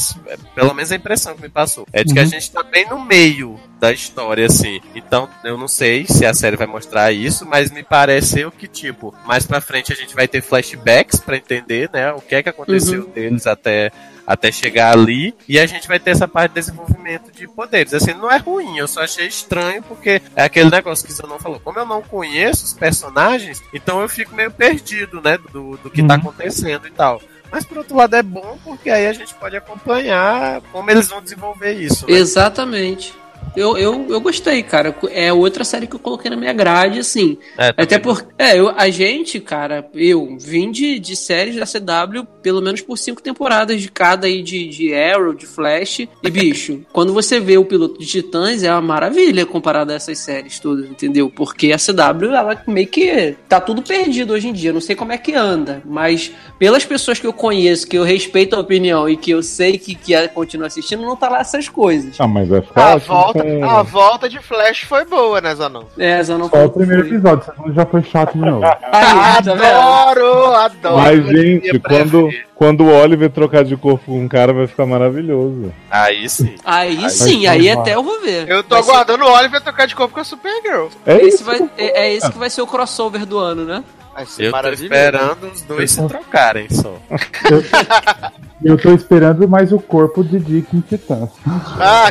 pelo 0.55 0.73
menos 0.73 0.91
a 0.91 0.97
impressão 0.97 1.35
que 1.37 1.43
me 1.43 1.51
passou, 1.51 1.87
é 1.93 2.03
de 2.03 2.15
que 2.15 2.19
a 2.19 2.23
Uhum. 2.23 2.29
gente 2.31 2.51
tá 2.51 2.63
bem 2.63 2.89
no 2.89 3.05
meio 3.05 3.61
da 3.79 3.93
história, 3.93 4.47
assim. 4.47 4.81
Então, 4.95 5.29
eu 5.45 5.59
não 5.59 5.69
sei 5.69 6.07
se 6.07 6.25
a 6.25 6.33
série 6.33 6.57
vai 6.57 6.67
mostrar 6.67 7.13
isso, 7.13 7.45
mas 7.47 7.71
me 7.71 7.83
pareceu 7.83 8.51
que, 8.51 8.67
tipo, 8.67 9.15
mais 9.27 9.47
pra 9.47 9.61
frente 9.61 9.93
a 9.93 9.97
gente 9.97 10.15
vai 10.15 10.27
ter 10.27 10.41
flashbacks 10.41 11.21
pra 11.21 11.37
entender, 11.37 11.91
né, 11.93 12.11
o 12.13 12.21
que 12.23 12.35
é 12.37 12.43
que 12.43 12.49
aconteceu 12.49 13.07
deles 13.09 13.47
até 13.47 13.91
até 14.33 14.53
chegar 14.53 14.93
ali, 14.93 15.35
e 15.49 15.59
a 15.59 15.67
gente 15.67 15.89
vai 15.89 15.99
ter 15.99 16.11
essa 16.11 16.29
parte 16.29 16.53
de 16.53 16.61
desenvolvimento 16.61 17.33
de 17.33 17.49
poderes. 17.49 17.93
Assim, 17.93 18.15
não 18.15 18.31
é 18.31 18.37
ruim, 18.37 18.79
eu 18.79 18.87
só 18.87 19.03
achei 19.03 19.27
estranho, 19.27 19.83
porque 19.83 20.23
é 20.37 20.43
aquele 20.45 20.71
negócio 20.71 21.05
que 21.07 21.13
você 21.13 21.27
não 21.27 21.39
falou. 21.39 21.59
Como 21.61 21.79
eu 21.79 21.85
não 21.87 22.01
conheço 22.01 22.65
os 22.65 22.73
personagens, 22.73 23.61
então 23.75 24.01
eu 24.01 24.09
fico 24.09 24.35
meio 24.35 24.51
perdido, 24.51 25.21
né, 25.21 25.37
do, 25.53 25.77
do 25.79 25.91
que 25.91 26.03
tá 26.03 26.15
Uhum. 26.15 26.21
acontecendo 26.21 26.87
e 26.87 26.91
tal. 26.93 27.21
Mas 27.51 27.65
por 27.65 27.79
outro 27.79 27.97
lado 27.97 28.15
é 28.15 28.23
bom, 28.23 28.57
porque 28.63 28.89
aí 28.91 29.09
a 29.09 29.13
gente 29.13 29.35
pode 29.35 29.57
acompanhar 29.57 30.61
como 30.71 30.89
eles 30.91 31.09
vão 31.09 31.21
desenvolver 31.21 31.73
isso. 31.73 32.07
né? 32.07 32.13
Exatamente. 32.17 33.13
Eu, 33.57 33.77
eu, 33.77 34.07
eu 34.09 34.21
gostei, 34.21 34.63
cara. 34.63 34.95
É 35.11 35.33
outra 35.33 35.65
série 35.65 35.87
que 35.87 35.95
eu 35.95 35.99
coloquei 35.99 36.31
na 36.31 36.37
minha 36.37 36.53
grade, 36.53 36.99
assim. 36.99 37.39
É, 37.59 37.75
Até 37.77 37.99
porque, 37.99 38.27
é, 38.39 38.59
eu, 38.59 38.73
a 38.77 38.89
gente, 38.91 39.41
cara, 39.41 39.89
eu 39.95 40.37
vim 40.39 40.71
de, 40.71 40.99
de 40.99 41.17
séries 41.17 41.57
da 41.57 41.67
CW 41.67 42.27
pelo 42.43 42.63
menos 42.63 42.81
por 42.81 42.97
cinco 42.97 43.23
temporadas 43.23 43.81
de 43.81 43.91
cada 43.91 44.27
aí 44.27 44.43
de, 44.43 44.69
de 44.69 44.95
Arrow, 44.95 45.35
de 45.35 45.47
Flash. 45.47 46.01
E, 46.01 46.31
bicho, 46.31 46.81
quando 46.93 47.13
você 47.13 47.41
vê 47.41 47.59
o 47.59 47.65
piloto 47.65 47.99
de 47.99 48.07
Titãs, 48.07 48.63
é 48.63 48.71
uma 48.73 48.81
maravilha 48.81 49.45
comparado 49.45 49.93
a 49.93 49.95
essas 49.95 50.19
séries 50.19 50.59
todas, 50.59 50.89
entendeu? 50.89 51.31
Porque 51.31 51.73
a 51.73 51.77
CW, 51.77 52.35
ela 52.35 52.63
meio 52.67 52.87
que 52.87 53.37
tá 53.49 53.61
tudo 53.61 53.83
perdido 53.83 54.33
hoje 54.33 54.49
em 54.49 54.53
dia. 54.53 54.73
Não 54.73 54.81
sei 54.81 54.97
como 54.97 55.13
é 55.13 55.19
que 55.19 55.35
anda, 55.35 55.83
mas 55.85 56.33
pelas 56.59 56.85
pessoas 56.85 57.19
que 57.19 57.27
eu 57.27 57.33
conheço, 57.33 57.87
que 57.87 57.99
eu 57.99 58.05
respeito 58.05 58.57
a 58.57 58.61
opinião 58.61 59.09
e 59.09 59.17
que 59.17 59.31
eu 59.31 59.43
sei 59.43 59.77
que, 59.77 59.95
que 59.95 60.17
continua 60.29 60.67
assistindo, 60.67 61.03
não 61.03 61.17
tá 61.17 61.29
lá 61.29 61.41
essas 61.41 61.69
coisas. 61.69 62.17
Ah, 62.19 62.29
mas 62.29 62.49
vai 62.49 62.61
ficar 62.61 62.93
A 62.93 62.95
ótimo 62.95 63.30
volta, 63.33 63.43
com- 63.43 63.65
a 63.71 63.83
volta 63.83 64.29
de 64.29 64.39
Flash 64.41 64.81
foi 64.83 65.05
boa, 65.05 65.41
né, 65.41 65.55
Zanon? 65.55 65.85
É, 65.99 66.23
não 66.25 66.49
Só 66.49 66.65
o 66.65 66.71
primeiro 66.71 67.07
episódio, 67.07 67.43
o 67.43 67.45
segundo 67.57 67.75
já 67.75 67.87
foi 67.87 68.03
chato 68.03 68.33
de 68.33 68.39
novo. 68.41 68.65
Aí, 68.93 69.43
tá 69.45 69.53
adoro, 69.53 70.45
adoro. 70.55 70.97
Mas, 70.97 71.27
gente, 71.27 71.79
quando, 71.81 72.23
preferir. 72.23 72.47
quando 72.55 72.85
o 72.85 72.93
Oliver 72.93 73.31
trocar 73.31 73.65
de 73.65 73.77
corpo 73.77 74.05
com 74.07 74.21
um 74.21 74.29
cara, 74.29 74.53
vai 74.53 74.67
ficar 74.67 74.87
maravilhoso. 74.87 75.73
Aí 75.91 76.29
sim. 76.29 76.55
Aí 76.65 77.09
sim, 77.11 77.45
vai 77.47 77.57
aí 77.59 77.67
salvar. 77.69 77.83
até 77.83 77.95
eu 77.95 78.03
vou 78.03 78.21
ver. 78.21 78.49
Eu 78.49 78.63
tô 78.63 78.75
Vai 78.77 78.83
ser- 78.85 78.91
aguardando 78.91 79.25
o 79.25 79.33
Oliver 79.33 79.61
tocar 79.61 79.87
de 79.87 79.95
corpo 79.95 80.15
com 80.15 80.21
a 80.21 80.25
Supergirl. 80.25 80.89
É 81.07 81.17
Esse 81.19 81.29
isso. 81.37 81.45
vai, 81.45 81.61
é, 81.79 82.07
é 82.07 82.13
esse 82.15 82.31
que 82.31 82.39
vai 82.39 82.51
ser 82.51 82.63
o 82.63 82.67
crossover 82.67 83.25
do 83.27 83.39
ano, 83.39 83.65
né? 83.65 83.85
Vai 84.15 84.27
ser 84.27 84.45
Eu 84.47 84.53
tô 84.53 84.69
esperando 84.71 85.45
os 85.53 85.63
dois 85.63 85.91
se 85.93 86.07
trocarem 86.09 86.67
só. 86.71 86.95
Eu 88.63 88.77
tô 88.77 88.93
esperando 88.93 89.49
mais 89.49 89.73
o 89.73 89.79
corpo 89.79 90.23
de 90.23 90.39
Dick 90.39 90.77
em 90.77 90.81
Titãs. 90.81 91.31
Ah, 91.79 92.11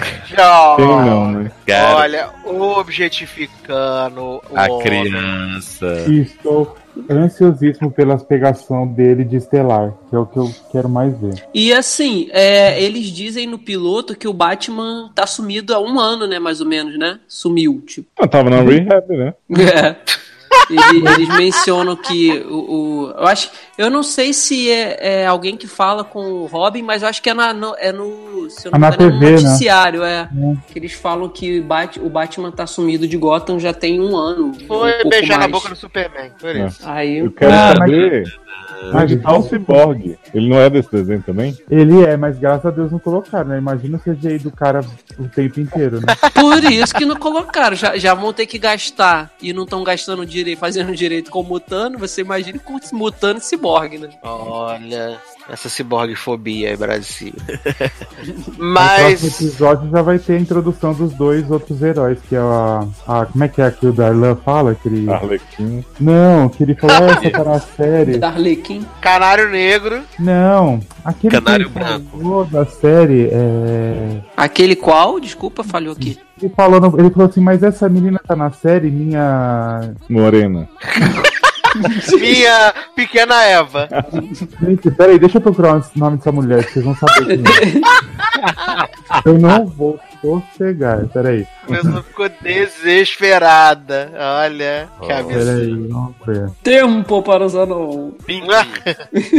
Quem 0.76 0.86
não, 0.86 1.32
né? 1.32 1.52
Olha, 1.94 2.30
objetificando 2.44 4.22
o 4.22 4.42
a 4.56 4.64
homem. 4.68 4.82
criança. 4.82 6.06
E 6.08 6.22
estou 6.22 6.76
ansiosíssimo 7.10 7.92
pelas 7.92 8.24
pegação 8.24 8.88
dele 8.88 9.24
de 9.24 9.38
Estelar, 9.38 9.94
que 10.10 10.16
é 10.16 10.20
o 10.20 10.26
que 10.26 10.38
eu 10.38 10.52
quero 10.72 10.90
mais 10.90 11.16
ver. 11.20 11.44
E 11.54 11.72
assim, 11.72 12.28
é, 12.32 12.82
eles 12.82 13.08
dizem 13.08 13.46
no 13.46 13.60
piloto 13.60 14.16
que 14.16 14.28
o 14.28 14.34
Batman 14.34 15.12
tá 15.14 15.28
sumido 15.28 15.74
há 15.74 15.80
um 15.80 16.00
ano, 16.00 16.26
né? 16.26 16.40
Mais 16.40 16.60
ou 16.60 16.68
menos, 16.68 16.98
né? 16.98 17.20
Sumiu, 17.28 17.82
tipo. 17.86 18.08
Eu 18.20 18.28
tava 18.28 18.50
na 18.50 18.62
rehab, 18.62 19.16
né? 19.16 19.34
É. 19.60 19.96
Ele- 20.70 21.08
eles 21.16 21.30
mencionam 21.30 21.96
que 21.96 22.32
o, 22.50 22.56
o- 22.58 23.12
Eu 23.18 23.28
acho. 23.28 23.50
Eu 23.78 23.90
não 23.90 24.04
sei 24.04 24.34
se 24.34 24.70
é, 24.70 25.22
é 25.22 25.26
alguém 25.26 25.56
que 25.58 25.68
fala 25.68 26.04
com 26.04 26.20
o 26.20 26.46
Robin, 26.46 26.82
mas 26.84 27.02
eu 27.02 27.08
acho 27.10 27.22
que 27.22 27.30
é, 27.30 27.34
na, 27.34 27.54
no, 27.54 27.76
é 27.78 27.92
no. 27.92 28.50
Se 28.50 28.68
eu 28.68 28.72
não 28.72 28.78
É 28.78 28.80
na 28.82 28.88
engano, 28.90 29.10
é 29.10 29.14
no 29.14 29.20
TV, 29.20 29.26
né? 29.26 29.42
noticiário, 29.42 30.04
é. 30.04 30.30
Que 30.72 30.80
eles 30.80 30.94
falam 30.94 31.30
que 31.30 31.62
Bat, 31.62 32.00
o 32.00 32.10
Batman 32.10 32.52
tá 32.52 32.68
sumido 32.68 33.08
de 33.08 33.18
Gotham 33.18 33.60
já 33.60 33.74
tem 33.74 34.00
um 34.00 34.16
ano. 34.16 34.48
um 34.48 34.54
Foi 34.68 34.92
pouco 34.94 35.10
beijar 35.10 35.40
na 35.40 35.48
boca 35.48 35.70
do 35.70 35.76
Superman, 35.76 36.32
por 36.40 36.56
É. 36.56 36.68
isso. 36.68 36.82
Aí 36.84 37.18
Eu 37.20 37.32
quero 37.32 37.52
Ah, 37.52 37.74
mas- 38.94 39.04
onde 39.04 39.18
tá 39.18 39.38
o 39.38 39.44
Cyborg. 39.44 40.18
Ele 40.34 40.50
não 40.50 40.60
é 40.60 40.70
desse 40.70 40.92
desenho 40.92 41.22
também? 41.24 41.58
Ele 41.70 42.04
é, 42.04 42.16
mas 42.16 42.38
graças 42.38 42.66
a 42.66 42.72
Deus 42.72 42.92
não 42.92 43.00
colocaram, 43.00 43.50
né? 43.50 43.58
Imagina 43.58 43.98
o 43.98 44.00
CGI 44.00 44.40
do 44.40 44.52
cara 44.52 44.82
o 45.18 45.28
tempo 45.28 45.60
inteiro, 45.60 46.00
né? 46.00 46.08
Por 46.34 46.64
isso 46.72 46.94
que 46.94 47.06
não 47.06 47.16
colocaram. 47.16 47.76
Já, 47.76 47.98
já 47.98 48.14
vão 48.14 48.32
ter 48.34 48.46
que 48.46 48.58
gastar 48.58 49.32
e 49.42 49.54
não 49.54 49.64
estão 49.64 49.84
gastando 49.84 50.26
direito, 50.26 50.60
fazendo 50.60 50.96
direito 50.96 51.30
com 51.32 51.42
o 51.42 51.44
Mutano. 51.44 51.98
Você 52.00 52.22
imagina 52.22 52.60
com 52.60 52.76
o 52.76 52.96
Mutano 52.96 53.40
e 53.40 53.42
Cyborg, 53.42 53.98
né? 53.98 54.10
Olha, 54.22 55.20
essa 55.52 55.68
ciborgfobia 55.70 56.70
aí, 56.70 56.78
Brasil. 56.78 57.34
No 58.20 58.34
próximo 58.34 58.56
Mas. 58.58 59.24
episódio 59.42 59.90
já 59.90 60.02
vai 60.02 60.20
ter 60.20 60.34
a 60.34 60.40
introdução 60.40 60.94
dos 60.94 61.14
dois 61.14 61.50
outros 61.50 61.82
heróis, 61.82 62.20
que 62.28 62.36
é 62.36 62.40
a. 62.40 62.86
a 63.08 63.26
como 63.26 63.44
é 63.44 63.48
que 63.48 63.62
é 63.62 63.72
que 63.72 63.88
o 63.88 63.94
Darlan 63.94 64.36
fala? 64.36 64.76
Que 64.76 64.90
ele... 64.90 65.10
Arlequim. 65.10 65.86
Não, 66.00 66.50
que 66.50 66.64
ele 66.64 66.76
falou, 66.76 66.96
ah, 66.98 67.12
essa 67.12 67.30
tá 67.32 67.44
na 67.46 67.60
série. 67.78 68.18
Da 68.18 68.28
Arlequim. 68.28 68.86
Canário 69.00 69.50
Negro. 69.50 70.02
Não, 70.20 70.82
aquele 71.06 71.32
Canário 71.40 71.70
que 71.70 71.78
ele 71.78 71.86
branco. 71.86 72.06
falou 72.20 72.46
da 72.46 72.66
série 72.66 73.30
é. 73.32 74.20
Aquele 74.36 74.76
qual? 74.76 75.20
Desculpa, 75.20 75.64
falhou 75.64 75.94
aqui. 75.94 76.20
Ele 76.42 76.52
falou, 76.54 76.80
no- 76.82 77.00
ele 77.00 77.10
falou 77.10 77.30
assim, 77.30 77.42
mas 77.42 77.64
essa 77.64 77.88
menina 77.88 78.20
tá 78.26 78.36
na 78.36 78.52
série, 78.52 78.92
minha. 78.92 79.94
Morena. 80.10 80.68
Minha 82.20 82.74
pequena 82.96 83.44
Eva. 83.44 83.88
Gente, 84.62 84.92
peraí, 84.92 85.20
deixa 85.20 85.38
eu 85.38 85.42
procurar 85.42 85.78
o 85.78 85.84
nome 85.96 86.18
dessa 86.18 86.32
mulher, 86.32 86.66
que 86.66 86.74
vocês 86.74 86.86
vão 86.86 86.96
saber 86.96 87.26
quem 87.26 87.44
é. 87.44 88.00
Eu 89.26 89.38
não 89.40 89.66
vou 89.66 90.00
sossegar, 90.22 91.08
peraí. 91.08 91.46
A 91.64 91.68
pessoa 91.68 92.04
ficou 92.04 92.30
desesperada. 92.42 94.12
Olha, 94.44 94.88
que 95.02 95.08
Peraí, 95.08 95.20
absurdo. 95.20 96.16
ver. 96.26 96.50
Tempo 96.64 97.22
para 97.24 97.46
usar 97.46 97.66
não. 97.66 98.14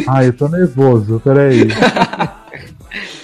Ai, 0.08 0.28
eu 0.28 0.32
tô 0.32 0.48
nervoso, 0.48 1.20
peraí. 1.24 1.68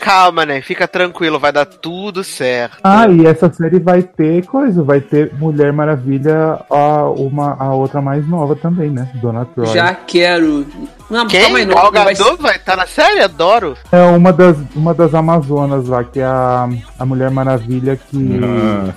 Calma, 0.00 0.46
né? 0.46 0.60
Fica 0.62 0.86
tranquilo, 0.86 1.38
vai 1.38 1.52
dar 1.52 1.64
tudo 1.66 2.22
certo. 2.22 2.78
Ah, 2.84 3.08
e 3.08 3.26
essa 3.26 3.52
série 3.52 3.78
vai 3.78 4.02
ter 4.02 4.44
coisa, 4.46 4.82
vai 4.82 5.00
ter 5.00 5.32
Mulher 5.34 5.72
Maravilha, 5.72 6.60
a, 6.70 7.04
uma, 7.10 7.56
a 7.58 7.74
outra 7.74 8.00
mais 8.00 8.26
nova 8.28 8.54
também, 8.54 8.90
né? 8.90 9.08
Dona 9.14 9.44
Troy. 9.44 9.66
Já 9.68 9.94
quero. 9.94 10.66
Não, 11.10 11.26
Quem? 11.26 11.40
calma 11.42 11.58
aí, 11.58 11.64
não. 11.66 11.74
Gal 11.74 11.92
vai 11.92 12.14
Gadot 12.14 12.42
vai 12.42 12.56
estar 12.56 12.76
na 12.76 12.86
série? 12.86 13.20
Adoro. 13.20 13.76
É 13.90 14.02
uma 14.02 14.32
das, 14.32 14.56
uma 14.74 14.94
das 14.94 15.14
Amazonas 15.14 15.86
lá, 15.88 16.04
que 16.04 16.20
é 16.20 16.24
a, 16.24 16.68
a 16.98 17.06
Mulher 17.06 17.30
Maravilha 17.30 17.96
que. 17.96 18.40
Ah, 18.42 18.92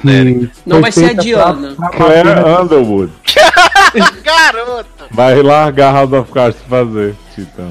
que 0.00 0.50
Não 0.64 0.80
vai 0.80 0.92
ser 0.92 1.10
a 1.10 1.12
Diana. 1.14 1.74
pra- 1.76 1.88
pra 1.88 1.98
Claire 1.98 2.34
na- 2.34 2.60
Underwood. 2.62 3.12
Garoto. 4.22 4.86
Vai 5.10 5.42
largar 5.42 5.92
House 5.92 6.12
of 6.12 6.30
Cards 6.32 6.60
fazer, 6.68 7.14
Titã. 7.34 7.68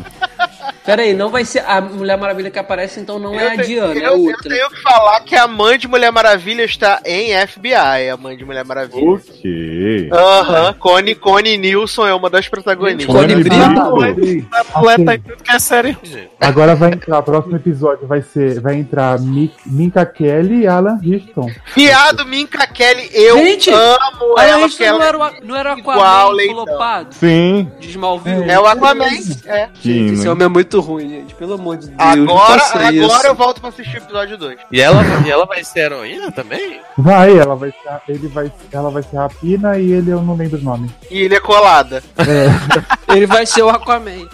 Pera 0.91 1.01
aí, 1.03 1.13
não 1.13 1.29
vai 1.29 1.45
ser 1.45 1.63
a 1.65 1.79
Mulher 1.79 2.17
Maravilha 2.17 2.51
que 2.51 2.59
aparece, 2.59 2.99
então 2.99 3.17
não 3.17 3.39
é 3.39 3.53
a 3.53 3.57
te- 3.57 3.67
Diana, 3.67 3.93
eu, 3.93 4.01
é 4.01 4.07
eu 4.13 4.19
outra. 4.25 4.49
tenho 4.49 4.69
que 4.69 4.81
falar 4.81 5.19
que 5.21 5.35
a 5.35 5.47
mãe 5.47 5.77
de 5.77 5.87
Mulher 5.87 6.11
Maravilha 6.11 6.63
está 6.63 6.99
em 7.05 7.31
FBI, 7.47 8.09
a 8.11 8.17
mãe 8.17 8.35
de 8.35 8.43
Mulher 8.43 8.65
Maravilha. 8.65 9.01
O 9.11 9.17
quê? 9.19 10.09
Aham, 10.11 10.73
Connie, 10.73 11.15
Connie 11.15 11.57
Nilson 11.57 12.07
é 12.07 12.13
uma 12.13 12.29
das 12.29 12.47
protagonistas. 12.49 13.05
Connie 13.15 13.35
Brito. 13.35 14.15
Brito. 14.15 14.47
Atleta 14.73 15.15
em 15.15 15.19
tudo 15.21 15.43
que 15.43 15.51
é 15.51 15.59
série. 15.59 15.97
Agora 16.39 16.75
vai 16.75 16.91
entrar, 16.91 17.19
o 17.19 17.23
próximo 17.23 17.55
episódio 17.55 18.07
vai 18.07 18.21
ser, 18.21 18.59
vai 18.59 18.75
entrar 18.75 19.19
Mi- 19.19 19.53
Minka 19.65 20.05
Kelly 20.05 20.61
e 20.63 20.67
Alan 20.67 20.97
Richton. 21.01 21.49
Viado 21.75 22.25
Minka 22.25 22.65
Kelly, 22.67 23.09
eu 23.13 23.37
Gente, 23.37 23.69
amo 23.69 24.33
Olha, 24.37 24.47
ela, 24.49 24.67
porque 24.67 24.85
não 24.89 24.95
ela 24.95 25.05
era, 25.05 25.17
o- 25.17 25.45
não 25.45 25.55
era 25.55 25.75
o 25.75 25.79
igual 25.79 25.99
Aquaman 25.99 26.35
Leitão. 26.35 26.65
flopado 26.65 27.13
Sim. 27.15 27.71
de 27.79 27.89
Smallville? 27.89 28.49
é 28.49 28.59
o 28.59 28.65
Aquaman. 28.65 29.05
É. 29.45 29.69
Que, 29.73 30.07
Esse 30.07 30.23
né? 30.25 30.31
homem 30.31 30.45
é 30.45 30.49
muito 30.49 30.80
ruim, 30.81 31.09
gente. 31.09 31.35
Pelo 31.35 31.53
amor 31.53 31.77
de 31.77 31.87
Deus. 31.87 31.99
Agora, 31.99 32.63
agora 32.63 32.91
isso. 32.91 33.27
eu 33.27 33.35
volto 33.35 33.61
pra 33.61 33.69
assistir 33.69 33.97
o 33.97 34.03
episódio 34.03 34.37
2. 34.37 34.59
E 34.71 34.81
ela, 34.81 35.03
e 35.25 35.31
ela 35.31 35.45
vai 35.45 35.63
ser 35.63 35.79
heroína 35.81 36.31
também? 36.31 36.81
Vai, 36.97 37.37
ela 37.37 37.55
vai 37.55 37.71
ser, 37.71 38.01
ele 38.07 38.27
vai, 38.27 38.51
ela 38.71 38.89
vai 38.89 39.03
ser 39.03 39.17
Rapina 39.17 39.77
e 39.77 39.91
ele 39.91 40.11
eu 40.11 40.21
não 40.21 40.35
lembro 40.35 40.59
o 40.59 40.63
nome. 40.63 40.89
E 41.09 41.19
ele 41.21 41.35
é 41.35 41.39
colada. 41.39 42.03
Ele 43.13 43.27
vai 43.27 43.45
ser 43.45 43.61
o 43.61 43.69
Aquaman. 43.69 44.25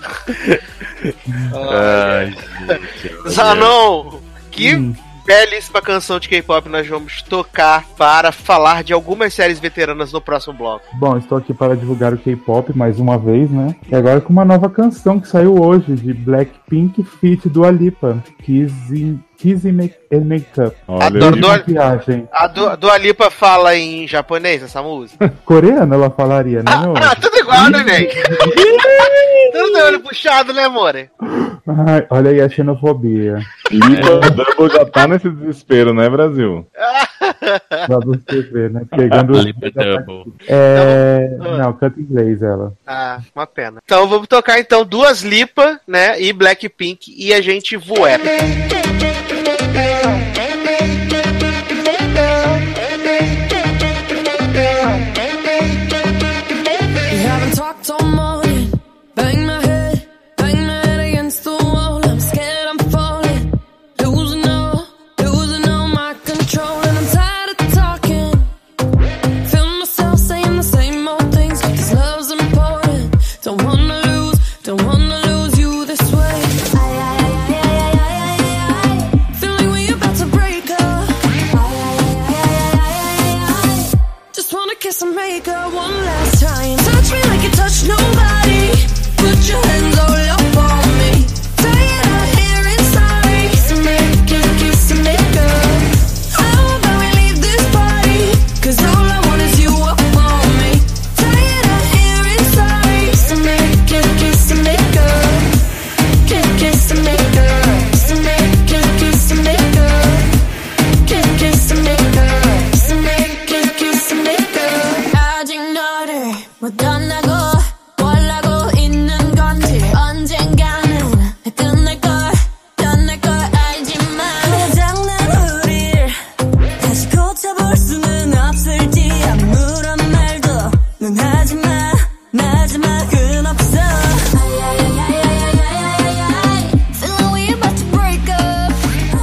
Ai, 1.53 2.35
gente. 2.67 3.29
Zanon, 3.29 4.19
que 4.51 4.75
Hum. 4.75 4.93
Belíssima 5.27 5.81
canção 5.81 6.19
de 6.19 6.29
K-pop 6.29 6.69
nós 6.69 6.87
vamos 6.87 7.21
tocar 7.21 7.83
para 7.97 8.31
falar 8.31 8.81
de 8.81 8.93
algumas 8.93 9.33
séries 9.33 9.59
veteranas 9.59 10.13
no 10.13 10.21
próximo 10.21 10.53
bloco. 10.53 10.85
Bom, 10.93 11.17
estou 11.17 11.37
aqui 11.37 11.53
para 11.53 11.75
divulgar 11.75 12.13
o 12.13 12.17
K-pop 12.17 12.71
mais 12.75 12.97
uma 12.97 13.17
vez, 13.17 13.51
né? 13.51 13.75
E 13.91 13.93
agora 13.95 14.21
com 14.21 14.31
uma 14.31 14.45
nova 14.45 14.69
canção 14.69 15.19
que 15.19 15.27
saiu 15.27 15.61
hoje 15.61 15.95
de 15.95 16.13
Blackpink 16.13 17.03
feat 17.03 17.49
do 17.49 17.65
Alipa, 17.65 18.23
Kissing, 18.41 19.19
Kissing 19.37 19.73
Make, 19.73 19.95
and 20.13 20.21
Makeup. 20.21 20.75
Olha, 20.87 21.09
do- 21.31 21.37
Maquiagem. 21.47 22.27
A 22.31 22.47
do, 22.47 22.77
Dua 22.77 22.97
Lipa 22.97 23.29
fala 23.29 23.75
em 23.75 24.07
japonês 24.07 24.63
essa 24.63 24.81
música? 24.81 25.33
Coreana 25.43 25.93
ela 25.93 26.09
falaria, 26.09 26.63
né? 26.63 26.71
meu? 26.81 26.93
Ah, 26.95 27.13
tudo 27.15 27.37
igual, 27.37 27.69
né, 27.69 27.79
gente? 27.85 28.15
tudo 29.51 29.73
tem 29.73 29.81
olho 29.83 29.99
puxado, 29.99 30.53
né, 30.53 30.63
amore? 30.63 31.09
Ai, 31.67 32.07
olha 32.09 32.31
aí 32.31 32.41
a 32.41 32.47
xenofobia. 32.47 33.39
Lipa 33.69 34.19
Double 34.31 34.73
já 34.73 34.85
tá 34.85 35.07
nesse 35.07 35.29
desespero, 35.29 35.93
né, 35.93 36.09
Brasil? 36.09 36.65
Pra 37.69 37.99
você 37.99 38.41
ver, 38.41 38.71
né? 38.71 38.83
Pegando 38.89 39.33
os. 39.33 39.43
Lipa 39.43 39.69
Double. 39.71 40.33
É... 40.47 41.29
Não, 41.37 41.73
canta 41.73 41.99
em 41.99 42.03
inglês 42.03 42.41
ela. 42.41 42.73
Ah, 42.85 43.19
uma 43.35 43.45
pena. 43.45 43.81
Então 43.83 44.07
vamos 44.07 44.27
tocar 44.27 44.59
então 44.59 44.85
duas 44.85 45.23
Lipa, 45.23 45.79
né, 45.85 46.21
e 46.21 46.31
Blackpink 46.31 47.13
e 47.17 47.33
a 47.33 47.41
gente 47.41 47.75
voe. 47.75 48.11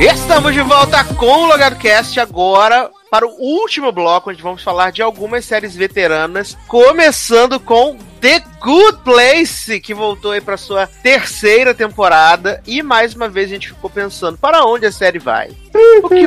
Estamos 0.00 0.52
de 0.52 0.60
volta 0.60 1.04
com 1.04 1.26
o 1.26 1.46
Logado 1.46 1.76
Cast 1.76 2.18
agora 2.18 2.90
para 3.10 3.26
o 3.26 3.30
último 3.38 3.92
bloco, 3.92 4.30
onde 4.30 4.42
vamos 4.42 4.62
falar 4.62 4.90
de 4.90 5.00
algumas 5.00 5.44
séries 5.44 5.76
veteranas, 5.76 6.58
começando 6.66 7.60
com 7.60 7.96
The 8.20 8.42
Good 8.60 8.98
Place, 9.04 9.78
que 9.80 9.94
voltou 9.94 10.32
aí 10.32 10.40
para 10.40 10.56
sua 10.56 10.86
terceira 10.86 11.72
temporada 11.72 12.60
e 12.66 12.82
mais 12.82 13.14
uma 13.14 13.28
vez 13.28 13.46
a 13.46 13.54
gente 13.54 13.68
ficou 13.68 13.88
pensando 13.88 14.36
para 14.36 14.64
onde 14.64 14.84
a 14.84 14.92
série 14.92 15.18
vai. 15.18 15.50
O 16.02 16.08
que... 16.08 16.26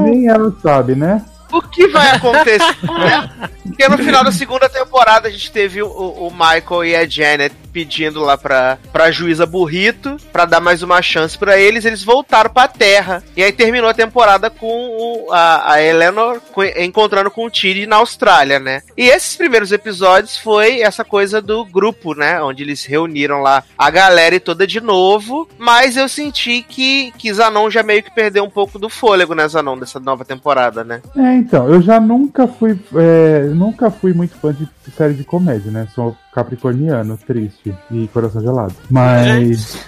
Nem 0.00 0.28
ela 0.28 0.54
sabe, 0.62 0.94
né? 0.94 1.24
O 1.50 1.62
que 1.62 1.88
vai 1.88 2.10
acontecer? 2.16 2.76
né? 2.82 3.50
Porque 3.62 3.88
no 3.88 3.98
final 3.98 4.24
da 4.24 4.32
segunda 4.32 4.68
temporada 4.68 5.28
a 5.28 5.30
gente 5.30 5.50
teve 5.52 5.82
o, 5.82 5.88
o 5.88 6.30
Michael 6.30 6.84
e 6.84 6.96
a 6.96 7.06
Janet 7.06 7.54
pedindo 7.72 8.20
lá 8.22 8.36
pra, 8.36 8.78
pra 8.92 9.10
juíza 9.10 9.46
Burrito 9.46 10.16
pra 10.32 10.44
dar 10.44 10.60
mais 10.60 10.82
uma 10.82 11.00
chance 11.00 11.38
pra 11.38 11.58
eles. 11.58 11.84
Eles 11.84 12.02
voltaram 12.02 12.50
pra 12.50 12.66
Terra. 12.66 13.22
E 13.36 13.42
aí 13.42 13.52
terminou 13.52 13.88
a 13.88 13.94
temporada 13.94 14.50
com 14.50 14.66
o, 14.66 15.32
a, 15.32 15.74
a 15.74 15.82
Eleanor 15.82 16.40
com, 16.52 16.64
encontrando 16.64 17.30
com 17.30 17.44
o 17.44 17.50
Tiri 17.50 17.86
na 17.86 17.96
Austrália, 17.96 18.58
né? 18.58 18.82
E 18.96 19.08
esses 19.08 19.36
primeiros 19.36 19.70
episódios 19.70 20.36
foi 20.36 20.80
essa 20.80 21.04
coisa 21.04 21.40
do 21.40 21.64
grupo, 21.64 22.14
né? 22.14 22.42
Onde 22.42 22.62
eles 22.62 22.84
reuniram 22.84 23.42
lá 23.42 23.62
a 23.76 23.90
galera 23.90 24.34
e 24.34 24.40
toda 24.40 24.66
de 24.66 24.80
novo. 24.80 25.48
Mas 25.56 25.96
eu 25.96 26.08
senti 26.08 26.62
que, 26.62 27.12
que 27.12 27.32
Zanon 27.32 27.70
já 27.70 27.82
meio 27.82 28.02
que 28.02 28.10
perdeu 28.14 28.42
um 28.44 28.50
pouco 28.50 28.78
do 28.78 28.88
fôlego, 28.88 29.34
né, 29.34 29.46
Zanon, 29.46 29.78
dessa 29.78 30.00
nova 30.00 30.24
temporada, 30.24 30.82
né? 30.82 31.00
É, 31.16 31.37
então, 31.38 31.68
eu 31.68 31.80
já 31.80 32.00
nunca 32.00 32.46
fui. 32.46 32.78
É, 32.94 33.44
nunca 33.54 33.90
fui 33.90 34.12
muito 34.12 34.34
fã 34.36 34.52
de 34.52 34.68
série 34.96 35.14
de 35.14 35.24
comédia, 35.24 35.70
né? 35.70 35.86
Sou 35.94 36.16
capricorniano, 36.34 37.16
triste 37.16 37.74
e 37.90 38.06
coração 38.08 38.40
gelado. 38.40 38.74
Mas. 38.90 39.78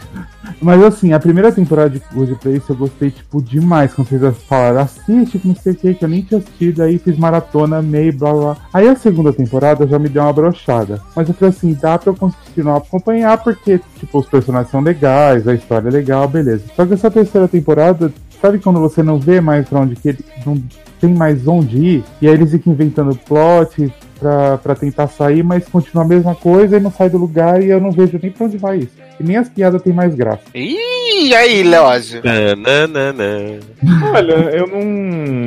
Mas 0.61 0.83
assim, 0.83 1.13
a 1.13 1.21
primeira 1.21 1.53
temporada 1.53 1.91
de 1.91 2.03
Good 2.13 2.37
Place 2.37 2.69
eu 2.69 2.77
gostei, 2.77 3.11
tipo, 3.11 3.43
demais. 3.43 3.93
Quando 3.93 4.09
vocês 4.09 4.37
falaram, 4.49 4.81
assiste, 4.81 5.41
não 5.45 5.55
sei 5.55 5.73
o 5.73 5.77
que, 5.77 5.95
que 5.95 6.05
eu 6.05 6.09
nem 6.09 6.23
tinha 6.23 6.39
assistido, 6.39 6.83
aí 6.83 6.99
fiz 6.99 7.17
maratona, 7.17 7.81
meio, 7.81 8.13
blá 8.13 8.33
blá. 8.33 8.57
Aí 8.73 8.89
a 8.89 8.97
segunda 8.97 9.33
temporada 9.33 9.87
já 9.87 9.99
me 9.99 10.09
deu 10.09 10.23
uma 10.23 10.33
brochada. 10.33 11.01
Mas 11.15 11.29
eu 11.29 11.35
falei 11.35 11.51
assim, 11.51 11.73
dá 11.75 11.99
pra 11.99 12.11
eu 12.11 12.17
continuar 12.17 12.79
acompanhar, 12.79 13.39
porque, 13.39 13.81
tipo, 13.99 14.19
os 14.19 14.27
personagens 14.27 14.71
são 14.71 14.81
legais, 14.81 15.47
a 15.47 15.55
história 15.55 15.89
é 15.89 15.93
legal, 15.93 16.27
beleza. 16.27 16.65
Só 16.75 16.85
que 16.85 16.95
essa 16.95 17.11
terceira 17.11 17.47
temporada, 17.47 18.13
sabe 18.41 18.59
quando 18.59 18.81
você 18.81 19.03
não 19.03 19.19
vê 19.19 19.41
mais 19.41 19.69
pra 19.69 19.81
onde 19.81 19.97
que 19.97 20.09
ele. 20.11 20.19
Não 20.45 20.61
tem 21.01 21.15
mais 21.15 21.49
onde 21.49 21.79
ir, 21.79 22.05
e 22.21 22.29
aí 22.29 22.35
eles 22.35 22.51
ficam 22.51 22.75
inventando 22.75 23.17
plot, 23.17 23.91
pra, 24.21 24.59
pra 24.59 24.75
tentar 24.75 25.09
sair, 25.09 25.43
mas 25.43 25.67
continua 25.67 26.05
a 26.05 26.07
mesma 26.07 26.35
coisa 26.35 26.77
e 26.77 26.81
não 26.81 26.93
sai 26.93 27.09
do 27.09 27.17
lugar 27.17 27.63
e 27.63 27.71
eu 27.71 27.81
não 27.81 27.91
vejo 27.91 28.21
nem 28.23 28.31
pra 28.31 28.47
onde 28.47 28.59
vai 28.59 28.79
isso. 28.79 28.93
E 29.19 29.25
nem 29.25 29.37
as 29.37 29.49
piadas 29.49 29.83
tem 29.83 29.93
mais 29.93 30.15
graça. 30.15 30.43
Ih, 30.55 31.35
aí, 31.35 31.63
Leózio? 31.63 32.21
Olha, 34.15 34.35
eu 34.51 34.67
não, 34.67 34.85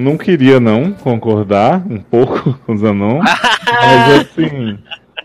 não 0.02 0.18
queria 0.18 0.60
não 0.60 0.92
concordar 0.92 1.84
um 1.90 2.00
pouco 2.00 2.58
com 2.66 2.74
o 2.74 2.78
Zanon, 2.78 3.20
mas 3.20 4.22
assim... 4.22 4.78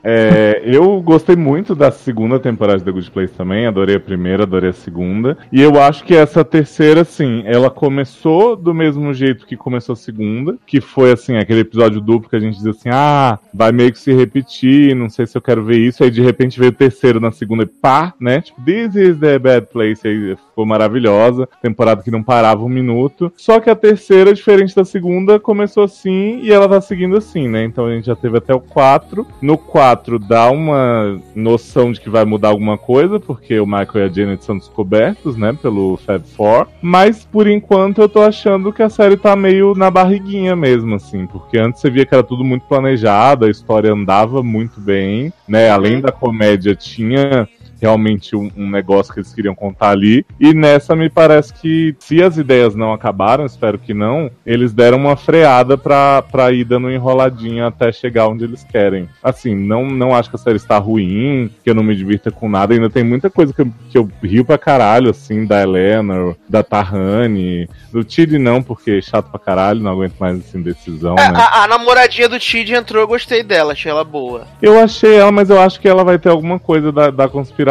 É, 0.03 0.63
eu 0.65 1.01
gostei 1.01 1.37
muito 1.37 1.75
da 1.75 1.91
segunda 1.91 2.39
temporada 2.39 2.79
de 2.79 2.85
The 2.85 2.93
Good 2.93 3.11
Place 3.11 3.35
também, 3.35 3.67
adorei 3.67 3.97
a 3.97 4.01
primeira, 4.01 4.45
adorei 4.45 4.71
a 4.71 4.75
segunda. 4.75 5.37
E 5.53 5.61
eu 5.61 5.81
acho 5.81 6.05
que 6.05 6.15
essa 6.15 6.45
terceira, 6.45 7.03
assim, 7.03 7.43
ela 7.47 7.71
começou 7.71 8.57
do 8.57 8.75
mesmo 8.75 9.13
jeito 9.13 9.47
que 9.47 9.57
começou 9.57 9.93
a 9.93 9.97
segunda, 9.97 10.57
que 10.67 10.81
foi 10.81 11.13
assim, 11.13 11.37
aquele 11.37 11.61
episódio 11.61 12.01
duplo 12.01 12.29
que 12.29 12.37
a 12.37 12.41
gente 12.41 12.57
diz 12.57 12.67
assim, 12.67 12.89
ah, 12.93 13.39
vai 13.53 13.73
meio 13.73 13.93
que 13.93 13.99
se 13.99 14.13
repetir, 14.13 14.95
não 14.95 15.09
sei 15.09 15.27
se 15.27 15.37
eu 15.37 15.43
quero 15.43 15.65
ver 15.65 15.79
isso. 15.79 16.03
Aí 16.03 16.11
de 16.11 16.23
repente 16.23 16.59
veio 16.59 16.71
o 16.71 16.75
terceiro 16.75 17.21
na 17.21 17.31
segunda 17.31 17.65
e 17.65 17.67
pá, 17.67 18.15
né? 18.21 18.41
Tipo, 18.41 18.59
This 18.63 18.95
is 18.95 19.19
the 19.19 19.39
bad 19.39 19.69
place. 19.73 20.07
Aí 20.07 20.37
ficou 20.59 20.67
maravilhosa. 20.67 21.49
Temporada 21.63 22.03
que 22.03 22.11
não 22.11 22.23
parava 22.23 22.65
um 22.65 22.69
minuto. 22.69 23.33
Só 23.37 23.61
que 23.61 23.71
a 23.71 23.77
terceira, 23.77 24.35
diferente 24.35 24.75
da 24.75 24.85
segunda, 24.85 25.39
começou 25.39 25.85
assim 25.85 26.41
e 26.43 26.51
ela 26.51 26.69
tá 26.69 26.81
seguindo 26.81 27.17
assim, 27.17 27.49
né? 27.49 27.65
Então 27.65 27.87
a 27.87 27.95
gente 27.95 28.07
já 28.07 28.17
teve 28.17 28.39
até 28.39 28.53
o 28.53 28.61
4. 28.61 29.25
No 29.41 29.57
4 29.57 30.19
dá 30.19 30.51
uma 30.51 31.21
noção 31.35 31.93
de 31.93 32.01
que 32.01 32.11
vai 32.11 32.25
mudar 32.25 32.49
alguma 32.49 32.77
coisa, 32.77 33.21
porque 33.21 33.61
o 33.61 33.67
Michael 33.67 33.89
e 33.95 34.03
a 34.03 34.09
Janet 34.09 34.45
são 34.45 34.59
descobertos, 34.59 35.37
né? 35.37 35.57
Pelo 35.63 35.97
Fab 35.99 36.27
Four. 36.27 36.67
Mas 36.83 37.25
por 37.25 37.47
enquanto 37.47 38.01
eu 38.01 38.09
tô 38.09 38.21
achando 38.21 38.73
que 38.73 38.83
a 38.83 38.89
série 38.91 39.17
tá 39.17 39.37
meio 39.37 39.75
na 39.75 39.91
barriguinha 39.91 40.57
mesmo, 40.57 40.97
assim. 40.97 41.27
Porque 41.27 41.59
antes 41.59 41.81
você 41.81 41.89
via 41.89 42.05
que 42.05 42.15
era 42.15 42.25
tudo 42.25 42.45
muito 42.45 42.67
planejado, 42.67 43.45
a 43.45 43.51
história 43.51 43.93
andava 43.93 44.43
muito 44.43 44.81
bem, 44.81 45.33
né? 45.47 45.71
Além 45.71 46.01
da 46.01 46.11
comédia, 46.11 46.75
tinha 46.75 47.49
realmente 47.81 48.37
um, 48.37 48.51
um, 48.57 48.69
negócio 48.69 49.13
que 49.13 49.21
eles 49.21 49.33
queriam 49.33 49.55
contar 49.55 49.91
ali. 49.91 50.25
E 50.39 50.53
nessa 50.53 50.95
me 50.97 51.09
parece 51.09 51.53
que, 51.55 51.95
se 51.99 52.23
as 52.23 52.37
ideias 52.37 52.75
não 52.75 52.93
acabaram, 52.93 53.47
espero 53.47 53.79
que 53.79 53.95
não, 53.95 54.31
eles 54.45 54.73
deram 54.73 54.99
uma 54.99 55.17
freada 55.17 55.77
pra, 55.77 56.23
pra 56.23 56.53
ir 56.53 56.65
dando 56.65 56.91
enroladinha 56.91 57.67
até 57.67 57.93
chegar 57.93 58.29
onde 58.29 58.45
eles 58.45 58.65
querem. 58.65 59.09
Assim, 59.23 59.55
não, 59.55 59.87
não 59.87 60.15
acho 60.15 60.31
que 60.31 60.37
a 60.37 60.39
série 60.39 60.57
está 60.57 60.79
ruim, 60.79 61.51
que 61.63 61.71
eu 61.71 61.75
não 61.75 61.83
me 61.83 61.95
divirta 61.95 62.31
com 62.31 62.49
nada. 62.49 62.75
Ainda 62.75 62.91
tem 62.91 63.05
muita 63.05 63.31
coisa 63.31 63.53
que 63.53 63.63
eu, 63.63 63.73
que 63.91 63.99
eu 63.99 64.11
rio 64.23 64.45
pra 64.45 64.59
caralho, 64.59 65.11
assim, 65.11 65.47
da 65.47 65.63
Eleanor, 65.63 66.37
da 66.49 66.63
Tahani, 66.63 67.69
do 67.93 68.03
Tid 68.05 68.39
não, 68.39 68.63
porque 68.63 68.93
é 68.93 69.01
chato 69.01 69.31
pra 69.31 69.39
caralho, 69.39 69.81
não 69.81 69.93
aguento 69.93 70.17
mais 70.19 70.39
essa 70.41 70.59
indecisão. 70.59 71.17
É, 71.19 71.31
né? 71.31 71.39
a, 71.39 71.65
a, 71.65 71.69
namoradinha 71.69 72.29
do 72.29 72.39
Tid 72.39 72.75
entrou, 72.75 73.03
eu 73.03 73.09
gostei 73.09 73.43
dela, 73.43 73.73
achei 73.73 73.91
ela 73.91 74.05
boa. 74.05 74.47
Eu 74.61 74.79
achei 74.79 75.17
ela, 75.17 75.31
mas 75.31 75.51
eu 75.51 75.61
acho 75.61 75.81
que 75.81 75.89
ela 75.89 76.05
vai 76.05 76.19
ter 76.19 76.29
alguma 76.29 76.59
coisa 76.59 76.91
da, 76.91 77.11
da 77.11 77.29
conspiração 77.29 77.68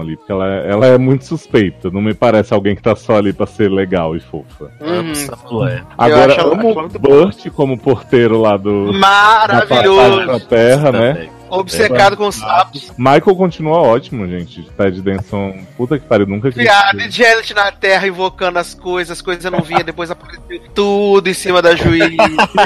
ali, 0.00 0.16
porque 0.16 0.32
ela, 0.32 0.46
é, 0.46 0.70
ela 0.70 0.86
é 0.86 0.98
muito 0.98 1.24
suspeita. 1.24 1.90
Não 1.90 2.00
me 2.00 2.14
parece 2.14 2.52
alguém 2.52 2.76
que 2.76 2.82
tá 2.82 2.94
só 2.94 3.16
ali 3.16 3.32
pra 3.32 3.46
ser 3.46 3.70
legal 3.70 4.14
e 4.14 4.20
fofa. 4.20 4.70
Hum. 4.80 5.12
Agora, 5.96 6.42
amo 6.42 6.70
o 6.70 6.88
Burt 6.98 7.48
como 7.50 7.78
porteiro 7.78 8.40
lá 8.40 8.56
do. 8.56 8.92
Maravilhoso! 8.92 10.26
Da 10.26 10.40
terra, 10.40 10.92
né? 10.92 11.28
Obcecado 11.50 12.14
é, 12.14 12.16
com 12.16 12.30
sapos. 12.30 12.92
Michael 12.96 13.36
continua 13.36 13.78
ótimo, 13.78 14.26
gente. 14.26 14.62
Ted 14.76 15.02
Denson, 15.02 15.58
puta 15.76 15.98
que 15.98 16.06
pariu, 16.06 16.26
nunca 16.26 16.50
Piada 16.50 17.08
de 17.08 17.16
Janet 17.16 17.54
na 17.54 17.72
Terra 17.72 18.06
invocando 18.06 18.58
as 18.58 18.74
coisas, 18.74 19.18
as 19.18 19.22
coisas 19.22 19.50
não 19.50 19.60
vinham, 19.60 19.82
depois 19.82 20.10
apareceu 20.10 20.60
tudo 20.74 21.28
em 21.28 21.34
cima 21.34 21.60
da 21.60 21.74
juiz. 21.74 22.14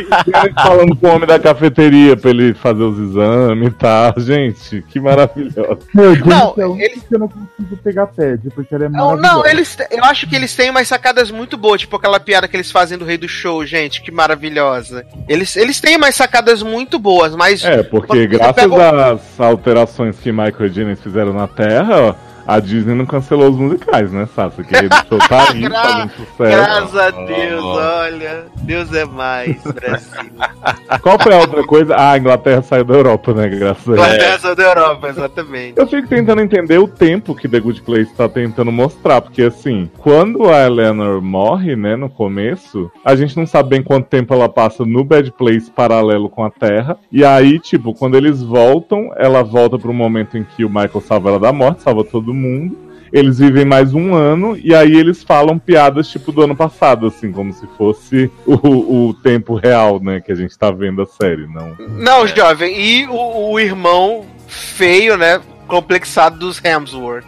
falando 0.63 0.97
com 0.97 1.07
o 1.07 1.15
homem 1.15 1.27
da 1.27 1.39
cafeteria 1.39 2.17
pra 2.17 2.31
ele 2.31 2.55
fazer 2.55 2.83
os 2.83 2.99
exames 2.99 3.69
e 3.69 3.71
tal. 3.73 4.15
Gente, 4.19 4.83
que 4.83 5.01
maravilhoso. 5.01 5.79
Meu 5.95 6.15
Deus, 6.15 6.27
não, 6.27 6.55
é 6.59 6.85
eles... 6.85 7.03
eu 7.11 7.19
não 7.19 7.29
consigo 7.29 7.77
pegar 7.83 8.07
Ted, 8.09 8.51
porque 8.55 8.75
ele 8.75 8.85
é 8.85 8.89
Não, 8.89 9.17
não, 9.17 9.47
eles, 9.47 9.77
eu 9.91 10.05
acho 10.05 10.27
que 10.29 10.37
eles 10.37 10.55
têm 10.55 10.71
umas 10.71 10.89
sacadas 10.89 11.31
muito 11.31 11.57
boas, 11.57 11.81
tipo 11.81 11.97
aquela 11.97 12.21
piada 12.21 12.49
que 12.49 12.57
eles 12.57 12.71
fazem 12.71 12.99
do 12.99 13.05
Rei 13.05 13.17
do 13.17 13.29
Show, 13.29 13.65
gente, 13.65 14.03
que 14.03 14.11
maravilhosa. 14.11 15.07
Eles, 15.29 15.57
eles 15.57 15.81
têm 15.81 15.97
umas 15.97 16.15
sacadas 16.15 16.63
muito 16.63 16.99
boas, 16.99 17.35
mas. 17.35 17.65
É, 17.65 17.83
porque 17.83 18.27
graças 18.27 18.74
das 18.77 19.41
alterações 19.41 20.19
que 20.19 20.33
Michael 20.33 20.69
Janet 20.73 21.01
fizeram 21.01 21.33
na 21.33 21.47
Terra, 21.47 22.17
a 22.47 22.61
Disney 22.61 22.95
não 22.95 23.07
cancelou 23.07 23.51
os 23.51 23.57
musicais, 23.57 24.13
né, 24.13 24.27
Sassa? 24.35 24.63
Que 24.63 24.75
ele 24.75 24.89
deixou 24.89 25.19
tá 25.19 25.49
aí 25.51 25.69
fazendo 25.69 26.11
sucesso. 26.11 26.37
Graças 26.39 26.97
a 26.97 27.11
Deus, 27.11 27.65
olha. 27.65 28.45
Deus 28.63 28.93
é 28.93 29.05
mais, 29.05 29.63
Brasil. 29.63 30.31
Qual 31.03 31.19
foi 31.19 31.35
a 31.35 31.39
outra 31.39 31.65
coisa? 31.65 31.95
Ah, 31.95 32.13
a 32.13 32.19
Inglaterra 32.19 32.63
saiu 32.63 32.85
da 32.85 32.95
Europa, 32.95 33.33
né? 33.35 33.49
Graças 33.49 33.89
a 33.89 33.93
Deus. 33.95 34.07
Inglaterra 34.07 34.39
saiu 34.39 34.57
da 34.57 34.63
Europa, 34.63 35.09
exatamente. 35.09 35.79
Eu 35.79 35.87
fico 35.87 36.09
tentando 36.09 36.41
entender 36.41 36.79
o 36.79 36.89
tempo 36.89 37.35
que 37.35 37.49
The 37.49 37.61
Good 37.61 37.83
Place 37.83 38.15
tá 38.15 38.29
tentando 38.29 38.73
mostrar, 38.73 39.21
porque 39.21 39.43
assim, 39.43 39.91
quando 39.99 40.49
a 40.49 40.67
Eleanor 40.67 41.23
morre, 41.23 41.77
né, 41.77 41.97
no 41.97 42.09
começo, 42.09 42.91
a 43.05 43.15
gente 43.15 43.37
não 43.37 43.47
sabe 43.47 43.71
bem 43.71 43.83
quanto 43.83 44.09
tempo 44.09 44.35
ela 44.35 44.49
passa 44.49 44.85
no 44.85 45.05
Bad 45.05 45.33
Place 45.33 45.71
paralelo 45.71 46.29
com 46.29 46.45
a 46.45 46.51
Terra. 46.51 46.99
E 47.11 47.25
aí, 47.25 47.59
tipo, 47.59 47.95
quando 47.95 48.17
eles 48.17 48.43
voltam, 48.43 49.11
ela 49.17 49.43
volta 49.43 49.79
pro 49.79 49.93
momento 49.93 50.37
em 50.37 50.45
que 50.45 50.65
o 50.65 50.69
Michael 50.69 51.01
salva 51.01 51.31
ela 51.31 51.41
da 51.41 51.53
morte, 51.53 51.83
salva 51.83 52.05
todo 52.05 52.34
mundo. 52.35 52.79
Eles 53.13 53.39
vivem 53.39 53.65
mais 53.65 53.95
um 53.95 54.13
ano 54.13 54.59
e 54.61 54.75
aí 54.75 54.93
eles 54.93 55.23
falam 55.23 55.57
piadas 55.57 56.09
tipo 56.09 56.33
do 56.33 56.43
ano 56.43 56.57
passado, 56.57 57.07
assim, 57.07 57.31
como 57.31 57.53
se 57.53 57.65
fosse 57.79 58.29
o, 58.45 59.09
o 59.09 59.15
tempo 59.15 59.55
real, 59.55 60.01
né, 60.01 60.21
que 60.21 60.33
a 60.33 60.35
gente 60.35 60.59
tá 60.59 60.73
vendo 60.73 61.01
a 61.01 61.07
série, 61.07 61.47
não. 61.47 61.77
Não, 61.97 62.27
jovem, 62.27 62.77
e 62.77 63.07
o, 63.07 63.53
o 63.53 63.61
irmão 63.61 64.25
feio, 64.49 65.17
né, 65.17 65.41
complexado 65.69 66.41
dos 66.41 66.61
Hemsworth. 66.65 67.25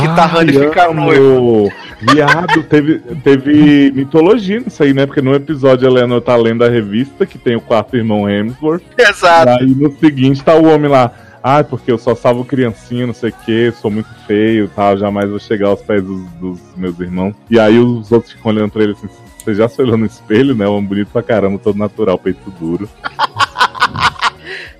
Que 0.00 0.06
tá 0.14 0.26
Rani 0.26 0.52
ficar 0.52 0.94
noivo. 0.94 1.70
Viado, 2.00 2.62
teve, 2.64 3.00
teve 3.22 3.90
mitologia 3.92 4.60
nisso 4.60 4.82
aí, 4.82 4.94
né? 4.94 5.06
Porque 5.06 5.20
no 5.20 5.34
episódio 5.34 5.88
a 5.88 5.90
Eleanor 5.90 6.20
tá 6.20 6.36
lendo 6.36 6.64
a 6.64 6.68
revista, 6.68 7.26
que 7.26 7.36
tem 7.36 7.56
o 7.56 7.60
quarto 7.60 7.96
irmão 7.96 8.30
Hemsworth. 8.30 8.82
Exato. 8.96 9.50
E 9.50 9.64
aí 9.64 9.74
no 9.74 9.92
seguinte 9.98 10.42
tá 10.42 10.54
o 10.54 10.72
homem 10.72 10.88
lá 10.88 11.12
ah, 11.42 11.64
porque 11.64 11.90
eu 11.90 11.98
só 11.98 12.14
salvo 12.14 12.44
criancinha, 12.44 13.06
não 13.06 13.14
sei 13.14 13.30
o 13.30 13.32
que, 13.32 13.72
sou 13.72 13.90
muito 13.90 14.08
feio 14.26 14.70
tal, 14.74 14.96
jamais 14.96 15.28
vou 15.28 15.38
chegar 15.38 15.68
aos 15.68 15.82
pés 15.82 16.02
dos, 16.02 16.22
dos, 16.32 16.60
meus 16.76 16.98
irmãos. 17.00 17.34
E 17.50 17.58
aí 17.58 17.78
os 17.78 18.12
outros 18.12 18.32
ficam 18.32 18.52
olhando 18.52 18.70
pra 18.70 18.82
ele 18.82 18.92
assim, 18.92 19.08
você 19.38 19.54
já 19.54 19.68
se 19.68 19.82
olhou 19.82 19.96
no 19.96 20.06
espelho, 20.06 20.54
né? 20.54 20.68
Um 20.68 20.84
bonito 20.84 21.08
pra 21.08 21.22
caramba, 21.22 21.58
todo 21.58 21.76
natural, 21.76 22.16
peito 22.18 22.50
duro. 22.52 22.88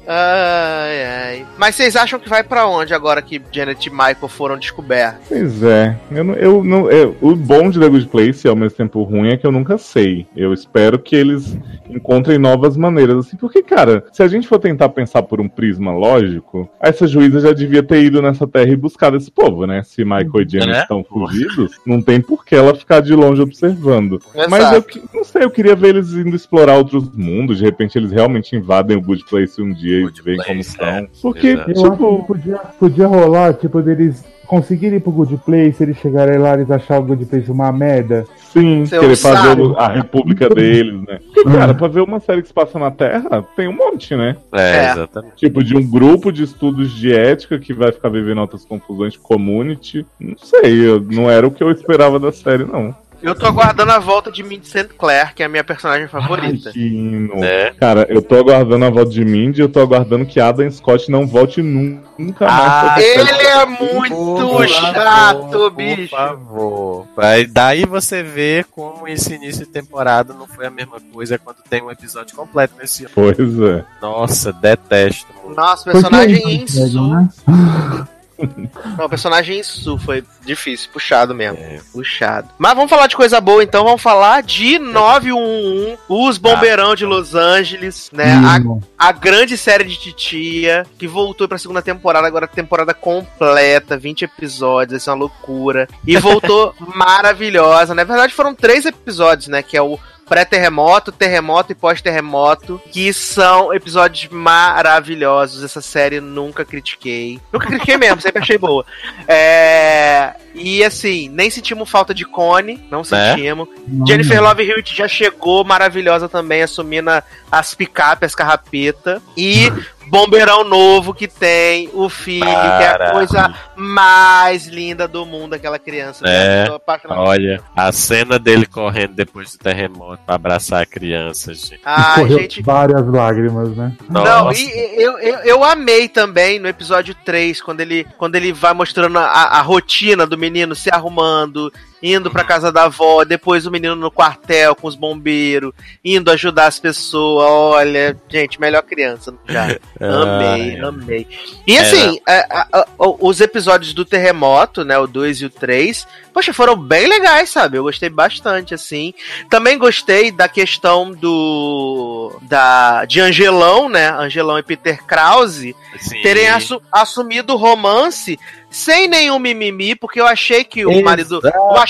ai, 0.06 1.04
ai. 1.04 1.46
Mas 1.58 1.74
vocês 1.76 1.96
acham 1.96 2.18
que 2.18 2.28
vai 2.28 2.42
pra 2.42 2.66
onde 2.66 2.92
agora 2.94 3.22
que 3.22 3.40
Janet 3.52 3.86
e 3.88 3.90
Michael 3.90 4.28
foram 4.28 4.58
descobertos? 4.58 5.26
Pois 5.28 5.62
é. 5.62 5.96
Eu, 6.10 6.24
não- 6.24 6.34
eu, 6.34 6.64
não, 6.64 6.90
eu- 6.90 7.16
o 7.20 7.34
bom 7.36 7.70
de 7.70 7.78
The 7.78 7.88
Good 7.88 8.08
Place 8.08 8.46
e 8.46 8.50
ao 8.50 8.56
mesmo 8.56 8.76
tempo 8.76 9.02
ruim 9.02 9.28
é 9.30 9.36
que 9.36 9.46
eu 9.46 9.52
nunca 9.52 9.78
sei. 9.78 10.26
Eu 10.36 10.52
espero 10.52 10.98
que 10.98 11.14
eles 11.14 11.56
encontrem 11.88 12.38
novas 12.38 12.76
maneiras. 12.76 13.26
Assim, 13.26 13.36
porque, 13.36 13.62
cara, 13.62 14.04
se 14.12 14.22
a 14.22 14.28
gente 14.28 14.48
for 14.48 14.58
tentar 14.58 14.88
pensar 14.90 15.22
por 15.22 15.40
um 15.40 15.48
prisma 15.48 15.92
lógico, 15.92 16.68
essa 16.80 17.06
juíza 17.06 17.40
já 17.40 17.52
devia 17.52 17.82
ter 17.82 18.02
ido 18.02 18.20
nessa 18.22 18.46
terra 18.46 18.70
e 18.70 18.76
buscado 18.76 19.16
esse 19.16 19.30
povo, 19.30 19.66
né? 19.66 19.82
Se 19.84 20.04
Michael 20.04 20.30
e 20.46 20.48
Janet 20.48 20.68
Né? 20.72 20.80
estão 20.82 21.04
fugidos, 21.04 21.78
não 21.86 22.00
tem 22.02 22.20
por 22.20 22.44
que 22.44 22.54
ela 22.54 22.74
ficar 22.74 23.00
de 23.00 23.14
longe 23.14 23.40
observando. 23.42 24.20
Mas 24.48 24.60
Exato. 24.60 24.74
eu 24.76 24.82
que- 24.82 25.02
não 25.14 25.24
sei, 25.24 25.44
eu 25.44 25.50
queria 25.50 25.76
ver 25.76 25.88
eles 25.90 26.12
indo 26.12 26.34
explorar 26.34 26.76
outros 26.76 27.08
mundos. 27.14 27.58
De 27.58 27.64
repente 27.64 27.96
eles 27.98 28.10
realmente 28.10 28.56
invadem 28.56 28.96
o 28.96 29.00
Good 29.00 29.24
Place 29.28 29.60
um 29.60 29.72
dia 29.72 29.91
e 30.00 30.22
veem 30.22 30.38
como 30.38 30.60
estão. 30.60 30.86
é. 30.88 31.06
Porque, 31.20 31.48
Exato. 31.48 31.70
Eu 31.70 31.82
acho 31.84 31.90
tipo, 31.92 32.18
que 32.20 32.26
podia, 32.26 32.56
podia 32.78 33.06
rolar, 33.06 33.54
tipo, 33.54 33.82
deles 33.82 34.24
conseguirem 34.46 34.98
ir 34.98 35.00
pro 35.00 35.10
Good 35.12 35.38
Place, 35.46 35.82
eles 35.82 35.96
chegarem 35.96 36.36
lá 36.38 36.58
e 36.58 36.70
achar 36.70 36.98
o 36.98 37.02
Good 37.02 37.24
Place 37.24 37.50
uma 37.50 37.72
merda. 37.72 38.26
sim, 38.52 38.84
Seu 38.84 39.00
querer 39.00 39.16
fazer 39.16 39.58
o- 39.58 39.78
a 39.78 39.88
república 39.88 40.46
deles, 40.50 41.00
né? 41.08 41.20
Porque, 41.32 41.44
cara, 41.44 41.72
pra 41.72 41.88
ver 41.88 42.02
uma 42.02 42.20
série 42.20 42.42
que 42.42 42.48
se 42.48 42.52
passa 42.54 42.78
na 42.78 42.90
Terra, 42.90 43.42
tem 43.56 43.66
um 43.66 43.72
monte, 43.72 44.14
né? 44.14 44.36
É, 44.52 44.60
É. 44.88 44.92
exatamente. 44.92 45.36
Tipo, 45.36 45.64
de 45.64 45.74
um 45.74 45.88
grupo 45.88 46.30
de 46.30 46.42
estudos 46.42 46.92
de 46.92 47.14
ética 47.14 47.58
que 47.58 47.72
vai 47.72 47.92
ficar 47.92 48.10
vivendo 48.10 48.40
altas 48.42 48.62
confusões 48.66 49.14
de 49.14 49.18
community. 49.20 50.04
Não 50.20 50.36
sei, 50.36 50.86
eu- 50.86 51.00
não 51.00 51.30
era 51.30 51.46
o 51.46 51.50
que 51.50 51.62
eu 51.64 51.70
esperava 51.70 52.18
da 52.20 52.30
série, 52.30 52.64
não. 52.64 52.94
Eu 53.22 53.34
tô 53.34 53.46
aguardando 53.46 53.92
a 53.92 53.98
volta 53.98 54.32
de 54.32 54.42
Mindy 54.42 54.66
St. 54.66 54.88
Clair, 54.98 55.32
que 55.34 55.42
é 55.42 55.46
a 55.46 55.48
minha 55.48 55.62
personagem 55.62 56.08
favorita. 56.08 56.72
Hino. 56.74 57.42
É. 57.44 57.72
Cara, 57.78 58.04
eu 58.08 58.20
tô 58.20 58.34
aguardando 58.36 58.84
a 58.84 58.90
volta 58.90 59.10
de 59.12 59.24
Mindy 59.24 59.60
e 59.60 59.62
eu 59.62 59.68
tô 59.68 59.80
aguardando 59.80 60.26
que 60.26 60.40
Adam 60.40 60.68
Scott 60.70 61.10
não 61.10 61.26
volte 61.26 61.62
nu- 61.62 62.00
nunca 62.18 62.46
mais. 62.46 62.60
Ah, 62.72 62.94
série. 62.98 63.20
Ele 63.20 63.46
é 63.46 63.66
muito 63.66 64.14
Por 64.48 64.68
chato, 64.68 65.50
favor, 65.50 65.70
bicho. 65.70 66.08
Por 66.08 66.18
favor. 66.18 67.06
Aí, 67.18 67.46
daí 67.46 67.84
você 67.86 68.22
vê 68.22 68.64
como 68.70 69.06
esse 69.06 69.34
início 69.34 69.64
de 69.66 69.70
temporada 69.72 70.34
não 70.34 70.46
foi 70.48 70.66
a 70.66 70.70
mesma 70.70 70.98
coisa 71.12 71.38
quando 71.38 71.58
tem 71.70 71.80
um 71.82 71.90
episódio 71.90 72.34
completo 72.36 72.74
nesse 72.80 73.04
ano. 73.04 73.12
Pois 73.14 73.38
é. 73.38 73.84
Nossa, 74.00 74.52
detesto. 74.52 75.26
Nossa, 75.56 75.90
personagem 75.90 76.36
eles 76.36 76.44
em 76.44 76.58
não 76.58 76.66
Su. 76.66 76.82
pegam, 76.82 77.08
né? 77.08 78.08
Não, 78.98 79.08
personagem 79.08 79.58
em 79.58 79.62
Su 79.62 79.98
foi 79.98 80.24
difícil, 80.44 80.90
puxado 80.92 81.34
mesmo. 81.34 81.58
É. 81.58 81.80
Puxado. 81.92 82.48
Mas 82.58 82.74
vamos 82.74 82.90
falar 82.90 83.06
de 83.06 83.16
coisa 83.16 83.40
boa 83.40 83.62
então, 83.62 83.84
vamos 83.84 84.02
falar 84.02 84.42
de 84.42 84.78
911, 84.78 85.98
os 86.08 86.38
Bombeirão 86.38 86.94
de 86.94 87.04
Los 87.04 87.34
Angeles, 87.34 88.10
né? 88.12 88.32
A, 88.34 88.62
Hum, 88.62 88.80
a 88.98 89.12
grande 89.12 89.56
série 89.56 89.84
de 89.84 89.96
Titia, 89.96 90.86
que 90.98 91.08
voltou 91.08 91.48
pra 91.48 91.58
segunda 91.58 91.82
temporada, 91.82 92.26
agora 92.26 92.46
temporada 92.46 92.94
completa, 92.94 93.96
20 93.96 94.22
episódios, 94.22 95.00
isso 95.00 95.10
é 95.10 95.12
uma 95.12 95.20
loucura. 95.20 95.88
E 96.06 96.16
voltou 96.16 96.74
maravilhosa. 96.94 97.94
Na 97.94 98.04
verdade, 98.04 98.32
foram 98.32 98.54
três 98.54 98.84
episódios, 98.84 99.48
né? 99.48 99.62
Que 99.62 99.76
é 99.76 99.82
o 99.82 99.98
pré-terremoto, 100.32 101.12
terremoto 101.12 101.72
e 101.72 101.74
pós-terremoto, 101.74 102.80
que 102.90 103.12
são 103.12 103.74
episódios 103.74 104.32
maravilhosos. 104.32 105.62
Essa 105.62 105.82
série 105.82 106.22
nunca 106.22 106.64
critiquei. 106.64 107.38
Nunca 107.52 107.66
critiquei 107.66 107.98
mesmo, 107.98 108.22
sempre 108.22 108.40
achei 108.40 108.56
boa. 108.56 108.82
É... 109.28 110.32
E 110.54 110.84
assim, 110.84 111.28
nem 111.28 111.48
sentimos 111.50 111.88
falta 111.90 112.12
de 112.14 112.24
Cone, 112.24 112.84
não 112.90 113.00
Né? 113.10 113.34
sentimos. 113.34 113.68
não, 113.88 114.06
Jennifer 114.06 114.36
não. 114.40 114.48
Love 114.48 114.62
Hewitt 114.68 114.94
já 114.94 115.08
chegou 115.08 115.64
maravilhosa 115.64 116.28
também, 116.28 116.62
assumindo 116.62 117.10
as 117.50 117.74
picape, 117.74 118.24
as 118.26 118.34
carrapetas. 118.34 119.20
E 119.36 119.72
bombeirão 120.08 120.62
novo 120.64 121.14
que 121.14 121.26
tem, 121.26 121.88
o 121.94 122.08
filho, 122.08 122.44
que 122.44 122.50
é 122.50 122.88
a 122.88 123.12
coisa 123.12 123.54
mais 123.74 124.66
linda 124.66 125.08
do 125.08 125.24
mundo, 125.24 125.54
aquela 125.54 125.78
criança. 125.78 126.24
É. 126.26 126.66
Olha, 127.08 127.62
a 127.74 127.90
cena 127.92 128.38
dele 128.38 128.66
correndo 128.66 129.14
depois 129.14 129.52
do 129.52 129.58
terremoto 129.58 130.22
pra 130.26 130.34
abraçar 130.34 130.82
a 130.82 130.86
criança, 130.86 131.54
gente. 131.54 131.80
Ai, 131.84 132.20
Correu 132.20 132.38
gente. 132.40 132.62
várias 132.62 133.06
lágrimas, 133.06 133.74
né? 133.76 133.92
Não, 134.10 134.22
Nossa. 134.24 134.60
e 134.60 134.64
e- 134.66 135.02
eu, 135.02 135.18
eu, 135.18 135.34
eu 135.40 135.64
amei 135.64 136.08
também 136.08 136.58
no 136.58 136.68
episódio 136.68 137.14
3, 137.24 137.60
quando 137.62 137.80
ele, 137.80 138.06
quando 138.18 138.34
ele 138.36 138.52
vai 138.52 138.74
mostrando 138.74 139.18
a, 139.18 139.24
a 139.24 139.60
rotina 139.62 140.26
do 140.26 140.36
menino 140.42 140.74
se 140.74 140.90
arrumando, 140.90 141.70
indo 142.02 142.30
pra 142.30 142.42
casa 142.44 142.72
da 142.72 142.84
avó, 142.84 143.24
depois 143.24 143.66
o 143.66 143.70
menino 143.70 143.94
no 143.94 144.10
quartel 144.10 144.74
com 144.74 144.88
os 144.88 144.96
bombeiros, 144.96 145.72
indo 146.04 146.30
ajudar 146.30 146.66
as 146.66 146.78
pessoas. 146.78 147.46
Olha, 147.48 148.16
gente, 148.28 148.60
melhor 148.60 148.82
criança 148.82 149.32
já. 149.48 149.64
Amei, 150.00 150.76
Ai. 150.76 150.80
amei. 150.80 151.26
E 151.66 151.78
assim, 151.78 152.18
é, 152.28 152.40
a- 152.50 152.66
a- 152.72 152.86
o- 152.98 153.28
os 153.28 153.40
episódios 153.40 153.92
do 153.94 154.04
terremoto, 154.04 154.84
né? 154.84 154.98
O 154.98 155.06
2 155.06 155.40
e 155.42 155.46
o 155.46 155.50
3, 155.50 156.06
poxa, 156.34 156.52
foram 156.52 156.76
bem 156.76 157.06
legais, 157.06 157.50
sabe? 157.50 157.76
Eu 157.78 157.84
gostei 157.84 158.08
bastante, 158.08 158.74
assim. 158.74 159.14
Também 159.48 159.78
gostei 159.78 160.30
da 160.32 160.48
questão 160.48 161.10
do. 161.12 162.36
da 162.42 163.04
de 163.04 163.20
Angelão, 163.20 163.88
né? 163.88 164.10
Angelão 164.10 164.58
e 164.58 164.62
Peter 164.62 165.04
Krause 165.04 165.74
Sim. 165.98 166.22
terem 166.22 166.48
assu- 166.48 166.82
assumido 166.90 167.52
o 167.54 167.56
romance 167.56 168.38
sem 168.70 169.06
nenhum 169.06 169.38
mimimi, 169.38 169.94
porque 169.94 170.18
eu 170.18 170.26
achei 170.26 170.64
que 170.64 170.86
o 170.86 171.02
marido. 171.02 171.40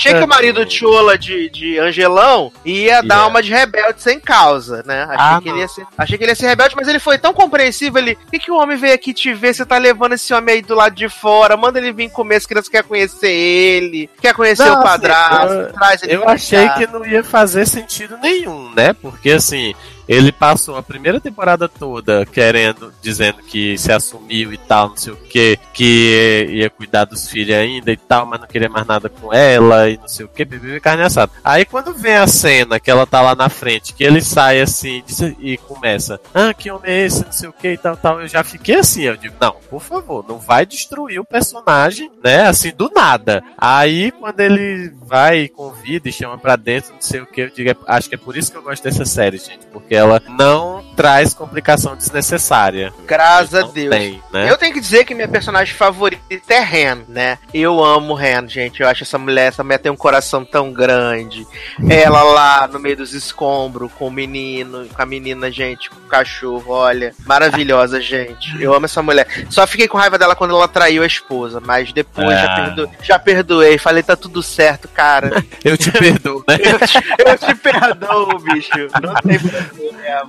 Achei 0.09 0.19
que 0.19 0.25
o 0.25 0.27
marido 0.27 0.65
de 0.65 0.73
Chola 0.75 1.17
de, 1.17 1.49
de 1.49 1.79
Angelão 1.79 2.51
ia 2.65 3.01
dar 3.01 3.15
Yeah. 3.15 3.27
uma 3.27 3.41
de 3.43 3.51
rebelde 3.51 4.01
sem 4.01 4.19
causa, 4.19 4.83
né? 4.85 5.03
Achei, 5.03 5.15
Ah, 5.17 5.39
que 5.41 5.49
ele 5.49 5.59
ia 5.59 5.67
ser, 5.67 5.85
achei 5.97 6.17
que 6.17 6.23
ele 6.23 6.31
ia 6.31 6.35
ser 6.35 6.47
rebelde, 6.47 6.75
mas 6.75 6.87
ele 6.87 6.99
foi 6.99 7.17
tão 7.17 7.33
compreensivo. 7.33 7.97
Ele, 7.97 8.15
por 8.15 8.31
que, 8.31 8.39
que 8.39 8.51
o 8.51 8.55
homem 8.57 8.75
veio 8.77 8.93
aqui 8.93 9.13
te 9.13 9.33
ver? 9.33 9.53
Você 9.53 9.65
tá 9.65 9.77
levando 9.77 10.13
esse 10.13 10.33
homem 10.33 10.55
aí 10.55 10.61
do 10.61 10.75
lado 10.75 10.95
de 10.95 11.07
fora, 11.09 11.55
manda 11.55 11.79
ele 11.79 11.91
vir 11.93 12.09
comer, 12.09 12.35
as 12.37 12.45
crianças 12.45 12.69
querem 12.69 12.87
conhecer 12.87 13.31
ele, 13.31 14.09
quer 14.21 14.33
conhecer 14.33 14.69
o 14.71 14.81
padrasto, 14.81 15.53
eu- 15.53 15.73
traz 15.73 16.03
ele 16.03 16.15
Eu 16.15 16.27
achei 16.27 16.67
cá. 16.67 16.73
que 16.75 16.87
não 16.87 17.05
ia 17.05 17.23
fazer 17.23 17.65
sentido 17.67 18.17
nenhum, 18.17 18.69
né? 18.73 18.93
Porque 18.93 19.31
assim, 19.31 19.73
ele 20.07 20.31
passou 20.31 20.75
a 20.75 20.83
primeira 20.83 21.19
temporada 21.19 21.67
toda 21.67 22.25
querendo, 22.25 22.93
dizendo 23.01 23.41
que 23.43 23.77
se 23.77 23.91
assumiu 23.91 24.53
e 24.53 24.57
tal, 24.57 24.89
não 24.89 24.97
sei 24.97 25.13
o 25.13 25.17
que, 25.17 25.59
que 25.73 26.47
ia 26.51 26.69
cuidar 26.69 27.05
dos 27.05 27.29
filhos 27.29 27.55
ainda 27.55 27.91
e 27.91 27.97
tal, 27.97 28.25
mas 28.25 28.39
não 28.39 28.47
queria 28.47 28.69
mais 28.69 28.85
nada 28.85 29.09
com 29.09 29.33
ela 29.33 29.89
e 29.89 29.97
não 29.97 30.07
sei 30.07 30.25
o 30.25 30.29
que, 30.29 30.45
bebê 30.45 30.79
carne 30.79 31.03
assada. 31.03 31.31
Aí 31.43 31.65
quando 31.65 31.93
vem 31.93 32.15
a 32.15 32.27
cena 32.27 32.79
que 32.79 32.91
ela 32.91 33.05
tá 33.05 33.21
lá 33.21 33.35
na 33.35 33.49
frente, 33.49 33.93
que 33.93 34.03
ele 34.03 34.21
sai 34.21 34.61
assim 34.61 35.03
e 35.39 35.57
começa, 35.57 36.19
ah, 36.33 36.53
que 36.53 36.69
homem 36.71 36.91
é 36.91 37.05
esse, 37.05 37.25
não 37.25 37.31
sei 37.31 37.49
o 37.49 37.53
que 37.53 37.69
e 37.69 37.77
tal, 37.77 37.97
tal, 37.97 38.21
eu 38.21 38.27
já 38.27 38.43
fiquei 38.43 38.75
assim, 38.75 39.03
eu 39.03 39.17
digo, 39.17 39.35
não, 39.39 39.55
por 39.69 39.81
favor, 39.81 40.25
não 40.27 40.37
vai 40.39 40.65
destruir 40.65 41.19
o 41.19 41.25
personagem, 41.25 42.11
né, 42.23 42.47
assim, 42.47 42.71
do 42.75 42.89
nada. 42.93 43.43
Aí 43.57 44.11
quando 44.11 44.39
ele 44.39 44.91
vai 45.05 45.41
e 45.41 45.49
convida 45.49 46.09
e 46.09 46.13
chama 46.13 46.37
pra 46.37 46.55
dentro, 46.55 46.93
não 46.93 47.01
sei 47.01 47.21
o 47.21 47.25
que, 47.25 47.41
eu 47.41 47.49
digo, 47.49 47.69
é- 47.69 47.75
acho 47.87 48.09
que 48.09 48.15
é 48.15 48.17
por 48.17 48.35
isso 48.37 48.51
que 48.51 48.57
eu 48.57 48.63
gosto 48.63 48.83
dessa 48.83 49.05
série, 49.05 49.37
gente, 49.37 49.65
porque 49.71 49.92
ela 49.93 50.21
não 50.37 50.83
traz 50.95 51.33
complicação 51.33 51.95
desnecessária. 51.95 52.93
Graças 53.07 53.53
a 53.55 53.61
Deus. 53.63 53.89
Tem, 53.89 54.21
né? 54.31 54.49
Eu 54.49 54.57
tenho 54.57 54.73
que 54.73 54.79
dizer 54.79 55.05
que 55.05 55.15
minha 55.15 55.27
personagem 55.27 55.73
favorita 55.73 56.21
é 56.53 56.59
Ren, 56.59 56.99
né? 57.07 57.37
Eu 57.53 57.83
amo 57.83 58.13
Ren, 58.13 58.47
gente. 58.47 58.81
Eu 58.81 58.87
acho 58.87 59.03
essa 59.03 59.17
mulher, 59.17 59.47
essa 59.47 59.63
mulher 59.63 59.79
tem 59.79 59.91
um 59.91 59.95
coração 59.95 60.45
tão 60.45 60.71
grande. 60.71 61.47
Ela 61.89 62.21
lá 62.23 62.67
no 62.67 62.79
meio 62.79 62.95
dos 62.97 63.13
escombros, 63.13 63.91
com 63.93 64.07
o 64.07 64.11
menino, 64.11 64.87
com 64.93 65.01
a 65.01 65.05
menina, 65.05 65.49
gente, 65.51 65.89
com 65.89 65.95
o 65.97 66.07
cachorro, 66.07 66.71
olha. 66.71 67.13
Maravilhosa, 67.25 67.99
gente. 68.01 68.61
Eu 68.61 68.73
amo 68.73 68.85
essa 68.85 69.01
mulher. 69.01 69.27
Só 69.49 69.65
fiquei 69.65 69.87
com 69.87 69.97
raiva 69.97 70.17
dela 70.19 70.35
quando 70.35 70.55
ela 70.55 70.67
traiu 70.67 71.01
a 71.03 71.07
esposa, 71.07 71.59
mas 71.59 71.91
depois 71.91 72.27
já, 72.29 72.43
Ah. 72.53 72.55
perdo- 72.55 72.89
já 73.01 73.19
perdoei. 73.19 73.77
Falei, 73.79 74.03
tá 74.03 74.15
tudo 74.15 74.43
certo, 74.43 74.87
cara. 74.87 75.43
Eu 75.65 75.75
te 75.77 75.91
perdoo, 75.91 76.43
né? 76.47 76.57
Eu 76.63 76.79
te, 76.87 76.97
eu 77.25 77.37
te 77.37 77.55
perdoo, 77.55 78.39
bicho. 78.39 78.69
Não 79.01 79.13
tem 79.15 79.39
problema. 79.39 79.69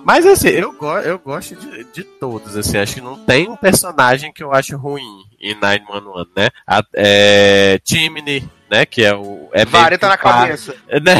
Mas 0.04 0.26
assim, 0.26 0.48
eu, 0.48 0.72
go 0.72 0.98
eu 0.98 1.18
gosto 1.18 1.54
de, 1.56 1.84
de 1.84 2.04
todos, 2.04 2.56
assim, 2.56 2.78
acho 2.78 2.94
que 2.94 3.00
não 3.00 3.16
tem 3.24 3.48
um 3.48 3.56
personagem 3.56 4.32
que 4.32 4.42
eu 4.42 4.52
acho 4.52 4.76
ruim 4.76 5.24
em 5.40 5.54
911, 5.54 6.30
né? 6.36 6.48
A, 6.66 6.82
é, 6.94 7.78
Chimney, 7.84 8.48
né? 8.70 8.84
Que 8.86 9.04
é 9.04 9.14
o. 9.14 9.48
É 9.52 9.64
meio 9.64 9.70
Vária 9.70 9.98
que 9.98 10.04
o 10.04 10.08
na 10.08 10.18
par- 10.18 10.40
cabeça. 10.40 10.74
né? 11.02 11.14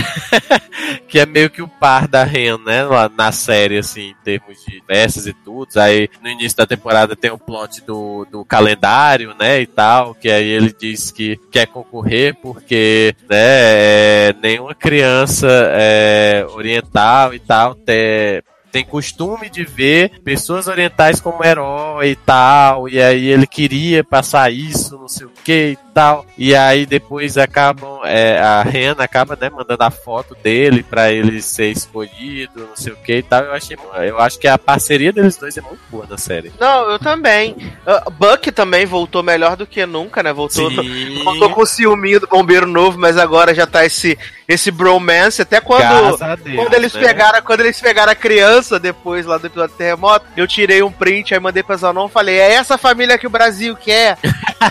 que 1.09 1.19
é 1.19 1.27
meio 1.27 1.51
que 1.51 1.63
o 1.63 1.69
par 1.69 2.07
da 2.09 2.25
Ren, 2.25 2.59
né? 2.59 2.83
Lá 2.85 3.09
na 3.09 3.33
série, 3.33 3.79
assim, 3.79 4.11
em 4.11 4.17
termos 4.25 4.65
de 4.65 4.83
versos 4.87 5.27
e 5.27 5.33
tudo. 5.33 5.79
Aí 5.79 6.09
no 6.23 6.29
início 6.29 6.57
da 6.57 6.67
temporada 6.67 7.15
tem 7.17 7.31
o 7.31 7.39
plot 7.39 7.83
do, 7.83 8.27
do 8.31 8.45
calendário, 8.45 9.35
né? 9.39 9.61
E 9.61 9.67
tal. 9.67 10.15
Que 10.15 10.31
aí 10.31 10.49
ele 10.49 10.75
diz 10.79 11.11
que 11.11 11.39
quer 11.51 11.67
concorrer 11.67 12.35
porque, 12.35 13.15
né? 13.29 13.65
é, 13.65 14.35
nenhuma 14.43 14.75
criança 14.75 15.49
é, 15.73 16.47
oriental 16.51 17.35
e 17.35 17.39
tal 17.39 17.75
ter 17.75 18.45
tem 18.75 18.85
costume 18.85 19.49
de 19.49 19.65
ver 19.65 20.21
pessoas 20.25 20.67
orientais 20.67 21.21
como 21.21 21.45
herói 21.45 22.09
e 22.09 22.17
tal, 22.17 22.89
e 22.89 23.01
aí 23.01 23.29
ele 23.29 23.47
queria 23.47 24.03
passar 24.03 24.53
isso, 24.53 24.99
não 24.99 25.07
sei 25.07 25.29
o 25.29 25.33
que 25.45 25.53
e 25.53 25.79
tal, 25.95 26.27
e 26.37 26.57
aí 26.57 26.85
depois 26.85 27.39
acabam, 27.39 28.01
é, 28.03 28.37
a 28.41 28.65
Rena 28.65 29.05
acaba, 29.05 29.39
né, 29.41 29.49
mandando 29.49 29.85
a 29.85 29.93
foto 29.93 30.37
dele 30.43 30.83
pra 30.83 31.13
ele 31.13 31.41
ser 31.41 31.71
escolhido, 31.71 32.67
não 32.67 32.75
sei 32.75 32.93
o 32.93 32.97
que 32.97 33.19
e 33.19 33.23
tal, 33.23 33.45
eu 33.45 33.53
achei, 33.53 33.79
eu 34.09 34.19
acho 34.19 34.41
que 34.41 34.49
a 34.49 34.59
parceria 34.59 35.13
deles 35.13 35.37
dois 35.37 35.57
é 35.57 35.61
muito 35.61 35.83
boa 35.89 36.05
na 36.11 36.19
série. 36.19 36.53
Não, 36.59 36.91
eu 36.91 36.99
também. 36.99 37.53
Uh, 37.87 38.11
Buck 38.11 38.51
também 38.51 38.85
voltou 38.85 39.23
melhor 39.23 39.55
do 39.55 39.69
que 39.69 39.87
nunca, 39.87 40.21
né? 40.21 40.33
Voltou, 40.33 40.69
Sim. 40.69 41.23
voltou 41.23 41.51
com 41.51 41.63
o 41.63 41.67
ciúminho 41.67 42.19
do 42.19 42.27
bombeiro 42.27 42.67
novo, 42.67 42.99
mas 42.99 43.17
agora 43.17 43.55
já 43.55 43.69
tá 43.69 43.85
esse, 43.87 44.19
esse 44.49 44.73
bromance. 44.73 45.43
Até 45.43 45.61
quando, 45.61 46.17
Deus, 46.43 46.57
quando, 46.57 46.75
eles 46.75 46.93
né? 46.93 47.01
pegaram, 47.01 47.43
quando 47.43 47.61
eles 47.61 47.81
pegaram 47.81 48.11
a 48.11 48.17
criança 48.17 48.64
depois 48.81 49.27
lá 49.27 49.39
do 49.39 49.47
episódio 49.47 49.75
do 49.75 49.79
terremoto, 49.79 50.27
eu 50.37 50.47
tirei 50.47 50.83
um 50.83 50.91
print, 50.91 51.35
aí 51.35 51.41
mandei 51.41 51.63
pra 51.63 51.77
Zanon 51.77 52.07
e 52.07 52.11
falei: 52.11 52.37
é 52.37 52.55
essa 52.55 52.79
família 52.79 53.19
que 53.19 53.27
o 53.27 53.31
Brasil 53.31 53.77
quer. 53.77 54.19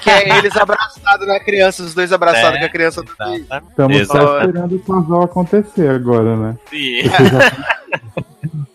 que 0.02 0.10
é 0.10 0.38
eles 0.38 0.56
abraçados 0.56 1.28
na 1.28 1.40
criança, 1.40 1.84
os 1.84 1.94
dois 1.94 2.11
abraçados 2.11 2.57
É, 2.57 2.60
com 2.60 2.65
a 2.65 2.70
criança 2.70 3.02
do 3.02 3.11
filho. 3.11 3.45
Estamos 3.70 3.98
Exato. 3.98 4.20
só 4.20 4.40
esperando 4.40 4.76
o 4.76 4.80
casal 4.80 5.22
acontecer 5.24 5.90
agora, 5.90 6.36
né? 6.36 6.56
Sim. 6.70 7.02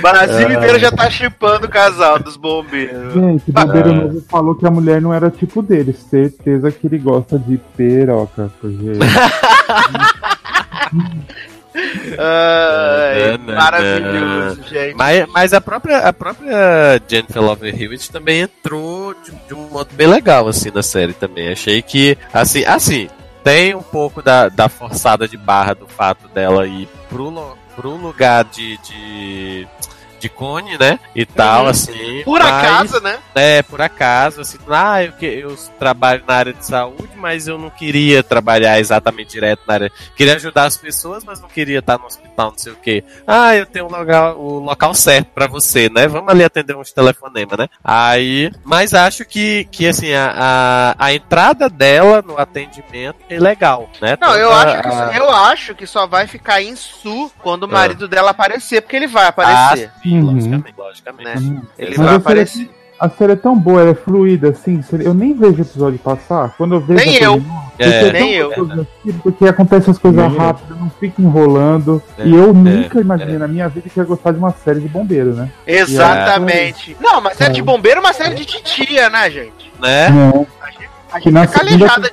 Brasil 0.00 0.50
inteiro 0.50 0.78
já 0.78 0.90
tá 0.90 1.10
chipando 1.10 1.66
o 1.66 1.68
casal 1.68 2.18
dos 2.18 2.36
bombeiros. 2.36 3.12
Gente, 3.12 3.50
o 3.50 3.52
Bombeiro 3.52 3.92
Novo 3.92 4.24
falou 4.28 4.54
que 4.54 4.66
a 4.66 4.70
mulher 4.70 5.00
não 5.00 5.12
era 5.12 5.30
tipo 5.30 5.62
dele. 5.62 5.92
Certeza 5.92 6.70
que 6.70 6.86
ele 6.86 6.98
gosta 6.98 7.38
de 7.38 7.58
peroca. 7.76 8.50
Porque... 8.60 8.76
Ai, 12.18 13.38
maravilhoso, 13.38 14.62
gente. 14.68 14.94
Mas, 14.94 15.26
mas 15.28 15.52
a 15.52 15.60
própria 15.60 15.98
a 15.98 16.12
própria 16.12 17.00
Jennifer 17.08 17.42
Love 17.42 17.68
Hewitt 17.68 18.10
também 18.10 18.40
entrou 18.40 19.14
de, 19.14 19.32
de 19.46 19.54
um 19.54 19.68
modo 19.68 19.94
bem 19.94 20.06
legal 20.06 20.48
assim 20.48 20.70
na 20.70 20.82
série 20.82 21.12
também. 21.12 21.52
Achei 21.52 21.82
que 21.82 22.16
assim, 22.32 22.64
assim, 22.64 23.08
tem 23.44 23.74
um 23.74 23.82
pouco 23.82 24.22
da, 24.22 24.48
da 24.48 24.68
forçada 24.68 25.28
de 25.28 25.36
barra 25.36 25.74
do 25.74 25.86
fato 25.86 26.28
dela 26.28 26.66
ir 26.66 26.88
pro, 27.08 27.56
pro 27.74 27.96
lugar 27.96 28.44
de, 28.44 28.78
de 28.78 29.68
de 30.26 30.28
cone, 30.28 30.76
né? 30.78 30.98
E 31.14 31.24
tal, 31.24 31.64
Uhum. 31.64 31.68
assim. 31.70 32.22
Por 32.24 32.40
mas- 32.40 32.52
acaso, 32.52 33.00
né? 33.00 33.18
É, 33.34 33.62
por 33.62 33.80
acaso, 33.80 34.40
assim, 34.40 34.58
ah, 34.68 35.02
eu, 35.04 35.12
que- 35.12 35.26
eu 35.26 35.56
trabalho 35.78 36.22
na 36.26 36.34
área 36.34 36.52
de 36.52 36.64
saúde, 36.66 37.10
mas 37.16 37.46
eu 37.46 37.56
não 37.58 37.70
queria 37.70 38.22
trabalhar 38.22 38.78
exatamente 38.80 39.30
direto 39.30 39.60
na 39.66 39.74
área. 39.74 39.92
Queria 40.16 40.34
ajudar 40.34 40.64
as 40.64 40.76
pessoas, 40.76 41.24
mas 41.24 41.40
não 41.40 41.48
queria 41.48 41.78
estar 41.78 41.98
no 41.98 42.06
hospital, 42.06 42.50
não 42.50 42.58
sei 42.58 42.72
o 42.72 42.76
quê. 42.76 43.04
Ah, 43.26 43.54
eu 43.54 43.64
tenho 43.66 43.86
o 43.86 43.90
local, 43.90 44.38
o 44.38 44.58
local 44.58 44.94
certo 44.94 45.28
pra 45.34 45.46
você, 45.46 45.88
né? 45.88 46.06
Vamos 46.08 46.28
ali 46.28 46.42
atender 46.44 46.74
uns 46.76 46.92
telefonemas, 46.92 47.56
né? 47.58 47.68
Aí, 47.84 48.50
mas 48.64 48.92
acho 48.94 49.24
que, 49.24 49.64
que 49.70 49.86
assim, 49.86 50.12
a, 50.12 50.94
a, 50.98 51.06
a 51.06 51.12
entrada 51.14 51.68
dela 51.68 52.22
no 52.22 52.38
atendimento 52.38 53.16
é 53.30 53.38
legal, 53.38 53.88
né? 54.00 54.16
Não, 54.20 54.34
eu 54.36 54.52
acho, 54.52 54.82
que, 54.82 54.88
a- 54.88 55.12
eu 55.16 55.30
acho 55.30 55.74
que 55.74 55.86
só 55.86 56.06
vai 56.06 56.26
ficar 56.26 56.60
em 56.62 56.74
Su 56.74 57.30
quando 57.42 57.62
o 57.64 57.66
Ah. 57.66 57.72
marido 57.72 58.08
dela 58.08 58.30
aparecer, 58.30 58.80
porque 58.82 58.96
ele 58.96 59.06
vai 59.06 59.26
Ah, 59.26 59.28
aparecer. 59.28 59.90
Sim, 60.20 60.26
Uhum. 60.26 60.34
logicamente, 60.34 60.74
logicamente. 60.78 61.40
Né? 61.50 61.62
Ele 61.78 61.94
Mas 61.96 62.06
vai 62.06 62.14
aparecer. 62.16 62.70
A 62.98 63.10
série 63.10 63.32
é 63.32 63.36
tão 63.36 63.54
boa, 63.58 63.82
ela 63.82 63.90
é 63.90 63.94
fluida, 63.94 64.48
assim. 64.48 64.82
Eu 65.00 65.12
nem 65.12 65.34
vejo 65.34 65.58
o 65.58 65.60
episódio 65.60 65.98
passar. 65.98 66.54
Quando 66.56 66.76
eu 66.76 66.80
vejo. 66.80 67.04
Nem 67.04 67.18
a 67.18 67.22
eu. 67.24 67.34
É, 67.78 67.84
porque 67.90 68.08
é 68.08 68.12
nem 68.12 68.32
eu. 68.32 68.50
assistir, 68.52 69.20
Porque 69.22 69.44
acontece 69.46 69.90
as 69.90 69.98
coisas 69.98 70.18
Nem 70.18 70.32
eu. 70.32 70.38
rápido, 70.38 70.74
não 70.80 70.88
fica 70.98 71.20
enrolando. 71.20 72.02
É, 72.16 72.26
E 72.26 72.34
eu 72.34 72.48
é, 72.48 72.52
nunca 72.54 72.98
imaginei 72.98 73.36
na 73.36 73.46
minha 73.46 73.68
vida 73.68 73.86
que 73.90 74.00
ia 74.00 74.04
gostar 74.06 74.32
de 74.32 74.38
uma 74.38 74.50
série 74.50 74.80
de 74.80 74.88
bombeiro, 74.88 75.34
né? 75.34 75.50
Exatamente. 75.66 76.96
Não, 76.98 77.20
mas 77.20 77.36
série 77.36 77.52
de 77.52 77.60
bombeiro 77.62 77.98
é 77.98 78.00
uma 78.00 78.14
série 78.14 78.34
de 78.34 78.46
titia, 78.46 79.10
né, 79.10 79.30
gente? 79.30 79.70
né? 79.78 80.08
Não, 80.08 80.46
A 81.12 81.18
que 81.18 81.24
gente 81.24 81.32
na 81.34 81.42
é 81.42 81.46
calejada. 81.46 82.10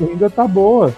ainda 0.00 0.28
tá 0.30 0.48
boa. 0.48 0.92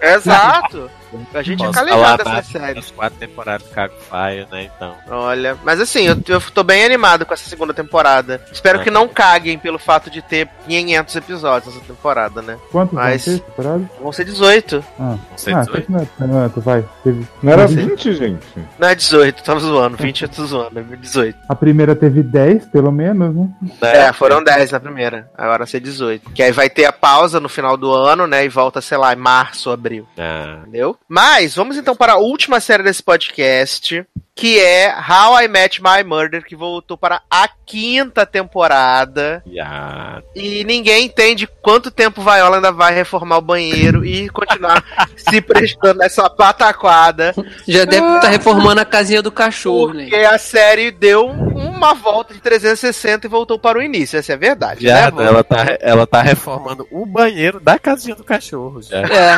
Exato. 0.00 0.90
A 1.34 1.42
gente 1.42 1.62
é 1.62 1.66
Posso 1.66 1.86
falar 1.86 2.16
dessa 2.16 2.42
série. 2.42 2.74
das 2.74 2.90
quatro 2.90 3.18
temporadas 3.18 3.66
do 3.66 3.74
Cago 3.74 3.94
Fire, 4.08 4.46
né? 4.50 4.70
Então. 4.74 4.94
Olha, 5.08 5.56
mas 5.64 5.80
assim, 5.80 6.06
eu, 6.06 6.16
eu 6.28 6.40
tô 6.40 6.62
bem 6.62 6.84
animado 6.84 7.24
com 7.24 7.32
essa 7.34 7.48
segunda 7.48 7.72
temporada. 7.72 8.40
Espero 8.52 8.80
Ah. 8.80 8.82
que 8.82 8.90
não 8.90 9.08
caguem 9.08 9.58
pelo 9.58 9.78
fato 9.78 10.10
de 10.10 10.20
ter 10.22 10.48
500 10.66 11.16
episódios 11.16 11.74
essa 11.74 11.84
temporada, 11.84 12.42
né? 12.42 12.56
Quantos 12.70 12.94
Mas- 12.94 13.26
vão 13.26 13.38
ter 13.38 13.44
temporada? 13.44 13.90
Vão 14.00 14.12
ser 14.12 14.24
18. 14.24 14.84
Ah, 14.98 15.16
Não 15.30 15.38
sei 15.38 15.54
ah 15.54 15.60
dizer. 15.60 15.70
até 15.72 15.80
que 15.82 15.92
não 15.92 16.44
é 16.44 16.48
vai. 16.58 16.84
Teve- 17.04 17.26
Não 17.42 17.52
era 17.52 17.62
Mas 17.62 17.74
20, 17.74 18.12
gente? 18.14 18.46
Não 18.78 18.88
é 18.88 18.94
18, 18.94 19.42
tava 19.42 19.60
zoando. 19.60 19.96
20 19.96 20.22
eu 20.22 20.28
tô 20.28 20.44
zoando, 20.44 20.78
é 20.80 20.82
18. 20.96 21.38
A 21.48 21.54
primeira 21.54 21.94
teve 21.94 22.22
10, 22.22 22.66
pelo 22.66 22.90
menos, 22.92 23.34
né? 23.34 23.48
É, 23.80 24.12
foram 24.12 24.42
10 24.42 24.72
na 24.72 24.80
primeira. 24.80 25.30
Agora 25.36 25.58
vai 25.58 25.66
ser 25.66 25.80
18. 25.80 26.30
Que 26.32 26.42
aí 26.42 26.52
vai 26.52 26.68
ter 26.68 26.84
a 26.84 26.92
pausa 26.92 27.38
no 27.40 27.48
final 27.48 27.76
do 27.76 27.92
ano, 27.92 28.26
né? 28.26 28.44
E 28.44 28.48
volta, 28.48 28.80
sei 28.80 28.98
lá, 28.98 29.12
em 29.12 29.16
março, 29.16 29.70
abril. 29.70 30.06
Ah, 30.18 30.58
Entendeu? 30.62 30.97
Mas 31.08 31.54
vamos 31.54 31.76
então 31.76 31.96
para 31.96 32.12
a 32.12 32.18
última 32.18 32.60
série 32.60 32.82
desse 32.82 33.02
podcast, 33.02 34.06
que 34.38 34.60
é 34.60 34.94
How 34.94 35.42
I 35.42 35.48
Met 35.48 35.82
My 35.82 36.04
Murder, 36.04 36.44
que 36.44 36.54
voltou 36.54 36.96
para 36.96 37.22
a 37.28 37.48
quinta 37.66 38.24
temporada. 38.24 39.42
yeah. 39.44 40.22
E 40.32 40.62
ninguém 40.62 41.06
entende 41.06 41.48
quanto 41.60 41.90
tempo 41.90 42.22
Viola 42.22 42.56
ainda 42.56 42.70
vai 42.70 42.94
reformar 42.94 43.38
o 43.38 43.42
banheiro 43.42 44.06
e 44.06 44.28
continuar 44.28 44.84
se 45.18 45.40
prestando 45.40 46.04
essa 46.04 46.30
pataquada. 46.30 47.34
Já 47.66 47.84
deve 47.84 48.06
estar 48.14 48.28
reformando 48.28 48.80
a 48.80 48.84
casinha 48.84 49.20
do 49.20 49.32
cachorro, 49.32 49.88
Porque 49.92 50.16
né? 50.16 50.26
a 50.26 50.38
série 50.38 50.92
deu 50.92 51.26
uma 51.26 51.94
volta 51.94 52.32
de 52.32 52.40
360 52.40 53.26
e 53.26 53.28
voltou 53.28 53.58
para 53.58 53.76
o 53.76 53.82
início. 53.82 54.20
Essa 54.20 54.34
é 54.34 54.36
a 54.36 54.38
verdade. 54.38 54.84
Já, 54.84 55.10
né, 55.10 55.26
ela, 55.26 55.42
tá, 55.42 55.76
ela 55.80 56.06
tá 56.06 56.22
reformando 56.22 56.86
o 56.92 57.04
banheiro 57.04 57.58
da 57.58 57.76
casinha 57.76 58.14
do 58.14 58.22
cachorro, 58.22 58.82
já. 58.82 58.98
É. 58.98 59.36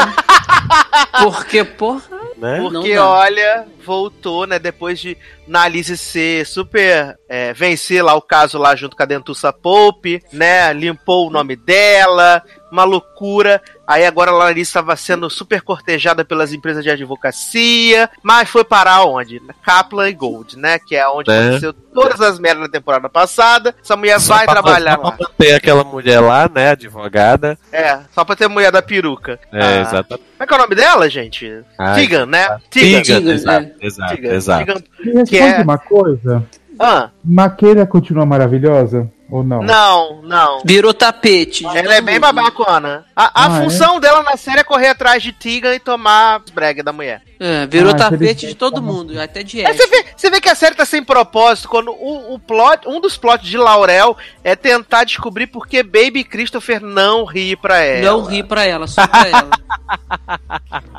Porque, 1.25 1.65
porra. 1.65 2.03
Né? 2.41 2.59
Não 2.59 2.71
Porque, 2.71 2.97
olha, 2.97 3.67
voltou, 3.85 4.47
né? 4.47 4.59
Depois 4.59 4.99
de 4.99 5.17
Nalice 5.47 5.97
ser 5.97 6.47
super. 6.47 7.19
é, 7.29 7.53
vencer 7.53 8.03
lá 8.03 8.15
o 8.15 8.23
caso 8.23 8.57
lá 8.57 8.75
junto 8.75 8.97
com 8.97 9.03
a 9.03 9.07
Dentuça 9.07 9.53
Pope, 9.53 10.23
né? 10.33 10.73
Limpou 10.73 11.29
o 11.29 11.31
nome 11.31 11.55
dela, 11.55 12.43
uma 12.71 12.85
loucura. 12.85 13.61
Aí 13.87 14.05
agora 14.07 14.31
a 14.31 14.35
Larissa 14.35 14.71
estava 14.71 14.95
sendo 14.97 15.29
super 15.29 15.61
cortejada 15.63 16.25
pelas 16.25 16.53
empresas 16.53 16.83
de 16.85 16.91
advocacia, 16.91 18.09
mas 18.23 18.49
foi 18.49 18.65
parar 18.65 19.05
onde? 19.05 19.41
Na 19.41 19.55
Kaplan 19.55 20.09
e 20.09 20.13
Gold, 20.13 20.57
né? 20.59 20.79
Que 20.79 20.97
é 20.97 21.09
onde 21.09 21.31
É. 21.31 21.39
aconteceu 21.41 21.73
todas 21.73 22.21
as 22.21 22.39
merdas 22.39 22.65
da 22.65 22.69
temporada 22.71 23.09
passada. 23.09 23.75
Essa 23.83 23.97
mulher 23.97 24.21
Só 24.21 24.35
vai 24.35 24.45
pra- 24.45 24.55
trabalhar 24.55 24.97
só 24.97 25.03
lá. 25.03 25.13
pra 25.13 25.27
manter 25.29 25.55
aquela 25.55 25.83
mulher 25.85 26.21
lá, 26.21 26.49
né, 26.53 26.71
advogada. 26.71 27.59
É, 27.73 27.99
só 28.13 28.25
pra 28.25 28.37
ter 28.37 28.49
mulher 28.49 28.71
da 28.71 28.81
peruca. 28.83 29.39
É, 29.53 29.61
Ah, 29.63 29.81
exatamente. 29.81 30.25
Como 30.31 30.43
é 30.43 30.47
que 30.47 30.55
é 30.55 30.57
o 30.57 30.61
nome 30.61 30.75
dela, 30.75 31.11
gente? 31.11 31.63
Ai, 31.79 32.01
Tigan, 32.01 32.27
né? 32.27 32.59
Tigan, 32.71 33.03
Tigan, 33.03 33.33
exato, 33.33 33.67
é. 33.81 33.87
exato, 33.87 34.15
exato. 34.25 34.85
Me 35.05 35.13
responde 35.13 35.37
é- 35.37 35.63
uma 35.63 35.79
coisa. 35.79 36.47
Ah, 36.79 37.11
Maqueira 37.23 37.85
continua 37.87 38.25
maravilhosa? 38.25 39.11
Ou 39.31 39.43
não? 39.45 39.63
não, 39.63 40.21
não. 40.23 40.63
Virou 40.65 40.93
tapete. 40.93 41.65
de 41.69 41.79
Ela 41.79 41.95
é 41.95 42.01
bem 42.01 42.19
babacona. 42.21 43.05
A, 43.15 43.25
a 43.27 43.47
Ah, 43.47 43.59
é? 43.59 43.63
função 43.65 44.01
dela 44.01 44.23
na 44.23 44.37
série 44.37 44.61
é 44.61 44.65
correr 44.65 44.89
atrás 44.89 45.23
de 45.23 45.33
Tigan 45.33 45.75
e 45.75 45.79
tomar 45.81 46.41
brega 46.53 46.83
da 46.83 46.93
mulher. 46.93 47.23
É, 47.39 47.65
virou 47.67 47.93
Ah, 47.93 47.95
tapete 47.97 48.47
de 48.47 48.55
todo 48.55 48.83
mundo, 48.83 49.19
até 49.19 49.43
de 49.43 49.65
Ash. 49.65 49.75
você 49.77 49.87
vê, 49.87 50.05
você 50.15 50.29
vê 50.31 50.41
que 50.43 50.49
a 50.51 50.55
série 50.55 50.75
tá 50.75 50.85
sem 50.85 51.03
propósito 51.03 51.69
quando 51.71 51.91
o, 51.91 52.35
o 52.35 52.39
plot, 52.39 52.87
um 52.87 53.01
dos 53.01 53.17
plots 53.17 53.49
de 53.49 53.57
Laurel 53.57 54.15
é 54.45 54.55
tentar 54.55 55.05
descobrir 55.05 55.47
por 55.47 55.67
que 55.67 55.83
Baby 55.83 56.23
Christopher 56.23 56.81
não 56.83 57.25
ri 57.25 57.57
pra 57.57 57.79
ela. 57.79 58.11
Não 58.11 58.25
ri 58.25 58.43
pra 58.43 58.65
ela, 58.67 58.87
só 58.87 59.07
pra 59.07 59.27
ela. 59.29 59.51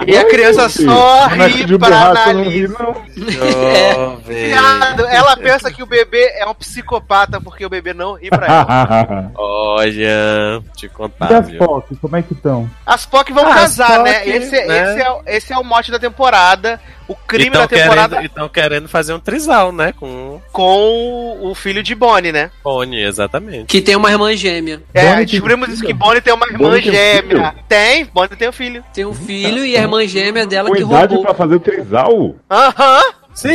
E 0.06 0.18
a 0.18 0.26
criança 0.28 0.68
só 0.68 1.28
ri 1.28 1.64
de 1.64 1.78
pra 1.78 2.10
Annalise. 2.10 2.74
Ela 5.12 5.38
pensa 5.38 5.72
que 5.72 5.84
o 5.84 5.86
bebê 5.86 6.32
é 6.36 6.46
um 6.48 6.54
psicopata 6.54 7.40
porque 7.40 7.66
o 7.66 7.70
bebê 7.70 7.94
não 7.94 8.18
ri 8.22 8.30
pra 8.30 8.46
ela. 8.48 9.32
Olha, 9.36 10.62
te 10.76 10.86
e 10.86 10.90
contar, 10.90 11.34
as 11.40 11.50
viu? 11.50 11.60
POC, 11.60 11.96
como 12.02 12.16
é 12.16 12.22
que 12.22 12.34
estão? 12.34 12.70
As 12.86 13.06
POC 13.06 13.34
vão 13.34 13.46
Ah, 13.48 13.56
casar, 13.56 13.98
as 14.00 14.04
né? 14.04 14.28
Esse, 14.28 14.66
né? 14.66 14.94
Esse, 14.94 15.02
é, 15.02 15.12
o- 15.12 15.22
esse 15.26 15.54
é 15.54 15.58
o 15.58 15.64
mote 15.64 15.92
da 15.92 16.00
temporada. 16.00 16.80
O 17.08 17.16
crime 17.16 17.50
Então 17.50 17.62
da 17.64 17.68
temporada 17.68 18.24
então 18.24 18.48
querendo 18.48 18.88
fazer 18.88 19.12
um 19.14 19.20
trisal, 19.20 19.74
né? 19.74 19.94
Com 20.00 20.40
com 20.52 21.38
o 21.42 21.54
filho 21.54 21.84
de 21.84 21.94
Bonnie, 21.94 22.32
né? 22.32 22.52
Bonnie, 22.64 23.04
exatamente. 23.04 23.66
Que 23.66 23.82
tem 23.82 23.98
uma 23.98 24.10
irmã 24.10 24.34
gêmea. 24.36 24.82
É, 24.94 25.02
Bonnie 25.02 25.16
tem 25.18 25.26
descobrimos 25.26 25.68
isso 25.70 25.84
que 25.84 25.92
Bonnie 25.94 26.22
tem 26.22 26.34
uma 26.34 26.46
irmã 26.46 26.70
Bonnie 26.70 26.82
tem 26.82 26.92
um 26.92 26.94
gêmea. 26.94 27.56
Tem, 27.68 28.06
Bonnie 28.06 28.30
tem 28.38 28.48
um 28.48 28.54
filho. 28.54 28.84
Tem 28.94 29.06
um 29.06 29.14
filho 29.14 29.66
e 29.66 29.76
a 29.76 29.82
irmã 29.82 30.06
gêmea 30.08 30.46
dela 30.46 30.70
Com 30.70 30.76
que 30.76 30.84
idade 30.84 31.16
roubou. 31.16 31.24
pra 31.26 31.34
fazer 31.34 31.56
o 31.56 31.60
trisal? 31.60 32.36
Aham. 32.50 33.02
Sim! 33.34 33.50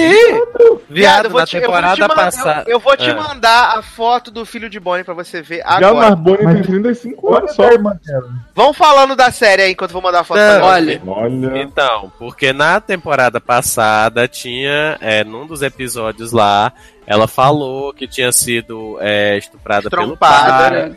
Viado, 0.89 1.27
eu 1.27 1.31
vou 1.31 1.41
na 1.41 1.47
te, 1.47 1.57
eu 1.57 1.61
vou 1.63 1.69
temporada 1.69 1.95
te 1.95 2.01
mandar- 2.01 2.65
eu- 2.67 2.73
eu 2.75 2.81
vou 2.81 2.97
te 2.97 3.11
Ah. 3.11 3.15
mandar 3.15 3.79
a 3.79 3.83
foto 3.83 4.31
do 4.31 4.45
filho 4.47 4.71
de 4.71 4.81
Bonnie 4.81 5.05
pra 5.05 5.15
você 5.15 5.43
ver 5.43 5.59
Já 5.59 5.65
o 5.65 5.85
agora. 5.87 5.93
Narboni 6.11 6.37
tem 6.39 6.47
Mas- 6.47 6.67
35 6.67 7.29
Olha 7.29 7.39
anos 7.41 7.55
só 7.55 7.65
irmã 7.71 7.99
dela. 8.05 8.29
Vamos 8.55 8.77
falando 8.77 9.15
da 9.15 9.31
série 9.31 9.63
aí 9.63 9.73
enquanto 9.73 9.91
eu 9.91 9.95
vou 9.95 10.03
mandar 10.03 10.21
a 10.21 10.25
foto 10.25 10.39
Não, 10.39 10.47
pra 10.47 10.55
ela. 10.57 10.67
Olha, 10.67 11.03
Olha. 11.07 11.59
Então, 11.63 12.11
porque 12.19 12.53
na 12.53 12.81
temporada 12.81 13.41
passada 13.41 14.27
tinha, 14.27 14.97
é, 15.01 15.23
num 15.25 15.47
dos 15.47 15.61
episódios 15.63 16.33
lá, 16.33 16.73
ela 17.07 17.29
falou 17.29 17.95
que 17.95 18.09
tinha 18.09 18.33
sido 18.33 18.99
é, 19.01 19.39
estuprada 19.39 19.89
pelo 19.89 20.17
pai. 20.17 20.93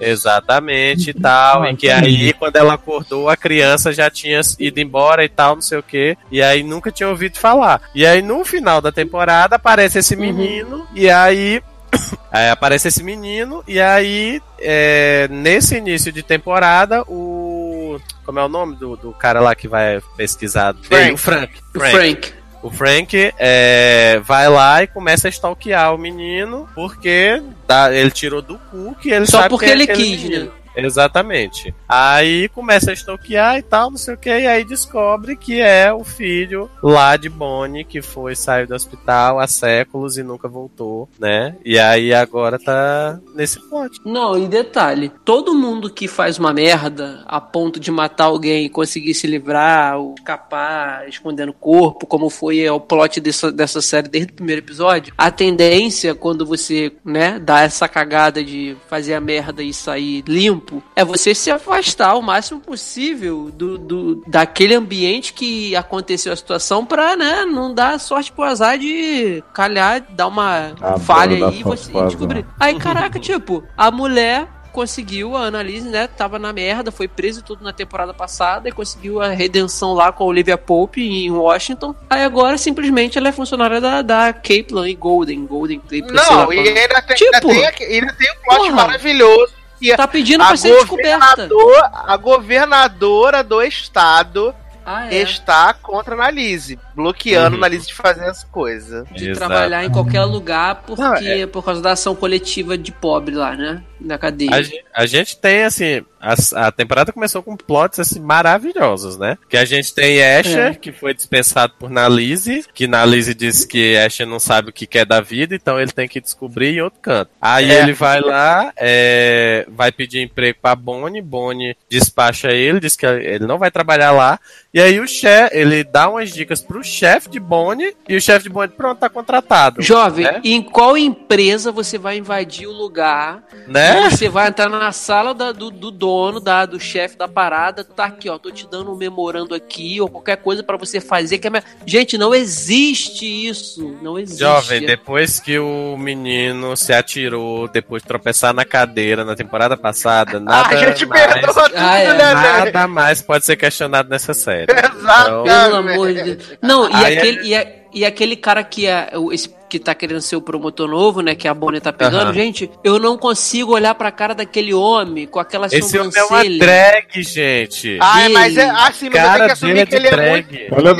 Exatamente 0.00 1.10
e 1.10 1.14
tal. 1.14 1.64
e 1.64 1.76
que 1.76 1.88
aí, 1.88 2.32
quando 2.32 2.56
ela 2.56 2.74
acordou, 2.74 3.28
a 3.28 3.36
criança 3.36 3.92
já 3.92 4.10
tinha 4.10 4.40
ido 4.58 4.80
embora 4.80 5.24
e 5.24 5.28
tal, 5.28 5.54
não 5.54 5.62
sei 5.62 5.78
o 5.78 5.82
que. 5.82 6.16
E 6.30 6.42
aí 6.42 6.62
nunca 6.64 6.90
tinha 6.90 7.08
ouvido 7.08 7.38
falar. 7.38 7.80
E 7.94 8.04
aí, 8.04 8.20
no 8.20 8.44
final 8.44 8.80
da 8.80 8.90
temporada, 8.90 9.56
aparece 9.56 10.00
esse 10.00 10.16
menino, 10.16 10.86
e 10.94 11.08
aí. 11.08 11.62
aí 12.32 12.48
aparece 12.48 12.88
esse 12.88 13.02
menino, 13.04 13.62
e 13.68 13.80
aí, 13.80 14.40
é, 14.58 15.28
nesse 15.30 15.76
início 15.76 16.10
de 16.10 16.22
temporada, 16.22 17.02
o. 17.02 18.00
Como 18.24 18.38
é 18.38 18.44
o 18.44 18.48
nome 18.48 18.76
do, 18.76 18.96
do 18.96 19.12
cara 19.12 19.40
lá 19.40 19.54
que 19.54 19.68
vai 19.68 20.00
pesquisar? 20.16 20.72
dele? 20.72 21.12
O 21.12 21.16
Frank. 21.18 21.52
o 21.74 21.80
Frank. 21.80 22.41
O 22.62 22.70
Frank 22.70 23.32
é, 23.38 24.20
vai 24.24 24.48
lá 24.48 24.82
e 24.82 24.86
começa 24.86 25.26
a 25.26 25.30
stalkear 25.30 25.92
o 25.94 25.98
menino 25.98 26.68
porque 26.74 27.42
dá- 27.66 27.92
ele 27.92 28.10
tirou 28.10 28.40
do 28.40 28.56
cu 28.70 28.94
que 29.00 29.10
ele 29.10 29.26
Só 29.26 29.48
porque 29.48 29.64
que 29.66 29.70
é 29.72 29.74
ele 29.74 29.86
quis, 29.88 30.22
menino. 30.22 30.44
né? 30.46 30.50
Exatamente. 30.76 31.74
Aí 31.88 32.48
começa 32.48 32.90
a 32.90 32.94
stalkear 32.94 33.58
e 33.58 33.62
tal, 33.62 33.90
não 33.90 33.98
sei 33.98 34.14
o 34.14 34.18
que, 34.18 34.30
e 34.30 34.46
aí 34.46 34.64
descobre 34.64 35.36
que 35.36 35.60
é 35.60 35.92
o 35.92 36.04
filho 36.04 36.70
lá 36.82 37.16
de 37.16 37.28
Bonnie, 37.28 37.84
que 37.84 38.00
foi, 38.00 38.34
saiu 38.34 38.66
do 38.66 38.74
hospital 38.74 39.38
há 39.38 39.46
séculos 39.46 40.16
e 40.16 40.22
nunca 40.22 40.48
voltou, 40.48 41.08
né? 41.18 41.56
E 41.64 41.78
aí 41.78 42.12
agora 42.14 42.58
tá 42.58 43.18
nesse 43.34 43.60
plot. 43.68 44.00
Não, 44.04 44.38
e 44.38 44.46
detalhe, 44.46 45.10
todo 45.24 45.54
mundo 45.54 45.90
que 45.90 46.08
faz 46.08 46.38
uma 46.38 46.52
merda 46.52 47.22
a 47.26 47.40
ponto 47.40 47.78
de 47.78 47.90
matar 47.90 48.24
alguém 48.24 48.66
e 48.66 48.70
conseguir 48.70 49.14
se 49.14 49.26
livrar, 49.26 49.98
ou 49.98 50.14
escapar, 50.16 51.08
escondendo 51.08 51.50
o 51.50 51.54
corpo, 51.54 52.06
como 52.06 52.30
foi 52.30 52.68
o 52.68 52.80
plot 52.80 53.20
dessa, 53.20 53.50
dessa 53.52 53.80
série 53.80 54.08
desde 54.08 54.32
o 54.32 54.36
primeiro 54.36 54.60
episódio, 54.60 55.12
a 55.16 55.30
tendência 55.30 56.14
quando 56.14 56.46
você, 56.46 56.92
né, 57.04 57.38
dá 57.38 57.62
essa 57.62 57.88
cagada 57.88 58.42
de 58.42 58.76
fazer 58.88 59.14
a 59.14 59.20
merda 59.20 59.62
e 59.62 59.72
sair 59.72 60.22
limpo, 60.26 60.61
é 60.94 61.04
você 61.04 61.34
se 61.34 61.50
afastar 61.50 62.14
o 62.14 62.22
máximo 62.22 62.60
possível 62.60 63.50
do, 63.52 63.78
do 63.78 64.22
daquele 64.26 64.74
ambiente 64.74 65.32
que 65.32 65.74
aconteceu 65.76 66.32
a 66.32 66.36
situação 66.36 66.84
pra, 66.84 67.16
né, 67.16 67.44
não 67.44 67.72
dar 67.74 67.98
sorte 67.98 68.30
pro 68.32 68.44
azar 68.44 68.78
de 68.78 69.42
calhar, 69.54 70.04
dar 70.10 70.26
uma 70.28 70.68
Adoro 70.80 71.00
falha 71.00 71.38
dar 71.38 71.48
aí 71.48 71.60
e 71.60 71.62
você 71.62 71.90
descobrir. 72.04 72.46
Aí, 72.58 72.78
caraca, 72.78 73.18
tipo, 73.20 73.62
a 73.76 73.90
mulher 73.90 74.46
conseguiu, 74.72 75.36
a 75.36 75.42
Annalise, 75.42 75.86
né, 75.86 76.06
tava 76.06 76.38
na 76.38 76.50
merda, 76.50 76.90
foi 76.90 77.06
presa 77.06 77.40
e 77.40 77.42
tudo 77.42 77.62
na 77.62 77.74
temporada 77.74 78.14
passada 78.14 78.70
e 78.70 78.72
conseguiu 78.72 79.20
a 79.20 79.28
redenção 79.28 79.92
lá 79.92 80.10
com 80.10 80.24
a 80.24 80.26
Olivia 80.26 80.56
Pope 80.56 81.02
em 81.02 81.30
Washington. 81.30 81.94
Aí 82.08 82.22
agora, 82.24 82.56
simplesmente, 82.56 83.18
ela 83.18 83.28
é 83.28 83.32
funcionária 83.32 83.82
da, 83.82 84.00
da 84.00 84.32
Caitlyn 84.32 84.88
e 84.90 84.94
Golden, 84.94 85.44
Golden 85.44 85.78
Caitlyn, 85.78 86.14
Não, 86.14 86.50
e 86.50 86.56
qual- 86.56 86.66
ainda 86.76 87.02
tem, 87.02 87.16
Tipo- 87.16 87.50
ainda 87.50 87.72
tem, 87.72 87.86
ainda 87.86 88.12
tem 88.14 88.30
um 88.32 88.34
plot 88.44 88.56
Porra. 88.56 88.72
maravilhoso. 88.72 89.52
Que 89.82 89.96
Tá 89.96 90.06
pedindo 90.06 90.42
a, 90.42 90.46
pra 90.48 90.56
ser 90.56 90.72
descoberta. 90.74 91.48
a 91.92 92.16
governadora 92.16 93.42
do 93.42 93.60
estado 93.60 94.54
Ah, 94.84 95.12
é. 95.12 95.22
está 95.22 95.72
contra 95.74 96.14
a 96.14 96.18
Annalise, 96.18 96.78
bloqueando 96.94 97.56
Uhum. 97.56 97.62
a 97.62 97.66
Annalise 97.66 97.86
de 97.88 97.94
fazer 97.94 98.24
as 98.24 98.44
coisas. 98.44 99.06
De 99.10 99.30
Exato. 99.30 99.38
trabalhar 99.48 99.84
em 99.84 99.90
qualquer 99.90 100.24
lugar 100.24 100.82
porque 100.86 101.02
Não, 101.02 101.14
é- 101.16 101.46
por 101.46 101.64
causa 101.64 101.80
da 101.80 101.92
ação 101.92 102.14
coletiva 102.14 102.76
de 102.76 102.90
pobre 102.92 103.34
lá, 103.34 103.54
né? 103.56 103.82
Na 104.00 104.18
cadeia. 104.18 104.50
A 104.52 104.62
gente, 104.62 104.84
a 104.92 105.06
gente 105.06 105.36
tem, 105.36 105.62
assim, 105.62 106.04
a, 106.20 106.66
a 106.66 106.72
temporada 106.72 107.12
começou 107.12 107.40
com 107.40 107.56
plots, 107.56 108.00
assim, 108.00 108.18
maravilhosos, 108.18 109.16
né? 109.16 109.38
Que 109.48 109.56
a 109.56 109.64
gente 109.64 109.94
tem 109.94 110.20
Asher, 110.24 110.72
É. 110.72 110.74
que 110.74 110.90
foi 110.90 111.14
dispensado 111.14 111.74
por 111.78 111.88
Nalise, 111.88 112.64
que 112.74 112.88
Nalise 112.88 113.32
disse 113.32 113.66
que 113.66 113.96
Asher 113.96 114.26
não 114.26 114.40
sabe 114.40 114.70
o 114.70 114.72
que 114.72 114.86
quer 114.88 115.06
da 115.06 115.20
vida, 115.20 115.54
então 115.54 115.80
ele 115.80 115.92
tem 115.92 116.08
que 116.08 116.20
descobrir 116.20 116.76
em 116.76 116.80
outro 116.80 116.98
canto. 117.00 117.30
Aí 117.40 117.70
É. 117.70 117.80
ele 117.82 117.92
vai 117.92 118.20
lá, 118.20 118.72
é, 118.76 119.64
vai 119.68 119.92
pedir 119.92 120.20
emprego 120.20 120.58
pra 120.60 120.74
Bonnie, 120.74 121.22
Bonnie 121.22 121.76
despacha 121.88 122.50
ele, 122.50 122.80
diz 122.80 122.96
que 122.96 123.06
ele 123.06 123.46
não 123.46 123.58
vai 123.58 123.70
trabalhar 123.70 124.10
lá, 124.10 124.38
e 124.74 124.80
aí 124.80 124.98
o 125.00 125.06
chefe, 125.06 125.56
ele 125.56 125.84
dá 125.84 126.08
umas 126.08 126.30
dicas 126.32 126.62
pro 126.62 126.82
chefe 126.82 127.28
de 127.28 127.38
Bonnie, 127.38 127.94
e 128.08 128.16
o 128.16 128.20
chefe 128.20 128.44
de 128.44 128.48
Bonnie, 128.48 128.74
pronto, 128.76 128.98
tá 128.98 129.08
contratado. 129.08 129.82
Jovem, 129.82 130.24
né? 130.24 130.40
em 130.44 130.62
qual 130.62 130.96
empresa 130.96 131.70
você 131.70 131.98
vai 131.98 132.16
invadir 132.18 132.66
o 132.66 132.72
lugar 132.72 133.42
Né? 133.66 134.08
Você 134.10 134.28
vai 134.28 134.48
entrar 134.48 134.68
na 134.68 134.92
sala 134.92 135.34
da- 135.34 135.52
do, 135.52 135.70
do 135.70 135.90
dono, 135.90 136.40
da, 136.40 136.64
do 136.66 136.80
chefe 136.80 137.16
da 137.16 137.28
parada, 137.28 137.84
tá 137.84 138.06
aqui, 138.06 138.28
ó, 138.28 138.38
tô 138.38 138.50
te 138.50 138.66
dando 138.68 138.92
um 138.92 138.96
memorando 138.96 139.54
aqui, 139.54 140.00
ou 140.00 140.08
qualquer 140.08 140.36
coisa 140.36 140.62
pra 140.62 140.76
você 140.76 141.00
fazer. 141.00 141.38
Que 141.38 141.46
é 141.46 141.50
minha... 141.50 141.62
Gente, 141.86 142.16
não 142.18 142.34
existe 142.34 143.24
isso. 143.48 143.96
Não 144.02 144.18
existe. 144.18 144.40
Jovem, 144.40 144.84
depois 144.84 145.38
que 145.40 145.58
o 145.58 145.96
menino 145.98 146.76
se 146.76 146.92
atirou, 146.92 147.68
depois 147.68 148.02
de 148.02 148.08
tropeçar 148.08 148.52
na 148.54 148.64
cadeira 148.64 149.24
na 149.24 149.34
temporada 149.36 149.76
passada, 149.76 150.38
nada 150.40 150.74
a 150.74 150.76
gente 150.76 151.06
mais, 151.06 151.34
tudo, 151.40 151.60
Ah, 151.76 151.98
né, 151.98 152.34
nada 152.34 152.88
mais 152.88 153.22
pode 153.22 153.44
ser 153.44 153.56
questionado 153.56 154.08
nessa 154.08 154.34
série. 154.34 154.61
Exato. 154.68 155.42
Pelo 155.44 155.76
amor 155.76 156.12
de 156.12 156.22
Deus. 156.22 156.58
Não, 156.62 156.88
e 156.90 156.94
Aí 156.94 157.14
é- 157.14 157.18
aquele, 157.18 157.48
e, 157.48 157.54
a- 157.54 157.66
e 157.94 158.04
aquele 158.04 158.36
cara 158.36 158.62
que 158.64 158.86
é 158.86 159.10
o- 159.16 159.32
esse 159.32 159.48
que 159.68 159.78
tá 159.78 159.94
querendo 159.94 160.20
ser 160.20 160.36
o 160.36 160.42
promotor 160.42 160.86
novo, 160.86 161.22
né? 161.22 161.34
Que 161.34 161.48
a 161.48 161.54
Bonnie 161.54 161.80
tá 161.80 161.90
pegando, 161.94 162.24
Aham. 162.24 162.34
gente, 162.34 162.70
eu 162.84 162.98
não 162.98 163.16
consigo 163.16 163.72
olhar 163.72 163.94
pra 163.94 164.10
cara 164.12 164.34
daquele 164.34 164.74
homem 164.74 165.26
com 165.26 165.40
aquela 165.40 165.66
Esse 165.66 165.98
homem 165.98 166.10
é 166.14 166.22
uma 166.24 166.28
sobrancelha. 166.28 166.58
drag, 166.58 167.22
gente. 167.22 167.98
Ele- 168.26 168.34
mas 168.34 168.56
é 168.58 168.68
assim, 168.68 169.08
mas 169.08 169.22
cara 169.22 169.38
tem 169.38 169.46
que 169.46 169.52
assumir 169.52 169.78
é 169.78 169.86
que 169.86 169.90
de 169.90 169.96
ele 169.96 170.08
é 170.08 170.30
muito. 170.30 170.48
drag. 170.50 170.68
Olha 170.72 170.90
a 170.90 170.94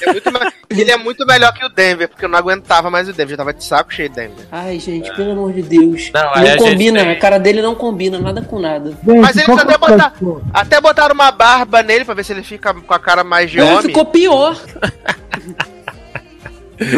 É 0.00 0.12
muito 0.12 0.30
ele 0.70 0.90
é 0.90 0.96
muito 0.96 1.26
melhor 1.26 1.52
que 1.52 1.64
o 1.64 1.68
Denver, 1.68 2.08
porque 2.08 2.24
eu 2.24 2.28
não 2.28 2.38
aguentava 2.38 2.90
mais 2.90 3.08
o 3.08 3.12
Denver, 3.12 3.30
já 3.30 3.36
tava 3.36 3.52
de 3.54 3.62
saco 3.64 3.92
cheio 3.92 4.08
de 4.08 4.14
Denver. 4.16 4.46
Ai, 4.50 4.78
gente, 4.78 5.12
pelo 5.14 5.32
amor 5.32 5.52
de 5.52 5.62
Deus. 5.62 6.10
Não, 6.12 6.22
Não, 6.22 6.32
a 6.34 6.44
gente 6.44 6.58
combina, 6.58 7.00
tem- 7.00 7.10
a 7.12 7.18
cara 7.18 7.38
dele 7.38 7.62
não 7.62 7.74
combina 7.74 8.18
nada 8.18 8.42
com 8.42 8.58
nada. 8.58 8.90
Gente, 8.90 9.20
Mas 9.20 9.36
eles 9.36 9.48
até 9.58 9.74
é 9.74 9.78
cachorro? 9.78 10.42
Até 10.52 10.80
botaram 10.80 11.14
uma 11.14 11.30
barba 11.30 11.82
nele 11.82 12.04
pra 12.04 12.14
ver 12.14 12.24
se 12.24 12.32
ele 12.32 12.42
fica 12.42 12.72
com 12.74 12.94
a 12.94 12.98
cara 12.98 13.22
mais 13.22 13.50
de 13.50 13.58
Ele 13.58 13.68
homem. 13.70 13.82
ficou 13.82 14.04
pior. 14.06 14.56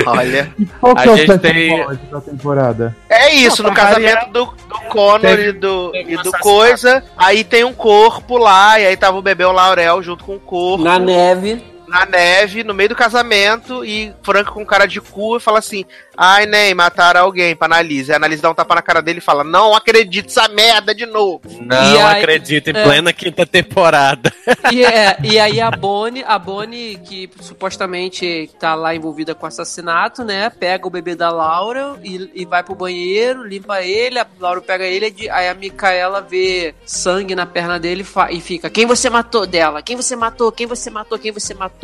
Olha. 0.07 0.51
E 0.59 0.65
qual 0.65 0.95
que 0.95 1.03
A 1.03 1.05
é 1.05 1.11
o 1.11 1.17
gente 1.19 1.39
tem- 1.39 1.87
da 2.11 2.21
temporada? 2.21 2.97
É 3.11 3.35
isso, 3.35 3.63
Não, 3.63 3.69
no 3.71 3.77
casamento 3.77 4.31
do, 4.31 4.47
do 4.47 4.81
Connor 4.89 5.39
e 5.39 5.53
do, 5.53 5.93
e 5.95 6.17
do 6.17 6.33
coisa. 6.41 7.05
Aí 7.17 7.45
tem 7.45 7.63
um 7.63 7.75
corpo 7.75 8.39
lá, 8.39 8.81
e 8.81 8.87
aí 8.87 8.97
tava 8.97 9.19
o 9.19 9.23
bebê 9.23 9.45
o 9.45 9.53
Laurel 9.53 10.03
junto 10.03 10.25
com 10.25 10.37
o 10.37 10.41
corpo. 10.41 10.83
Na 10.83 10.99
neve. 10.99 11.63
Na 11.89 12.05
neve, 12.07 12.65
no 12.65 12.75
meio 12.75 12.89
do 12.91 12.95
casamento, 12.97 13.85
e 13.85 14.13
Franco 14.23 14.53
com 14.53 14.65
cara 14.67 14.87
de 14.87 15.01
cu 15.01 15.37
e 15.37 15.41
fala 15.41 15.59
assim: 15.59 15.85
Ai, 16.17 16.47
Ney, 16.47 16.75
mataram 16.75 17.21
alguém 17.23 17.55
pra 17.55 17.67
Annalise. 17.67 18.11
Aí 18.11 18.15
a 18.15 18.17
Annalise 18.19 18.43
dá 18.43 18.51
um 18.51 18.55
tapa 18.55 18.75
na 18.75 18.83
cara 18.83 19.01
dele 19.03 19.19
e 19.19 19.23
fala: 19.23 19.45
Não 19.45 19.75
acredito 19.75 20.29
essa 20.29 20.49
merda 20.49 20.95
de 20.95 21.07
novo. 21.07 21.43
Não 21.61 21.95
E 21.95 21.99
aí- 21.99 22.19
acredito 22.21 22.69
em 22.69 22.77
é. 22.77 22.83
plena 22.85 23.13
quinta 23.13 23.47
temporada. 23.47 24.33
E, 24.73 24.85
é, 24.85 25.17
e 25.23 25.39
aí 25.39 25.61
a 25.61 25.71
Bonnie, 25.71 26.25
a 26.27 26.39
Bonnie, 26.39 26.97
que 26.99 27.31
supostamente 27.41 28.51
tá 28.59 28.75
lá 28.75 28.95
envolvida 28.95 29.35
com 29.35 29.47
assassinato, 29.47 30.25
né? 30.25 30.51
Pega 30.51 30.87
o 30.87 30.91
bebê 30.91 31.15
da 31.15 31.31
Laura 31.31 31.97
e, 32.03 32.31
e 32.35 32.45
vai 32.45 32.63
pro 32.63 32.75
banheiro, 32.75 33.45
limpa 33.47 33.83
ele, 33.83 34.19
a 34.19 34.27
Laura 34.41 34.61
pega 34.61 34.85
ele, 34.85 35.15
aí 35.31 35.49
a 35.49 35.55
Micaela 35.55 36.21
vê 36.21 36.75
sangue 36.85 37.35
na 37.35 37.47
perna 37.47 37.79
dele 37.79 38.05
e 38.05 38.37
e 38.37 38.41
fica: 38.41 38.71
Quem 38.71 38.87
você 38.87 39.09
matou 39.11 39.47
dela? 39.47 39.83
Quem 39.83 39.95
você 39.97 40.17
matou? 40.17 40.51
Quem 40.51 40.67
você 40.67 40.91
matou? 40.91 41.19
Quem 41.19 41.33
você 41.33 41.55
matou? 41.55 41.76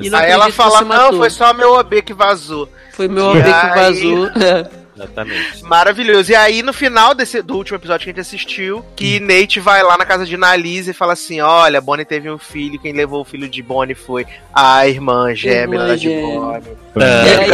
E 0.00 0.10
não 0.10 0.18
Aí 0.18 0.30
ela 0.30 0.50
fala: 0.52 0.80
Não, 0.80 0.88
matou. 0.88 1.18
foi 1.18 1.30
só 1.30 1.52
meu 1.54 1.74
OB 1.74 2.02
que 2.02 2.14
vazou. 2.14 2.68
Foi 2.92 3.08
meu 3.08 3.26
OB 3.26 3.42
que 3.42 3.74
vazou. 3.74 4.28
Exatamente. 4.98 5.62
Maravilhoso. 5.64 6.32
E 6.32 6.34
aí, 6.34 6.62
no 6.62 6.72
final 6.72 7.14
desse, 7.14 7.40
do 7.42 7.56
último 7.56 7.76
episódio 7.76 8.04
que 8.04 8.10
a 8.10 8.12
gente 8.12 8.20
assistiu, 8.20 8.84
que 8.96 9.20
Nate 9.20 9.60
vai 9.60 9.82
lá 9.82 9.96
na 9.96 10.04
casa 10.04 10.26
de 10.26 10.34
Annalise 10.34 10.90
e 10.90 10.94
fala 10.94 11.12
assim: 11.12 11.40
Olha, 11.40 11.80
Bonnie 11.80 12.04
teve 12.04 12.30
um 12.30 12.38
filho, 12.38 12.78
quem 12.80 12.92
levou 12.92 13.20
o 13.20 13.24
filho 13.24 13.48
de 13.48 13.62
Bonnie 13.62 13.94
foi 13.94 14.26
a 14.52 14.86
irmã 14.86 15.34
gêmea 15.34 15.80
Irmã 15.80 15.96
de 15.96 16.02
gêmea. 16.02 16.40
Bonnie. 16.40 16.62
E 16.98 17.04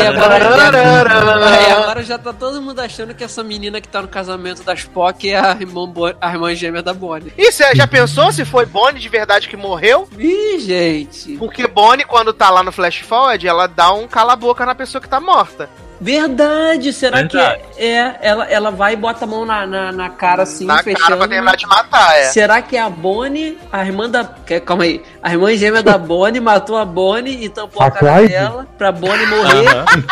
aí 0.01 0.07
agora, 0.07 0.39
Tararara. 0.41 1.47
aí 1.57 1.73
agora 1.73 2.03
já 2.03 2.19
tá 2.19 2.33
todo 2.33 2.63
mundo 2.63 2.81
achando 2.81 3.15
que 3.15 3.23
essa 3.25 3.43
menina 3.43 3.81
que 3.81 3.89
tá 3.89 4.01
no 4.01 4.09
casamento 4.09 4.63
da 4.63 4.75
Spock 4.75 5.29
é 5.31 5.39
a 5.39 5.53
irmã, 5.61 5.87
Bo- 5.87 6.15
a 6.21 6.33
irmã 6.33 6.55
gêmea 6.55 6.83
da 6.83 6.95
Bonnie. 6.95 7.33
E 7.37 7.53
você 7.53 7.75
já 7.75 7.87
pensou 7.87 8.33
se 8.33 8.45
foi 8.45 8.65
Bonnie 8.67 9.01
de 9.01 9.09
verdade 9.09 9.49
que 9.49 9.57
morreu? 9.57 10.09
Ih, 10.19 10.59
gente. 10.61 11.37
Porque 11.37 11.67
Bonnie, 11.67 12.05
quando 12.07 12.33
tá 12.33 12.49
lá 12.51 12.63
no 12.63 12.73
Flash 12.73 13.01
Forward, 13.01 13.47
ela 13.47 13.67
dá 13.67 13.93
um 13.93 14.07
cala-boca 14.09 14.65
na 14.65 14.75
pessoa 14.75 15.01
que 15.03 15.09
tá 15.09 15.21
morta. 15.21 15.69
Verdade, 16.05 16.93
será 16.93 17.17
Verdade. 17.17 17.61
que 17.77 17.83
é? 17.83 18.19
Ela, 18.21 18.45
ela 18.45 18.71
vai 18.71 18.93
e 18.93 18.97
bota 18.97 19.25
a 19.25 19.27
mão 19.27 19.47
na, 19.47 19.67
na, 19.67 19.91
na 19.91 20.11
cara 20.11 20.43
assim, 20.43 20.67
Na 20.67 20.83
fechando. 20.83 21.03
cara 21.03 21.17
pra 21.17 21.29
terminar 21.29 21.57
de 21.57 21.67
matar, 21.67 22.15
é. 22.19 22.25
Será 22.25 22.61
que 22.61 22.77
é 22.77 22.81
a 22.83 22.91
Bonnie, 22.91 23.59
a 23.73 23.85
irmã 23.87 24.09
da. 24.09 24.23
Calma 24.65 24.85
aí. 24.85 25.03
A 25.23 25.33
irmã 25.33 25.57
gêmea 25.57 25.83
da 25.83 25.97
Bonnie 25.99 26.41
matou 26.41 26.77
a 26.77 26.85
Bonnie 26.85 27.43
e 27.45 27.49
tampou 27.49 27.83
a, 27.83 27.87
A 27.87 27.91
cara 27.91 28.17
Clyde? 28.19 28.33
dela 28.35 28.67
pra 28.77 28.93
Bonnie 28.93 29.27
morrer. 29.27 29.65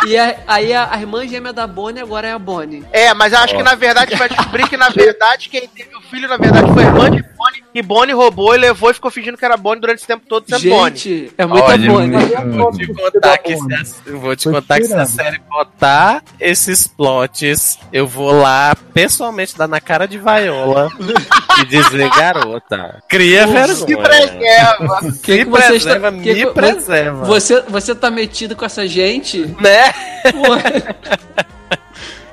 E 0.06 0.16
a- 0.16 0.36
aí 0.46 0.72
a, 0.72 0.88
a 0.92 0.98
irmã 0.98 1.28
gêmea 1.28 1.52
da 1.52 1.66
Bonnie 1.66 2.00
agora 2.02 2.26
é 2.26 2.32
a 2.32 2.38
Bonnie. 2.38 2.82
É, 2.90 3.12
mas 3.12 3.34
eu 3.34 3.40
acho 3.40 3.54
que 3.54 3.62
na 3.62 3.74
verdade 3.74 4.16
vai 4.16 4.30
descobrir 4.30 4.66
que 4.70 4.78
na 4.78 4.88
verdade 4.88 5.50
quem 5.50 5.68
teve 5.68 5.94
o 5.94 6.00
filho, 6.00 6.26
na 6.26 6.38
verdade, 6.38 6.72
foi 6.72 6.84
a 6.84 6.86
irmã 6.86 7.10
de 7.10 7.22
Bonnie. 7.42 7.64
E 7.74 7.82
Bonnie 7.82 8.14
roubou 8.14 8.54
e 8.54 8.58
levou 8.58 8.90
e 8.90 8.94
ficou 8.94 9.10
fingindo 9.10 9.36
que 9.36 9.44
era 9.44 9.56
Bonnie 9.56 9.80
durante 9.80 9.98
esse 9.98 10.06
tempo 10.06 10.24
todo 10.28 10.44
sendo 10.48 10.68
Bonnie. 10.74 11.32
É 11.38 11.46
muita 11.46 11.66
Olha, 11.66 11.90
Bonnie. 11.90 12.56
Vou 12.56 12.72
te 12.72 12.86
contar 12.86 13.38
que 13.38 13.56
se 13.56 13.74
a, 13.74 14.10
eu 14.10 14.20
vou 14.20 14.36
te 14.36 14.44
Foi 14.44 14.52
contar 14.52 14.78
que 14.78 14.84
se 14.86 14.94
a 14.94 15.04
série 15.06 15.38
botar 15.50 16.22
esses 16.38 16.86
plots, 16.86 17.78
eu 17.92 18.06
vou 18.06 18.32
lá 18.40 18.74
pessoalmente 18.94 19.56
dar 19.56 19.66
na 19.66 19.80
cara 19.80 20.06
de 20.06 20.18
Vaiola 20.18 20.90
e 21.60 21.64
dizer, 21.66 22.08
garota, 22.10 23.02
cria 23.08 23.46
vergonha. 23.46 23.98
preserva. 24.02 25.00
Que 25.22 25.38
que 25.38 25.44
você 25.44 25.74
está- 25.74 25.90
preserva, 25.98 26.12
que 26.12 26.16
me 26.18 26.34
que- 26.34 26.46
preserva. 26.46 27.24
Você, 27.24 27.60
você 27.62 27.94
tá 27.94 28.10
metido 28.10 28.54
com 28.54 28.64
essa 28.64 28.86
gente? 28.86 29.38
Né? 29.60 29.92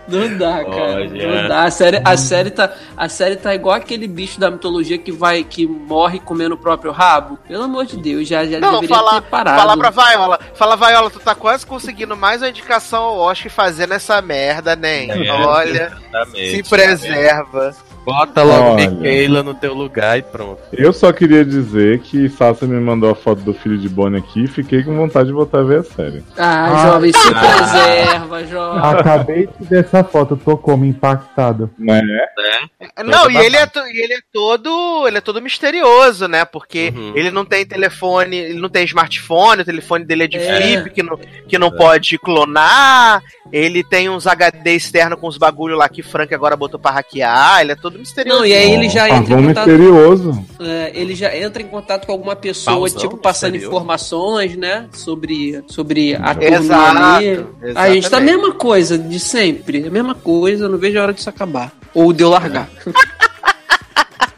Não 0.10 0.38
dá, 0.38 0.64
cara. 0.64 0.96
Olha. 0.96 1.42
Não 1.42 1.48
dá. 1.48 1.64
A 1.64 1.72
série, 1.72 2.02
a, 2.04 2.18
série 2.18 2.50
tá, 2.52 2.74
a 2.98 3.10
série 3.10 3.36
tá 3.36 3.54
igual 3.54 3.76
aquele 3.76 4.08
bicho 4.08 4.40
da 4.40 4.50
mitologia 4.50 4.98
que 4.98 5.12
vai 5.12 5.44
que 5.44 5.66
morre 5.68 6.20
comendo 6.20 6.56
o 6.56 6.58
próprio 6.58 6.92
rabo. 6.92 7.38
Pelo 7.48 7.64
amor 7.64 7.86
de 7.86 7.98
Deus, 7.98 8.28
já, 8.28 8.46
já 8.46 8.60
Não, 8.60 8.74
deveria 8.76 8.96
falar, 8.96 9.22
ter 9.22 9.30
parado. 9.30 9.60
falar 9.60 9.78
pra 9.78 9.90
Vaiola. 9.90 10.40
Fala, 10.54 10.76
Vaiola, 10.76 11.10
tu 11.10 11.20
tá 11.20 11.36
quase 11.36 11.66
conseguindo 11.66 12.16
mais 12.16 12.42
uma 12.42 12.50
indicação 12.50 13.04
ao 13.04 13.18
Oscar 13.20 13.52
fazendo 13.52 13.94
essa 13.94 14.22
merda, 14.22 14.76
nem. 14.76 15.12
É, 15.12 15.32
Olha, 15.32 15.98
Exatamente. 16.10 16.56
se 16.56 16.70
preserva. 16.70 17.76
Bota 18.10 18.44
logo 18.44 18.74
Olha. 18.76 18.90
Michaela 18.90 19.44
no 19.44 19.54
teu 19.54 19.74
lugar 19.74 20.18
e 20.18 20.22
pronto. 20.22 20.60
Eu 20.74 20.92
só 20.92 21.12
queria 21.14 21.46
dizer 21.46 22.00
que 22.00 22.28
Sasha 22.30 22.66
me 22.66 22.80
mandou 22.80 23.10
a 23.12 23.16
foto 23.16 23.42
do 23.42 23.54
filho 23.54 23.78
de 23.78 23.88
Bonnie 23.88 24.20
aqui 24.20 24.44
e 24.46 24.48
fiquei 24.48 24.84
com 24.84 24.96
vontade 24.96 25.28
de 25.28 25.34
voltar 25.34 25.60
a 25.60 25.64
ver 25.64 25.80
a 25.80 25.84
série. 25.84 26.24
Ah, 26.38 26.66
Ah. 26.72 26.88
jovem, 26.88 27.12
se 27.14 27.32
preserva, 27.32 28.44
jovem. 28.46 28.82
Acabei 29.00 29.48
de 29.60 29.66
ver 29.68 29.84
essa 29.86 30.04
foto, 30.04 30.36
tô 30.36 30.58
como 30.58 30.86
impactado. 30.86 31.70
Né? 31.78 32.02
Não, 33.06 33.30
e 33.30 33.38
ele, 33.38 33.58
é 33.58 33.66
to- 33.66 33.80
e 33.88 34.02
ele 34.04 34.14
é 34.14 34.20
todo. 34.34 35.08
Ele 35.08 35.18
é 35.18 35.22
todo 35.22 35.42
misterioso, 35.42 36.28
né? 36.28 36.46
Porque 36.46 36.92
Uhum. 36.96 37.12
ele 37.16 37.32
não 37.32 37.46
tem 37.46 37.66
telefone, 37.66 38.36
ele 38.38 38.60
não 38.60 38.70
tem 38.70 38.84
smartphone, 38.86 39.62
o 39.62 39.66
telefone 39.66 40.04
dele 40.06 40.24
é 40.24 40.28
de 40.28 40.38
É. 40.38 40.56
flip, 40.56 40.90
que 40.92 41.04
não, 41.04 41.18
que 41.48 41.58
não 41.60 41.72
pode 41.72 42.18
clonar. 42.18 43.22
Ele 43.52 43.84
tem 43.84 44.10
uns 44.10 44.28
HD 44.28 44.76
externo 44.76 45.18
com 45.18 45.28
os 45.28 45.38
bagulho 45.38 45.76
lá 45.76 45.90
que 45.90 46.04
Frank 46.04 46.34
agora 46.34 46.56
botou 46.56 46.80
pra 46.80 46.92
hackear. 46.92 47.62
Ele 47.62 47.72
é 47.72 47.76
todo 47.76 47.99
misterioso. 48.00 48.40
Não, 48.40 48.46
e 48.46 48.54
aí 48.54 48.72
ele 48.72 48.90
já 48.90 49.08
entra 49.10 49.22
Pavão 49.36 49.40
em 49.44 49.48
contato. 49.48 49.68
misterioso. 49.70 50.46
é, 50.60 50.92
ele 50.94 51.16
já 51.16 51.36
entra 51.38 51.62
em 51.62 51.68
contato 51.68 52.06
com 52.06 52.12
alguma 52.12 52.36
pessoa, 52.36 52.78
Pausão, 52.78 53.00
tipo, 53.00 53.18
passando 53.18 53.52
misterioso. 53.54 53.76
informações, 53.76 54.56
né? 54.58 54.88
Sobre, 54.92 55.64
sobre 55.68 56.16
a 56.16 56.36
Exato, 56.40 56.68
turma 56.68 57.16
ali. 57.18 57.28
A 57.30 57.34
gente 57.36 57.74
tá 57.74 57.82
a 57.82 57.96
exatamente. 57.98 58.26
mesma 58.26 58.52
coisa 58.54 58.98
de 58.98 59.20
sempre. 59.20 59.88
A 59.88 59.92
mesma 59.92 60.16
coisa, 60.16 60.68
não 60.68 60.78
vejo 60.78 60.98
a 61.00 61.04
hora 61.04 61.14
disso 61.14 61.30
acabar. 61.30 61.72
Ou 61.94 62.12
de 62.14 62.24
eu 62.24 62.30
largar. 62.30 62.70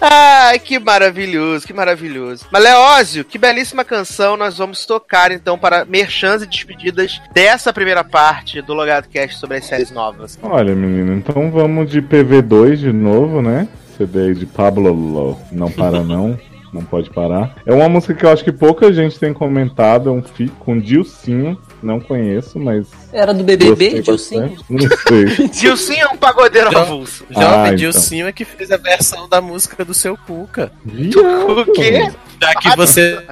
Ai, 0.00 0.58
que 0.58 0.78
maravilhoso, 0.78 1.66
que 1.66 1.72
maravilhoso. 1.72 2.46
Mas, 2.50 2.62
Leózio, 2.62 3.24
que 3.24 3.38
belíssima 3.38 3.84
canção 3.84 4.36
nós 4.36 4.58
vamos 4.58 4.86
tocar, 4.86 5.30
então, 5.32 5.58
para 5.58 5.84
merchans 5.84 6.42
e 6.42 6.46
despedidas 6.46 7.20
dessa 7.32 7.72
primeira 7.72 8.04
parte 8.04 8.62
do 8.62 8.74
Logado 8.74 9.08
Cast 9.08 9.38
sobre 9.38 9.58
as 9.58 9.66
séries 9.66 9.90
novas. 9.90 10.38
Olha, 10.42 10.74
menino, 10.74 11.14
então 11.14 11.50
vamos 11.50 11.90
de 11.90 12.00
PV2 12.00 12.76
de 12.76 12.92
novo, 12.92 13.42
né? 13.42 13.68
CD 13.96 14.28
aí 14.28 14.34
de 14.34 14.46
Pablo 14.46 14.92
Lo. 14.92 15.38
Não 15.50 15.70
para 15.70 16.02
não. 16.04 16.38
Não 16.72 16.82
pode 16.82 17.10
parar. 17.10 17.54
É 17.66 17.72
uma 17.72 17.88
música 17.88 18.14
que 18.14 18.24
eu 18.24 18.30
acho 18.30 18.42
que 18.42 18.50
pouca 18.50 18.90
gente 18.92 19.18
tem 19.18 19.34
comentado. 19.34 20.08
É 20.08 20.12
um 20.12 20.22
feat 20.22 20.50
com 20.58 20.78
Dilcinho. 20.78 21.58
Não 21.82 22.00
conheço, 22.00 22.58
mas. 22.58 22.88
Era 23.12 23.34
do 23.34 23.44
BBB, 23.44 24.00
Dilcinho? 24.00 24.56
Não 24.70 24.88
sei. 25.06 25.48
Dilcinho 25.48 26.00
é 26.02 26.08
um 26.08 26.16
pagodeiro 26.16 26.70
Jo- 26.70 26.78
avulso. 26.78 27.26
Ah, 27.30 27.40
Jovem 27.40 27.64
então. 27.66 27.76
Dilcinho 27.76 28.26
é 28.26 28.32
que 28.32 28.44
fez 28.44 28.70
a 28.70 28.76
versão 28.76 29.28
da 29.28 29.40
música 29.40 29.84
do 29.84 29.92
seu 29.92 30.16
Cuca. 30.16 30.72
O 30.86 31.72
quê? 31.72 32.10
Já 32.40 32.54
que 32.54 32.76
você 32.76 33.22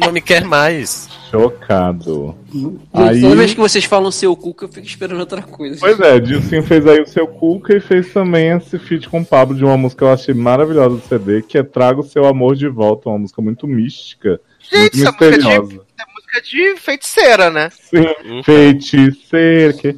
não 0.00 0.10
me 0.12 0.20
quer 0.20 0.44
mais. 0.44 1.08
Chocado. 1.30 2.34
Aí- 2.92 3.20
Toda 3.20 3.36
vez 3.36 3.52
que 3.54 3.60
vocês 3.60 3.84
falam 3.84 4.10
seu 4.10 4.34
cu, 4.36 4.54
eu 4.62 4.68
fico 4.68 4.86
esperando 4.86 5.20
outra 5.20 5.42
coisa. 5.42 5.78
Pois 5.80 5.98
é, 6.00 6.18
Dilcinho 6.18 6.62
fez 6.62 6.86
aí 6.86 7.00
o 7.00 7.06
seu 7.06 7.26
Cuca 7.26 7.76
e 7.76 7.80
fez 7.80 8.12
também 8.12 8.50
esse 8.56 8.78
feat 8.78 9.08
com 9.08 9.20
o 9.20 9.24
Pablo 9.26 9.54
de 9.56 9.64
uma 9.64 9.76
música 9.76 9.98
que 10.00 10.04
eu 10.04 10.12
achei 10.12 10.34
maravilhosa 10.34 10.96
do 10.96 11.02
CD, 11.02 11.42
que 11.42 11.58
é 11.58 11.62
Traga 11.62 12.00
o 12.00 12.04
Seu 12.04 12.24
Amor 12.26 12.56
de 12.56 12.68
Volta, 12.68 13.08
uma 13.08 13.18
música 13.18 13.40
muito 13.42 13.66
mística, 13.66 14.40
Gente, 14.60 14.96
muito 14.98 15.18
de, 15.18 15.24
misteriosa. 15.26 15.80
Música 16.26 16.42
de 16.42 16.76
feiticeira, 16.76 17.50
né? 17.50 17.70
Sim, 17.70 18.42
feiticeira, 18.44 19.72
que 19.72 19.96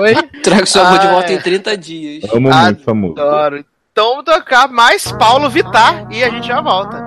Oi? 0.00 0.14
Trago 0.42 0.66
seu 0.66 0.82
amor 0.82 0.98
de 1.00 1.06
Ah, 1.06 1.10
volta 1.12 1.32
é. 1.32 1.34
em 1.34 1.40
30 1.40 1.76
dias. 1.76 2.24
amo 2.32 2.50
muito 2.50 2.80
essa 2.82 2.94
música. 2.94 3.22
Adoro. 3.22 3.64
Então 3.92 4.08
vamos 4.10 4.24
tocar 4.24 4.68
mais 4.68 5.10
Paulo 5.12 5.50
Vittar 5.50 6.06
e 6.10 6.22
a 6.24 6.30
gente 6.30 6.46
já 6.46 6.60
volta. 6.60 7.02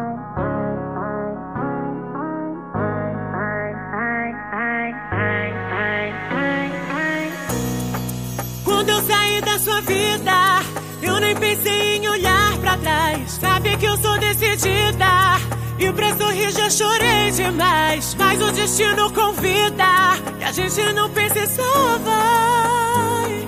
Quando 8.64 8.90
eu 8.90 9.02
saí 9.04 9.42
da 9.42 9.60
sua 9.60 9.82
vida, 9.82 10.32
eu 11.02 11.20
nem 11.20 11.36
pensei 11.36 11.98
em 11.98 12.08
olhar 12.08 12.58
pra 12.60 12.78
trás. 12.78 13.32
Sabe 13.40 13.78
que 13.78 13.86
eu 13.86 13.98
sou 13.98 14.18
decidida. 14.20 15.06
E 15.78 15.92
pra 15.92 16.16
sorrir 16.16 16.52
já 16.52 16.70
chorei 16.70 17.32
demais. 17.32 18.16
Mas 18.16 18.42
o 18.42 18.52
destino 18.52 19.12
convida. 19.12 19.86
E 20.40 20.44
a 20.44 20.52
gente 20.52 20.94
não 20.94 21.10
pensa 21.10 21.40
e 21.40 21.48
só 21.48 21.98
vai. 22.00 23.48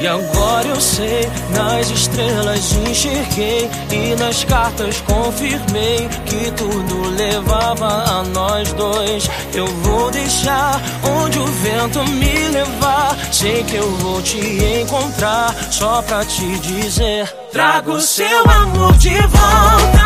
E 0.00 0.06
agora 0.06 0.68
eu 0.68 0.80
sei, 0.80 1.28
nas 1.50 1.90
estrelas 1.90 2.72
enxerguei 2.72 3.68
e 3.90 4.14
nas 4.14 4.44
cartas 4.44 5.00
confirmei 5.00 6.08
que 6.24 6.52
tudo 6.52 7.10
levava 7.16 7.86
a 7.86 8.22
nós 8.22 8.72
dois. 8.74 9.28
Eu 9.52 9.66
vou 9.66 10.08
deixar 10.12 10.80
onde 11.04 11.38
o 11.40 11.46
vento 11.46 12.04
me 12.04 12.48
levar. 12.48 13.16
Sei 13.32 13.64
que 13.64 13.74
eu 13.74 13.90
vou 13.96 14.22
te 14.22 14.38
encontrar 14.82 15.52
só 15.70 16.00
pra 16.02 16.24
te 16.24 16.46
dizer: 16.60 17.28
Trago 17.50 18.00
seu 18.00 18.48
amor 18.48 18.96
de 18.98 19.10
volta. 19.10 19.97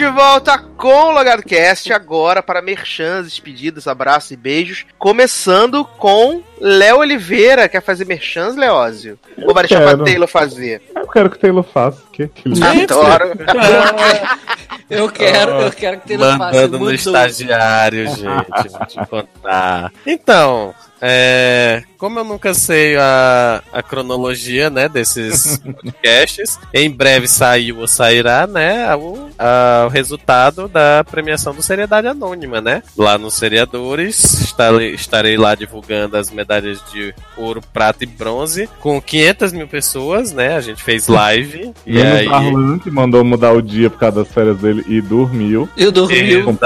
De 0.00 0.10
volta 0.10 0.69
com 0.80 0.88
o 0.88 1.10
Logado 1.12 1.42
Cast 1.42 1.92
agora 1.92 2.42
para 2.42 2.62
merchans, 2.62 3.24
despedidas, 3.26 3.86
abraços 3.86 4.30
e 4.30 4.36
beijos. 4.36 4.86
Começando 4.98 5.84
com 5.84 6.42
Léo 6.58 6.98
Oliveira. 6.98 7.68
Quer 7.68 7.82
fazer 7.82 8.06
merchans, 8.06 8.56
Leózio? 8.56 9.18
Ou 9.42 9.52
vai 9.52 9.64
deixar 9.64 9.84
quero. 9.84 9.96
pra 9.98 10.06
Taylor 10.06 10.28
fazer? 10.28 10.82
Eu 10.96 11.06
quero 11.06 11.30
que 11.30 11.36
o 11.36 11.40
Taylor 11.40 11.62
faça. 11.64 12.02
Que, 12.12 12.28
que. 12.28 12.50
Adoro. 12.64 13.32
Eu 14.88 15.08
quero, 15.08 15.52
eu 15.52 15.70
quero 15.70 16.00
que 16.00 16.08
Taylor 16.08 16.36
faça. 16.36 16.62
Mandando 16.62 16.78
no 16.80 16.92
estagiário, 16.92 18.08
gente. 18.08 18.68
Vou 18.72 18.86
te 18.86 19.06
contar. 19.08 19.92
Então, 20.04 20.74
é, 21.00 21.84
como 21.96 22.18
eu 22.18 22.24
nunca 22.24 22.52
sei 22.54 22.96
a, 22.96 23.62
a 23.72 23.82
cronologia, 23.84 24.68
né, 24.68 24.88
desses 24.88 25.58
podcasts, 25.62 26.58
em 26.74 26.90
breve 26.90 27.28
saiu 27.28 27.78
ou 27.78 27.86
sairá, 27.86 28.48
né, 28.48 28.92
o- 28.96 29.30
ah, 29.38 29.84
o 29.86 29.90
resultado 29.90 30.66
da 30.70 31.04
premiação 31.04 31.54
do 31.54 31.62
Seriedade 31.62 32.06
Anônima, 32.06 32.60
né? 32.60 32.82
Lá 32.96 33.18
nos 33.18 33.34
Seriadores, 33.34 34.22
estarei, 34.42 34.94
estarei 34.94 35.36
lá 35.36 35.54
divulgando 35.54 36.16
as 36.16 36.30
medalhas 36.30 36.82
de 36.92 37.14
ouro, 37.36 37.60
prata 37.72 38.04
e 38.04 38.06
bronze 38.06 38.68
com 38.80 39.00
500 39.00 39.52
mil 39.52 39.68
pessoas, 39.68 40.32
né? 40.32 40.56
A 40.56 40.60
gente 40.60 40.82
fez 40.82 41.08
live. 41.08 41.72
e 41.86 41.92
Menos 41.94 42.18
aí... 42.20 42.28
Arlan, 42.28 42.78
que 42.78 42.90
mandou 42.90 43.24
mudar 43.24 43.52
o 43.52 43.60
dia 43.62 43.90
por 43.90 43.98
causa 43.98 44.24
das 44.24 44.32
férias 44.32 44.58
dele 44.58 44.84
e 44.86 45.00
dormiu. 45.00 45.68
Eu 45.76 45.90
dormi 45.92 46.42
Com 46.42 46.52
o 46.52 46.56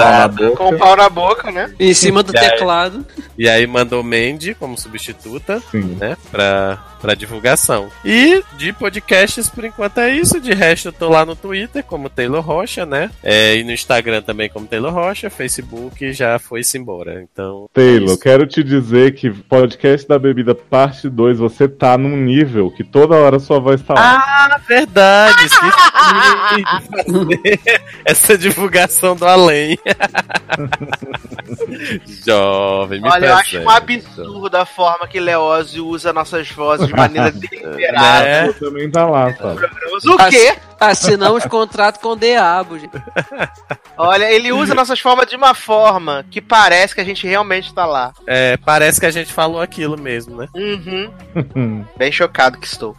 pau 0.77 0.95
na 0.95 1.09
boca, 1.09 1.51
né? 1.51 1.73
em 1.79 1.93
cima 1.93 2.21
do 2.23 2.33
E 2.33 2.37
aí? 2.37 2.49
teclado. 2.51 3.05
E 3.37 3.49
aí 3.49 3.65
mandou 3.67 4.03
Mandy 4.03 4.53
como 4.55 4.77
substituta, 4.77 5.61
Sim. 5.71 5.97
né? 5.99 6.15
Pra, 6.31 6.77
pra 7.05 7.13
divulgação. 7.13 7.91
E 8.03 8.43
de 8.57 8.73
podcasts, 8.73 9.47
por 9.47 9.63
enquanto 9.63 9.99
é 9.99 10.11
isso. 10.15 10.41
De 10.41 10.55
resto, 10.55 10.87
eu 10.87 10.93
tô 10.93 11.07
lá 11.07 11.23
no 11.23 11.35
Twitter 11.35 11.83
como 11.83 12.09
Taylor 12.09 12.41
Rocha, 12.41 12.83
né? 12.83 13.11
É, 13.21 13.55
e 13.55 13.63
no 13.63 13.71
Instagram 13.71 14.23
também 14.23 14.49
como 14.49 14.65
Taylor 14.65 14.91
Rocha. 14.91 15.29
Facebook 15.29 16.11
já 16.11 16.39
foi-se 16.39 16.79
embora. 16.79 17.21
Então. 17.21 17.69
é 17.69 17.73
Taylor, 17.79 18.09
isso. 18.09 18.19
quero 18.19 18.47
te 18.47 18.63
dizer 18.63 19.13
que 19.13 19.29
podcast 19.29 20.07
da 20.07 20.17
bebida 20.17 20.55
parte 20.55 21.07
2, 21.07 21.37
você 21.37 21.67
tá 21.67 21.95
num 21.95 22.17
nível 22.17 22.71
que 22.71 22.83
toda 22.83 23.13
hora 23.15 23.37
sua 23.37 23.59
voz 23.59 23.83
tá 23.83 23.93
lá. 23.93 24.15
Ah, 24.17 24.59
verdade! 24.67 25.45
Esqueci 25.45 26.55
de 26.55 26.63
fazer 26.89 27.61
essa 28.03 28.35
divulgação 28.35 29.15
do 29.15 29.27
além. 29.27 29.77
Jovem, 32.25 33.01
me 33.01 33.09
Olha, 33.09 33.27
eu 33.27 33.35
acho 33.35 33.59
um 33.59 33.65
presente. 33.65 34.07
absurdo 34.07 34.55
a 34.55 34.65
forma 34.65 35.07
que 35.07 35.19
Leózio 35.19 35.85
usa 35.85 36.11
nossas 36.11 36.49
vozes 36.49 36.89
maneira 36.95 37.31
deliberada. 37.33 38.25
Né? 38.25 38.45
Você 38.47 38.65
também 38.65 38.89
tá 38.89 39.05
lá, 39.05 39.33
sabe? 39.33 39.65
O 40.07 40.29
quê? 40.29 40.55
Assinamos 40.79 41.45
contrato 41.45 41.99
com 41.99 42.09
o 42.09 42.15
Diabo, 42.15 42.77
gente. 42.77 42.91
Olha, 43.97 44.29
ele 44.31 44.51
usa 44.51 44.75
nossas 44.75 44.99
formas 44.99 45.27
de 45.27 45.35
uma 45.35 45.53
forma 45.53 46.25
que 46.29 46.41
parece 46.41 46.93
que 46.93 47.01
a 47.01 47.05
gente 47.05 47.25
realmente 47.25 47.73
tá 47.73 47.85
lá. 47.85 48.13
É, 48.27 48.57
parece 48.57 48.99
que 48.99 49.05
a 49.05 49.11
gente 49.11 49.31
falou 49.31 49.61
aquilo 49.61 49.97
mesmo, 49.97 50.35
né? 50.37 50.49
Uhum. 50.53 51.85
Bem 51.97 52.11
chocado 52.11 52.57
que 52.57 52.67
estou. 52.67 52.95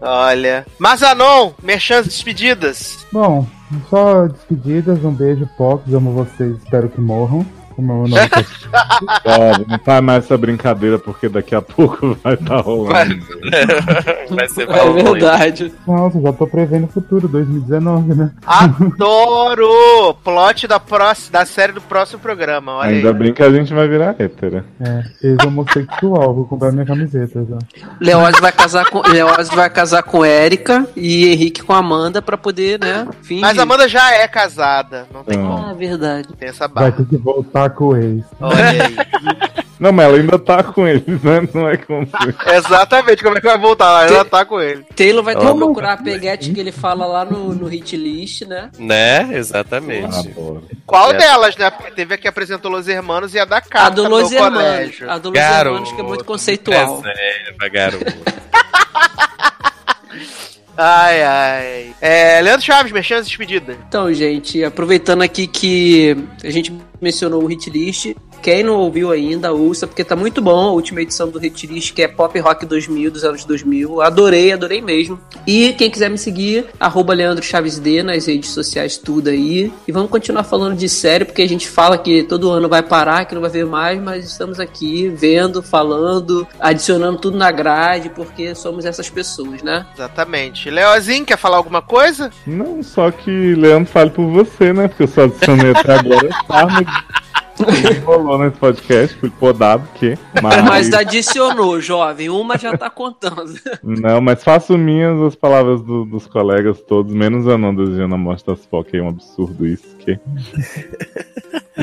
Olha. 0.00 0.66
Mazanon, 0.78 1.52
merchans 1.62 2.06
despedidas. 2.06 3.06
Bom, 3.10 3.46
só 3.88 4.26
despedidas, 4.26 5.02
um 5.04 5.12
beijo, 5.12 5.48
Pox, 5.56 5.92
amo 5.92 6.12
vocês, 6.12 6.56
espero 6.58 6.88
que 6.88 7.00
morram. 7.00 7.46
Como 7.76 7.92
é 7.92 7.94
o 7.94 8.08
nome 8.08 8.14
não 9.68 9.78
faz 9.84 10.02
mais 10.02 10.24
essa 10.24 10.38
brincadeira 10.38 10.98
porque 10.98 11.28
daqui 11.28 11.54
a 11.54 11.60
pouco 11.60 12.16
vai 12.24 12.32
estar 12.34 12.60
rolando. 12.60 13.16
Vai 14.30 14.48
ser 14.48 14.68
É 14.68 14.92
verdade. 14.92 15.72
Nossa, 15.86 16.20
já 16.20 16.32
tô 16.32 16.46
prevendo 16.46 16.84
o 16.84 16.88
futuro, 16.88 17.28
2019, 17.28 18.14
né? 18.14 18.30
Adoro! 18.46 20.14
Plot 20.24 20.66
da, 20.66 20.80
próxima, 20.80 21.32
da 21.38 21.44
série 21.46 21.72
do 21.72 21.80
próximo 21.80 22.18
programa. 22.18 22.76
Olha 22.76 22.88
Ainda 22.90 23.08
aí. 23.08 23.14
bem 23.14 23.32
que 23.32 23.42
a 23.42 23.50
gente 23.50 23.72
vai 23.74 23.86
virar 23.86 24.16
hétera. 24.18 24.64
É, 24.80 25.04
ex-homossexual, 25.22 26.34
vou 26.34 26.44
comprar 26.46 26.72
minha 26.72 26.86
camiseta 26.86 27.44
já. 27.48 27.58
Leózio 28.00 28.40
vai 28.40 28.52
casar 28.52 28.88
com 28.90 29.00
Leózio 29.06 29.54
vai 29.54 29.68
casar 29.70 30.02
com 30.02 30.24
Érica 30.24 30.86
e 30.96 31.28
Henrique 31.28 31.62
com 31.62 31.72
Amanda 31.72 32.22
pra 32.22 32.36
poder, 32.38 32.80
né? 32.80 33.06
Fingir. 33.22 33.42
Mas 33.42 33.58
a 33.58 33.62
Amanda 33.62 33.88
já 33.88 34.12
é 34.14 34.26
casada. 34.26 35.06
Não 35.12 35.22
tem 35.22 35.38
como. 35.38 35.66
Ah, 35.70 35.74
verdade. 35.74 36.28
Tem 36.38 36.48
essa 36.48 36.66
Vai 36.66 36.90
barra. 36.90 37.04
ter 37.04 37.06
que 37.06 37.16
voltar 37.16 37.65
com 37.70 37.84
o 37.86 37.96
ex. 37.96 38.24
Olha 38.40 38.70
aí. 38.70 38.78
Não, 39.78 39.92
mas 39.92 40.06
ela 40.06 40.16
ainda 40.16 40.38
tá 40.38 40.62
com 40.62 40.88
eles, 40.88 41.04
né? 41.22 41.46
Não 41.52 41.68
é 41.68 41.76
como. 41.76 42.08
Exatamente, 42.50 43.22
como 43.22 43.36
é 43.36 43.40
que 43.42 43.46
vai 43.46 43.58
voltar 43.58 43.90
lá? 43.92 44.06
Ela 44.06 44.24
tá 44.24 44.42
com 44.42 44.58
ele. 44.58 44.82
Taylor 44.96 45.22
vai 45.22 45.36
ter 45.36 45.46
que 45.46 45.54
procurar 45.54 45.92
a 45.92 45.96
peguete 45.98 46.50
que 46.50 46.58
ele 46.58 46.72
fala 46.72 47.04
lá 47.06 47.26
no, 47.26 47.54
no 47.54 47.66
hit 47.66 47.94
list, 47.94 48.40
né? 48.46 48.70
Né? 48.78 49.28
Exatamente. 49.36 50.30
Adoro. 50.30 50.64
Qual 50.86 51.10
É. 51.10 51.18
delas, 51.18 51.58
né? 51.58 51.68
Porque 51.70 51.90
teve 51.90 52.14
a 52.14 52.16
que 52.16 52.26
apresentou 52.26 52.70
Los 52.70 52.88
Hermanos 52.88 53.34
e 53.34 53.38
a 53.38 53.44
da 53.44 53.60
Carta 53.60 53.88
A 53.88 53.90
do 53.90 54.08
Los 54.08 54.32
Hermanos. 54.32 54.62
colégio. 54.62 55.10
A 55.10 55.18
do 55.18 55.28
Los 55.28 55.38
Hermanos 55.38 55.92
que 55.92 56.00
é 56.00 56.04
muito 56.04 56.24
conceitual. 56.24 57.02
Reserva, 57.02 57.68
garoto. 57.68 58.04
Ai, 60.76 61.22
ai. 61.22 61.94
É, 62.00 62.40
Leandro 62.42 62.64
Chaves, 62.64 62.92
merchan 62.92 63.22
despedida. 63.22 63.76
Então, 63.88 64.12
gente, 64.12 64.62
aproveitando 64.62 65.22
aqui 65.22 65.46
que 65.46 66.16
a 66.44 66.50
gente 66.50 66.72
mencionou 67.00 67.42
o 67.42 67.46
hit 67.46 67.70
list, 67.70 68.14
quem 68.42 68.62
não 68.62 68.74
ouviu 68.74 69.10
ainda, 69.10 69.52
ouça, 69.52 69.86
porque 69.86 70.04
tá 70.04 70.14
muito 70.14 70.40
bom 70.40 70.68
a 70.68 70.72
última 70.72 71.00
edição 71.00 71.28
do 71.28 71.38
hit 71.38 71.66
list, 71.66 71.92
que 71.92 72.02
é 72.02 72.08
Pop 72.08 72.38
Rock 72.38 72.64
2000, 72.66 73.10
dos 73.10 73.24
anos 73.24 73.44
2000. 73.44 74.00
Adorei, 74.00 74.52
adorei 74.52 74.80
mesmo. 74.80 75.18
E 75.46 75.72
quem 75.72 75.90
quiser 75.90 76.10
me 76.10 76.18
seguir, 76.18 76.66
arroba 76.78 77.14
Leandro 77.14 77.44
Chaves 77.44 77.78
D 77.78 78.02
nas 78.02 78.26
redes 78.26 78.50
sociais, 78.50 78.96
tudo 78.96 79.30
aí. 79.30 79.72
E 79.86 79.92
vamos 79.92 80.10
continuar 80.10 80.44
falando 80.44 80.76
de 80.76 80.88
série, 80.88 81.24
porque 81.24 81.42
a 81.42 81.48
gente 81.48 81.68
fala 81.68 81.98
que 81.98 82.22
todo 82.22 82.50
ano 82.50 82.68
vai 82.68 82.82
parar, 82.82 83.24
que 83.24 83.34
não 83.34 83.42
vai 83.42 83.50
ver 83.50 83.66
mais, 83.66 84.00
mas 84.00 84.24
estamos 84.24 84.60
aqui 84.60 85.08
vendo, 85.08 85.62
falando, 85.62 86.46
adicionando 86.60 87.18
tudo 87.18 87.36
na 87.36 87.50
grade, 87.50 88.10
porque 88.10 88.54
somos 88.54 88.84
essas 88.84 89.10
pessoas, 89.10 89.62
né? 89.62 89.86
Exatamente. 89.94 90.70
Leozinho, 90.70 91.24
quer 91.24 91.38
falar 91.38 91.56
alguma 91.56 91.82
coisa? 91.82 92.30
Não, 92.46 92.82
só 92.82 93.10
que 93.10 93.54
Leandro 93.54 93.90
fale 93.90 94.10
por 94.10 94.26
você, 94.26 94.72
né? 94.72 94.88
Porque 94.88 95.04
eu 95.04 95.08
só 95.08 95.24
adicionei 95.24 95.72
até 95.72 95.94
agora. 95.94 96.28
rolou 98.04 98.38
nesse 98.38 98.56
podcast, 98.56 99.16
fui 99.18 99.30
podado, 99.30 99.86
que. 99.94 100.16
Mas, 100.42 100.64
Mas 100.64 100.92
adicionou, 100.92 101.80
jovem, 101.80 102.28
uma 102.28 102.58
já 102.58 102.76
tá 102.76 102.90
contando. 102.90 103.54
Não, 103.82 104.20
mas 104.20 104.44
faço 104.44 104.76
minhas 104.76 105.20
as 105.22 105.34
palavras 105.34 105.80
do- 105.82 106.04
dos 106.04 106.26
colegas 106.26 106.80
todos, 106.82 107.12
menos 107.14 107.48
a 107.48 107.56
não 107.56 107.74
desejando 107.74 108.14
a 108.14 108.18
morte 108.18 108.44
das 108.46 108.66
POC, 108.66 108.98
é 108.98 109.02
um 109.02 109.08
absurdo 109.08 109.66
isso, 109.66 109.95
que. 110.06 110.18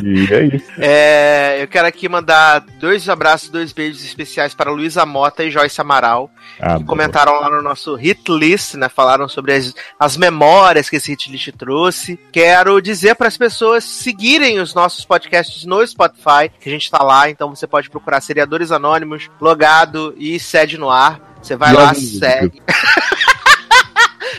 E 0.02 0.34
é 0.34 0.46
isso. 0.56 0.66
É, 0.80 1.58
eu 1.62 1.68
quero 1.68 1.88
aqui 1.88 2.10
mandar 2.10 2.62
dois 2.80 3.08
abraços, 3.08 3.50
dois 3.50 3.72
beijos 3.72 4.04
especiais 4.04 4.54
para 4.56 4.72
Luísa 4.72 5.06
Mota 5.06 5.44
e 5.44 5.52
Joyce 5.52 5.80
Amaral, 5.80 6.32
que 6.58 6.64
Adoro. 6.66 6.86
comentaram 6.86 7.40
lá 7.40 7.50
no 7.50 7.62
nosso 7.62 7.94
hit 7.96 8.24
list, 8.32 8.74
né? 8.74 8.90
Falaram 8.90 9.30
sobre 9.30 9.54
as, 9.54 9.74
as 10.00 10.18
memórias 10.18 10.90
que 10.90 10.96
esse 10.96 11.12
hit 11.12 11.32
list 11.32 11.52
trouxe. 11.58 12.20
Quero 12.32 12.82
dizer 12.82 13.16
para 13.16 13.28
as 13.28 13.38
pessoas 13.38 13.84
seguirem 13.84 14.60
os 14.60 14.74
nossos 14.74 15.06
podcasts 15.06 15.64
no 15.66 15.86
Spotify, 15.86 16.50
que 16.60 16.70
a 16.70 16.72
gente 16.72 16.90
tá 16.90 17.04
lá, 17.04 17.30
então 17.30 17.54
você 17.56 17.68
pode 17.68 17.90
procurar 17.90 18.20
Seriadores 18.22 18.72
Anônimos, 18.72 19.30
Logado 19.40 20.14
e 20.18 20.40
Sede 20.40 20.78
no 20.78 20.90
Ar. 20.90 21.22
Você 21.42 21.56
vai 21.58 21.72
E 21.72 21.76
lá, 21.76 21.94
segue. 21.94 22.62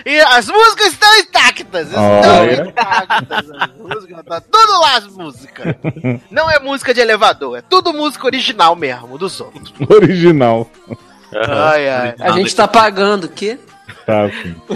E 0.04 0.20
as 0.20 0.46
músicas 0.48 0.88
estão 0.88 1.18
intactas! 1.18 1.88
Estão 1.88 2.40
Olha. 2.40 2.68
intactas! 2.68 3.50
As 3.50 3.70
músicas, 3.76 4.24
tá 4.24 4.40
tudo 4.40 4.80
lá 4.80 4.96
as 4.96 5.06
músicas! 5.06 5.74
Não 6.30 6.50
é 6.50 6.58
música 6.58 6.92
de 6.92 7.00
elevador, 7.00 7.58
é 7.58 7.62
tudo 7.62 7.92
música 7.92 8.26
original 8.26 8.76
mesmo, 8.76 9.16
dos 9.16 9.40
outros. 9.40 9.72
Original. 9.88 10.70
Ai, 11.32 11.88
ai. 11.88 12.14
A 12.20 12.30
gente 12.32 12.54
tá 12.54 12.68
pagando 12.68 13.24
o 13.24 13.28
quê? 13.28 13.58
Tá. 14.06 14.30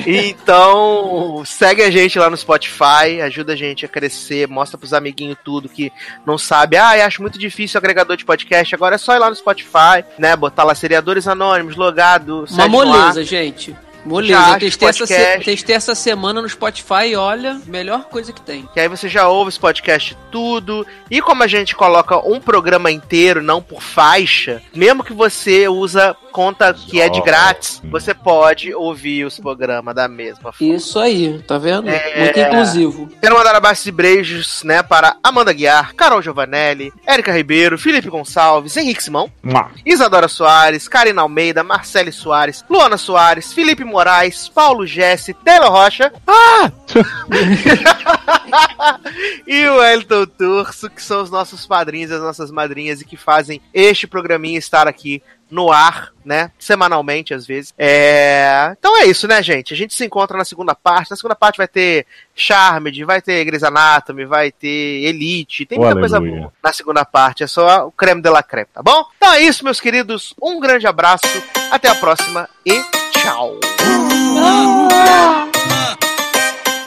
Então, 0.07 1.43
segue 1.45 1.83
a 1.83 1.91
gente 1.91 2.19
lá 2.19 2.31
no 2.31 2.37
Spotify, 2.37 3.21
ajuda 3.23 3.53
a 3.53 3.57
gente 3.57 3.85
a 3.85 3.89
crescer, 3.89 4.49
mostra 4.49 4.79
pros 4.79 4.95
amiguinhos 4.95 5.37
tudo 5.45 5.69
que 5.69 5.93
não 6.27 6.39
sabe. 6.39 6.77
Ah, 6.77 6.97
eu 6.97 7.05
acho 7.05 7.21
muito 7.21 7.39
difícil 7.39 7.77
o 7.77 7.81
agregador 7.81 8.17
de 8.17 8.25
podcast. 8.25 8.75
Agora 8.75 8.95
é 8.95 8.99
só 8.99 9.15
ir 9.15 9.19
lá 9.19 9.29
no 9.29 9.37
Spotify, 9.37 10.05
né? 10.19 10.35
Botar 10.35 10.65
lá 10.65 10.75
seriadores 10.75 11.29
anônimos, 11.29 11.77
logado, 11.77 12.47
Uma 12.51 12.69
moleza, 12.69 13.23
gente. 13.23 13.77
Moleza. 14.05 14.41
Já 14.41 14.53
Eu 14.55 14.59
testei 14.59 14.89
essa, 14.89 15.07
se- 15.07 15.39
testei 15.45 15.75
essa 15.77 15.95
semana 15.95 16.41
no 16.43 16.49
Spotify 16.49 17.09
e 17.11 17.17
olha, 17.17 17.61
melhor 17.67 18.05
coisa 18.05 18.33
que 18.33 18.41
tem. 18.41 18.69
Que 18.73 18.81
aí 18.81 18.89
você 18.89 19.09
já 19.09 19.29
ouve 19.29 19.49
esse 19.51 19.59
podcast 19.61 20.17
tudo. 20.31 20.87
E 21.11 21.21
como 21.21 21.43
a 21.43 21.47
gente 21.47 21.75
coloca 21.75 22.19
um 22.19 22.41
programa 22.41 22.91
inteiro, 22.91 23.43
não 23.43 23.63
por 23.63 23.83
faixa, 23.83 24.63
mesmo 24.75 25.03
que 25.05 25.13
você 25.13 25.69
usa 25.69 26.17
conta 26.31 26.73
que 26.73 27.01
é 27.01 27.09
de 27.09 27.21
grátis, 27.23 27.81
você 27.91 28.15
pode 28.15 28.73
ouvir 28.73 29.25
os 29.25 29.41
programas 29.41 29.93
da 29.95 30.07
mesma 30.07 30.53
forma. 30.53 30.75
Isso 30.77 30.99
aí, 31.01 31.43
tá 31.47 31.59
vendo? 31.59 31.89
É. 31.89 32.21
Muito 32.25 32.39
inclusivo. 32.39 33.09
Quero 33.21 33.35
mandar 33.37 33.57
abraços 33.57 33.85
e 33.87 33.91
beijos, 33.91 34.63
né, 34.63 34.83
para 34.83 35.17
Amanda 35.23 35.53
Guiar, 35.53 35.95
Carol 35.95 36.23
Giovanelli, 36.23 36.93
Érica 37.05 37.33
Ribeiro, 37.33 37.77
Felipe 37.79 38.09
Gonçalves, 38.09 38.77
Henrique 38.77 39.03
Simão, 39.03 39.33
Mua. 39.43 39.71
Isadora 39.85 40.29
Soares, 40.29 40.87
Karina 40.87 41.23
Almeida, 41.23 41.65
Marcele 41.65 42.13
Soares, 42.13 42.65
Luana 42.71 42.97
Soares, 42.97 43.53
Felipe 43.53 43.83
Moraes, 43.89 44.49
Paulo 44.49 44.87
Jesse, 44.87 45.35
Taylor 45.35 45.71
Rocha. 45.71 46.13
Ah! 46.27 46.71
e 49.47 49.67
o 49.67 49.83
Elton 49.83 50.27
Turso, 50.27 50.91
que 50.91 51.03
são 51.03 51.23
os 51.23 51.31
nossos 51.31 51.67
padrinhos 51.67 52.11
e 52.11 52.15
as 52.15 52.21
nossas 52.21 52.51
madrinhas 52.51 53.01
e 53.01 53.05
que 53.05 53.17
fazem 53.17 53.61
este 53.73 54.07
programinha 54.07 54.59
estar 54.59 54.87
aqui 54.87 55.23
no 55.51 55.73
ar, 55.73 56.13
né? 56.25 56.51
Semanalmente, 56.59 57.33
às 57.33 57.47
vezes. 57.47 57.73
É... 57.79 58.75
Então 58.79 58.97
é 58.99 59.07
isso, 59.07 59.27
né, 59.27 59.43
gente? 59.43 59.73
A 59.73 59.77
gente 59.77 59.95
se 59.95 60.05
encontra 60.05 60.37
na 60.37 60.45
segunda 60.45 60.75
parte. 60.75 61.11
Na 61.11 61.17
segunda 61.17 61.35
parte 61.35 61.57
vai 61.57 61.69
ter 61.69 62.07
Charmed, 62.35 63.05
vai 63.05 63.23
ter 63.23 63.45
Grey's 63.45 63.63
Anatomy, 63.63 64.25
vai 64.25 64.53
ter 64.53 65.05
Elite. 65.05 65.65
Tem 65.65 65.79
muita 65.79 65.99
coisa 65.99 66.21
boa 66.21 66.53
na 66.63 66.73
segunda 66.73 67.05
parte. 67.05 67.43
É 67.43 67.47
só 67.47 67.87
o 67.87 67.93
creme 67.93 68.21
de 68.21 68.31
la 68.31 68.43
creme, 68.43 68.69
tá 68.73 68.83
bom? 68.83 69.05
Então 69.17 69.33
é 69.33 69.43
isso, 69.43 69.65
meus 69.65 69.81
queridos. 69.81 70.35
Um 70.41 70.61
grande 70.61 70.87
abraço. 70.87 71.27
Até 71.71 71.89
a 71.89 71.95
próxima 71.95 72.49
e 72.65 72.83
tchau. 73.13 73.59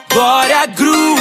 Glória 0.09 0.65
Groove. 0.67 1.20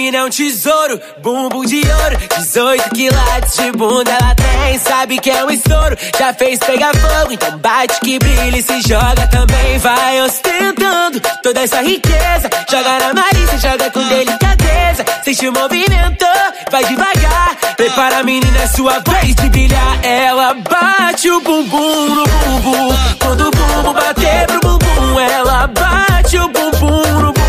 Mina 0.00 0.16
é 0.16 0.24
um 0.24 0.30
tesouro, 0.30 0.98
bumbum 1.18 1.62
de 1.66 1.76
ouro 1.76 2.16
18 2.38 2.90
quilates 2.90 3.54
de 3.56 3.72
bunda. 3.72 4.10
Ela 4.10 4.34
tem 4.34 4.78
Sabe 4.78 5.18
que 5.18 5.30
é 5.30 5.44
um 5.44 5.50
estouro, 5.50 5.96
já 6.18 6.32
fez 6.32 6.58
pegar 6.58 6.92
fogo 6.94 7.32
Então 7.32 7.58
bate 7.58 8.00
que 8.00 8.18
brilha 8.18 8.56
e 8.56 8.62
se 8.62 8.80
joga 8.80 9.26
também. 9.30 9.78
Vai 9.78 10.22
ostentando 10.22 11.20
toda 11.42 11.60
essa 11.60 11.82
riqueza. 11.82 12.48
Joga 12.70 12.98
na 12.98 13.14
Marisa, 13.14 13.58
joga 13.58 13.90
com 13.90 14.02
delicadeza. 14.08 15.04
Sente 15.22 15.48
o 15.48 15.52
movimento, 15.52 16.24
vai 16.70 16.84
devagar. 16.84 17.56
Prepara 17.76 18.18
a 18.18 18.22
menina, 18.22 18.58
é 18.58 18.66
sua 18.68 19.00
vez 19.00 19.34
de 19.34 19.48
brilhar. 19.50 19.98
Ela 20.02 20.54
bate 20.54 21.30
o 21.30 21.40
bumbum 21.40 22.14
no 22.14 22.24
bumbum. 22.24 22.96
Quando 23.18 23.48
o 23.48 23.50
bumbum 23.50 23.92
bater 23.92 24.46
pro 24.46 24.60
bumbum 24.60 25.20
Ela 25.20 25.66
bate 25.66 26.38
o 26.38 26.48
bumbum 26.48 27.20
no 27.20 27.32
bumbum 27.32 27.39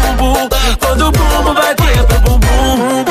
Quando 0.80 1.08
o 1.08 1.12
bumbum 1.12 1.54
bater 1.54 2.04
pro 2.06 2.20
bumbum. 2.22 3.06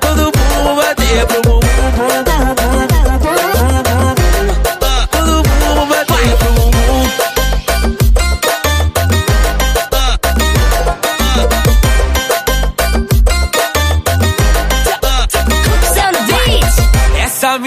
Quando 0.00 0.28
o 0.28 0.32
bumbum 0.32 0.76
bater 0.76 1.26
pro 1.26 1.40
bumbum 1.42 2.39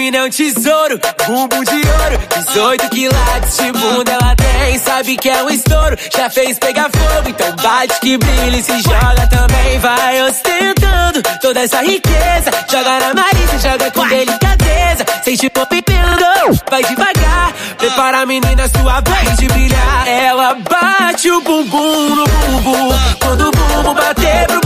Mina 0.04 0.18
é 0.18 0.24
um 0.24 0.28
tesouro, 0.28 1.00
bumbum 1.26 1.64
de 1.64 1.76
ouro. 1.76 2.20
18 2.52 2.90
quilates 2.90 3.56
de 3.56 3.72
bunda 3.72 4.12
ela 4.12 4.36
tem 4.36 4.78
Sabe 4.78 5.16
que 5.16 5.30
é 5.30 5.42
um 5.42 5.48
estouro, 5.48 5.96
já 6.14 6.28
fez 6.28 6.58
pegar 6.58 6.90
fogo 6.90 7.30
Então 7.30 7.56
bate 7.56 7.98
que 8.00 8.18
brilha 8.18 8.54
e 8.54 8.62
se 8.62 8.82
joga 8.82 9.26
também. 9.28 9.78
Vai 9.78 10.22
ostentando 10.24 11.22
toda 11.40 11.60
essa 11.60 11.80
riqueza. 11.80 12.50
Joga 12.70 12.98
na 13.00 13.14
Marisa, 13.14 13.70
joga 13.70 13.90
com 13.92 14.06
delicadeza. 14.06 15.06
Sente 15.24 15.46
o 15.46 15.50
pipendo, 15.50 16.60
vai 16.70 16.84
devagar. 16.84 17.54
Prepara 17.78 18.20
a 18.20 18.26
menina, 18.26 18.68
sua 18.68 19.00
vez 19.00 19.38
de 19.38 19.46
brilhar. 19.46 20.06
Ela 20.06 20.54
bate 20.54 21.30
o 21.30 21.40
bumbum 21.40 22.14
no 22.14 22.24
bumbum. 22.26 22.94
Quando 23.20 23.48
o 23.48 23.50
bumbum 23.50 23.94
bater 23.94 24.46
pro 24.48 24.63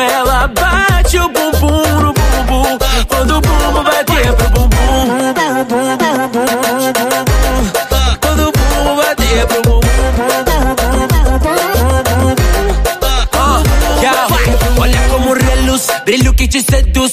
Ela 0.00 0.48
bate 0.48 1.18
o 1.18 1.28
bumbum 1.28 1.82
no 2.00 2.12
bumbum. 2.12 2.78
Quando 3.08 3.36
o 3.36 3.40
bumbum 3.40 3.82
bater 3.84 4.32
pro 4.34 4.50
bumbum. 4.50 5.34
Quando 8.20 8.48
o 8.48 8.52
bumbum 8.52 8.96
bater 8.96 9.46
pro 9.46 9.62
bumbum. 9.62 9.84
Ah, 13.32 13.62
yeah. 14.00 14.26
Olha 14.78 15.00
como 15.10 15.34
reluz, 15.34 15.88
brilho 16.04 16.34
que 16.34 16.48
te 16.48 16.62
seduz 16.62 17.12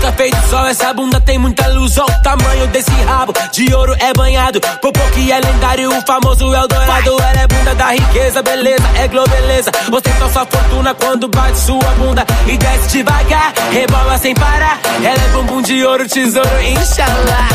Ofusca 0.00 0.12
feito 0.12 0.48
sol, 0.48 0.66
essa 0.66 0.94
bunda 0.94 1.20
tem 1.20 1.38
muita 1.38 1.68
luz. 1.68 1.98
Olha 1.98 2.10
o 2.10 2.22
tamanho 2.22 2.66
desse 2.68 2.90
rabo, 3.02 3.34
de 3.52 3.74
ouro 3.74 3.94
é 3.98 4.12
banhado. 4.14 4.58
Popô 4.80 5.00
que 5.12 5.30
é 5.30 5.38
lendário, 5.38 5.94
o 5.94 6.00
famoso 6.06 6.54
Eldorado. 6.54 7.10
Ela 7.20 7.42
é 7.42 7.46
bunda 7.46 7.74
da 7.74 7.92
riqueza, 7.92 8.42
beleza, 8.42 8.82
é 8.96 9.08
globeleza. 9.08 9.70
Ostenta 9.92 10.28
sua 10.30 10.46
fortuna 10.46 10.94
quando 10.94 11.28
bate 11.28 11.58
sua 11.58 11.84
bunda. 11.98 12.24
E 12.46 12.56
desce 12.56 12.88
devagar, 12.88 13.52
rebola 13.70 14.16
sem 14.16 14.34
parar. 14.34 14.80
Ela 15.04 15.22
é 15.22 15.28
bumbum 15.32 15.60
de 15.60 15.84
ouro, 15.84 16.08
tesouro, 16.08 16.48
inshallah 16.62 17.48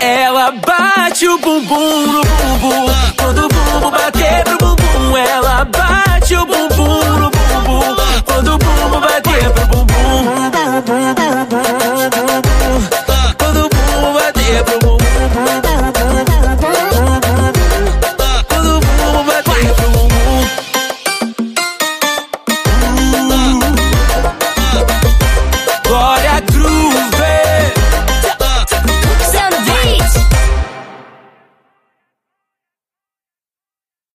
Ela 0.00 0.52
bate 0.52 1.26
o 1.26 1.38
bumbum 1.38 2.06
no 2.08 2.20
bumbum. 2.20 2.86
Quando 3.16 3.44
o 3.44 3.48
bumbum 3.48 3.90
bater 3.90 4.44
pro 4.44 4.76
bumbum 4.76 5.16
Ela 5.16 5.64
bate 5.64 6.06
quando 8.26 8.54
o 8.54 9.00
vai 9.00 9.22
ter 9.22 9.50
pro 9.52 9.66
bumbum. 9.66 10.50
Tá, 13.06 13.34
quando 13.38 13.66
o 13.66 14.12
vai 14.12 14.32
ter 14.32 14.64
pro 14.64 14.78
bumbum. 14.80 15.65